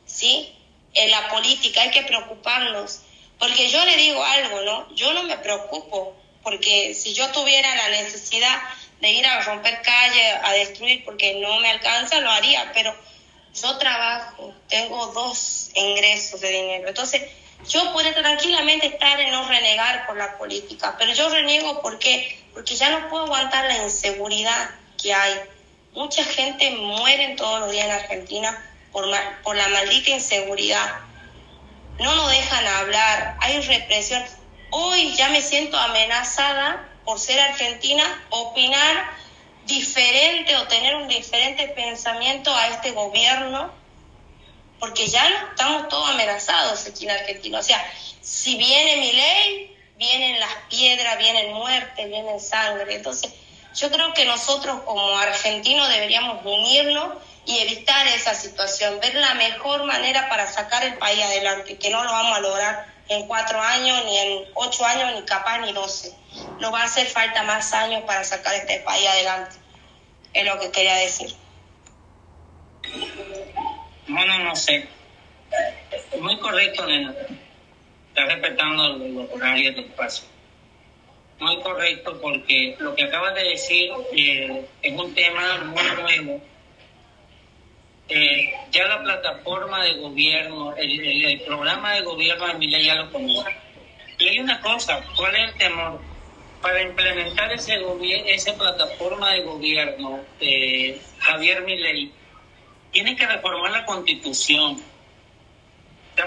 ¿Sí? 0.05 0.55
En 0.93 1.11
la 1.11 1.27
política 1.29 1.81
hay 1.81 1.91
que 1.91 2.03
preocuparnos. 2.03 3.01
Porque 3.39 3.69
yo 3.69 3.83
le 3.83 3.97
digo 3.97 4.23
algo, 4.23 4.61
¿no? 4.61 4.95
Yo 4.95 5.11
no 5.13 5.23
me 5.23 5.37
preocupo. 5.37 6.15
Porque 6.43 6.93
si 6.93 7.13
yo 7.13 7.29
tuviera 7.31 7.75
la 7.75 7.89
necesidad 7.89 8.61
de 9.03 9.11
ir 9.11 9.27
a 9.27 9.41
romper 9.41 9.81
calle, 9.81 10.31
a 10.43 10.53
destruir, 10.53 11.03
porque 11.03 11.35
no 11.35 11.59
me 11.59 11.69
alcanza, 11.69 12.21
lo 12.21 12.31
haría. 12.31 12.71
Pero 12.73 12.95
yo 13.53 13.77
trabajo, 13.77 14.53
tengo 14.69 15.07
dos 15.07 15.71
ingresos 15.75 16.39
de 16.39 16.49
dinero. 16.49 16.87
Entonces, 16.87 17.21
yo 17.67 17.91
puedo 17.91 18.11
tranquilamente 18.13 18.87
estar 18.87 19.19
en 19.19 19.31
no 19.31 19.45
renegar 19.45 20.07
por 20.07 20.15
la 20.15 20.37
política, 20.37 20.95
pero 20.97 21.13
yo 21.13 21.29
reniego 21.29 21.81
porque 21.81 22.39
porque 22.53 22.75
ya 22.75 22.89
no 22.91 23.09
puedo 23.09 23.25
aguantar 23.25 23.65
la 23.65 23.83
inseguridad 23.83 24.69
que 25.01 25.13
hay. 25.13 25.33
Mucha 25.93 26.23
gente 26.23 26.71
muere 26.71 27.35
todos 27.35 27.61
los 27.61 27.71
días 27.71 27.85
en 27.85 27.91
Argentina 27.91 28.65
por, 28.91 29.05
por 29.43 29.55
la 29.55 29.67
maldita 29.69 30.11
inseguridad. 30.11 30.99
No 31.99 32.15
nos 32.15 32.31
dejan 32.31 32.65
hablar, 32.67 33.37
hay 33.41 33.59
represión. 33.61 34.23
Hoy 34.69 35.13
ya 35.15 35.29
me 35.29 35.41
siento 35.41 35.77
amenazada 35.77 36.92
por 37.05 37.19
ser 37.19 37.39
argentina, 37.39 38.03
opinar 38.29 39.11
diferente 39.65 40.55
o 40.57 40.67
tener 40.67 40.95
un 40.95 41.07
diferente 41.07 41.67
pensamiento 41.69 42.53
a 42.53 42.67
este 42.67 42.91
gobierno 42.91 43.71
porque 44.79 45.07
ya 45.07 45.25
estamos 45.51 45.87
todos 45.87 46.09
amenazados 46.09 46.85
aquí 46.85 47.05
en 47.05 47.11
Argentina. 47.11 47.59
O 47.59 47.63
sea, 47.63 47.81
si 48.21 48.57
viene 48.57 48.97
mi 48.97 49.13
ley, 49.13 49.77
vienen 49.97 50.37
las 50.41 50.53
piedras, 50.69 51.17
vienen 51.17 51.53
muertes, 51.53 52.09
vienen 52.09 52.37
sangre. 52.41 52.95
Entonces, 52.95 53.31
yo 53.75 53.89
creo 53.89 54.13
que 54.13 54.25
nosotros 54.25 54.81
como 54.81 55.17
argentinos 55.17 55.87
deberíamos 55.87 56.45
unirnos 56.45 57.13
y 57.45 57.59
evitar 57.59 58.07
esa 58.07 58.33
situación, 58.33 58.99
ver 58.99 59.15
la 59.15 59.33
mejor 59.35 59.85
manera 59.85 60.27
para 60.27 60.51
sacar 60.51 60.83
el 60.83 60.97
país 60.97 61.21
adelante, 61.23 61.77
que 61.77 61.89
no 61.89 62.03
lo 62.03 62.11
vamos 62.11 62.37
a 62.37 62.41
lograr 62.41 62.92
en 63.13 63.27
cuatro 63.27 63.61
años, 63.61 64.03
ni 64.05 64.17
en 64.17 64.45
ocho 64.55 64.85
años, 64.85 65.13
ni 65.15 65.25
capaz 65.25 65.59
ni 65.59 65.71
doce. 65.71 66.13
Nos 66.59 66.73
va 66.73 66.81
a 66.81 66.85
hacer 66.85 67.07
falta 67.07 67.43
más 67.43 67.73
años 67.73 68.03
para 68.03 68.23
sacar 68.23 68.53
este 68.55 68.79
país 68.79 69.07
adelante. 69.07 69.55
Es 70.33 70.45
lo 70.45 70.59
que 70.59 70.71
quería 70.71 70.95
decir. 70.95 71.33
Bueno, 74.07 74.39
no 74.39 74.55
sé. 74.55 74.87
Muy 76.19 76.37
correcto, 76.39 76.85
nena. 76.85 77.13
Está 78.09 78.25
respetando 78.25 78.97
los 78.97 79.31
horarios 79.31 79.75
del 79.75 79.85
espacio. 79.85 80.25
Muy 81.39 81.61
correcto 81.61 82.19
porque 82.21 82.75
lo 82.79 82.95
que 82.95 83.03
acabas 83.03 83.35
de 83.35 83.43
decir 83.43 83.91
eh, 84.15 84.65
es 84.81 84.99
un 84.99 85.13
tema 85.13 85.63
muy 85.65 85.83
nuevo. 86.01 86.41
Eh, 88.09 88.53
ya 88.71 88.87
la 88.87 89.01
plataforma 89.01 89.83
de 89.83 89.93
gobierno, 89.93 90.75
el, 90.75 91.41
programa 91.45 91.93
de 91.93 92.01
gobierno 92.01 92.47
de 92.47 92.53
Miley 92.55 92.85
ya 92.85 92.95
lo 92.95 93.11
conoce. 93.11 93.49
Y 94.19 94.27
hay 94.27 94.39
una 94.39 94.59
cosa, 94.61 95.03
¿cuál 95.15 95.35
es 95.35 95.51
el 95.51 95.57
temor? 95.57 96.01
Para 96.61 96.81
implementar 96.81 97.51
ese 97.51 97.77
esa 98.27 98.55
plataforma 98.55 99.31
de 99.31 99.41
gobierno, 99.41 100.19
eh, 100.39 101.01
Javier 101.19 101.61
Milei 101.63 102.11
tiene 102.91 103.15
que 103.15 103.25
reformar 103.25 103.71
la 103.71 103.85
constitución, 103.85 104.81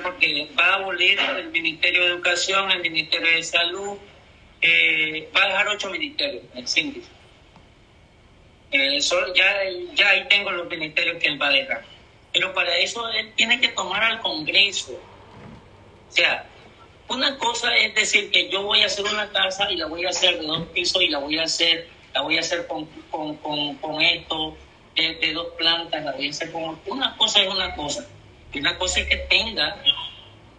porque 0.02 0.48
va 0.58 0.64
a 0.64 0.74
abolir 0.74 1.18
el 1.20 1.50
Ministerio 1.50 2.02
de 2.02 2.06
Educación, 2.08 2.70
el 2.70 2.80
Ministerio 2.80 3.30
de 3.30 3.42
Salud, 3.42 3.98
eh, 4.60 5.30
va 5.34 5.44
a 5.44 5.48
dejar 5.48 5.68
ocho 5.68 5.90
ministerios, 5.90 6.44
el 6.54 6.66
síndico. 6.66 7.06
Ya, 9.34 9.62
ya 9.94 10.08
ahí 10.10 10.26
tengo 10.28 10.50
los 10.50 10.68
ministerios 10.68 11.16
que 11.18 11.28
él 11.28 11.40
va 11.40 11.48
a 11.48 11.52
dejar. 11.52 11.84
Pero 12.32 12.52
para 12.54 12.76
eso 12.78 13.08
él 13.10 13.32
tiene 13.34 13.60
que 13.60 13.68
tomar 13.68 14.02
al 14.02 14.20
Congreso. 14.20 14.92
O 14.92 16.12
sea, 16.12 16.46
una 17.08 17.38
cosa 17.38 17.74
es 17.76 17.94
decir 17.94 18.30
que 18.30 18.48
yo 18.50 18.62
voy 18.62 18.82
a 18.82 18.86
hacer 18.86 19.04
una 19.04 19.30
casa 19.30 19.70
y 19.70 19.76
la 19.76 19.86
voy 19.86 20.04
a 20.04 20.10
hacer 20.10 20.38
de 20.38 20.46
dos 20.46 20.66
pisos 20.68 21.02
y 21.02 21.08
la 21.08 21.18
voy 21.18 21.38
a 21.38 21.44
hacer, 21.44 21.88
la 22.14 22.22
voy 22.22 22.36
a 22.36 22.40
hacer 22.40 22.66
con, 22.66 22.86
con, 23.10 23.36
con, 23.36 23.76
con 23.76 24.02
esto, 24.02 24.56
de, 24.94 25.14
de, 25.16 25.32
dos 25.32 25.48
plantas, 25.58 26.04
la 26.04 26.12
voy 26.12 26.26
a 26.26 26.30
hacer 26.30 26.50
con... 26.50 26.78
Una 26.86 27.16
cosa 27.16 27.42
es 27.42 27.48
una 27.48 27.74
cosa. 27.74 28.06
Y 28.52 28.60
una 28.60 28.76
cosa 28.78 29.00
es 29.00 29.08
que 29.08 29.16
tenga 29.16 29.82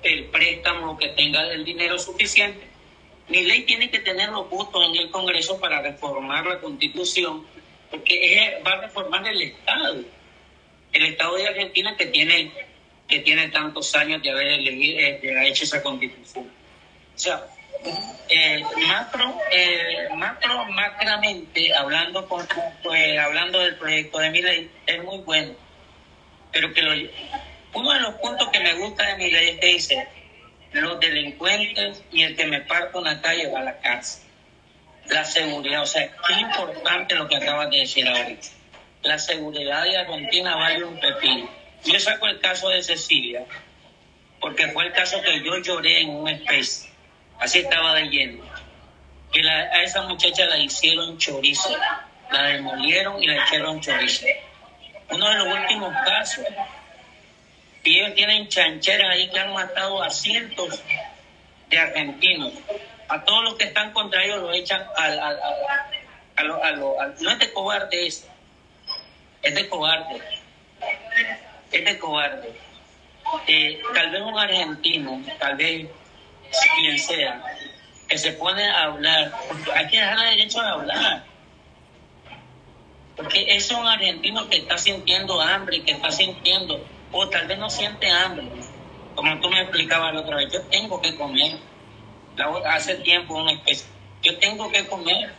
el 0.03 0.25
préstamo, 0.25 0.97
que 0.97 1.09
tenga 1.09 1.51
el 1.51 1.65
dinero 1.65 1.97
suficiente. 1.99 2.67
Mi 3.27 3.43
ley 3.43 3.63
tiene 3.63 3.89
que 3.89 3.99
tener 3.99 4.29
los 4.29 4.49
votos 4.49 4.85
en 4.85 4.95
el 4.95 5.11
Congreso 5.11 5.59
para 5.59 5.81
reformar 5.81 6.45
la 6.45 6.59
Constitución, 6.59 7.45
porque 7.91 8.61
va 8.65 8.71
a 8.73 8.81
reformar 8.81 9.27
el 9.27 9.41
Estado. 9.41 10.03
El 10.93 11.05
Estado 11.05 11.35
de 11.35 11.47
Argentina 11.47 11.95
que 11.97 12.07
tiene 12.07 12.51
que 13.07 13.19
tiene 13.19 13.47
tantos 13.49 13.95
años 13.95 14.21
de 14.21 14.31
haber 14.31 14.47
elegido, 14.47 14.97
de 14.97 15.31
haber 15.31 15.47
hecho 15.47 15.63
esa 15.63 15.81
constitución. 15.81 16.45
O 16.45 17.17
sea, 17.19 17.45
eh, 18.29 18.63
macro, 18.87 19.39
eh, 19.51 20.09
macro, 20.15 20.65
macramente, 20.65 21.73
hablando, 21.73 22.27
con, 22.27 22.45
pues, 22.83 23.17
hablando 23.17 23.59
del 23.59 23.75
proyecto 23.75 24.19
de 24.19 24.29
mi 24.29 24.41
ley, 24.41 24.69
es 24.85 25.03
muy 25.03 25.19
bueno. 25.19 25.53
Pero 26.51 26.73
que 26.73 26.81
lo, 26.81 26.91
uno 27.73 27.93
de 27.93 27.99
los 27.99 28.15
puntos 28.15 28.49
que 28.49 28.59
me 28.59 28.73
gusta 28.73 29.07
de 29.07 29.17
mi 29.17 29.31
ley 29.31 29.49
es 29.49 29.59
que 29.59 29.67
dice, 29.67 30.07
los 30.73 30.99
delincuentes 30.99 32.03
y 32.11 32.23
el 32.23 32.35
que 32.35 32.45
me 32.45 32.61
parta 32.61 32.99
una 32.99 33.21
calle 33.21 33.49
va 33.51 33.59
a 33.61 33.63
la 33.63 33.79
cárcel. 33.79 34.26
La 35.09 35.23
seguridad, 35.23 35.81
o 35.83 35.85
sea, 35.85 36.09
qué 36.27 36.33
importante 36.33 37.15
lo 37.15 37.27
que 37.27 37.37
acabas 37.37 37.69
de 37.69 37.77
decir 37.77 38.07
ahorita. 38.07 38.47
La 39.03 39.17
seguridad 39.17 39.83
de 39.83 39.97
Argentina 39.97 40.55
vale 40.55 40.83
un 40.83 40.99
pepino. 40.99 41.49
Yo 41.85 41.99
saco 41.99 42.27
el 42.27 42.39
caso 42.39 42.69
de 42.69 42.81
Cecilia, 42.81 43.45
porque 44.41 44.67
fue 44.69 44.87
el 44.87 44.91
caso 44.93 45.21
que 45.21 45.41
yo 45.43 45.57
lloré 45.59 46.01
en 46.01 46.09
un 46.09 46.27
space. 46.27 46.89
Así 47.39 47.59
estaba 47.59 47.93
de 47.93 48.09
lleno. 48.09 48.43
Que 49.31 49.41
la- 49.43 49.61
a 49.71 49.83
esa 49.83 50.01
muchacha 50.03 50.45
la 50.45 50.57
hicieron 50.57 51.17
chorizo. 51.17 51.75
La 52.31 52.43
demolieron 52.43 53.21
y 53.23 53.27
la 53.27 53.43
hicieron 53.43 53.79
chorizo. 53.79 54.25
Uno 55.09 55.29
de 55.29 55.35
los 55.35 55.47
últimos 55.47 55.93
casos. 56.05 56.45
Y 57.83 57.99
ellos 57.99 58.15
tienen 58.15 58.49
chancheras 58.49 59.09
ahí 59.11 59.29
que 59.29 59.39
han 59.39 59.53
matado 59.53 60.03
a 60.03 60.09
cientos 60.09 60.81
de 61.69 61.79
argentinos. 61.79 62.51
A 63.09 63.23
todos 63.23 63.43
los 63.43 63.55
que 63.55 63.65
están 63.65 63.91
contra 63.93 64.23
ellos 64.23 64.41
los 64.41 64.55
echan 64.55 64.85
al, 64.95 65.19
al, 65.19 65.39
al- 66.35 66.63
a 66.63 66.71
lo- 66.71 66.95
no 67.21 67.31
es 67.31 67.39
de 67.39 67.53
cobarde 67.53 68.07
eso. 68.07 68.27
Es 69.41 69.55
de 69.55 69.67
cobarde. 69.69 70.21
Es 71.71 71.85
de 71.85 71.97
cobarde. 71.99 72.53
Eh, 73.47 73.81
tal 73.93 74.11
vez 74.11 74.21
un 74.21 74.37
argentino, 74.37 75.21
tal 75.39 75.55
vez 75.55 75.87
quien 76.79 76.97
sea, 76.99 77.43
que 78.07 78.17
se 78.17 78.33
pone 78.33 78.63
a 78.69 78.83
hablar, 78.83 79.31
porque 79.47 79.71
hay 79.73 79.87
que 79.87 79.97
dejarle 79.97 80.29
derecho 80.29 80.61
a 80.61 80.71
hablar. 80.71 81.25
Porque 83.15 83.45
es 83.55 83.69
un 83.71 83.85
argentino 83.87 84.47
que 84.47 84.57
está 84.57 84.77
sintiendo 84.77 85.41
hambre, 85.41 85.83
que 85.83 85.91
está 85.93 86.11
sintiendo, 86.11 86.85
o 87.11 87.27
tal 87.29 87.47
vez 87.47 87.57
no 87.57 87.69
siente 87.69 88.09
hambre, 88.09 88.49
como 89.15 89.39
tú 89.39 89.49
me 89.49 89.61
explicabas 89.61 90.13
la 90.13 90.21
otra 90.21 90.37
vez, 90.37 90.53
yo 90.53 90.61
tengo 90.67 91.01
que 91.01 91.15
comer. 91.15 91.57
Hace 92.65 92.95
tiempo 92.95 93.35
una 93.35 93.51
especie, 93.53 93.87
yo 94.21 94.37
tengo 94.37 94.71
que 94.71 94.85
comer, 94.87 95.33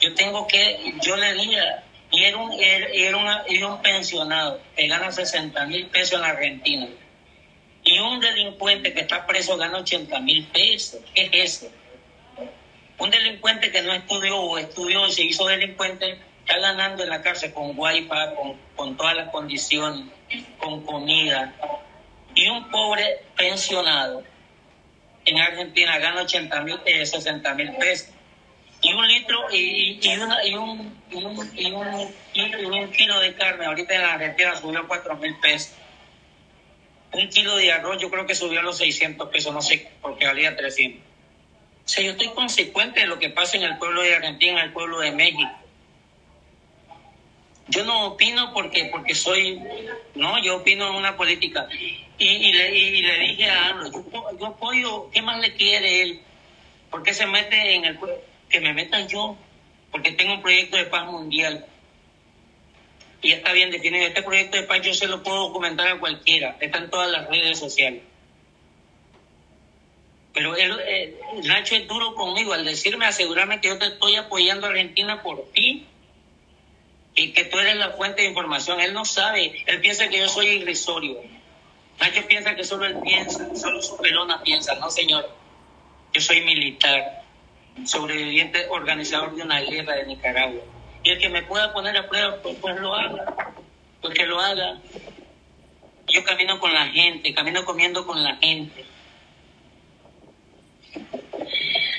yo 0.00 0.14
tengo 0.14 0.46
que, 0.46 0.94
yo 1.02 1.16
le 1.16 1.34
diga, 1.34 1.82
y 2.10 2.24
era 2.24 2.36
un, 2.36 2.52
era 2.52 3.16
una- 3.16 3.44
era 3.48 3.66
un 3.66 3.82
pensionado 3.82 4.60
que 4.76 4.86
gana 4.86 5.10
60 5.10 5.66
mil 5.66 5.86
pesos 5.86 6.18
en 6.20 6.24
Argentina. 6.24 6.86
Y 7.84 7.98
un 7.98 8.20
delincuente 8.20 8.92
que 8.92 9.00
está 9.00 9.26
preso 9.26 9.56
gana 9.56 9.78
80 9.78 10.20
mil 10.20 10.44
pesos. 10.46 11.00
¿Qué 11.14 11.30
es 11.32 11.56
eso? 11.56 11.72
Un 12.98 13.10
delincuente 13.10 13.70
que 13.70 13.82
no 13.82 13.92
estudió 13.92 14.36
o 14.38 14.58
estudió 14.58 15.06
y 15.06 15.12
se 15.12 15.22
hizo 15.24 15.46
delincuente 15.46 16.18
está 16.40 16.58
ganando 16.58 17.02
en 17.02 17.10
la 17.10 17.22
cárcel 17.22 17.52
con 17.52 17.72
wifi, 17.78 18.06
con, 18.08 18.56
con 18.74 18.96
todas 18.96 19.16
las 19.16 19.28
condiciones, 19.30 20.06
con 20.58 20.84
comida. 20.84 21.52
Y 22.34 22.48
un 22.48 22.70
pobre 22.70 23.20
pensionado 23.36 24.22
en 25.28 25.38
Argentina 25.38 25.98
gana 25.98 26.22
80 26.22 26.60
mil, 26.62 26.80
60 26.84 27.54
mil 27.54 27.72
pesos. 27.76 28.08
Y 28.80 28.92
un 28.92 29.08
litro 29.08 29.40
y, 29.52 29.98
un, 30.56 31.02
y 31.10 31.72
un, 31.72 32.90
kilo 32.92 33.20
de 33.20 33.34
carne, 33.34 33.66
ahorita 33.66 33.94
en 33.94 34.02
la 34.02 34.12
Argentina 34.14 34.54
subió 34.54 34.80
a 34.80 34.86
4 34.86 35.16
mil 35.16 35.36
pesos. 35.40 35.72
Un 37.12 37.28
kilo 37.28 37.56
de 37.56 37.72
arroz 37.72 38.00
yo 38.00 38.10
creo 38.10 38.26
que 38.26 38.34
subió 38.34 38.60
a 38.60 38.62
los 38.62 38.78
600 38.78 39.28
pesos, 39.30 39.52
no 39.52 39.62
sé, 39.62 39.90
porque 40.00 40.26
valía 40.26 40.54
300. 40.56 41.02
O 41.02 41.88
sea, 41.88 42.04
yo 42.04 42.12
estoy 42.12 42.28
consecuente 42.28 43.00
de 43.00 43.06
lo 43.06 43.18
que 43.18 43.30
pasa 43.30 43.56
en 43.56 43.64
el 43.64 43.78
pueblo 43.78 44.02
de 44.02 44.14
Argentina, 44.14 44.60
en 44.60 44.66
el 44.66 44.72
pueblo 44.72 45.00
de 45.00 45.10
México. 45.10 45.50
Yo 47.68 47.84
no 47.84 48.06
opino 48.06 48.52
porque 48.54 48.86
porque 48.86 49.14
soy, 49.14 49.60
no, 50.14 50.42
yo 50.42 50.56
opino 50.56 50.96
una 50.96 51.16
política. 51.16 51.68
Y, 52.18 52.26
y, 52.26 52.52
le, 52.52 52.76
y 52.76 53.02
le 53.02 53.18
dije 53.18 53.50
a 53.50 53.68
AMLO, 53.68 53.92
yo, 53.92 54.38
yo 54.38 54.46
apoyo, 54.46 55.10
¿qué 55.10 55.20
más 55.20 55.40
le 55.40 55.54
quiere 55.54 56.02
él? 56.02 56.20
¿Por 56.90 57.02
qué 57.02 57.12
se 57.12 57.26
mete 57.26 57.74
en 57.74 57.84
el 57.84 57.98
que 58.48 58.60
me 58.60 58.72
meta 58.72 59.06
yo? 59.06 59.36
Porque 59.90 60.12
tengo 60.12 60.34
un 60.34 60.42
proyecto 60.42 60.78
de 60.78 60.86
paz 60.86 61.06
mundial. 61.06 61.66
Y 63.20 63.32
está 63.32 63.52
bien 63.52 63.70
definido. 63.70 64.06
Este 64.06 64.22
proyecto 64.22 64.56
de 64.56 64.62
paz 64.62 64.80
yo 64.80 64.94
se 64.94 65.06
lo 65.06 65.22
puedo 65.22 65.48
documentar 65.48 65.88
a 65.88 65.98
cualquiera. 65.98 66.56
Está 66.60 66.78
en 66.78 66.90
todas 66.90 67.10
las 67.10 67.28
redes 67.28 67.58
sociales. 67.58 68.02
Pero 70.32 70.56
él, 70.56 70.78
eh, 70.86 71.20
Nacho 71.44 71.74
es 71.74 71.86
duro 71.86 72.14
conmigo 72.14 72.52
al 72.52 72.64
decirme, 72.64 73.06
asegurarme 73.06 73.60
que 73.60 73.68
yo 73.68 73.78
te 73.78 73.86
estoy 73.86 74.16
apoyando 74.16 74.66
a 74.66 74.70
Argentina 74.70 75.22
por 75.22 75.50
ti 75.52 75.86
y 77.18 77.32
que 77.32 77.44
tú 77.44 77.58
eres 77.58 77.76
la 77.76 77.90
fuente 77.90 78.22
de 78.22 78.28
información. 78.28 78.80
Él 78.80 78.92
no 78.92 79.04
sabe, 79.04 79.64
él 79.66 79.80
piensa 79.80 80.08
que 80.08 80.18
yo 80.18 80.28
soy 80.28 80.46
irrisorio. 80.46 81.18
Nacho 82.00 82.24
piensa 82.28 82.54
que 82.54 82.62
solo 82.62 82.86
él 82.86 82.96
piensa, 83.02 83.56
solo 83.56 83.82
su 83.82 83.96
pelona 83.96 84.40
piensa. 84.42 84.76
No, 84.76 84.88
señor. 84.88 85.28
Yo 86.12 86.20
soy 86.20 86.42
militar, 86.42 87.24
sobreviviente, 87.84 88.68
organizador 88.70 89.34
de 89.34 89.42
una 89.42 89.60
guerra 89.60 89.96
de 89.96 90.06
Nicaragua. 90.06 90.62
Y 91.02 91.10
el 91.10 91.18
que 91.18 91.28
me 91.28 91.42
pueda 91.42 91.72
poner 91.72 91.96
a 91.96 92.08
prueba, 92.08 92.40
pues, 92.40 92.56
pues 92.60 92.80
lo 92.80 92.94
haga. 92.94 93.52
Pues 94.00 94.14
que 94.14 94.24
lo 94.24 94.38
haga. 94.38 94.78
Yo 96.06 96.24
camino 96.24 96.60
con 96.60 96.72
la 96.72 96.86
gente, 96.86 97.34
camino 97.34 97.64
comiendo 97.64 98.06
con 98.06 98.22
la 98.22 98.36
gente. 98.36 98.84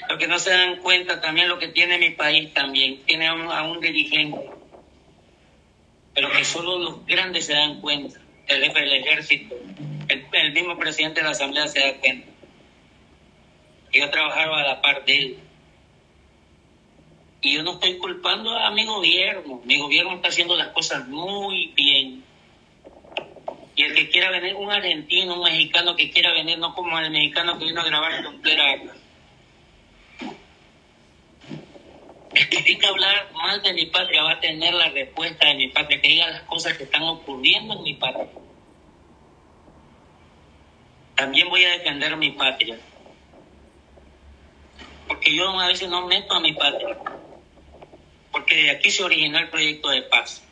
Lo 0.09 0.17
que 0.17 0.27
no 0.27 0.39
se 0.39 0.51
dan 0.51 0.77
cuenta 0.77 1.19
también 1.19 1.49
lo 1.49 1.59
que 1.59 1.67
tiene 1.67 1.97
mi 1.97 2.11
país 2.11 2.53
también. 2.53 3.03
Tiene 3.05 3.27
a 3.27 3.33
un, 3.33 3.51
a 3.51 3.63
un 3.63 3.79
dirigente. 3.81 4.58
Pero 6.19 6.33
que 6.33 6.43
solo 6.43 6.77
los 6.77 7.05
grandes 7.05 7.45
se 7.45 7.53
dan 7.53 7.79
cuenta. 7.79 8.19
El 8.45 8.61
jefe 8.61 8.81
del 8.81 8.91
ejército, 8.91 9.55
el, 10.09 10.51
mismo 10.51 10.77
presidente 10.77 11.21
de 11.21 11.23
la 11.23 11.31
asamblea 11.31 11.65
se 11.69 11.79
da 11.79 11.93
cuenta. 11.97 12.27
Yo 13.93 14.09
trabajaba 14.09 14.59
a 14.59 14.67
la 14.67 14.81
par 14.81 15.05
de 15.05 15.17
él. 15.17 15.39
Y 17.39 17.53
yo 17.53 17.63
no 17.63 17.75
estoy 17.75 17.97
culpando 17.99 18.51
a 18.51 18.69
mi 18.71 18.85
gobierno. 18.85 19.61
Mi 19.63 19.79
gobierno 19.79 20.15
está 20.15 20.27
haciendo 20.27 20.57
las 20.57 20.67
cosas 20.73 21.07
muy 21.07 21.67
bien. 21.67 22.21
Y 23.77 23.83
el 23.83 23.95
que 23.95 24.09
quiera 24.09 24.29
venir, 24.29 24.55
un 24.55 24.69
argentino, 24.69 25.35
un 25.35 25.43
mexicano 25.43 25.95
que 25.95 26.11
quiera 26.11 26.33
venir, 26.33 26.59
no 26.59 26.75
como 26.75 26.99
el 26.99 27.11
mexicano 27.11 27.57
que 27.57 27.63
vino 27.63 27.79
a 27.79 27.85
grabar 27.85 28.21
frontera. 28.21 28.75
El 32.33 32.47
que 32.47 32.61
diga 32.61 32.89
hablar 32.89 33.31
mal 33.33 33.61
de 33.61 33.73
mi 33.73 33.87
patria 33.87 34.23
va 34.23 34.33
a 34.33 34.39
tener 34.39 34.73
la 34.73 34.89
respuesta 34.89 35.47
de 35.47 35.55
mi 35.55 35.67
patria, 35.69 35.99
que 35.99 36.07
diga 36.07 36.29
las 36.29 36.43
cosas 36.43 36.77
que 36.77 36.83
están 36.83 37.03
ocurriendo 37.03 37.73
en 37.75 37.83
mi 37.83 37.93
patria. 37.95 38.29
También 41.15 41.49
voy 41.49 41.65
a 41.65 41.71
defender 41.71 42.15
mi 42.17 42.31
patria. 42.31 42.79
Porque 45.07 45.35
yo 45.35 45.49
a 45.49 45.67
veces 45.67 45.89
no 45.89 46.05
meto 46.07 46.33
a 46.33 46.39
mi 46.39 46.53
patria. 46.53 46.97
Porque 48.31 48.55
de 48.55 48.71
aquí 48.71 48.91
se 48.91 49.03
originó 49.03 49.39
el 49.39 49.49
proyecto 49.49 49.89
de 49.89 50.03
paz. 50.03 50.43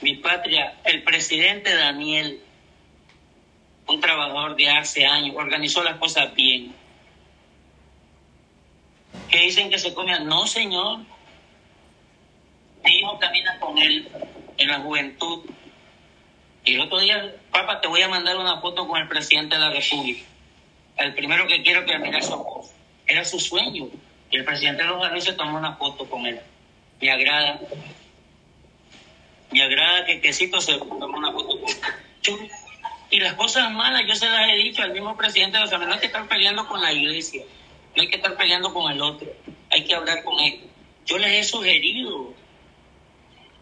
Mi 0.00 0.14
patria, 0.14 0.78
el 0.84 1.02
presidente 1.02 1.74
Daniel, 1.74 2.40
un 3.88 4.00
trabajador 4.00 4.56
de 4.56 4.68
hace 4.68 5.04
años, 5.04 5.34
organizó 5.36 5.82
las 5.82 5.98
cosas 5.98 6.34
bien. 6.34 6.85
Dicen 9.40 9.70
que 9.70 9.78
se 9.78 9.94
comían. 9.94 10.26
No, 10.26 10.46
señor. 10.46 11.00
Mi 12.84 12.98
hijo 12.98 13.18
camina 13.18 13.58
con 13.60 13.78
él 13.78 14.08
en 14.58 14.68
la 14.68 14.80
juventud. 14.80 15.44
Y 16.64 16.74
el 16.74 16.80
otro 16.80 16.98
día, 16.98 17.34
papá, 17.50 17.80
te 17.80 17.88
voy 17.88 18.02
a 18.02 18.08
mandar 18.08 18.36
una 18.36 18.60
foto 18.60 18.86
con 18.88 19.00
el 19.00 19.08
presidente 19.08 19.54
de 19.54 19.60
la 19.60 19.70
República. 19.70 20.24
El 20.96 21.14
primero 21.14 21.46
que 21.46 21.62
quiero 21.62 21.84
que 21.84 21.98
mire 21.98 22.22
su 22.22 22.36
voz. 22.36 22.72
Era 23.06 23.24
su 23.24 23.38
sueño. 23.38 23.88
Y 24.30 24.36
el 24.36 24.44
presidente 24.44 24.82
de 24.82 24.88
los 24.88 25.00
Garros 25.00 25.24
se 25.24 25.32
tomó 25.34 25.58
una 25.58 25.76
foto 25.76 26.08
con 26.08 26.26
él. 26.26 26.40
Me 27.00 27.10
agrada. 27.10 27.60
Me 29.52 29.62
agrada 29.62 30.04
que 30.06 30.20
Quesito 30.20 30.60
se 30.60 30.78
tomó 30.78 30.96
una 30.96 31.32
foto 31.32 31.60
con 31.60 31.68
él. 31.68 32.50
Y 33.10 33.20
las 33.20 33.34
cosas 33.34 33.70
malas 33.70 34.02
yo 34.08 34.14
se 34.16 34.28
las 34.28 34.48
he 34.48 34.56
dicho 34.56 34.82
al 34.82 34.92
mismo 34.92 35.16
presidente 35.16 35.58
de. 35.58 35.78
No 35.78 35.92
hay 35.92 36.00
que 36.00 36.06
estar 36.06 36.26
peleando 36.26 36.66
con 36.66 36.80
la 36.80 36.92
iglesia. 36.92 37.42
No 37.96 38.02
hay 38.02 38.08
que 38.08 38.16
estar 38.16 38.36
peleando 38.36 38.72
con 38.72 38.92
el 38.92 39.00
otro. 39.00 39.28
Hay 39.70 39.84
que 39.84 39.94
hablar 39.94 40.22
con 40.22 40.38
él. 40.40 40.60
Yo 41.06 41.18
les 41.18 41.32
he 41.32 41.44
sugerido 41.44 42.34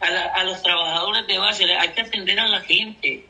a, 0.01 0.11
la- 0.11 0.27
a 0.27 0.45
los 0.45 0.61
trabajadores 0.63 1.27
de 1.27 1.39
base, 1.39 1.65
hay 1.73 1.89
que 1.91 2.01
atender 2.01 2.39
a 2.41 2.49
la 2.49 2.61
gente. 2.61 3.27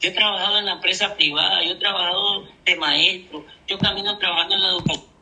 Yo 0.00 0.10
he 0.10 0.12
trabajado 0.12 0.58
en 0.58 0.66
la 0.66 0.72
empresa 0.72 1.14
privada, 1.16 1.62
yo 1.64 1.72
he 1.72 1.76
trabajado 1.76 2.44
de 2.64 2.76
maestro, 2.76 3.46
yo 3.66 3.78
camino 3.78 4.18
trabajando 4.18 4.54
en 4.56 4.62
la 4.62 4.68
educación. 4.68 5.15